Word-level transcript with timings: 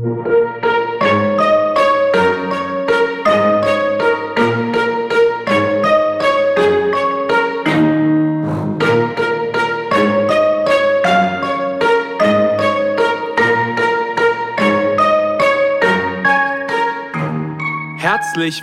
Herzlich 0.00 0.14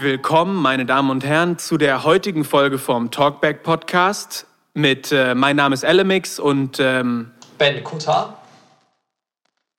willkommen, 0.02 0.56
meine 0.62 0.86
Damen 0.86 1.10
und 1.10 1.26
Herren, 1.26 1.58
zu 1.58 1.78
der 1.78 2.06
heutigen 2.06 2.46
Folge 2.46 2.78
vom 2.78 3.12
Talkback 3.12 3.64
Podcast. 3.64 4.48
Mit 4.74 5.12
äh, 5.12 5.36
mein 5.36 5.58
Name 5.58 5.74
ist 5.74 5.84
Elemix 5.84 6.40
und 6.40 6.80
ähm, 6.80 7.32
Ben 7.58 7.84
Kuta. 7.84 8.38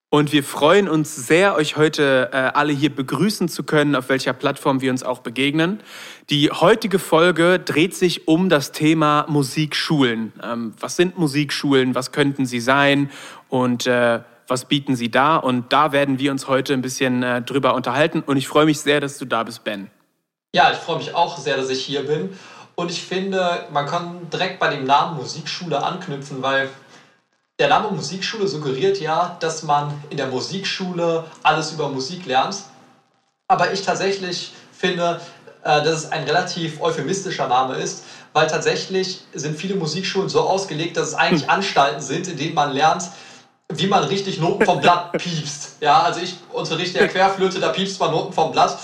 Und 0.08 0.32
wir 0.32 0.44
freuen 0.44 0.88
uns 0.88 1.16
sehr, 1.16 1.56
euch 1.56 1.76
heute 1.76 2.30
äh, 2.32 2.36
alle 2.36 2.72
hier 2.72 2.94
begrüßen 2.94 3.48
zu 3.48 3.64
können, 3.64 3.96
auf 3.96 4.08
welcher 4.08 4.32
Plattform 4.32 4.80
wir 4.80 4.92
uns 4.92 5.02
auch 5.02 5.18
begegnen. 5.18 5.80
Die 6.30 6.50
heutige 6.50 7.00
Folge 7.00 7.58
dreht 7.58 7.94
sich 7.94 8.28
um 8.28 8.48
das 8.48 8.70
Thema 8.70 9.26
Musikschulen. 9.28 10.32
Ähm, 10.42 10.74
was 10.78 10.94
sind 10.94 11.18
Musikschulen? 11.18 11.96
Was 11.96 12.12
könnten 12.12 12.46
sie 12.46 12.60
sein? 12.60 13.10
Und 13.48 13.88
äh, 13.88 14.20
was 14.46 14.66
bieten 14.66 14.94
sie 14.94 15.10
da? 15.10 15.36
Und 15.36 15.72
da 15.72 15.90
werden 15.90 16.20
wir 16.20 16.30
uns 16.30 16.46
heute 16.46 16.72
ein 16.72 16.82
bisschen 16.82 17.24
äh, 17.24 17.42
drüber 17.42 17.74
unterhalten. 17.74 18.20
Und 18.20 18.36
ich 18.36 18.46
freue 18.46 18.66
mich 18.66 18.80
sehr, 18.80 19.00
dass 19.00 19.18
du 19.18 19.24
da 19.24 19.42
bist, 19.42 19.64
Ben. 19.64 19.90
Ja, 20.54 20.70
ich 20.70 20.78
freue 20.78 20.98
mich 20.98 21.16
auch 21.16 21.36
sehr, 21.36 21.56
dass 21.56 21.68
ich 21.68 21.84
hier 21.84 22.06
bin. 22.06 22.30
Und 22.76 22.92
ich 22.92 23.02
finde, 23.02 23.66
man 23.72 23.86
kann 23.86 24.30
direkt 24.30 24.60
bei 24.60 24.68
dem 24.68 24.84
Namen 24.84 25.16
Musikschule 25.16 25.82
anknüpfen, 25.82 26.42
weil 26.42 26.68
der 27.58 27.68
Name 27.68 27.90
Musikschule 27.90 28.46
suggeriert 28.46 29.00
ja, 29.00 29.36
dass 29.40 29.62
man 29.62 29.92
in 30.10 30.16
der 30.16 30.26
Musikschule 30.26 31.24
alles 31.42 31.72
über 31.72 31.88
Musik 31.88 32.26
lernt. 32.26 32.56
Aber 33.48 33.72
ich 33.72 33.82
tatsächlich 33.82 34.52
finde, 34.72 35.20
äh, 35.62 35.82
dass 35.82 36.04
es 36.04 36.12
ein 36.12 36.24
relativ 36.24 36.80
euphemistischer 36.80 37.48
Name 37.48 37.76
ist, 37.76 38.04
weil 38.32 38.46
tatsächlich 38.46 39.22
sind 39.32 39.56
viele 39.56 39.76
Musikschulen 39.76 40.28
so 40.28 40.40
ausgelegt, 40.40 40.96
dass 40.96 41.08
es 41.08 41.14
eigentlich 41.14 41.44
hm. 41.44 41.50
Anstalten 41.50 42.02
sind, 42.02 42.28
in 42.28 42.36
denen 42.36 42.54
man 42.54 42.72
lernt, 42.72 43.08
wie 43.72 43.86
man 43.86 44.04
richtig 44.04 44.38
Noten 44.38 44.64
vom 44.64 44.80
Blatt 44.80 45.12
piepst. 45.18 45.76
Ja, 45.80 46.02
also 46.02 46.20
ich 46.20 46.36
unterrichte 46.52 46.98
ja 46.98 47.08
Querflöte, 47.08 47.58
da 47.58 47.70
piepst 47.70 47.98
man 47.98 48.10
Noten 48.10 48.32
vom 48.32 48.52
Blatt. 48.52 48.78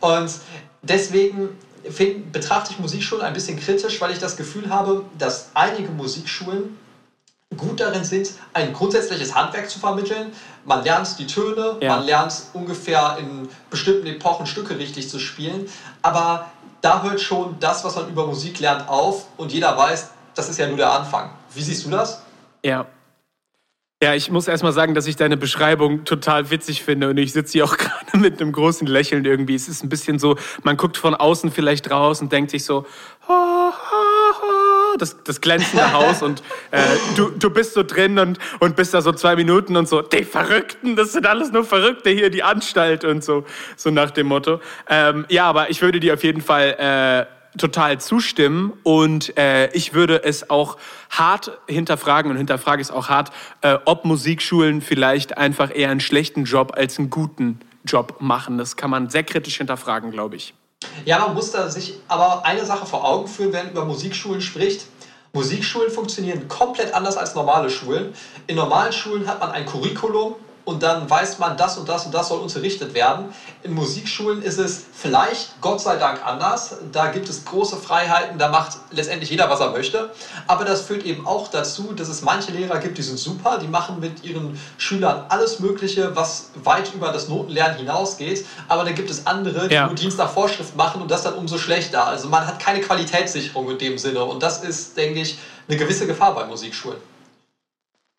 Und 0.00 0.30
deswegen 0.82 1.50
find, 1.88 2.32
betrachte 2.32 2.72
ich 2.72 2.78
Musikschulen 2.78 3.24
ein 3.24 3.32
bisschen 3.32 3.58
kritisch, 3.58 4.00
weil 4.00 4.10
ich 4.10 4.18
das 4.18 4.36
Gefühl 4.36 4.70
habe, 4.70 5.04
dass 5.16 5.50
einige 5.54 5.90
Musikschulen 5.90 6.76
gut 7.56 7.80
darin 7.80 8.04
sind, 8.04 8.30
ein 8.52 8.72
grundsätzliches 8.72 9.34
Handwerk 9.34 9.68
zu 9.70 9.78
vermitteln. 9.78 10.32
Man 10.64 10.84
lernt 10.84 11.18
die 11.18 11.26
Töne, 11.26 11.76
ja. 11.80 11.96
man 11.96 12.06
lernt 12.06 12.34
ungefähr 12.52 13.16
in 13.18 13.48
bestimmten 13.70 14.06
Epochen 14.06 14.46
Stücke 14.46 14.78
richtig 14.78 15.08
zu 15.08 15.18
spielen, 15.18 15.68
aber 16.02 16.50
da 16.80 17.02
hört 17.02 17.20
schon 17.20 17.56
das, 17.58 17.84
was 17.84 17.96
man 17.96 18.08
über 18.08 18.26
Musik 18.26 18.60
lernt, 18.60 18.88
auf 18.88 19.26
und 19.36 19.52
jeder 19.52 19.76
weiß, 19.76 20.10
das 20.34 20.48
ist 20.48 20.58
ja 20.58 20.68
nur 20.68 20.76
der 20.76 20.92
Anfang. 20.92 21.30
Wie 21.52 21.62
siehst 21.62 21.84
du 21.86 21.90
das? 21.90 22.22
Ja, 22.64 22.86
ja, 24.00 24.14
ich 24.14 24.30
muss 24.30 24.46
erstmal 24.46 24.72
sagen, 24.72 24.94
dass 24.94 25.08
ich 25.08 25.16
deine 25.16 25.36
Beschreibung 25.36 26.04
total 26.04 26.50
witzig 26.50 26.84
finde 26.84 27.10
und 27.10 27.16
ich 27.16 27.32
sitze 27.32 27.54
hier 27.54 27.64
auch 27.64 27.76
gerade 27.78 28.16
mit 28.16 28.40
einem 28.40 28.52
großen 28.52 28.86
Lächeln 28.86 29.24
irgendwie. 29.24 29.56
Es 29.56 29.68
ist 29.68 29.82
ein 29.82 29.88
bisschen 29.88 30.20
so, 30.20 30.36
man 30.62 30.76
guckt 30.76 30.96
von 30.96 31.16
außen 31.16 31.50
vielleicht 31.50 31.90
raus 31.90 32.20
und 32.20 32.30
denkt 32.30 32.52
sich 32.52 32.64
so, 32.64 32.86
ha, 33.26 33.72
ha, 33.72 34.40
ha, 34.40 34.57
das, 34.98 35.22
das 35.24 35.40
glänzende 35.40 35.92
Haus 35.92 36.22
und 36.22 36.42
äh, 36.70 36.82
du, 37.16 37.30
du 37.30 37.50
bist 37.50 37.74
so 37.74 37.82
drin 37.82 38.18
und, 38.18 38.38
und 38.60 38.76
bist 38.76 38.94
da 38.94 39.02
so 39.02 39.12
zwei 39.12 39.36
Minuten 39.36 39.76
und 39.76 39.88
so, 39.88 40.02
die 40.02 40.24
Verrückten, 40.24 40.96
das 40.96 41.12
sind 41.12 41.26
alles 41.26 41.52
nur 41.52 41.64
Verrückte 41.64 42.10
hier, 42.10 42.30
die 42.30 42.42
Anstalt 42.42 43.04
und 43.04 43.24
so, 43.24 43.44
so 43.76 43.90
nach 43.90 44.10
dem 44.10 44.26
Motto. 44.26 44.60
Ähm, 44.88 45.26
ja, 45.28 45.44
aber 45.46 45.70
ich 45.70 45.82
würde 45.82 46.00
dir 46.00 46.14
auf 46.14 46.24
jeden 46.24 46.42
Fall... 46.42 47.26
Äh, 47.28 47.38
total 47.56 47.98
zustimmen 47.98 48.74
und 48.82 49.36
äh, 49.36 49.70
ich 49.72 49.94
würde 49.94 50.22
es 50.22 50.48
auch 50.48 50.76
hart 51.10 51.58
hinterfragen 51.66 52.30
und 52.30 52.36
hinterfrage 52.36 52.80
es 52.80 52.90
auch 52.90 53.08
hart, 53.08 53.32
äh, 53.62 53.78
ob 53.84 54.04
Musikschulen 54.04 54.80
vielleicht 54.80 55.38
einfach 55.38 55.74
eher 55.74 55.90
einen 55.90 56.00
schlechten 56.00 56.44
Job 56.44 56.72
als 56.76 56.98
einen 56.98 57.10
guten 57.10 57.60
Job 57.84 58.16
machen. 58.20 58.58
Das 58.58 58.76
kann 58.76 58.90
man 58.90 59.10
sehr 59.10 59.24
kritisch 59.24 59.56
hinterfragen, 59.56 60.10
glaube 60.10 60.36
ich. 60.36 60.54
Ja, 61.08 61.18
man 61.20 61.32
muss 61.32 61.50
da 61.52 61.70
sich 61.70 61.94
aber 62.06 62.44
eine 62.44 62.66
Sache 62.66 62.84
vor 62.84 63.02
Augen 63.02 63.28
führen, 63.28 63.50
wenn 63.54 63.64
man 63.64 63.72
über 63.72 63.84
Musikschulen 63.86 64.42
spricht. 64.42 64.86
Musikschulen 65.32 65.90
funktionieren 65.90 66.48
komplett 66.48 66.92
anders 66.92 67.16
als 67.16 67.34
normale 67.34 67.70
Schulen. 67.70 68.14
In 68.46 68.56
normalen 68.56 68.92
Schulen 68.92 69.26
hat 69.26 69.40
man 69.40 69.50
ein 69.50 69.64
Curriculum, 69.64 70.34
und 70.68 70.82
dann 70.82 71.08
weiß 71.08 71.38
man, 71.38 71.56
das 71.56 71.78
und 71.78 71.88
das 71.88 72.04
und 72.04 72.12
das 72.12 72.28
soll 72.28 72.40
unterrichtet 72.40 72.92
werden. 72.92 73.32
In 73.62 73.72
Musikschulen 73.72 74.42
ist 74.42 74.58
es 74.58 74.84
vielleicht, 74.92 75.58
Gott 75.62 75.80
sei 75.80 75.96
Dank, 75.96 76.26
anders. 76.26 76.76
Da 76.92 77.06
gibt 77.06 77.26
es 77.30 77.46
große 77.46 77.78
Freiheiten, 77.78 78.38
da 78.38 78.48
macht 78.48 78.76
letztendlich 78.90 79.30
jeder, 79.30 79.48
was 79.48 79.60
er 79.60 79.70
möchte. 79.70 80.10
Aber 80.46 80.66
das 80.66 80.82
führt 80.82 81.06
eben 81.06 81.26
auch 81.26 81.48
dazu, 81.48 81.94
dass 81.94 82.08
es 82.08 82.20
manche 82.20 82.52
Lehrer 82.52 82.80
gibt, 82.80 82.98
die 82.98 83.02
sind 83.02 83.18
super, 83.18 83.56
die 83.56 83.66
machen 83.66 83.98
mit 83.98 84.22
ihren 84.24 84.60
Schülern 84.76 85.24
alles 85.30 85.58
Mögliche, 85.58 86.14
was 86.14 86.50
weit 86.62 86.92
über 86.94 87.12
das 87.12 87.28
Notenlernen 87.28 87.78
hinausgeht. 87.78 88.44
Aber 88.68 88.84
dann 88.84 88.94
gibt 88.94 89.08
es 89.08 89.26
andere, 89.26 89.68
die 89.68 89.74
ja. 89.74 89.86
nur 89.86 89.94
Dienst 89.94 90.18
nach 90.18 90.28
Vorschrift 90.28 90.76
machen 90.76 91.00
und 91.00 91.10
das 91.10 91.22
dann 91.22 91.32
umso 91.32 91.56
schlechter. 91.56 92.06
Also 92.06 92.28
man 92.28 92.46
hat 92.46 92.58
keine 92.58 92.82
Qualitätssicherung 92.82 93.70
in 93.70 93.78
dem 93.78 93.96
Sinne. 93.96 94.22
Und 94.22 94.42
das 94.42 94.62
ist, 94.62 94.98
denke 94.98 95.20
ich, 95.20 95.38
eine 95.66 95.78
gewisse 95.78 96.06
Gefahr 96.06 96.34
bei 96.34 96.44
Musikschulen. 96.44 96.98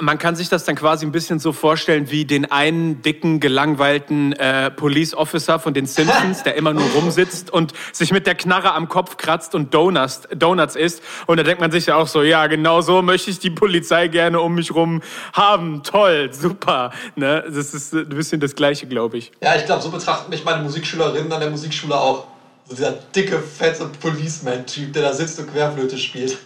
Man 0.02 0.18
kann 0.18 0.38
sich 0.38 0.48
das 0.48 0.64
dann 0.64 0.78
quasi 0.78 1.06
ein 1.06 1.12
bisschen 1.12 1.40
so 1.40 1.52
vorstellen 1.52 2.10
wie 2.10 2.24
den 2.24 2.50
einen 2.50 3.02
dicken, 3.02 3.42
gelangweilten 3.42 4.32
äh, 4.32 4.72
Police 4.72 5.14
Officer 5.14 5.60
von 5.60 5.74
den 5.74 5.88
Simpsons, 5.88 6.42
der 6.44 6.56
immer 6.56 6.72
nur 6.72 6.90
rumsitzt 6.96 7.52
und 7.52 7.74
sich 7.92 8.14
mit 8.14 8.26
der 8.26 8.36
Knarre 8.36 8.74
am 8.74 8.88
Kopf 8.88 9.18
kratzt 9.18 9.56
und 9.56 9.74
Donuts, 9.74 10.22
Donuts 10.34 10.78
isst. 10.78 11.04
Und 11.28 11.36
da 11.36 11.44
denkt 11.44 11.60
man 11.60 11.72
sich 11.72 11.88
ja 11.88 11.98
auch 11.98 12.08
so, 12.08 12.24
ja, 12.24 12.48
genau 12.48 12.80
so 12.80 13.02
möchte 13.02 13.30
ich 13.30 13.40
die 13.40 13.50
Polizei 13.50 14.08
gerne 14.08 14.40
um 14.40 14.56
mich 14.56 14.74
rum 14.74 15.02
haben. 15.34 15.84
Toll, 15.84 16.32
super. 16.32 16.92
Ne? 17.18 17.44
Das 17.54 17.74
ist 17.74 17.94
ein 17.94 18.08
bisschen 18.08 18.40
das 18.40 18.56
Gleiche, 18.56 18.88
glaube 18.88 19.18
ich. 19.18 19.34
Ja, 19.44 19.58
ich 19.58 19.66
glaube, 19.66 19.82
so 19.82 19.92
betrachten 19.92 20.30
mich 20.30 20.46
meine 20.46 20.64
Musikschülerinnen 20.64 21.30
an 21.30 21.42
der 21.42 21.50
Musikschule 21.50 22.00
auch. 22.00 22.26
So 22.70 22.76
dieser 22.76 22.92
dicke, 22.92 23.38
fette 23.38 23.90
Policeman-Typ, 24.00 24.94
der 24.94 25.02
da 25.02 25.14
sitzt 25.14 25.40
und 25.40 25.52
Querflöte 25.52 25.98
spielt. 25.98 26.38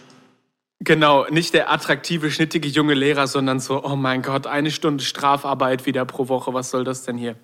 Genau, 0.84 1.24
nicht 1.30 1.54
der 1.54 1.72
attraktive, 1.72 2.30
schnittige 2.30 2.68
junge 2.68 2.92
Lehrer, 2.92 3.26
sondern 3.26 3.58
so, 3.58 3.82
oh 3.82 3.96
mein 3.96 4.20
Gott, 4.20 4.46
eine 4.46 4.70
Stunde 4.70 5.02
Strafarbeit 5.02 5.86
wieder 5.86 6.04
pro 6.04 6.28
Woche, 6.28 6.52
was 6.52 6.70
soll 6.70 6.84
das 6.84 7.04
denn 7.04 7.16
hier? 7.16 7.36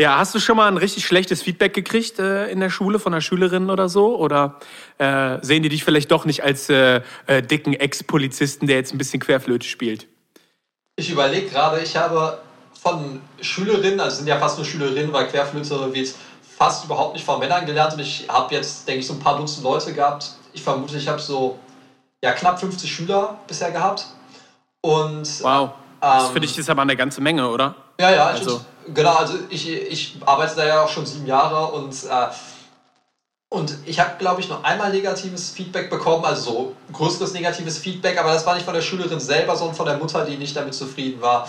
Ja, 0.00 0.16
hast 0.16 0.34
du 0.34 0.38
schon 0.38 0.56
mal 0.56 0.66
ein 0.66 0.78
richtig 0.78 1.04
schlechtes 1.04 1.42
Feedback 1.42 1.74
gekriegt 1.74 2.18
äh, 2.18 2.48
in 2.48 2.58
der 2.58 2.70
Schule 2.70 2.98
von 2.98 3.12
einer 3.12 3.20
Schülerin 3.20 3.68
oder 3.68 3.90
so? 3.90 4.16
Oder 4.16 4.58
äh, 4.96 5.36
sehen 5.42 5.62
die 5.62 5.68
dich 5.68 5.84
vielleicht 5.84 6.10
doch 6.10 6.24
nicht 6.24 6.42
als 6.42 6.70
äh, 6.70 7.02
äh 7.26 7.42
dicken 7.42 7.74
Ex-Polizisten, 7.74 8.66
der 8.66 8.76
jetzt 8.76 8.94
ein 8.94 8.98
bisschen 8.98 9.20
Querflöte 9.20 9.66
spielt? 9.66 10.06
Ich 10.96 11.10
überlege 11.10 11.50
gerade, 11.50 11.82
ich 11.82 11.94
habe 11.98 12.38
von 12.72 13.20
Schülerinnen, 13.42 14.00
also 14.00 14.16
sind 14.16 14.26
ja 14.26 14.38
fast 14.38 14.56
nur 14.56 14.64
Schülerinnen, 14.64 15.12
weil 15.12 15.26
Querflöte 15.26 15.92
wird 15.92 16.14
fast 16.56 16.86
überhaupt 16.86 17.12
nicht 17.12 17.26
von 17.26 17.38
Männern 17.38 17.66
gelernt 17.66 17.92
und 17.92 18.00
ich 18.00 18.24
habe 18.26 18.54
jetzt, 18.54 18.88
denke 18.88 19.00
ich, 19.00 19.06
so 19.06 19.12
ein 19.12 19.20
paar 19.20 19.36
Dutzend 19.36 19.64
Leute 19.64 19.92
gehabt. 19.92 20.32
Ich 20.54 20.62
vermute, 20.62 20.96
ich 20.96 21.08
habe 21.08 21.20
so 21.20 21.58
ja, 22.22 22.32
knapp 22.32 22.60
50 22.60 22.90
Schüler 22.90 23.38
bisher 23.46 23.70
gehabt. 23.70 24.06
Und, 24.80 25.42
wow. 25.42 25.70
Das 26.00 26.26
ähm, 26.26 26.32
finde 26.32 26.46
ich 26.46 26.58
ist 26.58 26.70
aber 26.70 26.82
eine 26.82 26.96
ganze 26.96 27.20
Menge, 27.20 27.48
oder? 27.48 27.74
Ja, 28.00 28.10
ja. 28.10 28.26
Also. 28.26 28.64
Ich, 28.86 28.94
genau, 28.94 29.14
also 29.14 29.38
ich, 29.50 29.68
ich 29.68 30.16
arbeite 30.24 30.56
da 30.56 30.66
ja 30.66 30.82
auch 30.82 30.88
schon 30.88 31.04
sieben 31.04 31.26
Jahre 31.26 31.72
und, 31.72 31.92
äh, 32.04 32.26
und 33.50 33.76
ich 33.84 34.00
habe, 34.00 34.12
glaube 34.18 34.40
ich, 34.40 34.48
noch 34.48 34.64
einmal 34.64 34.90
negatives 34.90 35.50
Feedback 35.50 35.90
bekommen, 35.90 36.24
also 36.24 36.50
so 36.50 36.76
größeres 36.92 37.32
negatives 37.32 37.78
Feedback, 37.78 38.18
aber 38.18 38.32
das 38.32 38.46
war 38.46 38.54
nicht 38.54 38.64
von 38.64 38.74
der 38.74 38.80
Schülerin 38.80 39.20
selber, 39.20 39.56
sondern 39.56 39.76
von 39.76 39.86
der 39.86 39.98
Mutter, 39.98 40.24
die 40.24 40.36
nicht 40.36 40.56
damit 40.56 40.72
zufrieden 40.72 41.20
war, 41.20 41.48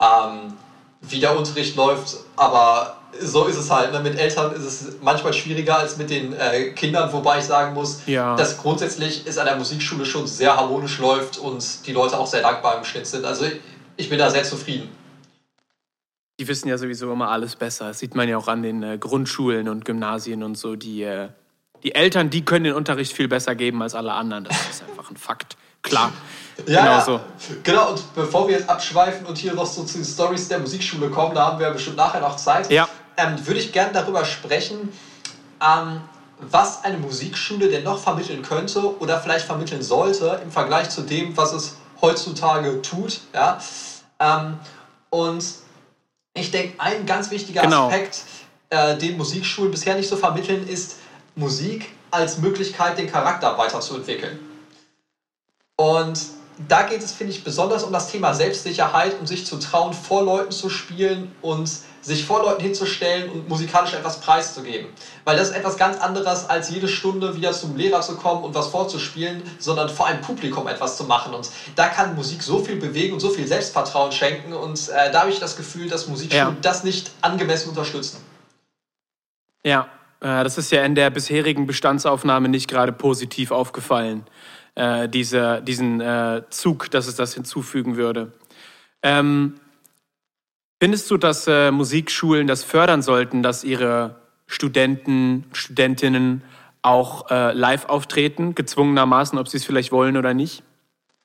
ähm, 0.00 0.52
wie 1.00 1.20
der 1.20 1.36
Unterricht 1.36 1.76
läuft. 1.76 2.16
Aber 2.36 2.98
so 3.20 3.46
ist 3.46 3.56
es 3.56 3.70
halt. 3.70 3.92
Ne? 3.92 4.00
Mit 4.00 4.18
Eltern 4.18 4.52
ist 4.52 4.64
es 4.64 4.96
manchmal 5.00 5.32
schwieriger 5.32 5.78
als 5.78 5.96
mit 5.96 6.10
den 6.10 6.32
äh, 6.32 6.70
Kindern, 6.70 7.12
wobei 7.12 7.38
ich 7.38 7.44
sagen 7.44 7.74
muss, 7.74 8.02
ja. 8.06 8.36
dass 8.36 8.58
grundsätzlich 8.58 9.22
es 9.26 9.38
an 9.38 9.46
der 9.46 9.56
Musikschule 9.56 10.04
schon 10.04 10.26
sehr 10.26 10.56
harmonisch 10.56 10.98
läuft 10.98 11.38
und 11.38 11.86
die 11.86 11.92
Leute 11.92 12.18
auch 12.18 12.26
sehr 12.26 12.42
dankbar 12.42 12.78
im 12.78 12.84
Schnitt 12.84 13.06
sind. 13.06 13.24
Also 13.24 13.46
ich 13.96 14.08
bin 14.08 14.18
da 14.18 14.30
sehr 14.30 14.44
zufrieden. 14.44 14.88
Die 16.38 16.46
wissen 16.46 16.68
ja 16.68 16.78
sowieso 16.78 17.12
immer 17.12 17.30
alles 17.30 17.56
besser. 17.56 17.88
Das 17.88 17.98
sieht 17.98 18.14
man 18.14 18.28
ja 18.28 18.36
auch 18.36 18.46
an 18.46 18.62
den 18.62 18.82
äh, 18.82 18.98
Grundschulen 18.98 19.68
und 19.68 19.84
Gymnasien 19.84 20.42
und 20.44 20.56
so. 20.56 20.76
Die, 20.76 21.02
äh, 21.02 21.30
die 21.82 21.94
Eltern, 21.94 22.30
die 22.30 22.44
können 22.44 22.64
den 22.64 22.74
Unterricht 22.74 23.12
viel 23.12 23.26
besser 23.26 23.56
geben 23.56 23.82
als 23.82 23.94
alle 23.94 24.12
anderen. 24.12 24.44
Das 24.44 24.56
ist 24.70 24.84
einfach 24.88 25.10
ein 25.10 25.16
Fakt. 25.16 25.56
Klar. 25.82 26.12
Ja, 26.66 26.82
genau 26.82 27.04
so. 27.04 27.20
Genau, 27.62 27.90
und 27.90 28.14
bevor 28.14 28.48
wir 28.48 28.58
jetzt 28.58 28.68
abschweifen 28.68 29.26
und 29.26 29.38
hier 29.38 29.54
noch 29.54 29.66
so 29.66 29.84
zu 29.84 29.98
den 29.98 30.04
Stories 30.04 30.48
der 30.48 30.58
Musikschule 30.58 31.08
kommen, 31.08 31.34
da 31.34 31.46
haben 31.46 31.60
wir 31.60 31.70
bestimmt 31.70 31.96
nachher 31.96 32.20
noch 32.20 32.36
Zeit, 32.36 32.70
ja. 32.70 32.88
ähm, 33.16 33.46
würde 33.46 33.60
ich 33.60 33.72
gerne 33.72 33.92
darüber 33.92 34.24
sprechen, 34.24 34.92
ähm, 35.62 36.00
was 36.40 36.84
eine 36.84 36.98
Musikschule 36.98 37.68
denn 37.68 37.84
noch 37.84 37.98
vermitteln 38.00 38.42
könnte 38.42 38.98
oder 39.00 39.20
vielleicht 39.20 39.46
vermitteln 39.46 39.82
sollte 39.82 40.40
im 40.42 40.50
Vergleich 40.50 40.90
zu 40.90 41.02
dem, 41.02 41.36
was 41.36 41.52
es 41.52 41.76
heutzutage 42.00 42.82
tut. 42.82 43.20
Ja? 43.34 43.60
Ähm, 44.20 44.58
und 45.10 45.44
Ich 46.34 46.50
denke, 46.52 46.80
ein 46.80 47.04
ganz 47.06 47.30
wichtiger 47.32 47.62
Genau. 47.62 47.86
Aspekt, 47.86 48.20
äh, 48.70 48.96
den 48.96 49.16
Musikschulen 49.16 49.72
bisher 49.72 49.96
nicht 49.96 50.08
so 50.08 50.16
vermitteln, 50.16 50.68
ist 50.68 50.96
Musik 51.34 51.90
als 52.12 52.38
Möglichkeit, 52.38 52.96
den 52.98 53.10
Charakter 53.10 53.58
weiterzuentwickeln. 53.58 54.38
Und 55.80 56.20
da 56.66 56.82
geht 56.82 57.02
es, 57.02 57.12
finde 57.12 57.32
ich, 57.32 57.44
besonders 57.44 57.84
um 57.84 57.92
das 57.92 58.10
Thema 58.10 58.34
Selbstsicherheit, 58.34 59.14
um 59.20 59.26
sich 59.28 59.46
zu 59.46 59.58
trauen, 59.58 59.92
vor 59.92 60.24
Leuten 60.24 60.50
zu 60.50 60.68
spielen 60.68 61.30
und 61.40 61.70
sich 62.00 62.24
vor 62.24 62.42
Leuten 62.42 62.62
hinzustellen 62.62 63.30
und 63.30 63.48
musikalisch 63.48 63.92
etwas 63.92 64.20
preiszugeben. 64.20 64.88
Weil 65.24 65.36
das 65.36 65.50
ist 65.50 65.56
etwas 65.56 65.76
ganz 65.76 65.98
anderes, 66.00 66.48
als 66.48 66.70
jede 66.70 66.88
Stunde 66.88 67.36
wieder 67.36 67.52
zum 67.52 67.76
Lehrer 67.76 68.00
zu 68.00 68.16
kommen 68.16 68.42
und 68.42 68.56
was 68.56 68.68
vorzuspielen, 68.68 69.42
sondern 69.60 69.88
vor 69.88 70.06
einem 70.06 70.20
Publikum 70.20 70.66
etwas 70.66 70.96
zu 70.96 71.04
machen. 71.04 71.32
Und 71.32 71.48
da 71.76 71.88
kann 71.88 72.16
Musik 72.16 72.42
so 72.42 72.58
viel 72.58 72.76
bewegen 72.76 73.12
und 73.12 73.20
so 73.20 73.30
viel 73.30 73.46
Selbstvertrauen 73.46 74.10
schenken. 74.10 74.52
Und 74.52 74.88
äh, 74.88 75.12
da 75.12 75.20
habe 75.20 75.30
ich 75.30 75.38
das 75.38 75.56
Gefühl, 75.56 75.88
dass 75.88 76.08
Musikschulen 76.08 76.54
Ja. 76.54 76.60
das 76.60 76.82
nicht 76.82 77.12
angemessen 77.20 77.68
unterstützen. 77.68 78.18
Ja, 79.64 79.88
äh, 80.20 80.42
das 80.42 80.58
ist 80.58 80.72
ja 80.72 80.82
in 80.82 80.96
der 80.96 81.10
bisherigen 81.10 81.66
Bestandsaufnahme 81.66 82.48
nicht 82.48 82.68
gerade 82.68 82.92
positiv 82.92 83.52
aufgefallen, 83.52 84.26
äh, 84.78 85.08
diese, 85.08 85.60
diesen 85.62 86.00
äh, 86.00 86.42
Zug, 86.50 86.90
dass 86.90 87.08
es 87.08 87.16
das 87.16 87.34
hinzufügen 87.34 87.96
würde. 87.96 88.32
Ähm, 89.02 89.54
findest 90.80 91.10
du, 91.10 91.16
dass 91.16 91.46
äh, 91.48 91.70
Musikschulen 91.72 92.46
das 92.46 92.62
fördern 92.62 93.02
sollten, 93.02 93.42
dass 93.42 93.64
ihre 93.64 94.16
Studenten, 94.46 95.44
Studentinnen 95.52 96.42
auch 96.82 97.30
äh, 97.30 97.52
live 97.52 97.86
auftreten, 97.86 98.54
gezwungenermaßen, 98.54 99.38
ob 99.38 99.48
sie 99.48 99.56
es 99.56 99.64
vielleicht 99.64 99.90
wollen 99.90 100.16
oder 100.16 100.32
nicht? 100.32 100.62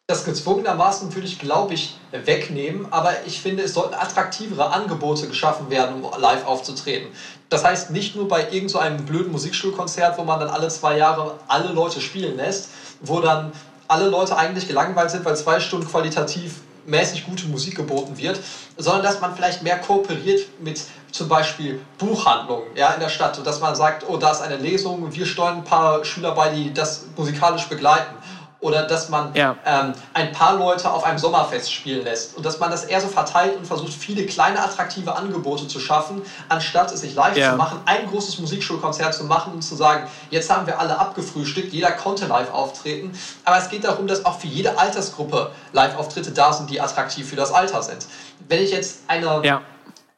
Das 0.08 0.26
gezwungenermaßen 0.26 1.14
würde 1.16 1.28
ich, 1.28 1.40
glaube 1.40 1.76
ich, 1.76 1.98
wegnehmen, 2.12 2.92
aber 2.92 3.14
ich 3.26 3.40
finde, 3.40 3.64
es 3.64 3.74
sollten 3.74 3.94
attraktivere 3.94 4.74
Angebote 4.74 5.28
geschaffen 5.28 5.70
werden, 5.70 6.04
um 6.04 6.20
live 6.20 6.46
aufzutreten. 6.46 7.08
Das 7.50 7.64
heißt, 7.64 7.92
nicht 7.92 8.16
nur 8.16 8.28
bei 8.28 8.52
irgendeinem 8.52 8.98
so 9.00 9.06
blöden 9.06 9.32
Musikschulkonzert, 9.32 10.18
wo 10.18 10.24
man 10.24 10.40
dann 10.40 10.50
alle 10.50 10.68
zwei 10.68 10.98
Jahre 10.98 11.40
alle 11.48 11.72
Leute 11.72 12.02
spielen 12.02 12.36
lässt, 12.36 12.72
wo 13.04 13.20
dann 13.20 13.52
alle 13.88 14.08
Leute 14.08 14.36
eigentlich 14.36 14.68
gelangweilt 14.68 15.12
sind, 15.12 15.24
weil 15.26 15.36
zwei 15.36 15.60
Stunden 15.60 15.88
qualitativ 15.88 16.62
mäßig 16.86 17.26
gute 17.26 17.48
Musik 17.48 17.76
geboten 17.76 18.18
wird, 18.18 18.40
sondern 18.78 19.04
dass 19.04 19.22
man 19.22 19.36
vielleicht 19.36 19.62
mehr 19.62 19.78
kooperiert 19.78 20.42
mit 20.60 20.84
zum 21.12 21.28
Beispiel 21.28 21.80
Buchhandlungen 21.98 22.76
ja, 22.76 22.92
in 22.92 23.00
der 23.00 23.10
Stadt 23.10 23.38
und 23.38 23.46
dass 23.46 23.62
man 23.62 23.76
sagt, 23.76 24.08
oh, 24.10 24.18
da 24.18 24.32
ist 24.32 24.42
eine 24.42 24.58
Lesung 24.58 25.14
wir 25.14 25.26
steuern 25.26 25.58
ein 25.58 25.64
paar 25.64 26.04
Schüler 26.04 26.32
bei, 26.32 26.50
die 26.50 26.74
das 26.74 27.06
musikalisch 27.16 27.68
begleiten. 27.68 28.16
Oder 28.64 28.84
dass 28.84 29.10
man 29.10 29.36
Ja. 29.36 29.58
ähm, 29.66 29.94
ein 30.14 30.32
paar 30.32 30.58
Leute 30.58 30.90
auf 30.90 31.04
einem 31.04 31.18
Sommerfest 31.18 31.72
spielen 31.72 32.06
lässt 32.06 32.38
und 32.38 32.46
dass 32.46 32.60
man 32.60 32.72
das 32.72 32.86
eher 32.86 33.02
so 33.02 33.10
verteilt 33.10 33.58
und 33.58 33.68
versucht, 33.68 33.92
viele 33.94 34.26
kleine 34.26 34.64
attraktive 34.64 35.14
Angebote 35.16 35.68
zu 35.68 35.82
schaffen, 35.82 36.22
anstatt 36.48 36.90
es 36.94 37.02
sich 37.02 37.14
live 37.14 37.36
Ja. 37.36 37.52
zu 37.52 37.58
machen, 37.58 37.82
ein 37.86 38.08
großes 38.08 38.40
Musikschulkonzert 38.40 39.14
zu 39.14 39.26
machen 39.26 39.52
und 39.52 39.64
zu 39.64 39.76
sagen, 39.76 40.08
jetzt 40.30 40.50
haben 40.50 40.66
wir 40.66 40.80
alle 40.80 40.98
abgefrühstückt, 40.98 41.74
jeder 41.74 41.92
konnte 41.92 42.26
live 42.26 42.52
auftreten. 42.54 43.12
Aber 43.44 43.58
es 43.58 43.68
geht 43.70 43.84
darum, 43.84 44.08
dass 44.08 44.24
auch 44.24 44.40
für 44.40 44.48
jede 44.48 44.78
Altersgruppe 44.80 45.52
Live-Auftritte 45.74 46.32
da 46.32 46.54
sind, 46.54 46.70
die 46.70 46.80
attraktiv 46.80 47.28
für 47.30 47.36
das 47.36 47.52
Alter 47.52 47.84
sind. 47.84 48.06
Wenn 48.48 48.64
ich 48.64 48.72
jetzt 48.72 49.00
eine 49.08 49.42
Ja. 49.44 49.62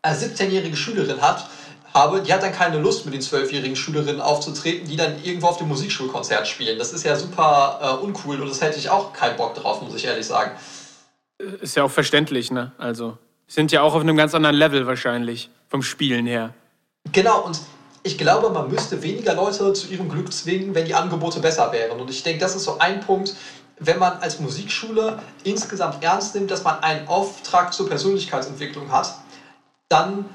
eine 0.03 0.15
17-jährige 0.15 0.75
Schülerin 0.77 1.19
hat, 1.19 1.47
habe, 1.95 2.21
die 2.21 2.31
hat 2.33 2.43
dann 2.43 2.51
keine 2.51 2.77
Lust, 2.77 3.05
mit 3.05 3.13
den 3.15 3.21
12-jährigen 3.21 3.75
Schülerinnen 3.75 4.21
aufzutreten, 4.21 4.87
die 4.87 4.97
dann 4.97 5.23
irgendwo 5.23 5.47
auf 5.47 5.57
dem 5.57 5.69
Musikschulkonzert 5.69 6.47
spielen. 6.47 6.77
Das 6.77 6.91
ist 6.93 7.03
ja 7.03 7.15
super 7.15 7.79
äh, 7.81 8.03
uncool 8.03 8.39
und 8.41 8.49
das 8.49 8.61
hätte 8.61 8.77
ich 8.77 8.89
auch 8.89 9.13
keinen 9.13 9.37
Bock 9.37 9.55
drauf, 9.55 9.81
muss 9.81 9.95
ich 9.95 10.05
ehrlich 10.05 10.27
sagen. 10.27 10.51
Ist 11.61 11.75
ja 11.75 11.83
auch 11.83 11.91
verständlich, 11.91 12.51
ne? 12.51 12.73
Also, 12.77 13.17
sind 13.47 13.71
ja 13.71 13.81
auch 13.81 13.95
auf 13.95 14.01
einem 14.01 14.17
ganz 14.17 14.35
anderen 14.35 14.55
Level 14.55 14.85
wahrscheinlich, 14.85 15.49
vom 15.69 15.81
Spielen 15.81 16.25
her. 16.25 16.53
Genau, 17.11 17.41
und 17.41 17.59
ich 18.03 18.17
glaube, 18.17 18.49
man 18.49 18.69
müsste 18.69 19.01
weniger 19.01 19.33
Leute 19.33 19.73
zu 19.73 19.87
ihrem 19.87 20.09
Glück 20.09 20.31
zwingen, 20.31 20.75
wenn 20.75 20.85
die 20.85 20.95
Angebote 20.95 21.39
besser 21.39 21.71
wären. 21.71 21.99
Und 21.99 22.09
ich 22.09 22.23
denke, 22.23 22.39
das 22.39 22.55
ist 22.55 22.65
so 22.65 22.77
ein 22.77 22.99
Punkt, 22.99 23.35
wenn 23.79 23.99
man 23.99 24.17
als 24.19 24.39
Musikschule 24.39 25.19
insgesamt 25.43 26.03
ernst 26.03 26.35
nimmt, 26.35 26.51
dass 26.51 26.63
man 26.63 26.79
einen 26.83 27.07
Auftrag 27.07 27.73
zur 27.73 27.87
Persönlichkeitsentwicklung 27.87 28.91
hat, 28.91 29.15
dann 29.89 30.25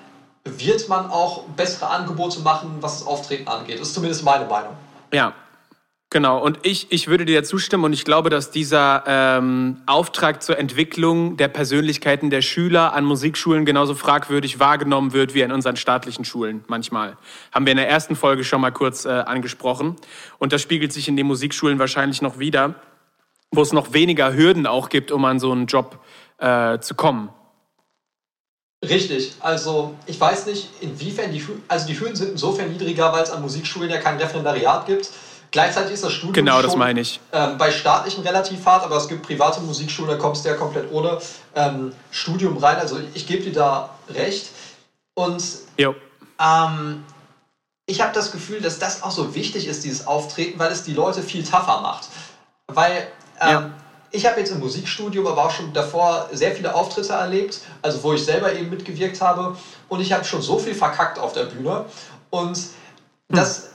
wird 0.58 0.88
man 0.88 1.10
auch 1.10 1.44
bessere 1.56 1.88
Angebote 1.88 2.40
machen, 2.40 2.78
was 2.80 2.98
das 2.98 3.06
Auftreten 3.06 3.48
angeht. 3.48 3.80
Das 3.80 3.88
ist 3.88 3.94
zumindest 3.94 4.24
meine 4.24 4.46
Meinung. 4.46 4.72
Ja, 5.12 5.34
genau. 6.08 6.38
Und 6.38 6.58
ich, 6.62 6.90
ich 6.90 7.08
würde 7.08 7.24
dir 7.24 7.44
zustimmen 7.44 7.84
und 7.84 7.92
ich 7.92 8.04
glaube, 8.04 8.30
dass 8.30 8.50
dieser 8.50 9.04
ähm, 9.06 9.82
Auftrag 9.86 10.42
zur 10.42 10.58
Entwicklung 10.58 11.36
der 11.36 11.48
Persönlichkeiten 11.48 12.30
der 12.30 12.42
Schüler 12.42 12.92
an 12.92 13.04
Musikschulen 13.04 13.64
genauso 13.64 13.94
fragwürdig 13.94 14.58
wahrgenommen 14.58 15.12
wird 15.12 15.34
wie 15.34 15.42
in 15.42 15.52
unseren 15.52 15.76
staatlichen 15.76 16.24
Schulen 16.24 16.64
manchmal. 16.66 17.16
Haben 17.52 17.66
wir 17.66 17.72
in 17.72 17.78
der 17.78 17.88
ersten 17.88 18.16
Folge 18.16 18.44
schon 18.44 18.60
mal 18.60 18.72
kurz 18.72 19.04
äh, 19.04 19.10
angesprochen. 19.10 19.96
Und 20.38 20.52
das 20.52 20.62
spiegelt 20.62 20.92
sich 20.92 21.08
in 21.08 21.16
den 21.16 21.26
Musikschulen 21.26 21.78
wahrscheinlich 21.78 22.22
noch 22.22 22.38
wieder, 22.38 22.74
wo 23.50 23.62
es 23.62 23.72
noch 23.72 23.92
weniger 23.92 24.34
Hürden 24.34 24.66
auch 24.66 24.88
gibt, 24.88 25.10
um 25.10 25.24
an 25.24 25.40
so 25.40 25.52
einen 25.52 25.66
Job 25.66 25.98
äh, 26.38 26.78
zu 26.78 26.94
kommen. 26.94 27.30
Richtig, 28.84 29.34
also 29.40 29.94
ich 30.06 30.18
weiß 30.18 30.46
nicht, 30.46 30.70
inwiefern 30.80 31.30
die, 31.32 31.40
Hü- 31.42 31.60
also 31.68 31.86
die 31.86 32.00
Hürden 32.00 32.16
sind 32.16 32.30
insofern 32.30 32.72
niedriger, 32.72 33.12
weil 33.12 33.22
es 33.22 33.30
an 33.30 33.42
Musikschulen 33.42 33.90
ja 33.90 33.98
kein 33.98 34.16
Referendariat 34.16 34.86
gibt. 34.86 35.10
Gleichzeitig 35.50 35.92
ist 35.94 36.04
das 36.04 36.12
Studium 36.12 36.32
Genau, 36.32 36.62
das 36.62 36.70
schon, 36.72 36.78
meine 36.78 37.00
ich. 37.00 37.20
Ähm, 37.32 37.58
bei 37.58 37.70
staatlichen 37.72 38.22
relativ 38.24 38.64
hart, 38.64 38.84
aber 38.84 38.96
es 38.96 39.06
gibt 39.08 39.22
private 39.26 39.60
Musikschulen, 39.60 40.10
da 40.12 40.16
kommst 40.16 40.44
du 40.44 40.48
ja 40.48 40.54
komplett 40.54 40.90
ohne 40.92 41.18
ähm, 41.54 41.92
Studium 42.10 42.56
rein. 42.56 42.76
Also 42.76 42.98
ich 43.12 43.26
gebe 43.26 43.42
dir 43.42 43.52
da 43.52 43.90
recht. 44.08 44.46
Und 45.14 45.42
ähm, 46.38 47.04
ich 47.84 48.00
habe 48.00 48.14
das 48.14 48.32
Gefühl, 48.32 48.60
dass 48.62 48.78
das 48.78 49.02
auch 49.02 49.10
so 49.10 49.34
wichtig 49.34 49.66
ist, 49.66 49.84
dieses 49.84 50.06
Auftreten, 50.06 50.58
weil 50.58 50.72
es 50.72 50.84
die 50.84 50.94
Leute 50.94 51.22
viel 51.22 51.44
tougher 51.44 51.80
macht. 51.82 52.08
Weil 52.68 53.08
ähm, 53.40 53.48
Ja. 53.50 53.70
Ich 54.10 54.26
habe 54.26 54.40
jetzt 54.40 54.50
im 54.52 54.60
Musikstudium, 54.60 55.26
aber 55.26 55.46
auch 55.46 55.50
schon 55.50 55.72
davor 55.72 56.28
sehr 56.32 56.52
viele 56.52 56.74
Auftritte 56.74 57.12
erlebt, 57.12 57.60
also 57.82 58.02
wo 58.02 58.12
ich 58.12 58.24
selber 58.24 58.52
eben 58.52 58.70
mitgewirkt 58.70 59.20
habe. 59.20 59.56
Und 59.88 60.00
ich 60.00 60.12
habe 60.12 60.24
schon 60.24 60.42
so 60.42 60.58
viel 60.58 60.74
verkackt 60.74 61.18
auf 61.18 61.32
der 61.32 61.44
Bühne. 61.44 61.84
Und 62.30 62.58
das 63.28 63.70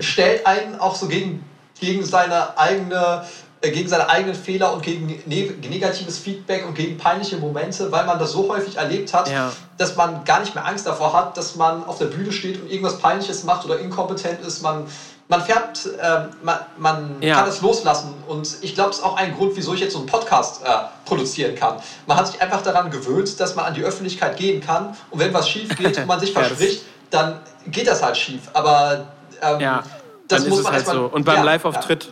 stellt 0.00 0.46
einen 0.46 0.78
auch 0.78 0.94
so 0.94 1.06
gegen, 1.08 1.44
gegen 1.80 2.04
seine 2.04 2.58
eigene 2.58 3.24
äh, 3.60 3.70
gegen 3.70 3.88
seine 3.88 4.08
eigenen 4.10 4.34
Fehler 4.34 4.74
und 4.74 4.82
gegen 4.82 5.06
ne 5.06 5.54
negatives 5.68 6.18
Feedback 6.18 6.66
und 6.66 6.74
gegen 6.74 6.98
peinliche 6.98 7.38
Momente, 7.38 7.90
weil 7.90 8.04
man 8.04 8.18
das 8.18 8.32
so 8.32 8.46
häufig 8.48 8.76
erlebt 8.76 9.14
hat, 9.14 9.30
Ja. 9.30 9.50
dass 9.78 9.96
man 9.96 10.22
gar 10.24 10.40
nicht 10.40 10.54
mehr 10.54 10.66
Angst 10.66 10.86
davor 10.86 11.14
hat, 11.14 11.36
dass 11.38 11.56
man 11.56 11.82
auf 11.84 11.96
der 11.98 12.06
Bühne 12.06 12.30
steht 12.30 12.60
und 12.60 12.70
irgendwas 12.70 12.98
Peinliches 12.98 13.44
macht 13.44 13.64
oder 13.64 13.78
inkompetent 13.78 14.42
ist. 14.42 14.60
Man, 14.62 14.86
man 15.28 15.42
färbt, 15.42 15.88
ähm, 16.02 16.28
man, 16.42 16.58
man 16.76 17.16
Ja. 17.22 17.36
kann 17.36 17.48
es 17.48 17.60
loslassen. 17.62 18.14
Und 18.28 18.56
ich 18.60 18.74
glaube, 18.74 18.90
es 18.90 18.98
ist 18.98 19.02
auch 19.02 19.16
ein 19.16 19.34
Grund, 19.34 19.52
wieso 19.56 19.72
ich 19.74 19.80
jetzt 19.80 19.92
so 19.94 19.98
einen 19.98 20.06
Podcast 20.06 20.62
äh, 20.64 20.68
produzieren 21.06 21.54
kann. 21.54 21.76
Man 22.06 22.16
hat 22.16 22.26
sich 22.26 22.40
einfach 22.42 22.62
daran 22.62 22.90
gewöhnt, 22.90 23.38
dass 23.40 23.54
man 23.54 23.64
an 23.64 23.74
die 23.74 23.82
Öffentlichkeit 23.82 24.36
gehen 24.36 24.60
kann. 24.60 24.96
Und 25.10 25.18
wenn 25.20 25.32
was 25.32 25.48
schief 25.48 25.74
geht 25.76 25.96
und 25.98 26.06
man 26.06 26.20
sich 26.20 26.32
verspricht, 26.32 26.82
dann 27.10 27.40
geht 27.66 27.86
das 27.86 28.02
halt 28.02 28.16
schief. 28.16 28.42
Aber 28.52 29.06
ähm, 29.40 29.60
Ja, 29.60 29.82
das 30.28 30.46
muss 30.46 30.62
man 30.62 30.72
halt 30.72 30.82
erstmal- 30.86 30.96
so. 30.96 31.14
Und 31.14 31.24
beim 31.24 31.36
ja, 31.36 31.42
Live-Auftritt, 31.42 32.10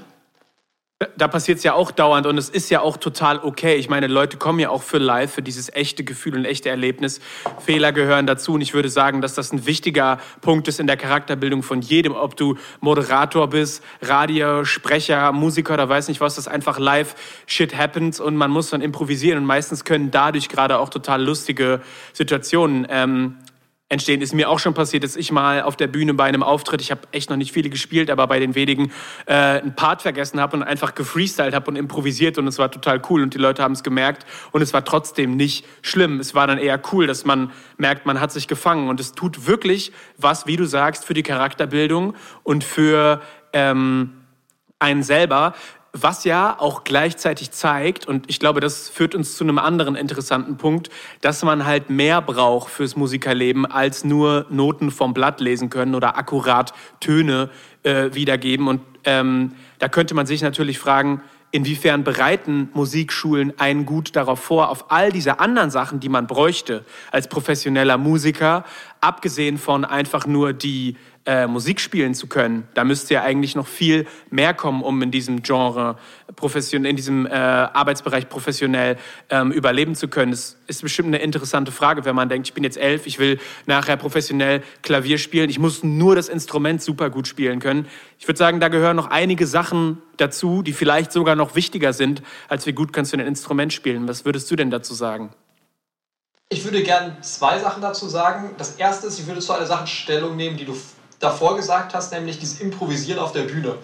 da 1.16 1.28
passiert 1.28 1.58
es 1.58 1.64
ja 1.64 1.74
auch 1.74 1.90
dauernd 1.90 2.26
und 2.26 2.38
es 2.38 2.48
ist 2.48 2.70
ja 2.70 2.80
auch 2.80 2.96
total 2.96 3.38
okay. 3.38 3.76
Ich 3.76 3.88
meine, 3.88 4.06
Leute 4.06 4.36
kommen 4.36 4.58
ja 4.58 4.70
auch 4.70 4.82
für 4.82 4.98
live, 4.98 5.32
für 5.32 5.42
dieses 5.42 5.72
echte 5.72 6.04
Gefühl 6.04 6.36
und 6.36 6.44
echte 6.44 6.68
Erlebnis. 6.68 7.20
Fehler 7.64 7.92
gehören 7.92 8.26
dazu 8.26 8.54
und 8.54 8.60
ich 8.60 8.74
würde 8.74 8.88
sagen, 8.88 9.20
dass 9.20 9.34
das 9.34 9.52
ein 9.52 9.66
wichtiger 9.66 10.18
Punkt 10.40 10.68
ist 10.68 10.80
in 10.80 10.86
der 10.86 10.96
Charakterbildung 10.96 11.62
von 11.62 11.80
jedem, 11.80 12.14
ob 12.14 12.36
du 12.36 12.56
Moderator 12.80 13.48
bist, 13.48 13.82
Radio, 14.00 14.64
Sprecher, 14.64 15.32
Musiker 15.32 15.74
oder 15.74 15.88
weiß 15.88 16.08
nicht 16.08 16.20
was, 16.20 16.36
das 16.36 16.48
einfach 16.48 16.78
live 16.78 17.14
Shit 17.46 17.76
happens 17.76 18.20
und 18.20 18.36
man 18.36 18.50
muss 18.50 18.70
dann 18.70 18.80
improvisieren 18.80 19.38
und 19.38 19.44
meistens 19.44 19.84
können 19.84 20.10
dadurch 20.10 20.48
gerade 20.48 20.78
auch 20.78 20.88
total 20.88 21.22
lustige 21.22 21.80
Situationen 22.12 22.86
ähm, 22.90 23.36
entstehen. 23.92 24.22
Ist 24.22 24.32
mir 24.32 24.48
auch 24.48 24.58
schon 24.58 24.74
passiert, 24.74 25.04
dass 25.04 25.16
ich 25.16 25.30
mal 25.30 25.62
auf 25.62 25.76
der 25.76 25.86
Bühne 25.86 26.14
bei 26.14 26.24
einem 26.24 26.42
Auftritt, 26.42 26.80
ich 26.80 26.90
habe 26.90 27.02
echt 27.12 27.28
noch 27.28 27.36
nicht 27.36 27.52
viele 27.52 27.68
gespielt, 27.68 28.10
aber 28.10 28.26
bei 28.26 28.40
den 28.40 28.54
wenigen 28.54 28.90
äh, 29.26 29.34
einen 29.34 29.76
Part 29.76 30.02
vergessen 30.02 30.40
habe 30.40 30.56
und 30.56 30.62
einfach 30.62 30.94
gefreestylt 30.94 31.54
habe 31.54 31.70
und 31.70 31.76
improvisiert 31.76 32.38
und 32.38 32.46
es 32.46 32.58
war 32.58 32.70
total 32.70 33.02
cool 33.10 33.22
und 33.22 33.34
die 33.34 33.38
Leute 33.38 33.62
haben 33.62 33.72
es 33.72 33.82
gemerkt 33.82 34.24
und 34.50 34.62
es 34.62 34.72
war 34.72 34.84
trotzdem 34.84 35.36
nicht 35.36 35.66
schlimm. 35.82 36.20
Es 36.20 36.34
war 36.34 36.46
dann 36.46 36.58
eher 36.58 36.80
cool, 36.92 37.06
dass 37.06 37.26
man 37.26 37.52
merkt, 37.76 38.06
man 38.06 38.18
hat 38.18 38.32
sich 38.32 38.48
gefangen 38.48 38.88
und 38.88 38.98
es 38.98 39.12
tut 39.12 39.46
wirklich 39.46 39.92
was, 40.16 40.46
wie 40.46 40.56
du 40.56 40.64
sagst, 40.64 41.04
für 41.04 41.14
die 41.14 41.22
Charakterbildung 41.22 42.14
und 42.42 42.64
für 42.64 43.20
ähm, 43.52 44.14
einen 44.78 45.02
selber, 45.02 45.54
was 45.92 46.24
ja 46.24 46.58
auch 46.58 46.84
gleichzeitig 46.84 47.50
zeigt, 47.50 48.08
und 48.08 48.28
ich 48.30 48.40
glaube, 48.40 48.60
das 48.60 48.88
führt 48.88 49.14
uns 49.14 49.36
zu 49.36 49.44
einem 49.44 49.58
anderen 49.58 49.94
interessanten 49.94 50.56
Punkt, 50.56 50.88
dass 51.20 51.42
man 51.42 51.66
halt 51.66 51.90
mehr 51.90 52.22
braucht 52.22 52.70
fürs 52.70 52.96
Musikerleben, 52.96 53.66
als 53.66 54.02
nur 54.02 54.46
Noten 54.48 54.90
vom 54.90 55.12
Blatt 55.12 55.40
lesen 55.40 55.68
können 55.68 55.94
oder 55.94 56.16
akkurat 56.16 56.72
Töne 57.00 57.50
äh, 57.82 58.14
wiedergeben. 58.14 58.68
Und 58.68 58.80
ähm, 59.04 59.52
da 59.78 59.88
könnte 59.88 60.14
man 60.14 60.24
sich 60.24 60.40
natürlich 60.40 60.78
fragen, 60.78 61.22
inwiefern 61.50 62.02
bereiten 62.02 62.70
Musikschulen 62.72 63.52
einen 63.58 63.84
gut 63.84 64.16
darauf 64.16 64.40
vor, 64.40 64.70
auf 64.70 64.90
all 64.90 65.12
diese 65.12 65.38
anderen 65.38 65.70
Sachen, 65.70 66.00
die 66.00 66.08
man 66.08 66.26
bräuchte 66.26 66.86
als 67.10 67.28
professioneller 67.28 67.98
Musiker, 67.98 68.64
abgesehen 69.02 69.58
von 69.58 69.84
einfach 69.84 70.26
nur 70.26 70.54
die 70.54 70.96
äh, 71.24 71.46
Musik 71.46 71.80
spielen 71.80 72.14
zu 72.14 72.26
können. 72.26 72.66
Da 72.74 72.84
müsste 72.84 73.14
ja 73.14 73.22
eigentlich 73.22 73.54
noch 73.54 73.66
viel 73.66 74.06
mehr 74.30 74.54
kommen, 74.54 74.82
um 74.82 75.00
in 75.02 75.10
diesem 75.10 75.42
Genre, 75.42 75.96
profession 76.34 76.84
in 76.84 76.96
diesem 76.96 77.26
äh, 77.26 77.30
Arbeitsbereich 77.30 78.28
professionell 78.28 78.96
ähm, 79.30 79.52
überleben 79.52 79.94
zu 79.94 80.08
können. 80.08 80.32
Das 80.32 80.56
ist 80.66 80.82
bestimmt 80.82 81.08
eine 81.08 81.18
interessante 81.18 81.70
Frage, 81.70 82.04
wenn 82.04 82.16
man 82.16 82.28
denkt, 82.28 82.48
ich 82.48 82.54
bin 82.54 82.64
jetzt 82.64 82.76
elf, 82.76 83.06
ich 83.06 83.18
will 83.18 83.38
nachher 83.66 83.96
professionell 83.96 84.62
Klavier 84.82 85.18
spielen, 85.18 85.48
ich 85.48 85.58
muss 85.58 85.84
nur 85.84 86.16
das 86.16 86.28
Instrument 86.28 86.82
super 86.82 87.10
gut 87.10 87.28
spielen 87.28 87.60
können. 87.60 87.86
Ich 88.18 88.26
würde 88.26 88.38
sagen, 88.38 88.58
da 88.58 88.68
gehören 88.68 88.96
noch 88.96 89.10
einige 89.10 89.46
Sachen 89.46 89.98
dazu, 90.16 90.62
die 90.62 90.72
vielleicht 90.72 91.12
sogar 91.12 91.36
noch 91.36 91.54
wichtiger 91.54 91.92
sind, 91.92 92.22
als 92.48 92.66
wie 92.66 92.72
gut 92.72 92.92
kannst 92.92 93.12
du 93.12 93.18
ein 93.18 93.26
Instrument 93.26 93.72
spielen. 93.72 94.08
Was 94.08 94.24
würdest 94.24 94.50
du 94.50 94.56
denn 94.56 94.70
dazu 94.70 94.94
sagen? 94.94 95.30
Ich 96.48 96.64
würde 96.64 96.82
gern 96.82 97.16
zwei 97.22 97.58
Sachen 97.58 97.80
dazu 97.80 98.08
sagen. 98.08 98.50
Das 98.58 98.72
erste 98.76 99.06
ist, 99.06 99.18
ich 99.18 99.26
würde 99.26 99.40
zu 99.40 99.52
einer 99.54 99.66
Sache 99.66 99.86
Stellung 99.86 100.36
nehmen, 100.36 100.56
die 100.56 100.66
du 100.66 100.76
davor 101.22 101.56
gesagt 101.56 101.94
hast, 101.94 102.12
nämlich 102.12 102.38
dieses 102.38 102.60
Improvisieren 102.60 103.18
auf 103.18 103.32
der 103.32 103.42
Bühne. 103.42 103.76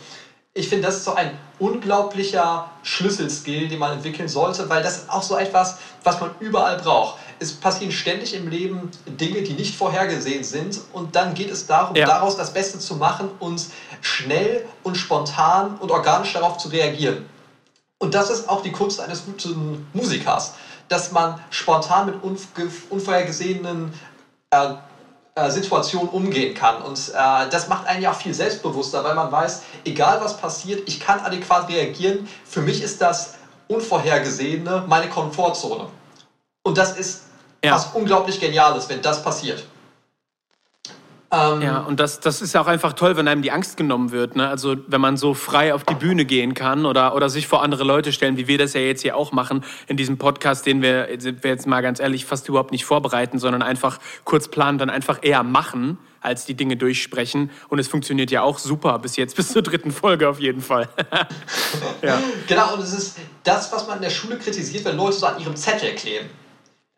Ich 0.55 0.69
finde, 0.69 0.87
das 0.87 0.97
ist 0.97 1.05
so 1.05 1.15
ein 1.15 1.39
unglaublicher 1.61 2.71
Schlüsselskill, 2.83 3.69
den 3.69 3.79
man 3.79 3.93
entwickeln 3.93 4.29
sollte, 4.29 4.69
weil 4.69 4.83
das 4.83 4.97
ist 4.97 5.11
auch 5.11 5.23
so 5.23 5.37
etwas, 5.37 5.77
was 6.03 6.21
man 6.21 6.31
überall 6.41 6.79
braucht. 6.79 7.19
Es 7.39 7.53
passieren 7.53 7.93
ständig 7.93 8.35
im 8.35 8.49
Leben 8.49 8.91
Dinge, 9.07 9.43
die 9.43 9.53
nicht 9.53 9.77
vorhergesehen 9.77 10.43
sind 10.43 10.81
und 10.93 11.15
dann 11.15 11.35
geht 11.35 11.51
es 11.51 11.67
darum, 11.67 11.95
ja. 11.95 12.07
daraus 12.07 12.37
das 12.37 12.53
Beste 12.53 12.81
zu 12.81 12.97
machen 12.97 13.31
und 13.39 13.67
schnell 14.01 14.67
und 14.83 14.97
spontan 14.97 15.77
und 15.79 15.93
organisch 15.93 16.33
darauf 16.33 16.59
zu 16.59 16.69
reagieren. 16.69 17.25
Und 17.99 18.15
das 18.15 18.31
ist 18.31 18.49
auch 18.49 18.63
die 18.63 18.73
Kunst 18.73 19.01
eines 19.01 19.25
guten 19.25 19.87
Musikers, 19.93 20.55
dass 20.89 21.13
man 21.13 21.41
spontan 21.51 22.07
mit 22.07 22.17
unvorhergesehenen 22.91 23.93
äh, 24.51 24.71
äh, 25.39 25.51
Situation 25.51 26.09
umgehen 26.09 26.55
kann. 26.55 26.83
Und 26.83 26.99
äh, 27.15 27.49
das 27.51 27.69
macht 27.69 27.87
einen 27.87 28.03
ja 28.03 28.11
auch 28.11 28.17
viel 28.17 28.35
selbstbewusster, 28.35 29.05
weil 29.05 29.15
man 29.15 29.31
weiß, 29.31 29.63
egal 29.85 30.21
was 30.21 30.37
passiert, 30.37 30.89
ich 30.89 30.99
kann 31.01 31.21
adäquat 31.21 31.69
reagieren. 31.69 32.29
Für 32.45 32.61
mich 32.61 32.83
ist 32.83 33.01
das 33.01 33.35
Unvorhergesehene 33.69 34.85
meine 34.89 35.09
Komfortzone. 35.09 35.89
Und 36.63 36.79
das 36.79 36.97
ist 36.97 37.23
ja. 37.65 37.73
was 37.73 37.91
unglaublich 37.95 38.41
Geniales, 38.41 38.89
wenn 38.89 39.01
das 39.03 39.23
passiert. 39.23 39.65
Ähm, 41.31 41.61
ja, 41.61 41.81
und 41.81 42.01
das, 42.01 42.21
das 42.21 42.41
ist 42.41 42.55
ja 42.55 42.63
auch 42.63 42.67
einfach 42.67 42.95
toll, 42.95 43.17
wenn 43.19 43.29
einem 43.29 43.43
die 43.43 43.51
Angst 43.51 43.77
genommen 43.77 44.13
wird. 44.13 44.35
Ne? 44.35 44.49
Also 44.49 44.77
wenn 44.87 45.01
man 45.01 45.19
so 45.19 45.35
frei 45.35 45.75
auf 45.75 45.85
die 45.85 45.95
Bühne 45.95 46.25
gehen 46.25 46.55
kann 46.55 46.87
oder, 46.87 47.15
oder 47.15 47.29
sich 47.29 47.47
vor 47.47 47.63
andere 47.63 47.85
Leute 47.85 48.13
stellen, 48.13 48.39
wie 48.39 48.49
wir 48.49 48.57
das 48.57 48.73
ja 48.73 48.81
jetzt 48.81 49.03
hier 49.03 49.15
auch 49.15 49.31
machen 49.31 49.63
in 49.89 49.99
diesem 49.99 50.17
Podcast, 50.17 50.65
den 50.65 50.81
wir, 50.81 51.07
wir 51.09 51.51
jetzt 51.51 51.67
mal 51.67 51.83
ganz 51.83 52.01
ehrlich 52.01 52.25
fast 52.25 52.49
überhaupt 52.49 52.73
nicht 52.73 52.87
vorbereiten, 52.87 53.39
sondern 53.39 53.61
einfach 53.61 53.99
kurz 54.25 54.49
planen, 54.49 54.79
dann 54.79 54.89
einfach 54.89 55.19
eher 55.21 55.43
machen 55.43 55.99
als 56.23 56.47
die 56.47 56.55
Dinge 56.55 56.79
durchsprechen. 56.79 57.51
Und 57.69 57.79
es 57.79 57.89
funktioniert 57.89 58.31
ja 58.31 58.41
auch 58.41 58.59
super 58.59 58.99
bis 58.99 59.17
jetzt, 59.17 59.37
bis 59.37 59.49
zur 59.49 59.61
dritten 59.61 59.93
Folge 59.93 60.31
auf 60.31 60.41
jeden 60.41 60.63
Fall. 60.63 60.89
ja. 62.03 62.19
Genau, 62.47 62.75
und 62.75 62.81
es 62.81 62.95
ist 62.95 63.19
das, 63.45 63.71
was 63.71 63.87
man 63.87 63.97
in 63.97 64.03
der 64.03 64.11
Schule 64.11 64.39
kritisiert, 64.39 64.87
wenn 64.87 64.97
Leute 64.97 65.19
so 65.19 65.27
an 65.27 65.39
ihrem 65.39 65.57
Zettel 65.57 65.95
kleben. 65.95 66.31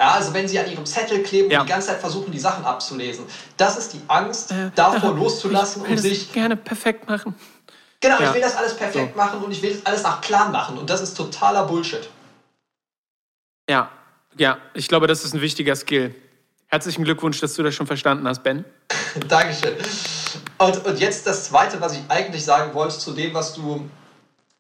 Ja, 0.01 0.13
also 0.13 0.33
wenn 0.33 0.49
sie 0.49 0.59
an 0.59 0.71
ihrem 0.71 0.87
Zettel 0.87 1.23
kleben 1.23 1.51
ja. 1.51 1.61
und 1.61 1.67
die 1.67 1.73
ganze 1.73 1.89
Zeit 1.89 2.01
versuchen, 2.01 2.33
die 2.33 2.39
Sachen 2.39 2.65
abzulesen. 2.65 3.27
Das 3.59 3.77
ist 3.77 3.93
die 3.93 4.01
Angst, 4.09 4.51
äh, 4.51 4.71
davor 4.75 5.11
äh, 5.15 5.19
loszulassen 5.19 5.83
und 5.83 5.99
sich. 5.99 6.33
gerne 6.33 6.57
perfekt 6.57 7.07
machen. 7.07 7.35
Genau, 8.01 8.19
ja. 8.19 8.29
ich 8.29 8.35
will 8.35 8.41
das 8.41 8.57
alles 8.57 8.75
perfekt 8.75 9.13
so. 9.13 9.19
machen 9.19 9.43
und 9.43 9.53
ich 9.53 9.61
will 9.61 9.75
das 9.75 9.85
alles 9.85 10.03
nach 10.03 10.23
Plan 10.23 10.51
machen. 10.53 10.79
Und 10.79 10.89
das 10.89 11.03
ist 11.03 11.15
totaler 11.15 11.67
Bullshit. 11.67 12.09
Ja, 13.69 13.91
ja, 14.39 14.57
ich 14.73 14.89
glaube, 14.89 15.07
das 15.07 15.23
ist 15.23 15.35
ein 15.35 15.43
wichtiger 15.43 15.77
Skill. 15.77 16.15
Herzlichen 16.69 17.05
Glückwunsch, 17.05 17.39
dass 17.41 17.53
du 17.53 17.63
das 17.63 17.75
schon 17.75 17.87
verstanden 17.87 18.27
hast, 18.27 18.43
Ben. 18.43 18.65
Dankeschön. 19.29 19.77
Und, 20.57 20.87
und 20.87 20.99
jetzt 20.99 21.27
das 21.27 21.45
Zweite, 21.45 21.79
was 21.81 21.93
ich 21.93 22.01
eigentlich 22.09 22.43
sagen 22.43 22.73
wollte, 22.73 22.97
zu 22.99 23.13
dem, 23.13 23.35
was 23.35 23.53
du 23.53 23.87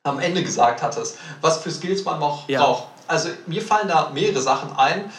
am 0.02 0.18
Ende 0.18 0.42
gesagt 0.42 0.82
hattest, 0.82 1.18
was 1.40 1.62
für 1.62 1.70
Skills 1.70 2.04
man 2.04 2.20
noch 2.20 2.46
ja. 2.46 2.60
braucht. 2.60 2.88
Also 3.06 3.30
mir 3.46 3.60
fallen 3.60 3.88
da 3.88 4.10
mehrere 4.14 4.40
Sachen 4.40 4.76
ein, 4.76 5.10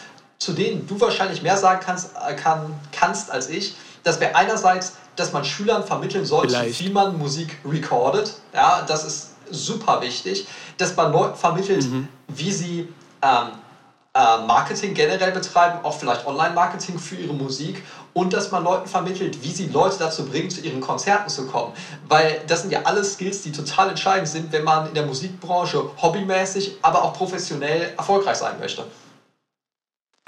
zu 0.42 0.52
denen 0.52 0.86
du 0.86 1.00
wahrscheinlich 1.00 1.42
mehr 1.42 1.56
sagen 1.56 1.80
kannst, 1.84 2.10
äh, 2.16 2.34
kann, 2.34 2.74
kannst 2.90 3.30
als 3.30 3.48
ich. 3.48 3.76
Das 4.02 4.18
wäre 4.20 4.34
einerseits, 4.34 4.94
dass 5.14 5.32
man 5.32 5.44
Schülern 5.44 5.84
vermitteln 5.84 6.24
sollte, 6.24 6.48
Vielleicht. 6.48 6.80
wie 6.80 6.90
man 6.90 7.16
Musik 7.18 7.58
recordet. 7.64 8.34
Ja, 8.52 8.82
das 8.82 9.04
ist 9.04 9.30
super 9.50 10.00
wichtig. 10.00 10.46
Dass 10.78 10.96
man 10.96 11.12
Leuten 11.12 11.36
vermittelt, 11.36 11.84
mhm. 11.84 12.08
wie 12.28 12.50
sie 12.50 12.88
ähm, 13.22 13.48
äh, 14.14 14.46
Marketing 14.46 14.94
generell 14.94 15.30
betreiben, 15.30 15.78
auch 15.84 15.96
vielleicht 15.96 16.26
Online-Marketing 16.26 16.98
für 16.98 17.14
ihre 17.14 17.34
Musik 17.34 17.84
und 18.12 18.32
dass 18.32 18.50
man 18.50 18.64
Leuten 18.64 18.88
vermittelt, 18.88 19.42
wie 19.42 19.52
sie 19.52 19.68
Leute 19.68 19.96
dazu 19.98 20.26
bringen, 20.26 20.50
zu 20.50 20.60
ihren 20.60 20.80
Konzerten 20.80 21.28
zu 21.28 21.46
kommen. 21.46 21.72
Weil 22.08 22.42
das 22.48 22.62
sind 22.62 22.72
ja 22.72 22.80
alles 22.84 23.14
Skills, 23.14 23.42
die 23.42 23.52
total 23.52 23.90
entscheidend 23.90 24.28
sind, 24.28 24.50
wenn 24.50 24.64
man 24.64 24.88
in 24.88 24.94
der 24.94 25.06
Musikbranche 25.06 25.84
hobbymäßig, 26.00 26.78
aber 26.82 27.02
auch 27.02 27.12
professionell 27.12 27.94
erfolgreich 27.96 28.36
sein 28.36 28.58
möchte. 28.58 28.84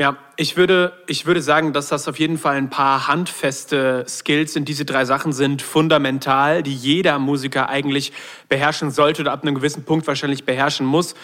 Ja, 0.01 0.17
ich 0.37 0.57
würde, 0.57 0.93
ich 1.07 1.25
würde 1.25 1.41
sagen, 1.41 1.73
dass 1.73 1.87
das 1.87 2.09
auf 2.09 2.19
jeden 2.19 2.37
Fall 2.37 2.57
ein 2.57 2.69
paar 2.69 3.07
handfeste 3.07 4.05
Skills 4.09 4.53
sind. 4.53 4.69
Diese 4.69 4.85
drei 4.85 5.05
Sachen 5.05 5.33
sind 5.33 5.63
fundamental, 5.63 6.65
die 6.65 6.75
jeder 6.75 7.21
Musiker 7.21 7.69
eigentlich 7.69 8.13
beherrschen 8.49 8.91
sollte 8.91 9.23
oder 9.23 9.31
ab 9.31 9.43
einem 9.43 9.55
gewissen 9.55 9.85
Punkt 9.85 10.09
wahrscheinlich 10.09 10.45
beherrschen 10.45 10.85
muss. 10.85 11.15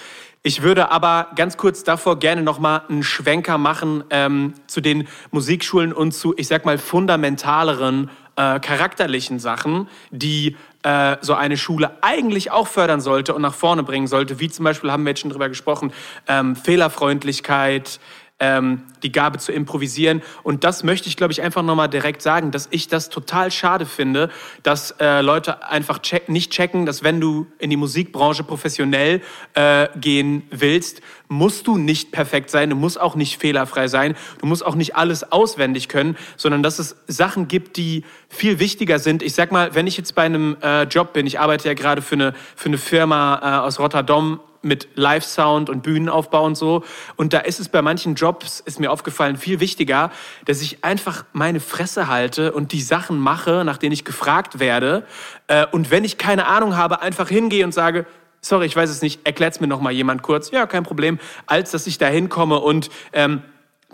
Ich 0.44 0.62
würde 0.62 0.92
aber 0.92 1.32
ganz 1.34 1.56
kurz 1.56 1.82
davor 1.82 2.20
gerne 2.20 2.42
nochmal 2.42 2.82
einen 2.88 3.02
Schwenker 3.02 3.58
machen 3.58 4.04
ähm, 4.10 4.54
zu 4.68 4.80
den 4.80 5.08
Musikschulen 5.32 5.92
und 5.92 6.12
zu, 6.12 6.32
ich 6.36 6.46
sag 6.46 6.64
mal, 6.64 6.78
fundamentaleren 6.78 8.08
äh, 8.36 8.60
charakterlichen 8.60 9.40
Sachen, 9.40 9.88
die 10.12 10.56
äh, 10.84 11.16
so 11.22 11.34
eine 11.34 11.56
Schule 11.56 11.98
eigentlich 12.02 12.52
auch 12.52 12.68
fördern 12.68 13.00
sollte 13.00 13.34
und 13.34 13.42
nach 13.42 13.52
vorne 13.52 13.82
bringen 13.82 14.06
sollte, 14.06 14.38
wie 14.38 14.48
zum 14.48 14.64
Beispiel 14.64 14.92
haben 14.92 15.02
wir 15.02 15.10
jetzt 15.10 15.22
schon 15.22 15.30
drüber 15.30 15.48
gesprochen, 15.48 15.92
ähm, 16.28 16.54
Fehlerfreundlichkeit, 16.54 17.98
ähm, 18.40 18.82
die 19.02 19.12
Gabe 19.12 19.38
zu 19.38 19.52
improvisieren. 19.52 20.23
Und 20.42 20.64
das 20.64 20.82
möchte 20.82 21.09
ich, 21.09 21.16
glaube 21.16 21.32
ich, 21.32 21.42
einfach 21.42 21.62
nochmal 21.62 21.88
direkt 21.88 22.23
sagen, 22.23 22.50
dass 22.50 22.68
ich 22.70 22.88
das 22.88 23.11
total 23.11 23.50
schade 23.50 23.87
finde, 23.87 24.30
dass 24.62 24.92
äh, 24.92 25.20
Leute 25.20 25.68
einfach 25.68 26.00
check 26.00 26.28
nicht 26.28 26.50
checken, 26.50 26.87
dass 26.87 27.02
wenn 27.02 27.20
du 27.20 27.47
in 27.59 27.70
die 27.70 27.76
Musikbranche 27.76 28.42
professionell 28.42 29.20
äh, 29.54 29.88
gehen 29.99 30.42
willst, 30.50 31.02
musst 31.28 31.66
du 31.66 31.78
nicht 31.78 32.11
perfekt 32.11 32.50
sein, 32.50 32.70
du 32.70 32.76
musst 32.76 33.00
auch 33.00 33.14
nicht 33.14 33.38
fehlerfrei 33.38 33.87
sein, 33.87 34.16
du 34.38 34.47
musst 34.47 34.66
auch 34.66 34.75
nicht 34.75 34.97
alles 34.97 35.30
auswendig 35.30 35.88
können, 35.88 36.16
sondern 36.37 36.62
dass 36.62 36.78
es 36.78 36.97
Sachen 37.06 37.47
gibt, 37.47 37.76
die 37.76 38.04
viel 38.28 38.59
wichtiger 38.59 38.99
sind. 38.99 39.23
Ich 39.23 39.35
sag 39.35 39.52
mal, 39.52 39.75
wenn 39.75 39.87
ich 39.87 39.97
jetzt 39.97 40.14
bei 40.14 40.23
einem 40.23 40.56
äh, 40.61 40.85
Job 40.85 41.12
bin, 41.12 41.26
ich 41.26 41.38
arbeite 41.38 41.68
ja 41.68 41.75
gerade 41.75 42.02
für 42.02 42.16
eine, 42.16 42.35
für 42.56 42.68
eine 42.68 42.78
Firma 42.78 43.40
äh, 43.42 43.66
aus 43.66 43.78
Rotterdam 43.78 44.40
mit 44.62 44.88
Live-Sound 44.95 45.71
und 45.71 45.83
Bühnenaufbau 45.83 46.45
und 46.45 46.55
so. 46.55 46.85
Und 47.17 47.33
da 47.33 47.38
ist 47.38 47.61
es 47.61 47.69
bei 47.69 47.83
manchen 47.83 48.14
Jobs, 48.14 48.61
ist 48.61 48.81
mir 48.81 48.90
aufgefallen, 48.90 49.37
viel 49.37 49.61
wichtiger, 49.61 50.11
dass 50.45 50.61
ich 50.61 50.85
einfach 50.85 51.25
meine 51.33 51.61
Fresse 51.61 52.09
halte 52.09 52.52
und 52.52 52.73
die 52.73 52.83
Sachen 52.83 53.19
mache, 53.19 53.64
nach 53.64 53.79
denen 53.79 53.93
ich 53.93 54.05
gefragt 54.05 54.61
werde. 54.61 55.07
Äh, 55.47 55.67
und 55.73 55.90
wenn 55.90 56.05
ich 56.05 56.19
keine 56.19 56.47
Ahnung 56.47 56.76
habe, 56.76 57.00
einfach 57.00 57.29
hingehe 57.29 57.64
und 57.64 57.73
sage, 57.73 58.07
sorry, 58.40 58.67
ich 58.67 58.76
weiß 58.76 58.90
es 58.90 59.02
nicht, 59.02 59.26
erklärt's 59.26 59.61
mir 59.61 59.67
noch 59.67 59.81
mal 59.81 59.93
jemand 59.93 60.23
kurz. 60.23 60.50
Ja, 60.50 60.67
kein 60.67 60.83
Problem. 60.83 61.19
Als 61.47 61.71
dass 61.71 61.87
ich 61.87 61.99
da 61.99 62.07
hinkomme 62.07 62.59
und 62.59 62.90
ähm, 63.12 63.43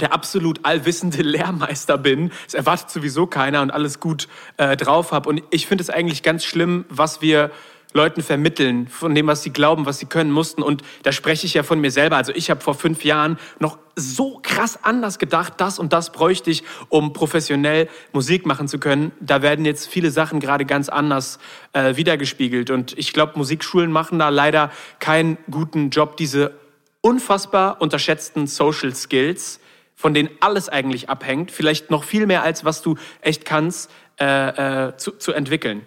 der 0.01 0.13
absolut 0.13 0.65
allwissende 0.65 1.23
Lehrmeister 1.23 1.99
bin. 1.99 2.33
Es 2.47 2.55
erwartet 2.55 2.91
sowieso 2.91 3.27
keiner 3.27 3.63
und 3.63 3.71
alles 3.71 4.01
gut 4.01 4.29
äh, 4.57 4.77
drauf 4.77 5.13
habe. 5.13 5.29
Und 5.29 5.43
ich 5.51 5.67
finde 5.67 5.83
es 5.83 5.91
eigentlich 5.91 6.23
ganz 6.23 6.45
schlimm, 6.45 6.85
was 6.89 7.21
wir 7.21 7.51
Leuten 7.97 8.23
vermitteln, 8.23 8.87
von 8.87 9.15
dem, 9.15 9.27
was 9.27 9.43
sie 9.43 9.51
glauben, 9.51 9.87
was 9.87 9.99
sie 9.99 10.07
können 10.07 10.31
mussten. 10.31 10.63
Und 10.63 10.83
da 11.03 11.11
spreche 11.11 11.47
ich 11.47 11.55
ja 11.55 11.63
von 11.63 11.81
mir 11.81 11.91
selber. 11.91 12.17
Also 12.17 12.33
ich 12.33 12.51
habe 12.51 12.61
vor 12.61 12.75
fünf 12.75 13.05
Jahren 13.05 13.39
noch 13.59 13.79
so 13.97 14.39
krass 14.43 14.79
anders 14.83 15.19
gedacht, 15.19 15.55
das 15.57 15.79
und 15.79 15.93
das 15.93 16.13
bräuchte 16.13 16.51
ich, 16.51 16.63
um 16.91 17.13
professionell 17.15 17.89
Musik 18.13 18.47
machen 18.47 18.69
zu 18.69 18.79
können. 18.79 19.11
Da 19.21 19.43
werden 19.43 19.65
jetzt 19.65 19.89
viele 19.89 20.11
Sachen 20.11 20.39
gerade 20.39 20.67
ganz 20.67 20.89
anders 20.89 21.39
äh, 21.73 21.97
wiedergespiegelt. 21.97 22.71
Und 22.71 22.97
ich 22.99 23.13
glaube, 23.13 23.33
Musikschulen 23.37 23.91
machen 23.91 24.19
da 24.19 24.29
leider 24.29 24.71
keinen 25.01 25.39
guten 25.51 25.91
Job, 25.91 26.17
diese 26.17 26.53
unfassbar 27.01 27.81
unterschätzten 27.81 28.47
Social 28.47 28.95
Skills, 28.95 29.61
von 29.95 30.13
denen 30.13 30.29
alles 30.41 30.69
eigentlich 30.69 31.09
abhängt, 31.09 31.51
vielleicht 31.51 31.91
noch 31.91 32.05
viel 32.05 32.27
mehr 32.27 32.43
als 32.43 32.65
was 32.65 32.83
du 32.83 32.97
echt 33.23 33.47
kannst, 33.47 33.91
äh, 34.21 34.89
äh, 34.89 34.97
zu, 34.97 35.13
zu 35.13 35.33
entwickeln. 35.33 35.87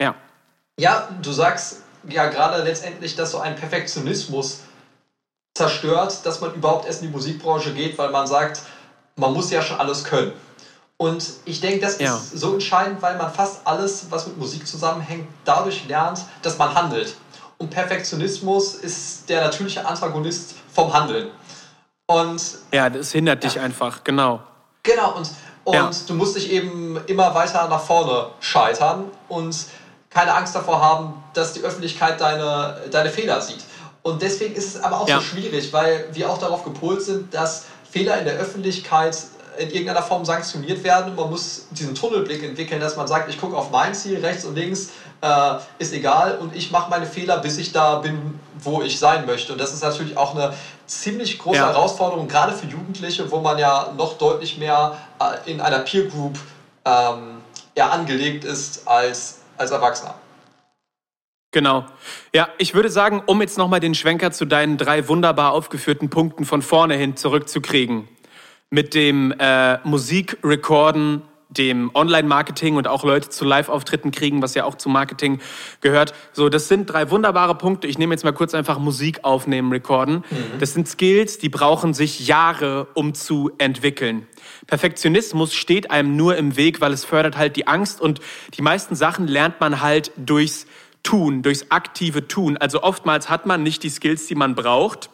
Ja. 0.00 0.14
Ja, 0.78 1.08
du 1.20 1.32
sagst 1.32 1.82
ja 2.08 2.28
gerade 2.28 2.62
letztendlich, 2.62 3.16
dass 3.16 3.32
so 3.32 3.38
ein 3.38 3.56
Perfektionismus 3.56 4.60
zerstört, 5.54 6.24
dass 6.24 6.40
man 6.40 6.54
überhaupt 6.54 6.86
erst 6.86 7.02
in 7.02 7.08
die 7.08 7.12
Musikbranche 7.12 7.74
geht, 7.74 7.98
weil 7.98 8.10
man 8.10 8.26
sagt, 8.26 8.62
man 9.16 9.32
muss 9.32 9.50
ja 9.50 9.60
schon 9.60 9.78
alles 9.78 10.04
können. 10.04 10.32
Und 10.96 11.24
ich 11.44 11.60
denke, 11.60 11.80
das 11.80 11.98
ja. 11.98 12.14
ist 12.14 12.38
so 12.38 12.52
entscheidend, 12.52 13.00
weil 13.00 13.16
man 13.16 13.32
fast 13.32 13.66
alles, 13.66 14.06
was 14.10 14.26
mit 14.26 14.36
Musik 14.36 14.66
zusammenhängt, 14.66 15.26
dadurch 15.44 15.88
lernt, 15.88 16.20
dass 16.42 16.58
man 16.58 16.74
handelt. 16.74 17.16
und 17.58 17.70
Perfektionismus 17.70 18.74
ist 18.74 19.28
der 19.28 19.42
natürliche 19.44 19.86
Antagonist 19.86 20.54
vom 20.72 20.92
Handeln. 20.92 21.30
Und 22.06 22.42
ja, 22.72 22.90
das 22.90 23.12
hindert 23.12 23.44
dich 23.44 23.60
einfach, 23.60 24.02
genau. 24.02 24.40
Genau, 24.82 25.16
und, 25.16 25.30
und 25.64 25.74
ja. 25.74 25.90
du 26.06 26.14
musst 26.14 26.36
dich 26.36 26.50
eben 26.50 26.98
immer 27.06 27.34
weiter 27.34 27.68
nach 27.68 27.82
vorne 27.82 28.30
scheitern 28.40 29.10
und 29.28 29.56
keine 30.10 30.34
Angst 30.34 30.54
davor 30.54 30.82
haben, 30.82 31.22
dass 31.34 31.52
die 31.52 31.60
Öffentlichkeit 31.60 32.20
deine, 32.20 32.76
deine 32.90 33.10
Fehler 33.10 33.40
sieht. 33.40 33.64
Und 34.02 34.22
deswegen 34.22 34.54
ist 34.54 34.76
es 34.76 34.82
aber 34.82 35.00
auch 35.00 35.08
ja. 35.08 35.16
so 35.16 35.22
schwierig, 35.22 35.72
weil 35.72 36.08
wir 36.12 36.30
auch 36.30 36.38
darauf 36.38 36.64
gepolt 36.64 37.02
sind, 37.02 37.32
dass 37.32 37.66
Fehler 37.90 38.18
in 38.18 38.24
der 38.24 38.34
Öffentlichkeit 38.34 39.16
in 39.58 39.68
irgendeiner 39.68 40.02
Form 40.02 40.24
sanktioniert 40.24 40.82
werden. 40.84 41.14
Man 41.16 41.28
muss 41.28 41.66
diesen 41.70 41.94
Tunnelblick 41.94 42.42
entwickeln, 42.42 42.80
dass 42.80 42.96
man 42.96 43.06
sagt, 43.06 43.28
ich 43.28 43.38
gucke 43.38 43.56
auf 43.56 43.70
mein 43.70 43.94
Ziel, 43.94 44.18
rechts 44.20 44.44
und 44.44 44.54
links 44.54 44.90
äh, 45.20 45.54
ist 45.78 45.92
egal 45.92 46.38
und 46.38 46.56
ich 46.56 46.70
mache 46.70 46.88
meine 46.88 47.04
Fehler, 47.04 47.38
bis 47.38 47.58
ich 47.58 47.72
da 47.72 47.96
bin, 47.96 48.38
wo 48.58 48.80
ich 48.82 48.98
sein 48.98 49.26
möchte. 49.26 49.52
Und 49.52 49.60
das 49.60 49.74
ist 49.74 49.82
natürlich 49.82 50.16
auch 50.16 50.34
eine 50.34 50.54
ziemlich 50.86 51.38
große 51.38 51.58
ja. 51.58 51.66
Herausforderung, 51.66 52.26
gerade 52.26 52.52
für 52.52 52.66
Jugendliche, 52.66 53.30
wo 53.30 53.40
man 53.40 53.58
ja 53.58 53.92
noch 53.96 54.16
deutlich 54.16 54.56
mehr 54.56 54.96
äh, 55.20 55.50
in 55.50 55.60
einer 55.60 55.80
Peer 55.80 56.06
Group 56.06 56.38
ähm, 56.86 57.42
ja, 57.76 57.90
angelegt 57.90 58.44
ist 58.44 58.88
als, 58.88 59.39
als 59.60 59.70
Erwachsener. 59.70 60.14
Genau. 61.52 61.84
Ja, 62.32 62.48
ich 62.58 62.74
würde 62.74 62.90
sagen, 62.90 63.22
um 63.26 63.40
jetzt 63.40 63.58
nochmal 63.58 63.80
den 63.80 63.94
Schwenker 63.94 64.30
zu 64.32 64.44
deinen 64.44 64.78
drei 64.78 65.08
wunderbar 65.08 65.52
aufgeführten 65.52 66.08
Punkten 66.08 66.44
von 66.44 66.62
vorne 66.62 66.94
hin 66.94 67.16
zurückzukriegen. 67.16 68.08
Mit 68.70 68.94
dem 68.94 69.34
äh, 69.38 69.78
Musikrecorden, 69.78 71.22
dem 71.50 71.90
Online-Marketing 71.94 72.76
und 72.76 72.86
auch 72.86 73.04
Leute 73.04 73.28
zu 73.28 73.44
Live-Auftritten 73.44 74.12
kriegen, 74.12 74.40
was 74.40 74.54
ja 74.54 74.64
auch 74.64 74.76
zu 74.76 74.88
Marketing 74.88 75.40
gehört. 75.80 76.14
So, 76.32 76.48
das 76.48 76.68
sind 76.68 76.86
drei 76.86 77.10
wunderbare 77.10 77.56
Punkte. 77.56 77.88
Ich 77.88 77.98
nehme 77.98 78.14
jetzt 78.14 78.24
mal 78.24 78.32
kurz 78.32 78.54
einfach 78.54 78.78
Musik 78.78 79.24
aufnehmen, 79.24 79.72
recorden. 79.72 80.24
Mhm. 80.30 80.58
Das 80.60 80.74
sind 80.74 80.88
Skills, 80.88 81.38
die 81.38 81.48
brauchen 81.48 81.92
sich 81.92 82.26
Jahre, 82.26 82.86
um 82.94 83.14
zu 83.14 83.50
entwickeln. 83.58 84.26
Perfektionismus 84.66 85.52
steht 85.52 85.90
einem 85.90 86.16
nur 86.16 86.36
im 86.36 86.56
Weg, 86.56 86.80
weil 86.80 86.92
es 86.92 87.04
fördert 87.04 87.36
halt 87.36 87.56
die 87.56 87.66
Angst 87.66 88.00
und 88.00 88.20
die 88.54 88.62
meisten 88.62 88.94
Sachen 88.94 89.26
lernt 89.26 89.60
man 89.60 89.80
halt 89.80 90.12
durchs 90.16 90.66
Tun, 91.02 91.42
durchs 91.42 91.70
aktive 91.70 92.28
Tun. 92.28 92.56
Also 92.58 92.82
oftmals 92.82 93.28
hat 93.28 93.46
man 93.46 93.62
nicht 93.62 93.82
die 93.82 93.90
Skills, 93.90 94.26
die 94.26 94.34
man 94.34 94.54
braucht 94.54 95.10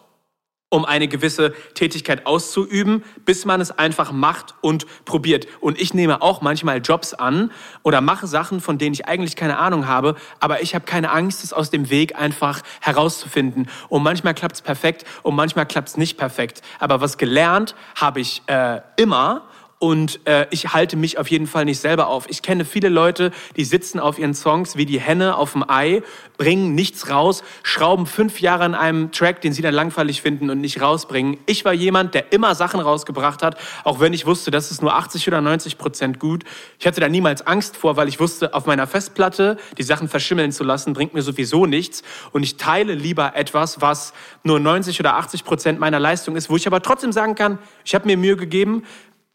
um 0.68 0.84
eine 0.84 1.06
gewisse 1.06 1.54
Tätigkeit 1.74 2.26
auszuüben, 2.26 3.04
bis 3.24 3.44
man 3.44 3.60
es 3.60 3.70
einfach 3.70 4.10
macht 4.10 4.54
und 4.62 4.84
probiert. 5.04 5.46
Und 5.60 5.80
ich 5.80 5.94
nehme 5.94 6.22
auch 6.22 6.40
manchmal 6.40 6.78
Jobs 6.78 7.14
an 7.14 7.52
oder 7.84 8.00
mache 8.00 8.26
Sachen, 8.26 8.60
von 8.60 8.76
denen 8.76 8.92
ich 8.92 9.06
eigentlich 9.06 9.36
keine 9.36 9.58
Ahnung 9.58 9.86
habe, 9.86 10.16
aber 10.40 10.62
ich 10.62 10.74
habe 10.74 10.84
keine 10.84 11.12
Angst, 11.12 11.44
es 11.44 11.52
aus 11.52 11.70
dem 11.70 11.88
Weg 11.88 12.16
einfach 12.18 12.62
herauszufinden. 12.80 13.68
Und 13.88 14.02
manchmal 14.02 14.34
klappt 14.34 14.56
es 14.56 14.62
perfekt 14.62 15.04
und 15.22 15.36
manchmal 15.36 15.66
klappt 15.66 15.90
es 15.90 15.96
nicht 15.96 16.18
perfekt. 16.18 16.62
Aber 16.80 17.00
was 17.00 17.16
gelernt 17.16 17.76
habe 17.94 18.20
ich 18.20 18.42
äh, 18.48 18.80
immer 18.96 19.44
und 19.78 20.20
äh, 20.26 20.46
ich 20.50 20.72
halte 20.72 20.96
mich 20.96 21.18
auf 21.18 21.30
jeden 21.30 21.46
Fall 21.46 21.66
nicht 21.66 21.80
selber 21.80 22.06
auf. 22.06 22.26
Ich 22.30 22.40
kenne 22.40 22.64
viele 22.64 22.88
Leute, 22.88 23.30
die 23.56 23.64
sitzen 23.64 24.00
auf 24.00 24.18
ihren 24.18 24.32
Songs 24.32 24.76
wie 24.76 24.86
die 24.86 25.00
Henne 25.00 25.36
auf 25.36 25.52
dem 25.52 25.68
Ei, 25.68 26.02
bringen 26.38 26.74
nichts 26.74 27.10
raus, 27.10 27.42
schrauben 27.62 28.06
fünf 28.06 28.40
Jahre 28.40 28.64
an 28.64 28.74
einem 28.74 29.12
Track, 29.12 29.42
den 29.42 29.52
sie 29.52 29.60
dann 29.60 29.74
langweilig 29.74 30.22
finden 30.22 30.48
und 30.48 30.62
nicht 30.62 30.80
rausbringen. 30.80 31.36
Ich 31.44 31.66
war 31.66 31.74
jemand, 31.74 32.14
der 32.14 32.32
immer 32.32 32.54
Sachen 32.54 32.80
rausgebracht 32.80 33.42
hat, 33.42 33.58
auch 33.84 34.00
wenn 34.00 34.14
ich 34.14 34.24
wusste, 34.24 34.50
das 34.50 34.70
ist 34.70 34.80
nur 34.80 34.94
80 34.94 35.28
oder 35.28 35.42
90 35.42 35.76
Prozent 35.76 36.18
gut. 36.18 36.44
Ich 36.78 36.86
hatte 36.86 37.00
da 37.00 37.08
niemals 37.10 37.46
Angst 37.46 37.76
vor, 37.76 37.98
weil 37.98 38.08
ich 38.08 38.18
wusste, 38.18 38.54
auf 38.54 38.64
meiner 38.64 38.86
Festplatte 38.86 39.58
die 39.76 39.82
Sachen 39.82 40.08
verschimmeln 40.08 40.52
zu 40.52 40.64
lassen, 40.64 40.94
bringt 40.94 41.12
mir 41.12 41.22
sowieso 41.22 41.66
nichts. 41.66 42.02
Und 42.32 42.42
ich 42.42 42.56
teile 42.56 42.94
lieber 42.94 43.36
etwas, 43.36 43.82
was 43.82 44.14
nur 44.42 44.58
90 44.58 45.00
oder 45.00 45.16
80 45.16 45.44
Prozent 45.44 45.80
meiner 45.80 46.00
Leistung 46.00 46.34
ist, 46.34 46.48
wo 46.48 46.56
ich 46.56 46.66
aber 46.66 46.80
trotzdem 46.80 47.12
sagen 47.12 47.34
kann, 47.34 47.58
ich 47.84 47.94
habe 47.94 48.06
mir 48.06 48.16
Mühe 48.16 48.36
gegeben, 48.36 48.82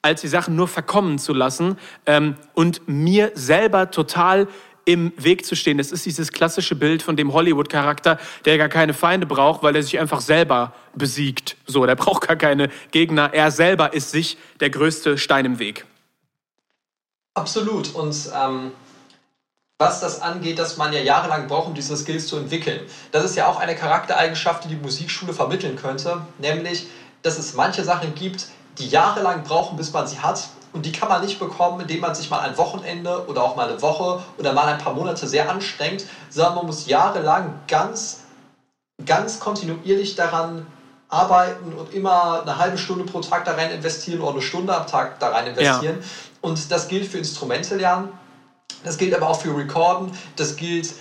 als 0.01 0.22
die 0.22 0.27
Sachen 0.27 0.55
nur 0.55 0.67
verkommen 0.67 1.20
zu 1.20 1.34
lassen 1.34 1.77
ähm, 2.05 2.36
und 2.53 2.88
mir 2.88 3.31
selber 3.36 3.91
total 3.91 4.48
im 4.86 5.13
Weg 5.15 5.46
zu 5.46 5.55
stehen. 5.55 5.77
Das 5.77 5.91
ist 5.91 6.05
dieses 6.05 6.32
klassische 6.32 6.76
Bild 6.76 7.04
von 7.04 7.15
dem 7.15 7.34
Hollywood-Charakter, 7.34 8.17
der 8.45 8.58
gar 8.58 8.69
keine 8.69 8.93
Feinde 8.93 9.28
braucht, 9.28 9.62
weil 9.62 9.76
er 9.76 9.84
sich 9.84 9.99
einfach 9.99 10.21
selber 10.21 10.73
besiegt. 10.95 11.56
So, 11.67 11.86
der 11.86 11.95
braucht 11.97 12.28
gar 12.28 12.36
keine 12.36 12.69
Gegner. 12.91 13.34
Er 13.34 13.52
selber 13.52 13.93
ist 13.93 14.12
sich 14.12 14.38
der 14.60 14.71
größte 14.71 15.17
Stein 15.17 15.45
im 15.45 15.60
Weg. 15.60 15.86
Absolut. 17.36 17.93
Und 17.93 18.15
ähm, 18.36 18.71
was 19.78 19.99
das 19.99 20.21
angeht, 20.21 20.60
dass 20.60 20.78
man 20.78 20.93
ja 20.93 20.99
jahrelang 20.99 21.47
braucht, 21.47 21.67
um 21.67 21.73
diese 21.73 21.95
Skills 21.95 22.28
zu 22.28 22.38
entwickeln. 22.38 22.82
Das 23.12 23.23
ist 23.23 23.36
ja 23.36 23.47
auch 23.47 23.60
eine 23.60 23.76
Charaktereigenschaft, 23.76 24.65
die 24.65 24.69
die 24.69 24.76
Musikschule 24.76 25.34
vermitteln 25.34 25.76
könnte, 25.76 26.21
nämlich, 26.39 26.88
dass 27.23 27.39
es 27.39 27.54
manche 27.54 27.84
Sachen 27.84 28.13
gibt, 28.13 28.47
die 28.82 28.89
jahrelang 28.89 29.44
brauchen, 29.44 29.78
bis 29.78 29.94
man 29.94 30.08
sie 30.08 30.20
hat. 30.20 30.50
Und 30.74 30.86
die 30.86 30.91
kann 30.91 31.10
man 31.10 31.22
nicht 31.22 31.39
bekommen, 31.39 31.82
indem 31.82 32.00
man 32.00 32.15
sich 32.15 32.30
mal 32.30 32.39
ein 32.39 32.58
Wochenende 32.58 33.26
oder 33.28 33.44
auch 33.44 33.56
mal 33.56 33.70
eine 33.70 33.82
Woche 33.82 34.22
oder 34.38 34.54
mal 34.54 34.67
ein 34.67 34.78
paar 34.78 34.94
Monate 34.94 35.28
sehr 35.28 35.50
anstrengt, 35.50 36.06
sondern 36.30 36.56
man 36.56 36.65
muss 36.65 36.88
jahrelang 36.88 37.60
ganz, 37.67 38.22
ganz 39.06 39.39
kontinuierlich 39.39 40.15
daran 40.15 40.65
arbeiten 41.10 41.74
und 41.74 41.94
immer 41.94 42.41
eine 42.41 42.58
halbe 42.58 42.78
Stunde 42.78 43.04
pro 43.04 43.20
Tag 43.20 43.44
da 43.44 43.54
rein 43.54 43.70
investieren 43.72 44.22
oder 44.22 44.32
eine 44.32 44.41
Stunde 44.41 44.74
am 44.74 44.88
Tag 44.88 45.20
da 45.20 45.30
rein 45.30 45.48
investieren. 45.48 45.98
Ja. 46.00 46.08
Und 46.39 46.72
das 46.72 46.88
gilt 46.88 47.06
für 47.06 47.17
Instrumente 47.17 47.76
lernen, 47.76 48.10
das 48.86 48.98
gilt 48.98 49.13
aber 49.13 49.30
auch 49.30 49.41
für 49.41 49.56
Recorden, 49.56 50.12
das 50.38 50.56
gilt 50.56 50.94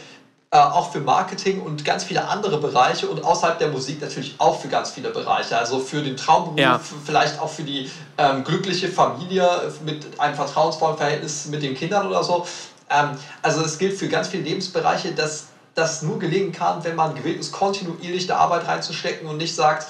äh, 0.53 0.59
auch 0.59 0.91
für 0.91 0.99
Marketing 0.99 1.63
und 1.63 1.85
ganz 1.85 2.03
viele 2.03 2.27
andere 2.27 2.59
Bereiche 2.59 3.07
und 3.07 3.25
außerhalb 3.25 3.61
der 3.61 3.69
Musik 3.69 4.01
natürlich 4.01 4.35
auch 4.39 4.61
für 4.61 4.67
ganz 4.67 4.91
viele 4.91 5.11
Bereiche. 5.11 5.57
Also 5.57 5.79
für 5.79 6.03
den 6.03 6.17
Traumberuf, 6.17 6.59
ja. 6.59 6.81
vielleicht 7.05 7.39
auch 7.39 7.49
für 7.49 7.63
die 7.63 7.89
ähm, 8.19 8.43
glückliche 8.43 8.89
Familie 8.89 9.73
mit 9.85 10.19
einem 10.19 10.35
vertrauensvollen 10.35 10.97
Verhältnis 10.97 11.47
mit 11.47 11.63
den 11.63 11.77
Kindern 11.77 12.09
oder 12.09 12.25
so. 12.25 12.45
Ähm, 12.91 13.11
also 13.43 13.63
es 13.63 13.79
gilt 13.79 13.97
für 13.97 14.09
ganz 14.09 14.27
viele 14.27 14.43
Lebensbereiche, 14.43 15.13
dass 15.13 15.47
das 15.77 16.03
nur 16.03 16.19
gelingen 16.19 16.51
kann, 16.51 16.83
wenn 16.83 16.97
man 16.97 17.15
gewillt 17.15 17.39
ist, 17.39 17.53
kontinuierlich 17.53 18.27
der 18.27 18.41
Arbeit 18.41 18.67
reinzustecken 18.67 19.29
und 19.29 19.37
nicht 19.37 19.55
sagt, 19.55 19.87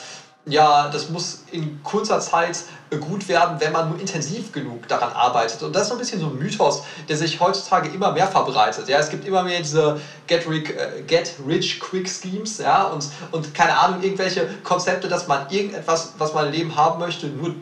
ja, 0.46 0.88
das 0.88 1.10
muss 1.10 1.44
in 1.52 1.82
kurzer 1.82 2.20
Zeit 2.20 2.64
gut 2.98 3.28
werden, 3.28 3.60
wenn 3.60 3.72
man 3.72 3.90
nur 3.90 4.00
intensiv 4.00 4.52
genug 4.52 4.88
daran 4.88 5.12
arbeitet. 5.12 5.62
Und 5.62 5.74
das 5.74 5.82
ist 5.82 5.88
so 5.88 5.94
ein 5.94 5.98
bisschen 5.98 6.20
so 6.20 6.26
ein 6.26 6.38
Mythos, 6.38 6.82
der 7.08 7.16
sich 7.16 7.38
heutzutage 7.38 7.88
immer 7.90 8.12
mehr 8.12 8.26
verbreitet. 8.26 8.88
Ja, 8.88 8.98
es 8.98 9.10
gibt 9.10 9.26
immer 9.26 9.42
mehr 9.42 9.58
diese 9.58 10.00
Get, 10.26 10.48
Rich, 10.48 10.70
äh, 10.70 11.02
Get 11.06 11.34
Rich 11.46 11.78
Quick 11.78 12.08
Schemes, 12.08 12.58
ja, 12.58 12.84
und, 12.84 13.06
und 13.30 13.54
keine 13.54 13.78
Ahnung, 13.78 14.02
irgendwelche 14.02 14.48
Konzepte, 14.64 15.08
dass 15.08 15.28
man 15.28 15.48
irgendetwas, 15.50 16.14
was 16.18 16.34
man 16.34 16.46
im 16.46 16.52
Leben 16.52 16.76
haben 16.76 16.98
möchte, 16.98 17.26
nur 17.28 17.54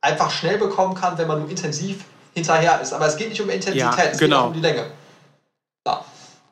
einfach 0.00 0.30
schnell 0.30 0.58
bekommen 0.58 0.94
kann, 0.94 1.16
wenn 1.18 1.26
man 1.26 1.40
nur 1.40 1.50
intensiv 1.50 2.04
hinterher 2.34 2.80
ist. 2.80 2.92
Aber 2.92 3.06
es 3.06 3.16
geht 3.16 3.30
nicht 3.30 3.40
um 3.40 3.48
Intensität, 3.48 3.80
ja, 3.80 4.04
es 4.10 4.18
genau. 4.18 4.36
geht 4.36 4.42
auch 4.42 4.46
um 4.48 4.52
die 4.52 4.60
Länge. 4.60 4.86
Ja, 5.86 6.04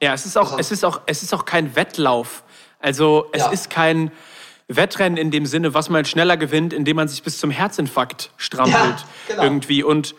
ja 0.03 0.15
es, 0.15 0.27
ist 0.27 0.37
auch, 0.37 0.59
es, 0.59 0.71
ist 0.71 0.85
auch, 0.85 1.01
es 1.07 1.23
ist 1.23 1.35
auch 1.35 1.45
kein 1.45 1.77
Wettlauf. 1.77 2.43
Also 2.81 3.27
es 3.33 3.43
ja. 3.43 3.51
ist 3.51 3.71
kein 3.71 4.11
Wettrennen 4.77 5.17
in 5.17 5.31
dem 5.31 5.47
Sinne, 5.47 5.75
was 5.75 5.91
man 5.91 6.05
schneller 6.05 6.37
gewinnt, 6.37 6.73
indem 6.73 6.97
man 6.97 7.09
sich 7.09 7.23
bis 7.23 7.39
zum 7.39 7.51
Herzinfarkt 7.51 8.31
strampelt 8.37 8.75
ja, 8.75 9.05
genau. 9.29 9.43
irgendwie. 9.43 9.83
Und 9.83 10.15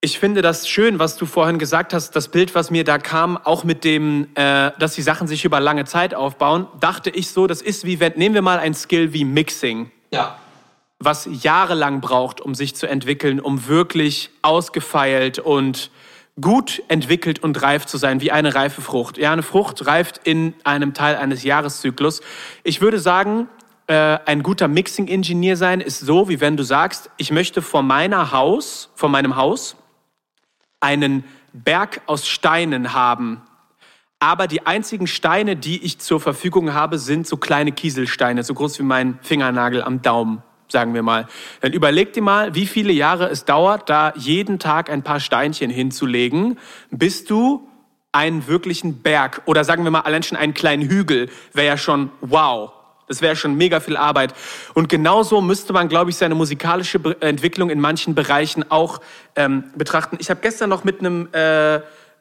ich 0.00 0.18
finde 0.18 0.42
das 0.42 0.68
schön, 0.68 1.00
was 1.00 1.16
du 1.16 1.26
vorhin 1.26 1.58
gesagt 1.58 1.92
hast, 1.92 2.12
das 2.12 2.28
Bild, 2.28 2.54
was 2.54 2.70
mir 2.70 2.84
da 2.84 2.98
kam, 2.98 3.36
auch 3.36 3.64
mit 3.64 3.82
dem, 3.82 4.28
äh, 4.34 4.70
dass 4.78 4.94
die 4.94 5.02
Sachen 5.02 5.26
sich 5.26 5.44
über 5.44 5.58
lange 5.58 5.86
Zeit 5.86 6.14
aufbauen, 6.14 6.68
dachte 6.78 7.10
ich 7.10 7.30
so, 7.30 7.48
das 7.48 7.62
ist 7.62 7.84
wie, 7.84 7.98
wenn, 7.98 8.12
nehmen 8.14 8.34
wir 8.34 8.42
mal 8.42 8.58
ein 8.58 8.74
Skill 8.74 9.12
wie 9.12 9.24
Mixing. 9.24 9.90
Ja. 10.12 10.38
Was 11.00 11.28
jahrelang 11.30 12.00
braucht, 12.00 12.40
um 12.40 12.54
sich 12.54 12.76
zu 12.76 12.88
entwickeln, 12.88 13.40
um 13.40 13.66
wirklich 13.66 14.30
ausgefeilt 14.42 15.40
und 15.40 15.90
gut 16.40 16.82
entwickelt 16.88 17.42
und 17.42 17.60
reif 17.62 17.86
zu 17.86 17.98
sein, 17.98 18.20
wie 18.20 18.30
eine 18.32 18.54
reife 18.54 18.80
Frucht. 18.80 19.18
Ja, 19.18 19.32
eine 19.32 19.42
Frucht 19.42 19.86
reift 19.86 20.20
in 20.24 20.54
einem 20.64 20.94
Teil 20.94 21.16
eines 21.16 21.42
Jahreszyklus. 21.42 22.20
Ich 22.62 22.80
würde 22.80 22.98
sagen, 22.98 23.48
äh, 23.86 24.18
ein 24.26 24.42
guter 24.42 24.68
Mixing-Ingenieur 24.68 25.56
sein 25.56 25.80
ist 25.80 26.00
so, 26.00 26.28
wie 26.28 26.40
wenn 26.40 26.56
du 26.56 26.62
sagst, 26.62 27.10
ich 27.16 27.30
möchte 27.30 27.62
vor 27.62 27.82
meiner 27.82 28.32
Haus, 28.32 28.90
vor 28.94 29.08
meinem 29.08 29.36
Haus 29.36 29.76
einen 30.80 31.24
Berg 31.52 32.02
aus 32.06 32.28
Steinen 32.28 32.92
haben. 32.92 33.42
Aber 34.20 34.46
die 34.46 34.66
einzigen 34.66 35.06
Steine, 35.06 35.56
die 35.56 35.84
ich 35.84 35.98
zur 35.98 36.20
Verfügung 36.20 36.74
habe, 36.74 36.98
sind 36.98 37.26
so 37.26 37.36
kleine 37.36 37.72
Kieselsteine, 37.72 38.42
so 38.42 38.54
groß 38.54 38.78
wie 38.78 38.84
mein 38.84 39.18
Fingernagel 39.22 39.82
am 39.82 40.02
Daumen 40.02 40.42
sagen 40.68 40.94
wir 40.94 41.02
mal. 41.02 41.26
Dann 41.60 41.72
überleg 41.72 42.12
dir 42.12 42.22
mal, 42.22 42.54
wie 42.54 42.66
viele 42.66 42.92
Jahre 42.92 43.28
es 43.28 43.44
dauert, 43.44 43.88
da 43.88 44.12
jeden 44.16 44.58
Tag 44.58 44.90
ein 44.90 45.02
paar 45.02 45.20
Steinchen 45.20 45.70
hinzulegen, 45.70 46.58
bis 46.90 47.24
du 47.24 47.68
einen 48.12 48.46
wirklichen 48.46 49.02
Berg 49.02 49.42
oder 49.46 49.64
sagen 49.64 49.84
wir 49.84 49.90
mal 49.90 50.00
allein 50.00 50.22
schon 50.22 50.38
einen 50.38 50.54
kleinen 50.54 50.88
Hügel, 50.88 51.28
wäre 51.52 51.66
ja 51.66 51.76
schon 51.76 52.10
wow. 52.20 52.72
Das 53.06 53.22
wäre 53.22 53.36
schon 53.36 53.54
mega 53.54 53.80
viel 53.80 53.96
Arbeit. 53.96 54.34
Und 54.74 54.90
genauso 54.90 55.40
müsste 55.40 55.72
man, 55.72 55.88
glaube 55.88 56.10
ich, 56.10 56.16
seine 56.16 56.34
musikalische 56.34 57.00
Entwicklung 57.20 57.70
in 57.70 57.80
manchen 57.80 58.14
Bereichen 58.14 58.70
auch 58.70 59.00
ähm, 59.34 59.64
betrachten. 59.76 60.18
Ich 60.20 60.28
habe 60.28 60.40
gestern 60.42 60.68
noch 60.68 60.84
mit 60.84 61.00
einem 61.00 61.28
äh, 61.32 61.80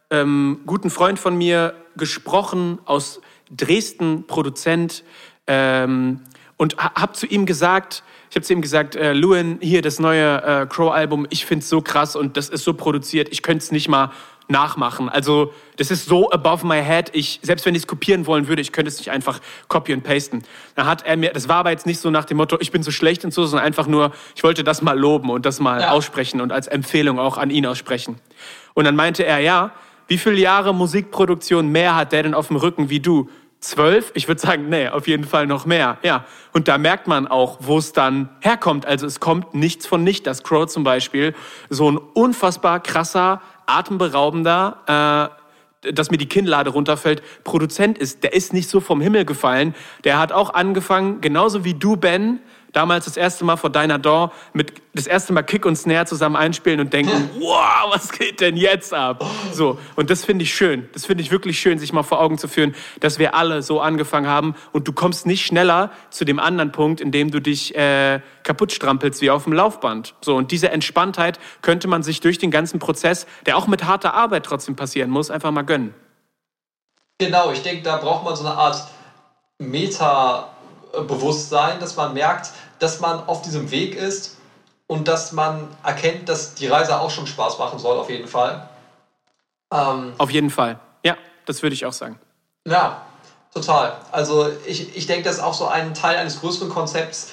ähm, 0.09 0.61
guten 0.65 0.89
Freund 0.89 1.19
von 1.19 1.37
mir 1.37 1.73
gesprochen 1.97 2.79
aus 2.85 3.19
Dresden 3.51 4.27
Produzent 4.27 5.03
ähm, 5.45 6.21
und 6.55 6.77
habe 6.77 7.13
zu 7.13 7.25
ihm 7.25 7.45
gesagt, 7.45 8.03
habe 8.37 8.45
zu 8.45 8.53
ihm 8.53 8.61
gesagt, 8.61 8.95
äh, 8.95 9.13
Lewin, 9.13 9.59
hier 9.61 9.81
das 9.81 9.99
neue 9.99 10.41
äh, 10.41 10.65
Crow-Album, 10.67 11.27
ich 11.29 11.45
find's 11.45 11.67
so 11.67 11.81
krass 11.81 12.15
und 12.15 12.37
das 12.37 12.49
ist 12.49 12.63
so 12.63 12.73
produziert, 12.73 13.27
ich 13.31 13.43
könnte 13.43 13.63
es 13.63 13.71
nicht 13.71 13.89
mal 13.89 14.11
nachmachen. 14.47 15.09
Also 15.09 15.53
das 15.75 15.91
ist 15.91 16.05
so 16.05 16.31
above 16.31 16.65
my 16.65 16.81
head. 16.81 17.09
Ich, 17.13 17.39
selbst 17.43 17.65
wenn 17.65 17.75
ich 17.75 17.81
es 17.81 17.87
kopieren 17.87 18.25
wollen 18.25 18.47
würde, 18.47 18.61
ich 18.61 18.71
könnte 18.71 18.89
es 18.89 18.97
nicht 18.97 19.11
einfach 19.11 19.39
copy 19.67 19.93
und 19.93 20.03
pasten. 20.03 20.43
Dann 20.75 20.85
hat 20.85 21.05
er 21.05 21.17
mir, 21.17 21.31
das 21.31 21.49
war 21.49 21.57
aber 21.57 21.71
jetzt 21.71 21.85
nicht 21.85 21.99
so 21.99 22.09
nach 22.09 22.25
dem 22.25 22.37
Motto, 22.37 22.57
ich 22.59 22.71
bin 22.71 22.83
so 22.83 22.91
schlecht 22.91 23.25
und 23.25 23.33
so, 23.33 23.45
sondern 23.45 23.65
einfach 23.65 23.87
nur, 23.87 24.13
ich 24.35 24.43
wollte 24.43 24.63
das 24.63 24.81
mal 24.81 24.97
loben 24.97 25.29
und 25.29 25.45
das 25.45 25.59
mal 25.59 25.81
ja. 25.81 25.91
aussprechen 25.91 26.39
und 26.39 26.51
als 26.51 26.67
Empfehlung 26.67 27.19
auch 27.19 27.37
an 27.37 27.49
ihn 27.49 27.65
aussprechen. 27.65 28.15
Und 28.73 28.85
dann 28.85 28.95
meinte 28.95 29.25
er, 29.25 29.39
ja, 29.39 29.71
wie 30.07 30.17
viele 30.17 30.37
Jahre 30.37 30.73
Musikproduktion 30.73 31.69
mehr 31.69 31.95
hat 31.95 32.13
der 32.13 32.23
denn 32.23 32.33
auf 32.33 32.47
dem 32.47 32.55
Rücken 32.55 32.89
wie 32.89 33.01
du? 33.01 33.29
Zwölf? 33.59 34.11
Ich 34.13 34.27
würde 34.27 34.39
sagen, 34.39 34.69
nee, 34.69 34.87
auf 34.87 35.07
jeden 35.07 35.23
Fall 35.23 35.47
noch 35.47 35.65
mehr. 35.65 35.97
Ja. 36.03 36.25
Und 36.53 36.67
da 36.67 36.77
merkt 36.77 37.07
man 37.07 37.27
auch, 37.27 37.57
wo 37.61 37.79
es 37.79 37.91
dann 37.91 38.29
herkommt. 38.39 38.85
Also 38.85 39.07
es 39.07 39.19
kommt 39.19 39.55
nichts 39.55 39.87
von 39.87 40.03
nicht. 40.03 40.27
Das 40.27 40.43
Crow 40.43 40.67
zum 40.67 40.83
Beispiel, 40.83 41.33
so 41.69 41.89
ein 41.89 41.97
unfassbar 41.97 42.79
krasser, 42.81 43.41
atemberaubender, 43.65 45.31
äh, 45.83 45.91
dass 45.93 46.11
mir 46.11 46.17
die 46.17 46.27
Kinnlade 46.27 46.69
runterfällt, 46.69 47.23
Produzent 47.43 47.97
ist. 47.97 48.23
Der 48.23 48.33
ist 48.33 48.53
nicht 48.53 48.69
so 48.69 48.79
vom 48.79 49.01
Himmel 49.01 49.25
gefallen. 49.25 49.75
Der 50.03 50.19
hat 50.19 50.31
auch 50.31 50.53
angefangen, 50.53 51.21
genauso 51.21 51.63
wie 51.63 51.73
du, 51.73 51.97
Ben, 51.97 52.39
damals 52.77 53.05
das 53.05 53.17
erste 53.17 53.43
Mal 53.43 53.57
vor 53.57 53.71
deiner 53.71 53.97
Door 53.97 54.31
mit 54.53 54.71
das 54.93 55.07
erste 55.07 55.33
Mal 55.33 55.41
Kick 55.41 55.65
und 55.65 55.75
Snare 55.75 56.05
zusammen 56.05 56.35
einspielen 56.35 56.79
und 56.79 56.93
denken, 56.93 57.31
wow, 57.39 57.91
was 57.91 58.11
geht 58.11 58.39
denn 58.39 58.55
jetzt 58.55 58.93
ab? 58.93 59.25
So, 59.51 59.79
und 59.95 60.11
das 60.11 60.23
finde 60.23 60.43
ich 60.43 60.53
schön. 60.53 60.87
Das 60.93 61.03
finde 61.05 61.23
ich 61.23 61.31
wirklich 61.31 61.59
schön, 61.59 61.79
sich 61.79 61.91
mal 61.91 62.03
vor 62.03 62.21
Augen 62.21 62.37
zu 62.37 62.47
führen, 62.47 62.75
dass 62.99 63.17
wir 63.17 63.33
alle 63.33 63.63
so 63.63 63.81
angefangen 63.81 64.27
haben 64.27 64.53
und 64.73 64.87
du 64.87 64.93
kommst 64.93 65.25
nicht 65.25 65.43
schneller 65.45 65.89
zu 66.11 66.23
dem 66.23 66.39
anderen 66.39 66.71
Punkt, 66.71 67.01
in 67.01 67.11
dem 67.11 67.31
du 67.31 67.41
dich 67.41 67.75
äh, 67.75 68.21
kaputt 68.43 68.71
strampelst 68.71 69.21
wie 69.21 69.31
auf 69.31 69.45
dem 69.45 69.53
Laufband. 69.53 70.13
So, 70.21 70.35
und 70.35 70.51
diese 70.51 70.69
Entspanntheit 70.69 71.39
könnte 71.63 71.87
man 71.87 72.03
sich 72.03 72.21
durch 72.21 72.37
den 72.37 72.51
ganzen 72.51 72.77
Prozess, 72.79 73.25
der 73.47 73.57
auch 73.57 73.65
mit 73.65 73.85
harter 73.85 74.13
Arbeit 74.13 74.45
trotzdem 74.45 74.75
passieren 74.75 75.09
muss, 75.09 75.31
einfach 75.31 75.49
mal 75.49 75.63
gönnen. 75.63 75.95
Genau, 77.17 77.51
ich 77.51 77.63
denke, 77.63 77.81
da 77.81 77.97
braucht 77.97 78.23
man 78.23 78.35
so 78.35 78.45
eine 78.45 78.55
Art 78.55 78.87
Meta-Bewusstsein, 79.57 81.79
dass 81.79 81.95
man 81.95 82.13
merkt, 82.13 82.51
dass 82.79 82.99
man 82.99 83.27
auf 83.27 83.41
diesem 83.41 83.71
Weg 83.71 83.95
ist 83.95 84.37
und 84.87 85.07
dass 85.07 85.31
man 85.31 85.67
erkennt, 85.83 86.29
dass 86.29 86.55
die 86.55 86.67
Reise 86.67 86.99
auch 86.99 87.09
schon 87.09 87.27
Spaß 87.27 87.59
machen 87.59 87.79
soll, 87.79 87.97
auf 87.97 88.09
jeden 88.09 88.27
Fall. 88.27 88.69
Ähm, 89.71 90.13
auf 90.17 90.29
jeden 90.29 90.49
Fall. 90.49 90.79
Ja, 91.03 91.17
das 91.45 91.61
würde 91.61 91.73
ich 91.73 91.85
auch 91.85 91.93
sagen. 91.93 92.19
Ja, 92.65 93.05
total. 93.53 93.97
Also 94.11 94.49
ich, 94.65 94.95
ich 94.95 95.07
denke, 95.07 95.23
das 95.23 95.37
ist 95.37 95.43
auch 95.43 95.53
so 95.53 95.67
ein 95.67 95.93
Teil 95.93 96.17
eines 96.17 96.39
größeren 96.39 96.69
Konzepts, 96.69 97.31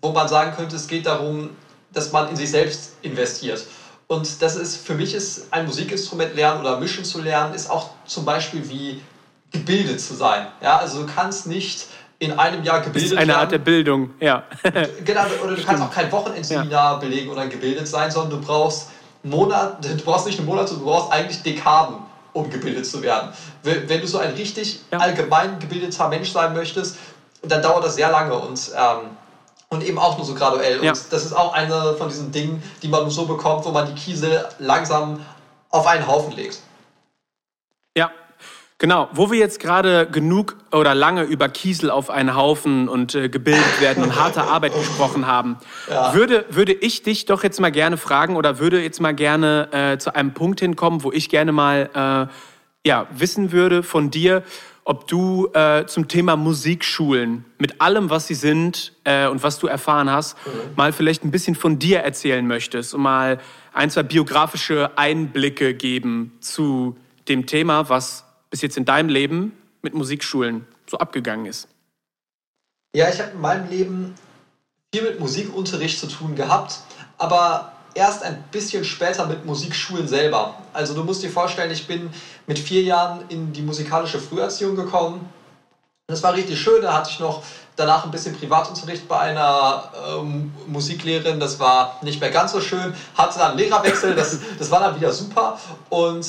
wo 0.00 0.12
man 0.12 0.28
sagen 0.28 0.54
könnte, 0.56 0.76
es 0.76 0.86
geht 0.86 1.06
darum, 1.06 1.50
dass 1.92 2.12
man 2.12 2.28
in 2.28 2.36
sich 2.36 2.50
selbst 2.50 2.94
investiert. 3.02 3.64
Und 4.06 4.42
das 4.42 4.56
ist, 4.56 4.76
für 4.76 4.94
mich 4.94 5.14
ist 5.14 5.52
ein 5.52 5.66
Musikinstrument 5.66 6.34
lernen 6.34 6.60
oder 6.60 6.78
mischen 6.78 7.04
zu 7.04 7.20
lernen, 7.20 7.54
ist 7.54 7.70
auch 7.70 7.90
zum 8.04 8.24
Beispiel 8.24 8.68
wie 8.68 9.02
gebildet 9.50 10.00
zu 10.00 10.14
sein. 10.14 10.48
Ja, 10.60 10.78
also 10.78 11.04
du 11.04 11.12
kannst 11.12 11.46
nicht 11.46 11.86
in 12.24 12.38
einem 12.38 12.62
Jahr 12.62 12.80
gebildet 12.80 13.10
werden. 13.10 13.16
Das 13.16 13.24
ist 13.24 13.30
eine 13.30 13.36
Art 13.38 13.52
der 13.52 13.58
Bildung, 13.58 14.10
ja. 14.20 14.44
genau, 15.04 15.22
oder 15.42 15.50
du 15.50 15.52
Stimmt. 15.52 15.66
kannst 15.66 15.82
auch 15.82 15.90
kein 15.90 16.10
Wochenendseminar 16.10 16.92
ja. 16.92 16.98
belegen 16.98 17.30
oder 17.30 17.46
gebildet 17.46 17.86
sein, 17.88 18.10
sondern 18.10 18.40
du 18.40 18.46
brauchst 18.46 18.90
Monate, 19.22 19.96
du 19.96 20.04
brauchst 20.04 20.26
nicht 20.26 20.38
nur 20.38 20.46
Monate, 20.46 20.74
du 20.74 20.84
brauchst 20.84 21.12
eigentlich 21.12 21.42
Dekaden, 21.42 21.96
um 22.32 22.50
gebildet 22.50 22.86
zu 22.86 23.02
werden. 23.02 23.30
Wenn 23.62 24.00
du 24.00 24.06
so 24.06 24.18
ein 24.18 24.32
richtig 24.34 24.80
ja. 24.90 24.98
allgemein 24.98 25.58
gebildeter 25.58 26.08
Mensch 26.08 26.30
sein 26.30 26.52
möchtest, 26.52 26.98
dann 27.42 27.62
dauert 27.62 27.84
das 27.84 27.94
sehr 27.94 28.10
lange 28.10 28.34
und, 28.34 28.72
ähm, 28.76 29.16
und 29.68 29.84
eben 29.84 29.98
auch 29.98 30.16
nur 30.16 30.26
so 30.26 30.34
graduell. 30.34 30.82
Ja. 30.84 30.92
Und 30.92 31.12
das 31.12 31.24
ist 31.24 31.32
auch 31.32 31.52
eine 31.52 31.94
von 31.94 32.08
diesen 32.08 32.32
Dingen, 32.32 32.62
die 32.82 32.88
man 32.88 33.08
so 33.10 33.26
bekommt, 33.26 33.64
wo 33.64 33.70
man 33.70 33.86
die 33.86 33.94
Kiesel 33.94 34.44
langsam 34.58 35.20
auf 35.70 35.86
einen 35.86 36.06
Haufen 36.06 36.32
legt. 36.36 36.60
Ja, 37.96 38.10
Genau, 38.84 39.08
wo 39.14 39.30
wir 39.30 39.38
jetzt 39.38 39.60
gerade 39.60 40.06
genug 40.06 40.56
oder 40.70 40.94
lange 40.94 41.22
über 41.22 41.48
Kiesel 41.48 41.88
auf 41.88 42.10
einen 42.10 42.36
Haufen 42.36 42.86
und 42.86 43.14
äh, 43.14 43.30
gebildet 43.30 43.80
werden 43.80 44.04
und 44.04 44.20
harte 44.20 44.42
Arbeit 44.42 44.74
gesprochen 44.74 45.26
haben, 45.26 45.56
ja. 45.88 46.12
würde, 46.12 46.44
würde 46.50 46.74
ich 46.74 47.02
dich 47.02 47.24
doch 47.24 47.42
jetzt 47.44 47.58
mal 47.62 47.72
gerne 47.72 47.96
fragen 47.96 48.36
oder 48.36 48.58
würde 48.58 48.82
jetzt 48.82 49.00
mal 49.00 49.14
gerne 49.14 49.68
äh, 49.72 49.96
zu 49.96 50.14
einem 50.14 50.34
Punkt 50.34 50.60
hinkommen, 50.60 51.02
wo 51.02 51.12
ich 51.12 51.30
gerne 51.30 51.50
mal 51.50 52.28
äh, 52.84 52.86
ja, 52.86 53.06
wissen 53.10 53.52
würde 53.52 53.82
von 53.82 54.10
dir, 54.10 54.42
ob 54.84 55.08
du 55.08 55.48
äh, 55.54 55.86
zum 55.86 56.06
Thema 56.06 56.36
Musikschulen 56.36 57.46
mit 57.56 57.80
allem, 57.80 58.10
was 58.10 58.26
sie 58.26 58.34
sind 58.34 58.92
äh, 59.04 59.28
und 59.28 59.42
was 59.42 59.58
du 59.58 59.66
erfahren 59.66 60.10
hast, 60.10 60.36
mhm. 60.46 60.50
mal 60.76 60.92
vielleicht 60.92 61.24
ein 61.24 61.30
bisschen 61.30 61.54
von 61.54 61.78
dir 61.78 62.00
erzählen 62.00 62.46
möchtest 62.46 62.92
und 62.92 63.00
mal 63.00 63.40
ein, 63.72 63.88
zwei 63.88 64.02
biografische 64.02 64.90
Einblicke 64.98 65.72
geben 65.72 66.32
zu 66.40 66.98
dem 67.28 67.46
Thema, 67.46 67.88
was 67.88 68.24
bis 68.54 68.62
jetzt 68.62 68.76
in 68.76 68.84
deinem 68.84 69.08
Leben 69.08 69.50
mit 69.82 69.94
Musikschulen 69.94 70.64
so 70.88 70.96
abgegangen 70.98 71.46
ist? 71.46 71.66
Ja, 72.94 73.08
ich 73.08 73.20
habe 73.20 73.32
in 73.32 73.40
meinem 73.40 73.68
Leben 73.68 74.14
viel 74.94 75.02
mit 75.02 75.18
Musikunterricht 75.18 75.98
zu 75.98 76.06
tun 76.06 76.36
gehabt, 76.36 76.78
aber 77.18 77.72
erst 77.94 78.22
ein 78.22 78.44
bisschen 78.52 78.84
später 78.84 79.26
mit 79.26 79.44
Musikschulen 79.44 80.06
selber. 80.06 80.54
Also 80.72 80.94
du 80.94 81.02
musst 81.02 81.24
dir 81.24 81.30
vorstellen, 81.30 81.72
ich 81.72 81.88
bin 81.88 82.10
mit 82.46 82.60
vier 82.60 82.82
Jahren 82.82 83.24
in 83.28 83.52
die 83.52 83.62
musikalische 83.62 84.20
Früherziehung 84.20 84.76
gekommen. 84.76 85.28
Das 86.06 86.22
war 86.22 86.34
richtig 86.34 86.60
schön, 86.60 86.80
da 86.80 86.92
hatte 86.92 87.10
ich 87.10 87.18
noch 87.18 87.42
danach 87.74 88.04
ein 88.04 88.12
bisschen 88.12 88.36
Privatunterricht 88.36 89.08
bei 89.08 89.18
einer 89.18 89.90
ähm, 90.16 90.54
Musiklehrerin, 90.68 91.40
das 91.40 91.58
war 91.58 91.98
nicht 92.02 92.20
mehr 92.20 92.30
ganz 92.30 92.52
so 92.52 92.60
schön, 92.60 92.94
hatte 93.16 93.40
dann 93.40 93.50
einen 93.50 93.58
Lehrerwechsel, 93.58 94.14
das, 94.14 94.38
das 94.56 94.70
war 94.70 94.78
dann 94.78 94.94
wieder 94.94 95.10
super 95.12 95.58
und 95.88 96.24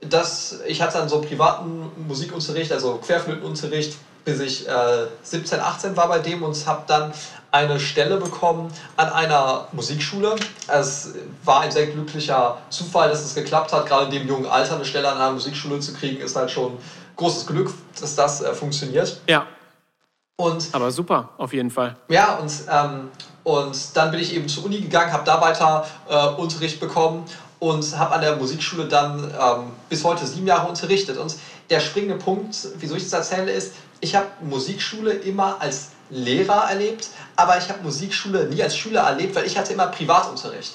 das, 0.00 0.60
ich 0.66 0.80
hatte 0.80 0.98
dann 0.98 1.08
so 1.08 1.20
privaten 1.20 1.90
Musikunterricht, 2.06 2.72
also 2.72 2.96
Querflötenunterricht, 2.96 3.96
bis 4.24 4.40
ich 4.40 4.68
äh, 4.68 5.06
17, 5.22 5.60
18 5.60 5.96
war 5.96 6.08
bei 6.08 6.18
dem 6.18 6.42
und 6.42 6.66
habe 6.66 6.82
dann 6.86 7.12
eine 7.50 7.80
Stelle 7.80 8.18
bekommen 8.18 8.70
an 8.96 9.08
einer 9.08 9.68
Musikschule. 9.72 10.36
Es 10.66 11.14
war 11.44 11.60
ein 11.60 11.70
sehr 11.70 11.86
glücklicher 11.86 12.58
Zufall, 12.68 13.08
dass 13.08 13.24
es 13.24 13.34
geklappt 13.34 13.72
hat. 13.72 13.86
Gerade 13.86 14.06
in 14.06 14.10
dem 14.10 14.28
jungen 14.28 14.46
Alter 14.46 14.76
eine 14.76 14.84
Stelle 14.84 15.08
an 15.08 15.16
einer 15.16 15.32
Musikschule 15.32 15.80
zu 15.80 15.94
kriegen, 15.94 16.20
ist 16.20 16.36
halt 16.36 16.50
schon 16.50 16.76
großes 17.16 17.46
Glück, 17.46 17.72
dass 17.98 18.14
das 18.14 18.42
äh, 18.42 18.54
funktioniert. 18.54 19.20
Ja. 19.28 19.46
Und, 20.36 20.68
Aber 20.72 20.92
super, 20.92 21.30
auf 21.36 21.52
jeden 21.52 21.70
Fall. 21.70 21.96
Ja, 22.08 22.36
und, 22.36 22.52
ähm, 22.70 23.10
und 23.42 23.96
dann 23.96 24.12
bin 24.12 24.20
ich 24.20 24.34
eben 24.34 24.48
zur 24.48 24.66
Uni 24.66 24.80
gegangen, 24.80 25.12
habe 25.12 25.24
da 25.24 25.40
weiter 25.40 25.84
äh, 26.08 26.28
Unterricht 26.40 26.78
bekommen 26.78 27.24
und 27.60 27.98
habe 27.98 28.14
an 28.14 28.20
der 28.20 28.36
Musikschule 28.36 28.86
dann 28.86 29.24
ähm, 29.24 29.72
bis 29.88 30.04
heute 30.04 30.26
sieben 30.26 30.46
Jahre 30.46 30.68
unterrichtet. 30.68 31.16
Und 31.16 31.34
der 31.70 31.80
springende 31.80 32.16
Punkt, 32.16 32.56
wieso 32.78 32.94
ich 32.94 33.04
das 33.04 33.12
erzähle, 33.12 33.52
ist, 33.52 33.72
ich 34.00 34.14
habe 34.14 34.28
Musikschule 34.42 35.12
immer 35.12 35.60
als 35.60 35.88
Lehrer 36.10 36.70
erlebt, 36.70 37.08
aber 37.36 37.58
ich 37.58 37.68
habe 37.68 37.82
Musikschule 37.82 38.46
nie 38.48 38.62
als 38.62 38.76
Schüler 38.76 39.02
erlebt, 39.02 39.34
weil 39.34 39.46
ich 39.46 39.58
hatte 39.58 39.72
immer 39.72 39.88
Privatunterricht. 39.88 40.74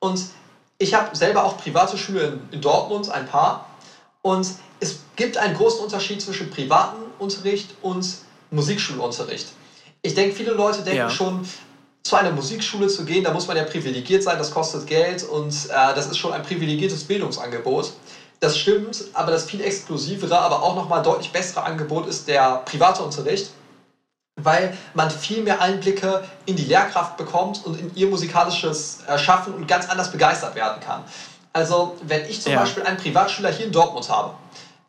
Und 0.00 0.20
ich 0.78 0.92
habe 0.92 1.16
selber 1.16 1.44
auch 1.44 1.56
private 1.56 1.96
Schule 1.96 2.22
in, 2.22 2.40
in 2.50 2.60
Dortmund, 2.60 3.10
ein 3.10 3.26
paar. 3.26 3.68
Und 4.22 4.46
es 4.80 4.98
gibt 5.16 5.36
einen 5.36 5.54
großen 5.54 5.80
Unterschied 5.80 6.20
zwischen 6.20 6.50
privaten 6.50 6.98
Unterricht 7.18 7.74
und 7.80 8.06
Musikschulunterricht. 8.50 9.48
Ich 10.02 10.14
denke, 10.14 10.34
viele 10.34 10.52
Leute 10.52 10.82
denken 10.82 10.98
ja. 10.98 11.10
schon, 11.10 11.46
zu 12.04 12.16
einer 12.16 12.30
Musikschule 12.30 12.86
zu 12.86 13.04
gehen, 13.04 13.24
da 13.24 13.32
muss 13.32 13.48
man 13.48 13.56
ja 13.56 13.64
privilegiert 13.64 14.22
sein, 14.22 14.36
das 14.36 14.50
kostet 14.50 14.86
Geld 14.86 15.22
und 15.22 15.52
äh, 15.70 15.94
das 15.94 16.06
ist 16.06 16.18
schon 16.18 16.32
ein 16.32 16.42
privilegiertes 16.42 17.04
Bildungsangebot. 17.04 17.92
Das 18.40 18.58
stimmt, 18.58 19.04
aber 19.14 19.32
das 19.32 19.44
viel 19.44 19.62
exklusivere, 19.62 20.38
aber 20.38 20.62
auch 20.62 20.76
nochmal 20.76 21.02
deutlich 21.02 21.32
bessere 21.32 21.62
Angebot 21.62 22.06
ist 22.06 22.28
der 22.28 22.62
private 22.66 23.02
Unterricht, 23.02 23.50
weil 24.36 24.76
man 24.92 25.10
viel 25.10 25.42
mehr 25.42 25.62
Einblicke 25.62 26.22
in 26.44 26.56
die 26.56 26.64
Lehrkraft 26.64 27.16
bekommt 27.16 27.64
und 27.64 27.80
in 27.80 27.94
ihr 27.94 28.08
musikalisches 28.08 28.98
Schaffen 29.16 29.54
und 29.54 29.66
ganz 29.66 29.88
anders 29.88 30.12
begeistert 30.12 30.54
werden 30.56 30.80
kann. 30.80 31.04
Also 31.54 31.96
wenn 32.02 32.28
ich 32.28 32.42
zum 32.42 32.52
ja. 32.52 32.60
Beispiel 32.60 32.82
einen 32.82 32.98
Privatschüler 32.98 33.50
hier 33.50 33.66
in 33.66 33.72
Dortmund 33.72 34.10
habe, 34.10 34.34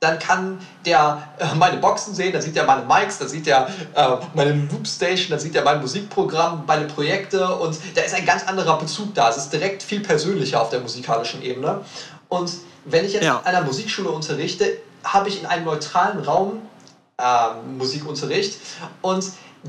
dann 0.05 0.19
kann 0.19 0.59
der 0.85 1.27
äh, 1.39 1.55
meine 1.55 1.77
Boxen 1.77 2.13
sehen, 2.13 2.31
dann 2.31 2.41
sieht 2.41 2.55
er 2.55 2.65
meine 2.65 2.85
Mics, 2.85 3.17
dann 3.17 3.27
sieht 3.27 3.47
er 3.47 3.67
äh, 3.95 4.17
meine 4.33 4.53
Loopstation, 4.71 5.31
dann 5.31 5.39
sieht 5.39 5.55
er 5.55 5.63
mein 5.63 5.81
Musikprogramm, 5.81 6.63
meine 6.67 6.85
Projekte 6.85 7.55
und 7.55 7.77
da 7.95 8.01
ist 8.01 8.13
ein 8.13 8.25
ganz 8.25 8.47
anderer 8.47 8.77
Bezug 8.77 9.13
da. 9.15 9.29
Es 9.29 9.37
ist 9.37 9.51
direkt 9.51 9.81
viel 9.83 10.01
persönlicher 10.01 10.61
auf 10.61 10.69
der 10.69 10.79
musikalischen 10.79 11.41
Ebene. 11.41 11.81
Und 12.29 12.51
wenn 12.85 13.05
ich 13.05 13.13
jetzt 13.13 13.25
ja. 13.25 13.37
an 13.37 13.45
einer 13.45 13.61
Musikschule 13.61 14.09
unterrichte, 14.09 14.77
habe 15.03 15.29
ich 15.29 15.39
in 15.39 15.45
einem 15.45 15.65
neutralen 15.65 16.19
Raum 16.19 16.61
äh, 17.17 17.23
Musikunterricht 17.77 18.57
und 19.01 19.25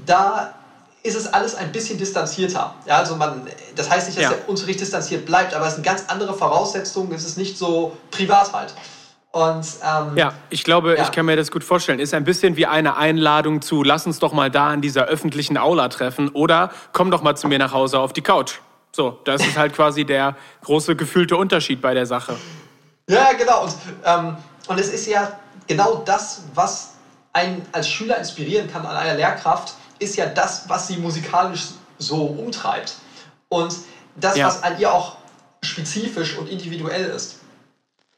da 0.07 0.55
ist 1.03 1.15
es 1.15 1.33
alles 1.33 1.55
ein 1.55 1.73
bisschen 1.73 1.99
distanzierter. 1.99 2.75
Ja, 2.85 2.99
also 2.99 3.17
man, 3.17 3.47
das 3.77 3.89
heißt 3.89 4.09
nicht, 4.09 4.19
dass 4.19 4.25
ja. 4.25 4.31
der 4.31 4.49
Unterricht 4.49 4.81
distanziert 4.81 5.25
bleibt, 5.25 5.55
aber 5.55 5.67
es 5.67 5.75
sind 5.75 5.85
ganz 5.85 6.05
andere 6.09 6.35
Voraussetzungen, 6.35 7.13
es 7.15 7.25
ist 7.25 7.39
nicht 7.39 7.57
so 7.57 7.97
privat 8.11 8.53
halt. 8.53 8.75
Und, 9.37 9.67
ähm, 9.85 10.17
ja, 10.17 10.33
ich 10.49 10.65
glaube, 10.65 10.97
ja. 10.97 11.03
ich 11.03 11.13
kann 11.13 11.27
mir 11.27 11.37
das 11.37 11.51
gut 11.51 11.63
vorstellen. 11.63 11.99
Ist 11.99 12.15
ein 12.15 12.25
bisschen 12.25 12.57
wie 12.57 12.65
eine 12.65 12.97
Einladung 12.97 13.61
zu, 13.61 13.83
lass 13.83 14.07
uns 14.07 14.19
doch 14.19 14.33
mal 14.33 14.51
da 14.51 14.73
in 14.73 14.81
dieser 14.81 15.05
öffentlichen 15.05 15.59
Aula 15.59 15.89
treffen 15.91 16.31
oder 16.31 16.71
komm 16.95 17.11
doch 17.11 17.21
mal 17.21 17.37
zu 17.37 17.47
mir 17.47 17.59
nach 17.59 17.75
Hause 17.75 17.99
auf 17.99 18.15
die 18.15 18.23
Couch. 18.23 18.55
So, 18.93 19.21
das 19.25 19.47
ist 19.47 19.59
halt 19.59 19.75
quasi 19.75 20.07
der 20.07 20.37
große 20.65 20.97
gefühlte 20.97 21.37
Unterschied 21.37 21.83
bei 21.83 21.93
der 21.93 22.07
Sache. 22.07 22.35
Ja, 23.11 23.35
genau. 23.35 23.65
Und, 23.65 23.75
ähm, 24.07 24.37
und 24.69 24.81
es 24.81 24.89
ist 24.89 25.07
ja 25.07 25.39
genau 25.67 25.97
das, 25.97 26.45
was 26.55 26.95
einen 27.35 27.61
als 27.73 27.91
Schüler 27.91 28.17
inspirieren 28.17 28.73
kann 28.73 28.87
an 28.87 28.97
einer 28.97 29.17
Lehrkraft, 29.17 29.75
ist 29.99 30.17
ja 30.17 30.25
das, 30.25 30.67
was 30.67 30.87
sie 30.87 30.97
musikalisch 30.97 31.67
so 31.99 32.25
umtreibt. 32.25 32.95
Und 33.51 33.75
das, 34.15 34.39
ja. 34.39 34.47
was 34.47 34.63
an 34.63 34.81
ihr 34.81 34.91
auch 34.91 35.19
spezifisch 35.63 36.39
und 36.39 36.49
individuell 36.49 37.11
ist. 37.11 37.41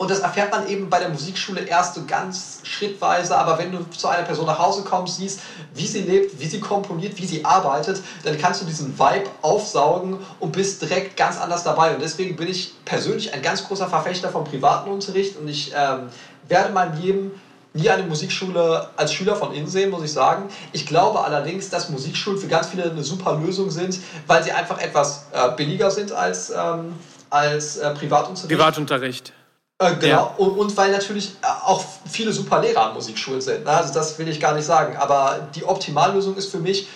Und 0.01 0.13
das 0.13 0.21
erfährt 0.21 0.53
man 0.53 0.69
eben 0.69 0.89
bei 0.89 1.01
der 1.01 1.09
Musikschule 1.09 1.63
erst 1.63 1.97
so 1.97 2.05
ganz 2.07 2.61
schrittweise, 2.63 3.37
aber 3.37 3.59
wenn 3.59 3.73
du 3.73 3.79
zu 3.91 4.07
einer 4.07 4.23
Person 4.23 4.47
nach 4.47 4.61
Hause 4.61 4.85
kommst, 4.85 5.17
siehst, 5.17 5.41
wie 5.75 5.89
sie 5.89 6.03
lebt, 6.03 6.39
wie 6.39 6.47
sie 6.47 6.61
komponiert, 6.61 7.19
wie 7.19 7.27
sie 7.27 7.45
arbeitet, 7.45 8.01
dann 8.23 8.39
kannst 8.39 8.63
du 8.63 8.65
diesen 8.65 8.97
Vibe 8.97 9.29
aufsaugen 9.43 10.19
und 10.39 10.53
bist 10.53 10.83
direkt 10.83 11.17
ganz 11.17 11.41
anders 11.41 11.65
dabei. 11.65 11.97
Und 11.97 12.01
deswegen 12.01 12.37
bin 12.37 12.47
ich 12.47 12.75
persönlich 12.85 13.35
ein 13.35 13.43
ganz 13.43 13.67
großer 13.67 13.89
Verfechter 13.89 14.29
vom 14.29 14.45
privaten 14.45 14.89
Unterricht 14.89 15.37
und 15.37 15.49
ich 15.49 15.73
ähm, 15.75 16.11
werde 16.47 16.69
in 16.69 16.75
meinem 16.75 17.03
Leben 17.03 17.33
nie 17.75 17.91
eine 17.91 18.05
Musikschule 18.05 18.91
als 18.97 19.13
Schüler 19.13 19.35
von 19.35 19.53
innen 19.53 19.67
sehen, 19.67 19.91
muss 19.91 20.05
ich 20.05 20.13
sagen. 20.13 20.49
Ich 20.73 20.87
glaube 20.87 21.25
allerdings, 21.25 21.71
dass 21.71 21.89
Musikschulen 21.89 22.39
für 22.39 22.47
ganz 22.47 22.69
viele 22.69 22.89
eine 22.89 23.03
super 23.03 23.35
Lösung 23.35 23.73
sind, 23.73 23.99
weil 24.29 24.45
sie 24.45 24.53
einfach 24.53 24.79
etwas 24.79 25.27
äh, 25.33 25.51
billiger 25.57 25.91
sind 25.91 26.13
als, 26.13 26.51
ähm, 26.51 26.95
als 27.31 27.79
äh, 27.79 27.93
Privatunterricht. 27.95 28.49
Privatunterricht. 28.49 29.33
Äh, 29.81 29.95
genau, 29.95 30.09
ja. 30.09 30.35
und, 30.39 30.59
und, 30.59 30.77
weil 30.77 30.91
natürlich 30.91 31.31
äh, 31.41 31.47
auch 31.47 31.85
viele 32.05 32.33
super 32.33 32.61
Lehrer 32.61 32.87
an 32.87 32.95
Musikschulen 32.95 33.41
sind. 33.41 33.65
Ne? 33.65 33.71
Also 33.71 33.95
das 33.95 34.19
will 34.19 34.27
ich 34.29 34.41
gar 34.41 34.55
nicht 34.55 34.65
sagen. 34.65 34.97
Aber 34.97 35.49
die 35.55 35.65
Optimallösung 35.65 36.37
ist 36.37 36.51
für 36.51 36.59
mich, 36.59 36.89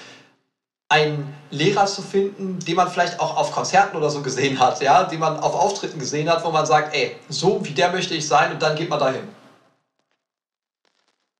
einen 0.88 1.32
Lehrer 1.50 1.86
zu 1.86 2.02
finden, 2.02 2.58
den 2.58 2.76
man 2.76 2.90
vielleicht 2.90 3.18
auch 3.18 3.36
auf 3.36 3.52
Konzerten 3.52 3.96
oder 3.96 4.10
so 4.10 4.20
gesehen 4.20 4.58
hat, 4.58 4.82
ja, 4.82 5.04
den 5.04 5.20
man 5.20 5.40
auf 5.40 5.54
Auftritten 5.54 5.98
gesehen 5.98 6.28
hat, 6.28 6.44
wo 6.44 6.50
man 6.50 6.66
sagt, 6.66 6.94
ey, 6.94 7.16
so 7.30 7.64
wie 7.64 7.70
der 7.70 7.92
möchte 7.92 8.14
ich 8.14 8.26
sein 8.26 8.52
und 8.52 8.60
dann 8.60 8.76
geht 8.76 8.90
man 8.90 8.98
dahin. 8.98 9.26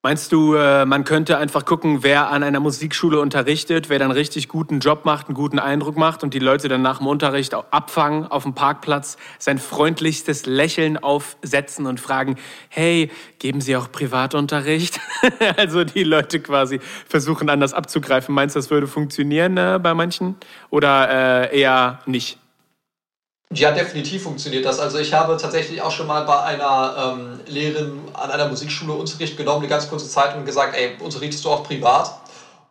Meinst 0.05 0.33
du, 0.33 0.57
äh, 0.57 0.85
man 0.85 1.05
könnte 1.05 1.39
einfach 1.39 1.65
gucken, 1.65 2.03
wer 2.03 2.29
an 2.31 2.43
einer 2.43 2.59
Musikschule 2.59 3.21
unterrichtet, 3.21 3.89
wer 3.89 4.01
dann 4.01 4.11
richtig 4.11 4.49
guten 4.49 4.81
Job 4.81 5.05
macht, 5.05 5.29
einen 5.29 5.37
guten 5.37 5.61
Eindruck 5.61 5.97
macht 5.97 6.25
und 6.25 6.35
die 6.35 6.41
Leute 6.41 6.67
dann 6.67 6.83
nach 6.83 6.99
dem 6.99 7.07
Unterricht 7.07 7.55
abfangen 7.55 8.27
auf 8.27 8.43
dem 8.43 8.53
Parkplatz, 8.53 9.17
sein 9.39 9.59
freundlichstes 9.59 10.45
Lächeln 10.45 10.99
aufsetzen 10.99 11.87
und 11.87 12.01
fragen, 12.01 12.35
hey, 12.69 13.13
geben 13.39 13.61
Sie 13.61 13.77
auch 13.77 13.93
Privatunterricht? 13.93 14.99
also 15.57 15.85
die 15.85 16.03
Leute 16.03 16.41
quasi 16.41 16.81
versuchen 17.09 17.49
anders 17.49 17.73
abzugreifen. 17.73 18.35
Meinst 18.35 18.57
du, 18.57 18.59
das 18.59 18.71
würde 18.71 18.89
funktionieren 18.89 19.57
äh, 19.57 19.79
bei 19.81 19.95
manchen 19.95 20.35
oder 20.71 21.49
äh, 21.49 21.61
eher 21.61 22.01
nicht? 22.07 22.42
Ja, 23.55 23.71
definitiv 23.73 24.23
funktioniert 24.23 24.65
das. 24.65 24.79
Also 24.79 24.99
ich 24.99 25.13
habe 25.13 25.37
tatsächlich 25.37 25.83
auch 25.83 25.91
schon 25.91 26.07
mal 26.07 26.25
bei 26.25 26.41
einer 26.43 27.17
ähm, 27.17 27.41
Lehrerin 27.47 28.01
an 28.15 28.31
einer 28.31 28.47
Musikschule 28.47 28.93
Unterricht 28.93 29.37
genommen, 29.37 29.61
eine 29.61 29.69
ganz 29.69 29.89
kurze 29.89 30.09
Zeit 30.09 30.37
und 30.37 30.45
gesagt, 30.45 30.75
ey, 30.75 30.97
unterrichtest 31.01 31.45
du 31.45 31.51
auch 31.51 31.63
privat? 31.63 32.15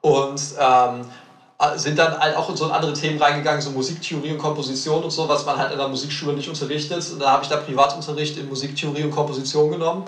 Und 0.02 0.42
ähm, 0.60 1.06
sind 1.76 2.00
dann 2.00 2.18
halt 2.18 2.36
auch 2.36 2.50
in 2.50 2.56
so 2.56 2.72
andere 2.72 2.94
Themen 2.94 3.22
reingegangen, 3.22 3.62
so 3.62 3.70
Musiktheorie 3.70 4.32
und 4.32 4.40
Komposition 4.40 5.04
und 5.04 5.12
so, 5.12 5.30
was 5.30 5.46
man 5.46 5.58
halt 5.58 5.72
in 5.72 5.78
der 5.78 5.88
Musikschule 5.88 6.34
nicht 6.34 6.50
unterrichtet. 6.50 7.08
Und 7.12 7.20
da 7.20 7.32
habe 7.32 7.44
ich 7.44 7.50
da 7.50 7.58
Privatunterricht 7.58 8.38
in 8.38 8.50
Musiktheorie 8.50 9.04
und 9.04 9.12
Komposition 9.12 9.70
genommen. 9.70 10.06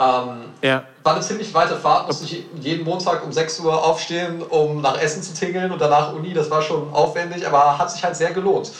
Ähm, 0.00 0.50
ja. 0.62 0.84
War 1.02 1.14
eine 1.14 1.22
ziemlich 1.22 1.52
weite 1.52 1.74
Fahrt, 1.74 2.06
musste 2.06 2.24
ich 2.24 2.44
jeden 2.60 2.84
Montag 2.84 3.24
um 3.24 3.32
6 3.32 3.60
Uhr 3.60 3.84
aufstehen, 3.84 4.42
um 4.42 4.80
nach 4.80 5.00
Essen 5.00 5.22
zu 5.22 5.34
tingeln 5.34 5.72
und 5.72 5.80
danach 5.80 6.12
Uni. 6.12 6.32
Das 6.32 6.48
war 6.50 6.62
schon 6.62 6.92
aufwendig, 6.92 7.44
aber 7.44 7.76
hat 7.76 7.90
sich 7.90 8.04
halt 8.04 8.14
sehr 8.14 8.30
gelohnt. 8.30 8.70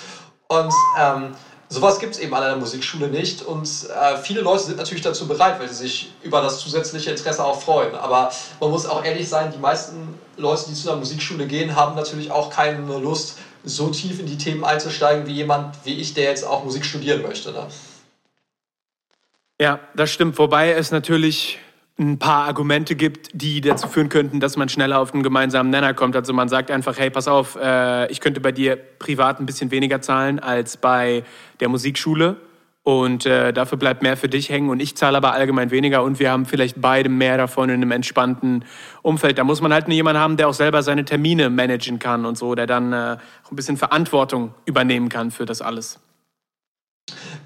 Und 0.48 0.72
ähm, 0.98 1.34
sowas 1.68 1.98
gibt 2.00 2.14
es 2.14 2.20
eben 2.20 2.34
an 2.34 2.42
einer 2.42 2.56
Musikschule 2.56 3.08
nicht. 3.08 3.42
Und 3.42 3.68
äh, 3.90 4.16
viele 4.16 4.40
Leute 4.40 4.64
sind 4.64 4.78
natürlich 4.78 5.02
dazu 5.02 5.28
bereit, 5.28 5.60
weil 5.60 5.68
sie 5.68 5.74
sich 5.74 6.12
über 6.22 6.40
das 6.40 6.60
zusätzliche 6.60 7.10
Interesse 7.10 7.44
auch 7.44 7.60
freuen. 7.60 7.94
Aber 7.94 8.32
man 8.58 8.70
muss 8.70 8.86
auch 8.86 9.04
ehrlich 9.04 9.28
sein, 9.28 9.52
die 9.52 9.58
meisten 9.58 10.18
Leute, 10.38 10.64
die 10.68 10.74
zu 10.74 10.90
einer 10.90 10.98
Musikschule 10.98 11.46
gehen, 11.46 11.76
haben 11.76 11.94
natürlich 11.94 12.30
auch 12.30 12.50
keine 12.50 12.78
Lust, 12.98 13.38
so 13.64 13.88
tief 13.88 14.20
in 14.20 14.26
die 14.26 14.38
Themen 14.38 14.64
einzusteigen 14.64 15.26
wie 15.26 15.32
jemand 15.32 15.76
wie 15.84 16.00
ich, 16.00 16.14
der 16.14 16.24
jetzt 16.24 16.44
auch 16.44 16.64
Musik 16.64 16.84
studieren 16.84 17.20
möchte. 17.20 17.52
Ne? 17.52 17.66
Ja, 19.60 19.80
das 19.94 20.10
stimmt. 20.10 20.38
Wobei 20.38 20.72
es 20.72 20.90
natürlich 20.90 21.58
ein 21.98 22.18
paar 22.18 22.46
Argumente 22.46 22.94
gibt, 22.94 23.30
die 23.32 23.60
dazu 23.60 23.88
führen 23.88 24.08
könnten, 24.08 24.38
dass 24.38 24.56
man 24.56 24.68
schneller 24.68 25.00
auf 25.00 25.12
einen 25.12 25.24
gemeinsamen 25.24 25.70
Nenner 25.70 25.94
kommt. 25.94 26.14
Also 26.14 26.32
man 26.32 26.48
sagt 26.48 26.70
einfach, 26.70 26.96
hey, 26.96 27.10
pass 27.10 27.26
auf, 27.26 27.56
äh, 27.60 28.10
ich 28.10 28.20
könnte 28.20 28.40
bei 28.40 28.52
dir 28.52 28.76
privat 28.76 29.40
ein 29.40 29.46
bisschen 29.46 29.70
weniger 29.72 30.00
zahlen 30.00 30.38
als 30.38 30.76
bei 30.76 31.24
der 31.58 31.68
Musikschule 31.68 32.36
und 32.84 33.26
äh, 33.26 33.52
dafür 33.52 33.78
bleibt 33.78 34.02
mehr 34.02 34.16
für 34.16 34.28
dich 34.28 34.48
hängen 34.48 34.70
und 34.70 34.80
ich 34.80 34.96
zahle 34.96 35.16
aber 35.16 35.32
allgemein 35.32 35.72
weniger 35.72 36.04
und 36.04 36.20
wir 36.20 36.30
haben 36.30 36.46
vielleicht 36.46 36.80
beide 36.80 37.08
mehr 37.08 37.36
davon 37.36 37.68
in 37.68 37.74
einem 37.74 37.90
entspannten 37.90 38.64
Umfeld. 39.02 39.36
Da 39.36 39.44
muss 39.44 39.60
man 39.60 39.72
halt 39.72 39.88
nur 39.88 39.94
jemanden 39.94 40.22
haben, 40.22 40.36
der 40.36 40.48
auch 40.48 40.54
selber 40.54 40.82
seine 40.82 41.04
Termine 41.04 41.50
managen 41.50 41.98
kann 41.98 42.24
und 42.24 42.38
so, 42.38 42.54
der 42.54 42.66
dann 42.66 42.92
äh, 42.92 43.16
auch 43.44 43.50
ein 43.50 43.56
bisschen 43.56 43.76
Verantwortung 43.76 44.54
übernehmen 44.64 45.08
kann 45.08 45.32
für 45.32 45.44
das 45.44 45.60
alles. 45.60 45.98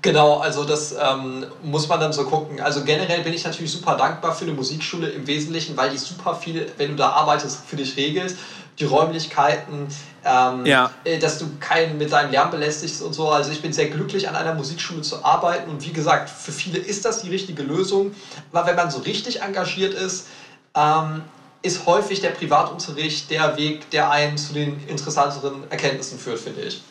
Genau, 0.00 0.38
also 0.38 0.64
das 0.64 0.92
ähm, 1.00 1.46
muss 1.62 1.88
man 1.88 2.00
dann 2.00 2.12
so 2.12 2.24
gucken. 2.24 2.60
Also 2.60 2.84
generell 2.84 3.22
bin 3.22 3.32
ich 3.32 3.44
natürlich 3.44 3.70
super 3.70 3.96
dankbar 3.96 4.34
für 4.34 4.44
eine 4.44 4.54
Musikschule 4.54 5.08
im 5.08 5.26
Wesentlichen, 5.26 5.76
weil 5.76 5.90
die 5.90 5.98
super 5.98 6.34
viel, 6.34 6.70
wenn 6.76 6.90
du 6.90 6.96
da 6.96 7.10
arbeitest, 7.10 7.64
für 7.66 7.76
dich 7.76 7.96
regelt. 7.96 8.34
Die 8.78 8.84
Räumlichkeiten, 8.84 9.86
ähm, 10.24 10.66
ja. 10.66 10.90
Äh, 11.04 11.18
dass 11.18 11.38
du 11.38 11.46
keinen 11.60 11.98
mit 11.98 12.10
deinem 12.10 12.32
Lärm 12.32 12.50
belästigst 12.50 13.02
und 13.02 13.12
so. 13.12 13.28
Also 13.28 13.52
ich 13.52 13.62
bin 13.62 13.72
sehr 13.72 13.90
glücklich, 13.90 14.28
an 14.28 14.34
einer 14.34 14.54
Musikschule 14.54 15.02
zu 15.02 15.24
arbeiten. 15.24 15.70
Und 15.70 15.86
wie 15.86 15.92
gesagt, 15.92 16.30
für 16.30 16.52
viele 16.52 16.78
ist 16.78 17.04
das 17.04 17.22
die 17.22 17.30
richtige 17.30 17.62
Lösung. 17.62 18.14
Aber 18.52 18.66
wenn 18.66 18.76
man 18.76 18.90
so 18.90 19.00
richtig 19.00 19.42
engagiert 19.42 19.94
ist, 19.94 20.26
ähm, 20.74 21.22
ist 21.62 21.86
häufig 21.86 22.20
der 22.20 22.30
Privatunterricht 22.30 23.30
der 23.30 23.56
Weg, 23.56 23.88
der 23.90 24.10
einen 24.10 24.36
zu 24.36 24.52
den 24.52 24.84
interessanteren 24.88 25.70
Erkenntnissen 25.70 26.18
führt, 26.18 26.40
finde 26.40 26.62
ich. 26.62 26.82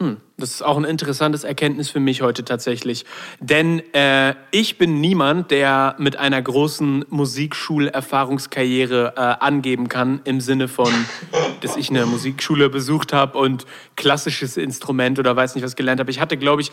Hm, 0.00 0.20
das 0.44 0.56
ist 0.56 0.62
auch 0.62 0.76
ein 0.76 0.84
interessantes 0.84 1.42
Erkenntnis 1.42 1.88
für 1.88 2.00
mich 2.00 2.20
heute 2.20 2.44
tatsächlich. 2.44 3.06
Denn 3.40 3.82
äh, 3.94 4.34
ich 4.50 4.76
bin 4.76 5.00
niemand, 5.00 5.50
der 5.50 5.96
mit 5.98 6.16
einer 6.16 6.42
großen 6.42 7.06
Musikschulerfahrungskarriere 7.08 9.14
äh, 9.16 9.20
angeben 9.42 9.88
kann, 9.88 10.20
im 10.24 10.42
Sinne 10.42 10.68
von, 10.68 10.92
dass 11.62 11.78
ich 11.78 11.88
eine 11.88 12.04
Musikschule 12.04 12.68
besucht 12.68 13.14
habe 13.14 13.38
und 13.38 13.64
klassisches 13.96 14.58
Instrument 14.58 15.18
oder 15.18 15.34
weiß 15.34 15.54
nicht 15.54 15.64
was 15.64 15.76
gelernt 15.76 15.98
habe. 15.98 16.10
Ich 16.10 16.20
hatte, 16.20 16.36
glaube 16.36 16.60
ich, 16.60 16.72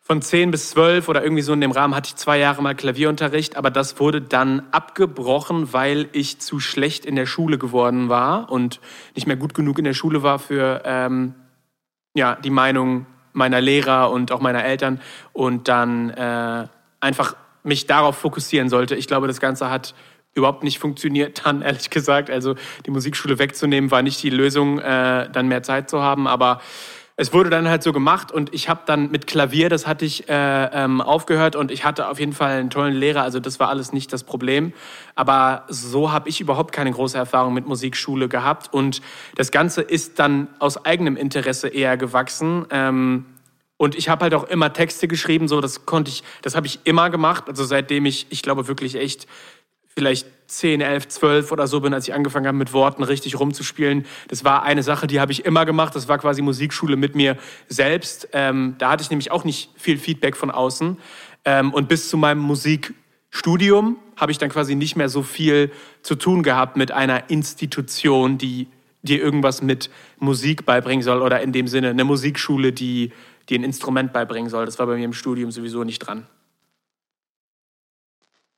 von 0.00 0.20
10 0.20 0.50
bis 0.50 0.70
12 0.70 1.08
oder 1.08 1.22
irgendwie 1.22 1.42
so 1.42 1.52
in 1.52 1.60
dem 1.60 1.70
Rahmen 1.70 1.94
hatte 1.94 2.08
ich 2.08 2.16
zwei 2.16 2.38
Jahre 2.38 2.62
mal 2.62 2.74
Klavierunterricht, 2.74 3.56
aber 3.56 3.70
das 3.70 4.00
wurde 4.00 4.22
dann 4.22 4.64
abgebrochen, 4.72 5.72
weil 5.72 6.08
ich 6.10 6.40
zu 6.40 6.58
schlecht 6.58 7.06
in 7.06 7.14
der 7.14 7.26
Schule 7.26 7.58
geworden 7.58 8.08
war 8.08 8.50
und 8.50 8.80
nicht 9.14 9.28
mehr 9.28 9.36
gut 9.36 9.54
genug 9.54 9.78
in 9.78 9.84
der 9.84 9.94
Schule 9.94 10.24
war 10.24 10.40
für 10.40 10.82
ähm, 10.84 11.36
ja, 12.14 12.36
die 12.36 12.50
Meinung 12.50 13.06
meiner 13.32 13.60
Lehrer 13.60 14.10
und 14.10 14.32
auch 14.32 14.40
meiner 14.40 14.64
Eltern 14.64 15.00
und 15.32 15.68
dann 15.68 16.10
äh, 16.10 16.68
einfach 17.00 17.36
mich 17.64 17.86
darauf 17.86 18.16
fokussieren 18.16 18.68
sollte. 18.68 18.94
Ich 18.94 19.08
glaube, 19.08 19.26
das 19.26 19.40
Ganze 19.40 19.70
hat 19.70 19.94
überhaupt 20.34 20.62
nicht 20.62 20.78
funktioniert 20.78 21.42
dann, 21.44 21.62
ehrlich 21.62 21.90
gesagt. 21.90 22.30
Also 22.30 22.54
die 22.86 22.90
Musikschule 22.90 23.38
wegzunehmen 23.38 23.90
war 23.90 24.02
nicht 24.02 24.22
die 24.22 24.30
Lösung, 24.30 24.78
äh, 24.78 25.28
dann 25.30 25.48
mehr 25.48 25.62
Zeit 25.62 25.90
zu 25.90 26.00
haben, 26.00 26.26
aber 26.26 26.60
es 27.16 27.32
wurde 27.32 27.48
dann 27.48 27.68
halt 27.68 27.82
so 27.84 27.92
gemacht 27.92 28.32
und 28.32 28.52
ich 28.52 28.68
habe 28.68 28.80
dann 28.86 29.10
mit 29.10 29.28
Klavier, 29.28 29.68
das 29.68 29.86
hatte 29.86 30.04
ich 30.04 30.28
äh, 30.28 30.64
ähm, 30.72 31.00
aufgehört 31.00 31.54
und 31.54 31.70
ich 31.70 31.84
hatte 31.84 32.08
auf 32.08 32.18
jeden 32.18 32.32
Fall 32.32 32.58
einen 32.58 32.70
tollen 32.70 32.94
Lehrer, 32.94 33.22
also 33.22 33.38
das 33.38 33.60
war 33.60 33.68
alles 33.68 33.92
nicht 33.92 34.12
das 34.12 34.24
Problem. 34.24 34.72
Aber 35.14 35.64
so 35.68 36.10
habe 36.10 36.28
ich 36.28 36.40
überhaupt 36.40 36.72
keine 36.72 36.90
große 36.90 37.16
Erfahrung 37.16 37.54
mit 37.54 37.66
Musikschule 37.66 38.28
gehabt 38.28 38.72
und 38.72 39.00
das 39.36 39.52
Ganze 39.52 39.80
ist 39.80 40.18
dann 40.18 40.48
aus 40.58 40.84
eigenem 40.84 41.16
Interesse 41.16 41.68
eher 41.68 41.96
gewachsen. 41.96 42.66
Ähm, 42.70 43.26
und 43.76 43.94
ich 43.94 44.08
habe 44.08 44.24
halt 44.24 44.34
auch 44.34 44.44
immer 44.44 44.72
Texte 44.72 45.06
geschrieben, 45.06 45.46
so 45.46 45.60
das 45.60 45.86
konnte 45.86 46.10
ich, 46.10 46.24
das 46.42 46.56
habe 46.56 46.66
ich 46.66 46.80
immer 46.84 47.10
gemacht. 47.10 47.44
Also 47.48 47.64
seitdem 47.64 48.06
ich, 48.06 48.26
ich 48.30 48.42
glaube 48.42 48.66
wirklich 48.66 48.96
echt 48.96 49.26
vielleicht 49.86 50.26
10, 50.46 50.80
11, 50.80 51.08
12 51.08 51.52
oder 51.52 51.66
so 51.66 51.80
bin, 51.80 51.94
als 51.94 52.06
ich 52.06 52.14
angefangen 52.14 52.46
habe, 52.46 52.56
mit 52.56 52.72
Worten 52.72 53.02
richtig 53.02 53.38
rumzuspielen. 53.38 54.06
Das 54.28 54.44
war 54.44 54.62
eine 54.62 54.82
Sache, 54.82 55.06
die 55.06 55.20
habe 55.20 55.32
ich 55.32 55.44
immer 55.44 55.64
gemacht. 55.64 55.94
Das 55.94 56.08
war 56.08 56.18
quasi 56.18 56.42
Musikschule 56.42 56.96
mit 56.96 57.14
mir 57.14 57.36
selbst. 57.68 58.28
Ähm, 58.32 58.74
da 58.78 58.90
hatte 58.90 59.02
ich 59.02 59.10
nämlich 59.10 59.30
auch 59.30 59.44
nicht 59.44 59.70
viel 59.76 59.98
Feedback 59.98 60.36
von 60.36 60.50
außen. 60.50 60.98
Ähm, 61.44 61.72
und 61.72 61.88
bis 61.88 62.08
zu 62.08 62.16
meinem 62.16 62.40
Musikstudium 62.40 63.96
habe 64.16 64.32
ich 64.32 64.38
dann 64.38 64.50
quasi 64.50 64.74
nicht 64.74 64.96
mehr 64.96 65.08
so 65.08 65.22
viel 65.22 65.70
zu 66.02 66.14
tun 66.14 66.42
gehabt 66.42 66.76
mit 66.76 66.92
einer 66.92 67.30
Institution, 67.30 68.38
die 68.38 68.68
dir 69.02 69.20
irgendwas 69.20 69.62
mit 69.62 69.90
Musik 70.18 70.64
beibringen 70.64 71.02
soll 71.02 71.20
oder 71.20 71.40
in 71.42 71.52
dem 71.52 71.68
Sinne 71.68 71.90
eine 71.90 72.04
Musikschule, 72.04 72.72
die 72.72 73.12
dir 73.48 73.58
ein 73.58 73.64
Instrument 73.64 74.12
beibringen 74.12 74.48
soll. 74.50 74.64
Das 74.64 74.78
war 74.78 74.86
bei 74.86 74.96
mir 74.96 75.04
im 75.04 75.12
Studium 75.12 75.50
sowieso 75.50 75.84
nicht 75.84 75.98
dran. 75.98 76.26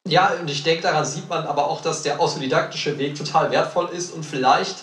Ja, 0.06 0.34
und 0.40 0.48
ich 0.48 0.62
denke, 0.62 0.82
daran 0.82 1.04
sieht 1.04 1.28
man 1.28 1.46
aber 1.46 1.68
auch, 1.68 1.80
dass 1.80 2.02
der 2.02 2.20
autodidaktische 2.20 2.96
Weg 2.98 3.16
total 3.16 3.50
wertvoll 3.50 3.88
ist 3.88 4.12
und 4.12 4.24
vielleicht 4.24 4.76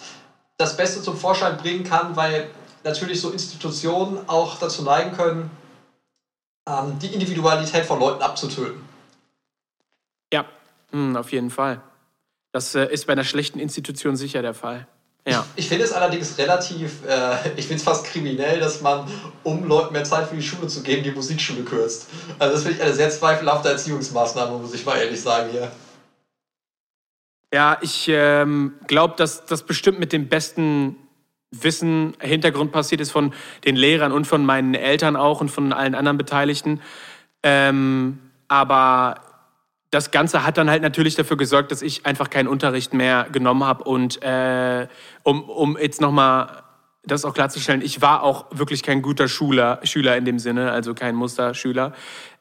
das 0.58 0.76
Beste 0.76 1.02
zum 1.02 1.18
Vorschein 1.18 1.58
bringen 1.58 1.84
kann, 1.84 2.16
weil 2.16 2.50
natürlich 2.84 3.22
so 3.22 3.32
Institutionen 3.32 4.28
auch 4.28 4.60
dazu 4.60 4.84
neigen 4.84 5.16
können, 5.16 5.50
ähm, 6.68 7.00
die 7.00 7.08
Individualität 7.08 7.86
von 7.86 8.00
Leuten 8.00 8.22
abzutöten. 8.22 8.82
Ja, 10.32 10.46
hm, 10.92 11.16
auf 11.16 11.32
jeden 11.32 11.50
Fall. 11.50 11.82
Das 12.52 12.76
äh, 12.76 12.86
ist 12.86 13.08
bei 13.08 13.14
einer 13.14 13.24
schlechten 13.24 13.60
Institution 13.60 14.16
sicher 14.16 14.42
der 14.42 14.54
Fall. 14.54 14.88
Ja. 15.26 15.46
Ich, 15.56 15.64
ich 15.64 15.70
finde 15.70 15.86
es 15.86 15.94
allerdings 15.94 16.38
relativ, 16.38 17.06
äh, 17.08 17.36
ich 17.56 17.66
finde 17.66 17.76
es 17.76 17.84
fast 17.84 18.06
kriminell, 18.06 18.60
dass 18.60 18.82
man, 18.82 19.08
um 19.44 19.66
Leuten 19.66 19.94
mehr 19.94 20.04
Zeit 20.04 20.28
für 20.28 20.36
die 20.36 20.44
Schule 20.44 20.68
zu 20.68 20.84
geben, 20.84 21.04
die 21.04 21.12
Musikschule 21.12 21.64
kürzt. 21.64 22.08
Also 22.40 22.56
das 22.56 22.64
finde 22.64 22.78
ich 22.78 22.84
eine 22.84 22.94
sehr 22.94 23.10
zweifelhafte 23.10 23.70
Erziehungsmaßnahme, 23.70 24.58
muss 24.58 24.74
ich 24.74 24.86
mal 24.86 24.98
ehrlich 24.98 25.22
sagen 25.22 25.50
hier. 25.52 25.72
Ja, 27.54 27.78
ich 27.82 28.08
ähm, 28.10 28.74
glaube, 28.88 29.14
dass 29.16 29.46
das 29.46 29.64
bestimmt 29.64 30.00
mit 30.00 30.12
dem 30.12 30.28
besten 30.28 30.98
Wissen, 31.52 32.16
Hintergrund 32.20 32.72
passiert 32.72 33.00
ist 33.00 33.12
von 33.12 33.34
den 33.64 33.76
Lehrern 33.76 34.12
und 34.12 34.26
von 34.26 34.44
meinen 34.44 34.74
Eltern 34.74 35.16
auch 35.16 35.40
und 35.40 35.50
von 35.50 35.72
allen 35.72 35.94
anderen 35.94 36.18
Beteiligten. 36.18 36.82
Ähm, 37.44 38.20
aber 38.48 39.22
das 39.94 40.10
Ganze 40.10 40.44
hat 40.44 40.58
dann 40.58 40.70
halt 40.70 40.82
natürlich 40.82 41.14
dafür 41.16 41.38
gesorgt, 41.38 41.72
dass 41.72 41.84
ich 41.84 42.06
einfach 42.06 42.32
keinen 42.32 42.48
Unterricht 42.48 42.94
mehr 42.94 43.28
genommen 43.32 43.64
habe. 43.64 43.84
Und 43.84 44.22
äh, 44.24 44.88
um, 45.22 45.44
um 45.44 45.78
jetzt 45.78 46.02
nochmal 46.02 46.64
das 47.06 47.26
auch 47.26 47.34
klarzustellen, 47.34 47.82
ich 47.82 48.02
war 48.02 48.24
auch 48.24 48.46
wirklich 48.50 48.82
kein 48.82 49.04
guter 49.04 49.28
Schüler, 49.28 49.80
Schüler 49.84 50.18
in 50.18 50.26
dem 50.26 50.40
Sinne, 50.40 50.72
also 50.72 50.96
kein 50.96 51.16
Musterschüler. 51.16 51.94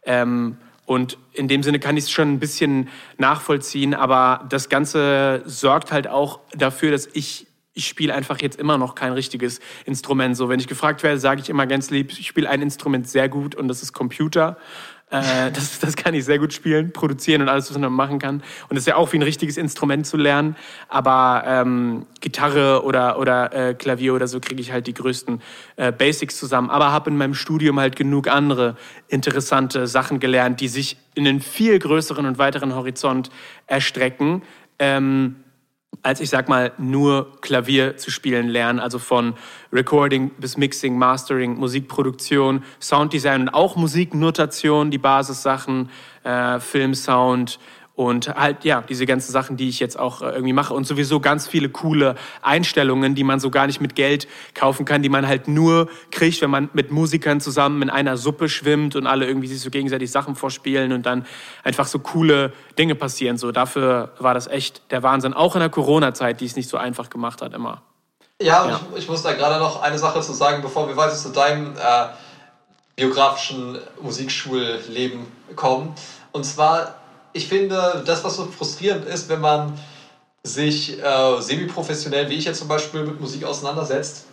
Ähm, 0.04 0.56
und 0.86 1.18
in 1.32 1.46
dem 1.46 1.62
Sinne 1.62 1.78
kann 1.78 1.96
ich 1.96 2.04
es 2.04 2.10
schon 2.10 2.32
ein 2.32 2.38
bisschen 2.38 2.88
nachvollziehen, 3.18 3.94
aber 3.94 4.46
das 4.48 4.68
Ganze 4.68 5.42
sorgt 5.44 5.92
halt 5.92 6.08
auch 6.08 6.40
dafür, 6.54 6.90
dass 6.90 7.08
ich 7.12 7.46
ich 7.74 7.86
spiele 7.86 8.14
einfach 8.14 8.40
jetzt 8.42 8.58
immer 8.58 8.76
noch 8.76 8.94
kein 8.94 9.12
richtiges 9.12 9.60
Instrument. 9.86 10.36
So, 10.36 10.48
wenn 10.50 10.60
ich 10.60 10.68
gefragt 10.68 11.02
werde, 11.02 11.18
sage 11.18 11.40
ich 11.40 11.48
immer 11.48 11.66
ganz 11.66 11.90
lieb, 11.90 12.10
ich 12.10 12.26
spiele 12.26 12.48
ein 12.50 12.60
Instrument 12.60 13.08
sehr 13.08 13.30
gut 13.30 13.54
und 13.54 13.68
das 13.68 13.82
ist 13.82 13.94
Computer. 13.94 14.58
Äh, 15.12 15.52
das, 15.52 15.78
das 15.78 15.94
kann 15.94 16.14
ich 16.14 16.24
sehr 16.24 16.38
gut 16.38 16.54
spielen, 16.54 16.92
produzieren 16.92 17.42
und 17.42 17.48
alles, 17.50 17.70
was 17.70 17.78
man 17.78 17.92
machen 17.92 18.18
kann. 18.18 18.42
Und 18.70 18.76
es 18.76 18.84
ist 18.84 18.86
ja 18.86 18.96
auch 18.96 19.12
wie 19.12 19.18
ein 19.18 19.22
richtiges 19.22 19.58
Instrument 19.58 20.06
zu 20.06 20.16
lernen. 20.16 20.56
Aber 20.88 21.44
ähm, 21.46 22.06
Gitarre 22.20 22.82
oder, 22.82 23.18
oder 23.18 23.52
äh, 23.52 23.74
Klavier 23.74 24.14
oder 24.14 24.26
so 24.26 24.40
kriege 24.40 24.62
ich 24.62 24.72
halt 24.72 24.86
die 24.86 24.94
größten 24.94 25.42
äh, 25.76 25.92
Basics 25.92 26.38
zusammen. 26.38 26.70
Aber 26.70 26.92
habe 26.92 27.10
in 27.10 27.18
meinem 27.18 27.34
Studium 27.34 27.78
halt 27.78 27.94
genug 27.94 28.26
andere 28.26 28.76
interessante 29.08 29.86
Sachen 29.86 30.18
gelernt, 30.18 30.60
die 30.60 30.68
sich 30.68 30.96
in 31.14 31.28
einen 31.28 31.42
viel 31.42 31.78
größeren 31.78 32.24
und 32.24 32.38
weiteren 32.38 32.74
Horizont 32.74 33.30
erstrecken. 33.66 34.42
Ähm, 34.78 35.36
als 36.02 36.20
ich 36.20 36.30
sag 36.30 36.48
mal 36.48 36.72
nur 36.78 37.40
Klavier 37.42 37.96
zu 37.96 38.10
spielen 38.10 38.48
lernen, 38.48 38.80
also 38.80 38.98
von 38.98 39.34
Recording 39.72 40.30
bis 40.38 40.56
Mixing, 40.56 40.98
Mastering, 40.98 41.56
Musikproduktion, 41.56 42.64
Sounddesign 42.80 43.42
und 43.42 43.48
auch 43.50 43.76
Musiknotation, 43.76 44.90
die 44.90 44.98
Basissachen, 44.98 45.90
äh, 46.24 46.58
Filmsound, 46.58 47.58
und 47.94 48.28
halt, 48.28 48.64
ja, 48.64 48.82
diese 48.88 49.04
ganzen 49.04 49.32
Sachen, 49.32 49.58
die 49.58 49.68
ich 49.68 49.78
jetzt 49.78 49.98
auch 49.98 50.22
äh, 50.22 50.30
irgendwie 50.30 50.54
mache. 50.54 50.72
Und 50.72 50.86
sowieso 50.86 51.20
ganz 51.20 51.46
viele 51.46 51.68
coole 51.68 52.14
Einstellungen, 52.40 53.14
die 53.14 53.22
man 53.22 53.38
so 53.38 53.50
gar 53.50 53.66
nicht 53.66 53.80
mit 53.82 53.94
Geld 53.94 54.26
kaufen 54.54 54.86
kann, 54.86 55.02
die 55.02 55.10
man 55.10 55.26
halt 55.26 55.46
nur 55.46 55.88
kriegt, 56.10 56.40
wenn 56.40 56.50
man 56.50 56.70
mit 56.72 56.90
Musikern 56.90 57.40
zusammen 57.40 57.82
in 57.82 57.90
einer 57.90 58.16
Suppe 58.16 58.48
schwimmt 58.48 58.96
und 58.96 59.06
alle 59.06 59.26
irgendwie 59.26 59.46
sich 59.46 59.60
so 59.60 59.68
gegenseitig 59.68 60.10
Sachen 60.10 60.36
vorspielen 60.36 60.92
und 60.92 61.04
dann 61.04 61.26
einfach 61.64 61.86
so 61.86 61.98
coole 61.98 62.52
Dinge 62.78 62.94
passieren. 62.94 63.36
So, 63.36 63.52
dafür 63.52 64.12
war 64.18 64.32
das 64.32 64.46
echt 64.46 64.90
der 64.90 65.02
Wahnsinn. 65.02 65.34
Auch 65.34 65.54
in 65.54 65.60
der 65.60 65.70
Corona-Zeit, 65.70 66.40
die 66.40 66.46
es 66.46 66.56
nicht 66.56 66.70
so 66.70 66.78
einfach 66.78 67.10
gemacht 67.10 67.42
hat, 67.42 67.52
immer. 67.52 67.82
Ja, 68.40 68.62
und 68.62 68.70
ja. 68.70 68.80
Ich, 68.94 69.02
ich, 69.02 69.08
muss 69.08 69.22
da 69.22 69.34
gerade 69.34 69.60
noch 69.60 69.82
eine 69.82 69.98
Sache 69.98 70.22
zu 70.22 70.32
sagen, 70.32 70.62
bevor 70.62 70.88
wir 70.88 70.96
weiter 70.96 71.14
zu 71.14 71.28
deinem 71.28 71.76
äh, 71.76 72.06
biografischen 72.96 73.78
Musikschulleben 74.00 75.26
kommen. 75.54 75.94
Und 76.32 76.44
zwar 76.44 77.01
ich 77.32 77.46
finde, 77.46 78.02
das, 78.06 78.22
was 78.24 78.36
so 78.36 78.44
frustrierend 78.44 79.04
ist, 79.04 79.28
wenn 79.28 79.40
man 79.40 79.78
sich 80.42 81.00
äh, 81.00 81.40
semi-professionell, 81.40 82.28
wie 82.28 82.34
ich 82.34 82.44
jetzt 82.44 82.58
zum 82.58 82.68
Beispiel, 82.68 83.04
mit 83.04 83.20
Musik 83.20 83.44
auseinandersetzt, 83.44 84.24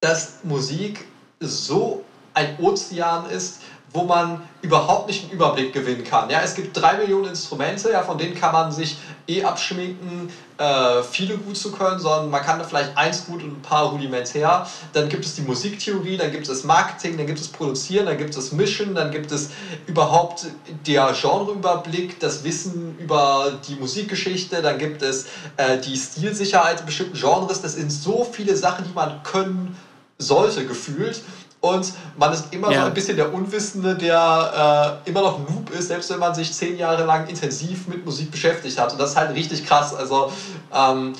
dass 0.00 0.42
Musik 0.42 1.06
so 1.40 2.02
ein 2.34 2.58
Ozean 2.60 3.30
ist, 3.30 3.60
wo 3.92 4.02
man 4.02 4.42
überhaupt 4.62 5.06
nicht 5.06 5.24
einen 5.24 5.32
Überblick 5.32 5.72
gewinnen 5.72 6.04
kann. 6.04 6.28
Ja, 6.28 6.40
es 6.42 6.54
gibt 6.54 6.76
drei 6.76 6.96
Millionen 6.96 7.26
Instrumente, 7.26 7.90
ja, 7.90 8.02
von 8.02 8.18
denen 8.18 8.34
kann 8.34 8.52
man 8.52 8.72
sich 8.72 8.96
eh 9.28 9.42
abschminken, 9.44 10.28
äh, 10.58 11.02
viele 11.02 11.36
gut 11.36 11.56
zu 11.56 11.70
können, 11.70 11.98
sondern 11.98 12.30
man 12.30 12.42
kann 12.42 12.58
da 12.58 12.64
vielleicht 12.64 12.96
eins 12.96 13.26
gut 13.26 13.42
und 13.42 13.58
ein 13.58 13.62
paar 13.62 13.90
rudimentär. 13.90 14.66
Dann 14.92 15.08
gibt 15.08 15.24
es 15.24 15.34
die 15.34 15.42
Musiktheorie, 15.42 16.16
dann 16.16 16.30
gibt 16.30 16.48
es 16.48 16.64
Marketing, 16.64 17.16
dann 17.16 17.26
gibt 17.26 17.40
es 17.40 17.48
Produzieren, 17.48 18.06
dann 18.06 18.18
gibt 18.18 18.36
es 18.36 18.52
Mischen, 18.52 18.94
dann 18.94 19.10
gibt 19.10 19.30
es 19.30 19.50
überhaupt 19.86 20.46
der 20.86 21.12
Genreüberblick, 21.12 22.18
das 22.20 22.42
Wissen 22.42 22.96
über 22.98 23.58
die 23.68 23.76
Musikgeschichte, 23.76 24.62
dann 24.62 24.78
gibt 24.78 25.02
es 25.02 25.26
äh, 25.56 25.78
die 25.78 25.96
Stilsicherheit 25.96 26.84
bestimmten 26.84 27.16
Genres. 27.16 27.60
Das 27.60 27.74
sind 27.74 27.92
so 27.92 28.24
viele 28.24 28.56
Sachen, 28.56 28.84
die 28.84 28.94
man 28.94 29.22
können 29.22 29.76
sollte, 30.18 30.66
gefühlt 30.66 31.22
und 31.60 31.92
man 32.16 32.32
ist 32.32 32.52
immer 32.52 32.70
ja. 32.70 32.82
so 32.82 32.86
ein 32.86 32.94
bisschen 32.94 33.16
der 33.16 33.32
Unwissende, 33.32 33.94
der 33.94 35.00
äh, 35.04 35.08
immer 35.08 35.22
noch 35.22 35.38
Noob 35.38 35.70
ist, 35.70 35.88
selbst 35.88 36.10
wenn 36.10 36.18
man 36.18 36.34
sich 36.34 36.52
zehn 36.52 36.78
Jahre 36.78 37.04
lang 37.04 37.26
intensiv 37.28 37.88
mit 37.88 38.04
Musik 38.04 38.30
beschäftigt 38.30 38.78
hat. 38.78 38.92
Und 38.92 39.00
das 39.00 39.10
ist 39.10 39.16
halt 39.16 39.34
richtig 39.34 39.66
krass. 39.66 39.94
Also 39.94 40.32
ähm, 40.72 41.14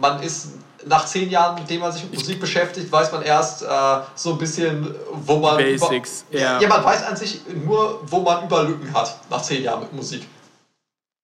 man 0.00 0.22
ist 0.22 0.52
nach 0.86 1.04
zehn 1.06 1.30
Jahren, 1.30 1.54
mit 1.56 1.68
dem 1.68 1.80
man 1.80 1.92
sich 1.92 2.02
mit 2.04 2.14
Musik 2.14 2.40
beschäftigt, 2.40 2.90
weiß 2.90 3.12
man 3.12 3.22
erst 3.22 3.62
äh, 3.62 3.66
so 4.14 4.32
ein 4.32 4.38
bisschen, 4.38 4.94
wo 5.12 5.38
man. 5.38 5.56
Basics, 5.56 6.24
über, 6.30 6.40
ja. 6.40 6.60
Ja, 6.60 6.68
man 6.68 6.84
weiß 6.84 7.04
an 7.04 7.16
sich 7.16 7.40
nur, 7.64 8.00
wo 8.06 8.20
man 8.20 8.44
über 8.44 8.64
Lücken 8.64 8.92
hat, 8.94 9.18
nach 9.30 9.42
zehn 9.42 9.62
Jahren 9.62 9.80
mit 9.80 9.92
Musik. 9.92 10.26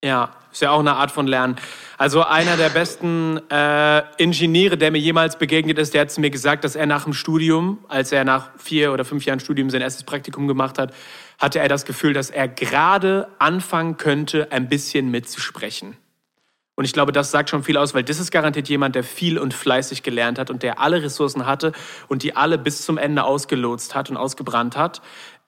Ja, 0.03 0.31
ist 0.51 0.61
ja 0.61 0.71
auch 0.71 0.79
eine 0.79 0.95
Art 0.95 1.11
von 1.11 1.27
Lernen. 1.27 1.57
Also 2.01 2.23
einer 2.23 2.57
der 2.57 2.69
besten 2.69 3.39
äh, 3.51 4.01
Ingenieure, 4.17 4.75
der 4.75 4.89
mir 4.89 4.97
jemals 4.97 5.37
begegnet 5.37 5.77
ist, 5.77 5.93
der 5.93 6.01
hat 6.01 6.17
mir 6.17 6.31
gesagt, 6.31 6.63
dass 6.63 6.75
er 6.75 6.87
nach 6.87 7.03
dem 7.03 7.13
Studium, 7.13 7.77
als 7.89 8.11
er 8.11 8.23
nach 8.23 8.49
vier 8.57 8.91
oder 8.91 9.05
fünf 9.05 9.23
Jahren 9.23 9.39
Studium 9.39 9.69
sein 9.69 9.81
erstes 9.81 10.03
Praktikum 10.03 10.47
gemacht 10.47 10.79
hat, 10.79 10.95
hatte 11.37 11.59
er 11.59 11.67
das 11.67 11.85
Gefühl, 11.85 12.13
dass 12.13 12.31
er 12.31 12.47
gerade 12.47 13.27
anfangen 13.37 13.97
könnte, 13.97 14.51
ein 14.51 14.67
bisschen 14.67 15.11
mitzusprechen. 15.11 15.95
Und 16.81 16.85
ich 16.85 16.93
glaube, 16.93 17.11
das 17.11 17.29
sagt 17.29 17.51
schon 17.51 17.63
viel 17.63 17.77
aus, 17.77 17.93
weil 17.93 18.01
das 18.01 18.19
ist 18.19 18.31
garantiert 18.31 18.67
jemand, 18.67 18.95
der 18.95 19.03
viel 19.03 19.37
und 19.37 19.53
fleißig 19.53 20.01
gelernt 20.01 20.39
hat 20.39 20.49
und 20.49 20.63
der 20.63 20.79
alle 20.79 21.03
Ressourcen 21.03 21.45
hatte 21.45 21.73
und 22.07 22.23
die 22.23 22.35
alle 22.35 22.57
bis 22.57 22.83
zum 22.83 22.97
Ende 22.97 23.23
ausgelotst 23.23 23.93
hat 23.93 24.09
und 24.09 24.17
ausgebrannt 24.17 24.75
hat. 24.75 24.99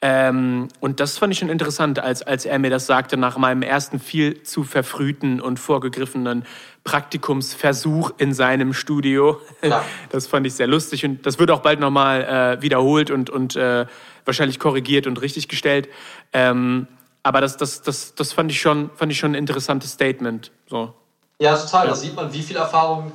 Ähm, 0.02 0.68
und 0.80 1.00
das 1.00 1.18
fand 1.18 1.34
ich 1.34 1.40
schon 1.40 1.50
interessant, 1.50 1.98
als, 1.98 2.22
als 2.22 2.46
er 2.46 2.60
mir 2.60 2.70
das 2.70 2.86
sagte, 2.86 3.18
nach 3.18 3.36
meinem 3.40 3.64
ersten 3.64 4.00
viel 4.00 4.44
zu 4.44 4.64
verfrühten 4.64 5.42
und 5.42 5.60
vorgegriffenen 5.60 6.46
Praktikumsversuch 6.84 8.12
in 8.20 8.36
seinem 8.36 8.74
Studio. 8.74 9.42
Ja. 9.64 9.84
Das 10.12 10.28
fand 10.28 10.46
ich 10.46 10.54
sehr 10.54 10.68
lustig 10.68 11.04
und 11.04 11.26
das 11.26 11.40
wird 11.40 11.50
auch 11.50 11.62
bald 11.62 11.80
nochmal 11.80 12.58
äh, 12.60 12.62
wiederholt 12.62 13.10
und, 13.10 13.32
und 13.32 13.56
äh, 13.56 13.88
wahrscheinlich 14.24 14.60
korrigiert 14.60 15.08
und 15.08 15.20
richtiggestellt. 15.20 15.90
Ähm, 16.32 16.86
aber 17.24 17.42
das, 17.42 17.58
das, 17.58 17.82
das, 17.82 18.14
das 18.14 18.34
fand, 18.34 18.52
ich 18.52 18.62
schon, 18.62 18.92
fand 18.94 19.12
ich 19.12 19.18
schon 19.18 19.32
ein 19.32 19.36
interessantes 19.36 19.94
Statement. 19.94 20.52
So. 20.68 20.94
Ja, 21.40 21.58
total. 21.58 21.86
Ja. 21.86 21.90
Da 21.92 21.96
sieht 21.96 22.16
man, 22.16 22.32
wie 22.32 22.42
viel 22.42 22.56
Erfahrung 22.56 23.12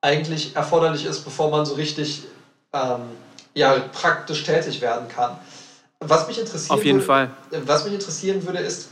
eigentlich 0.00 0.56
erforderlich 0.56 1.04
ist, 1.04 1.22
bevor 1.24 1.50
man 1.50 1.64
so 1.64 1.74
richtig 1.74 2.24
ähm, 2.72 3.02
ja, 3.54 3.78
praktisch 3.92 4.44
tätig 4.44 4.80
werden 4.80 5.08
kann. 5.08 5.38
Was 6.00 6.26
mich 6.26 6.38
interessieren 6.38 6.78
Auf 6.78 6.84
jeden 6.84 6.98
würde, 6.98 7.06
Fall. 7.06 7.30
Was 7.64 7.84
mich 7.84 7.94
interessieren 7.94 8.44
würde, 8.44 8.58
ist, 8.58 8.88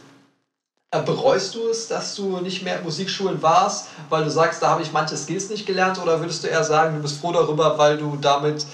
äh, 0.92 1.03
bereust 1.03 1.55
du 1.55 1.68
es, 1.68 1.88
dass 1.88 2.14
du 2.14 2.38
nicht 2.38 2.62
mehr 2.62 2.79
in 2.79 2.85
Musikschulen 2.85 3.42
warst, 3.42 3.88
weil 4.09 4.25
du 4.25 4.31
sagst, 4.31 4.62
da 4.62 4.70
habe 4.70 4.83
ich 4.83 4.92
manche 4.92 5.16
Skills 5.16 5.51
nicht 5.51 5.66
gelernt? 5.66 6.01
Oder 6.01 6.20
würdest 6.20 6.45
du 6.45 6.49
eher 6.49 6.64
sagen, 6.64 6.97
du 6.97 7.03
bist 7.03 7.20
froh 7.20 7.32
darüber, 7.32 7.78
weil 7.78 7.97
du 7.97 8.16
damit 8.20 8.64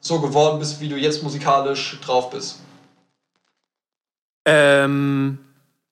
so 0.00 0.20
geworden 0.20 0.58
bist, 0.58 0.80
wie 0.80 0.88
du 0.88 0.96
jetzt 0.96 1.22
musikalisch 1.22 1.98
drauf 2.04 2.30
bist? 2.30 2.60
Ähm, 4.44 5.38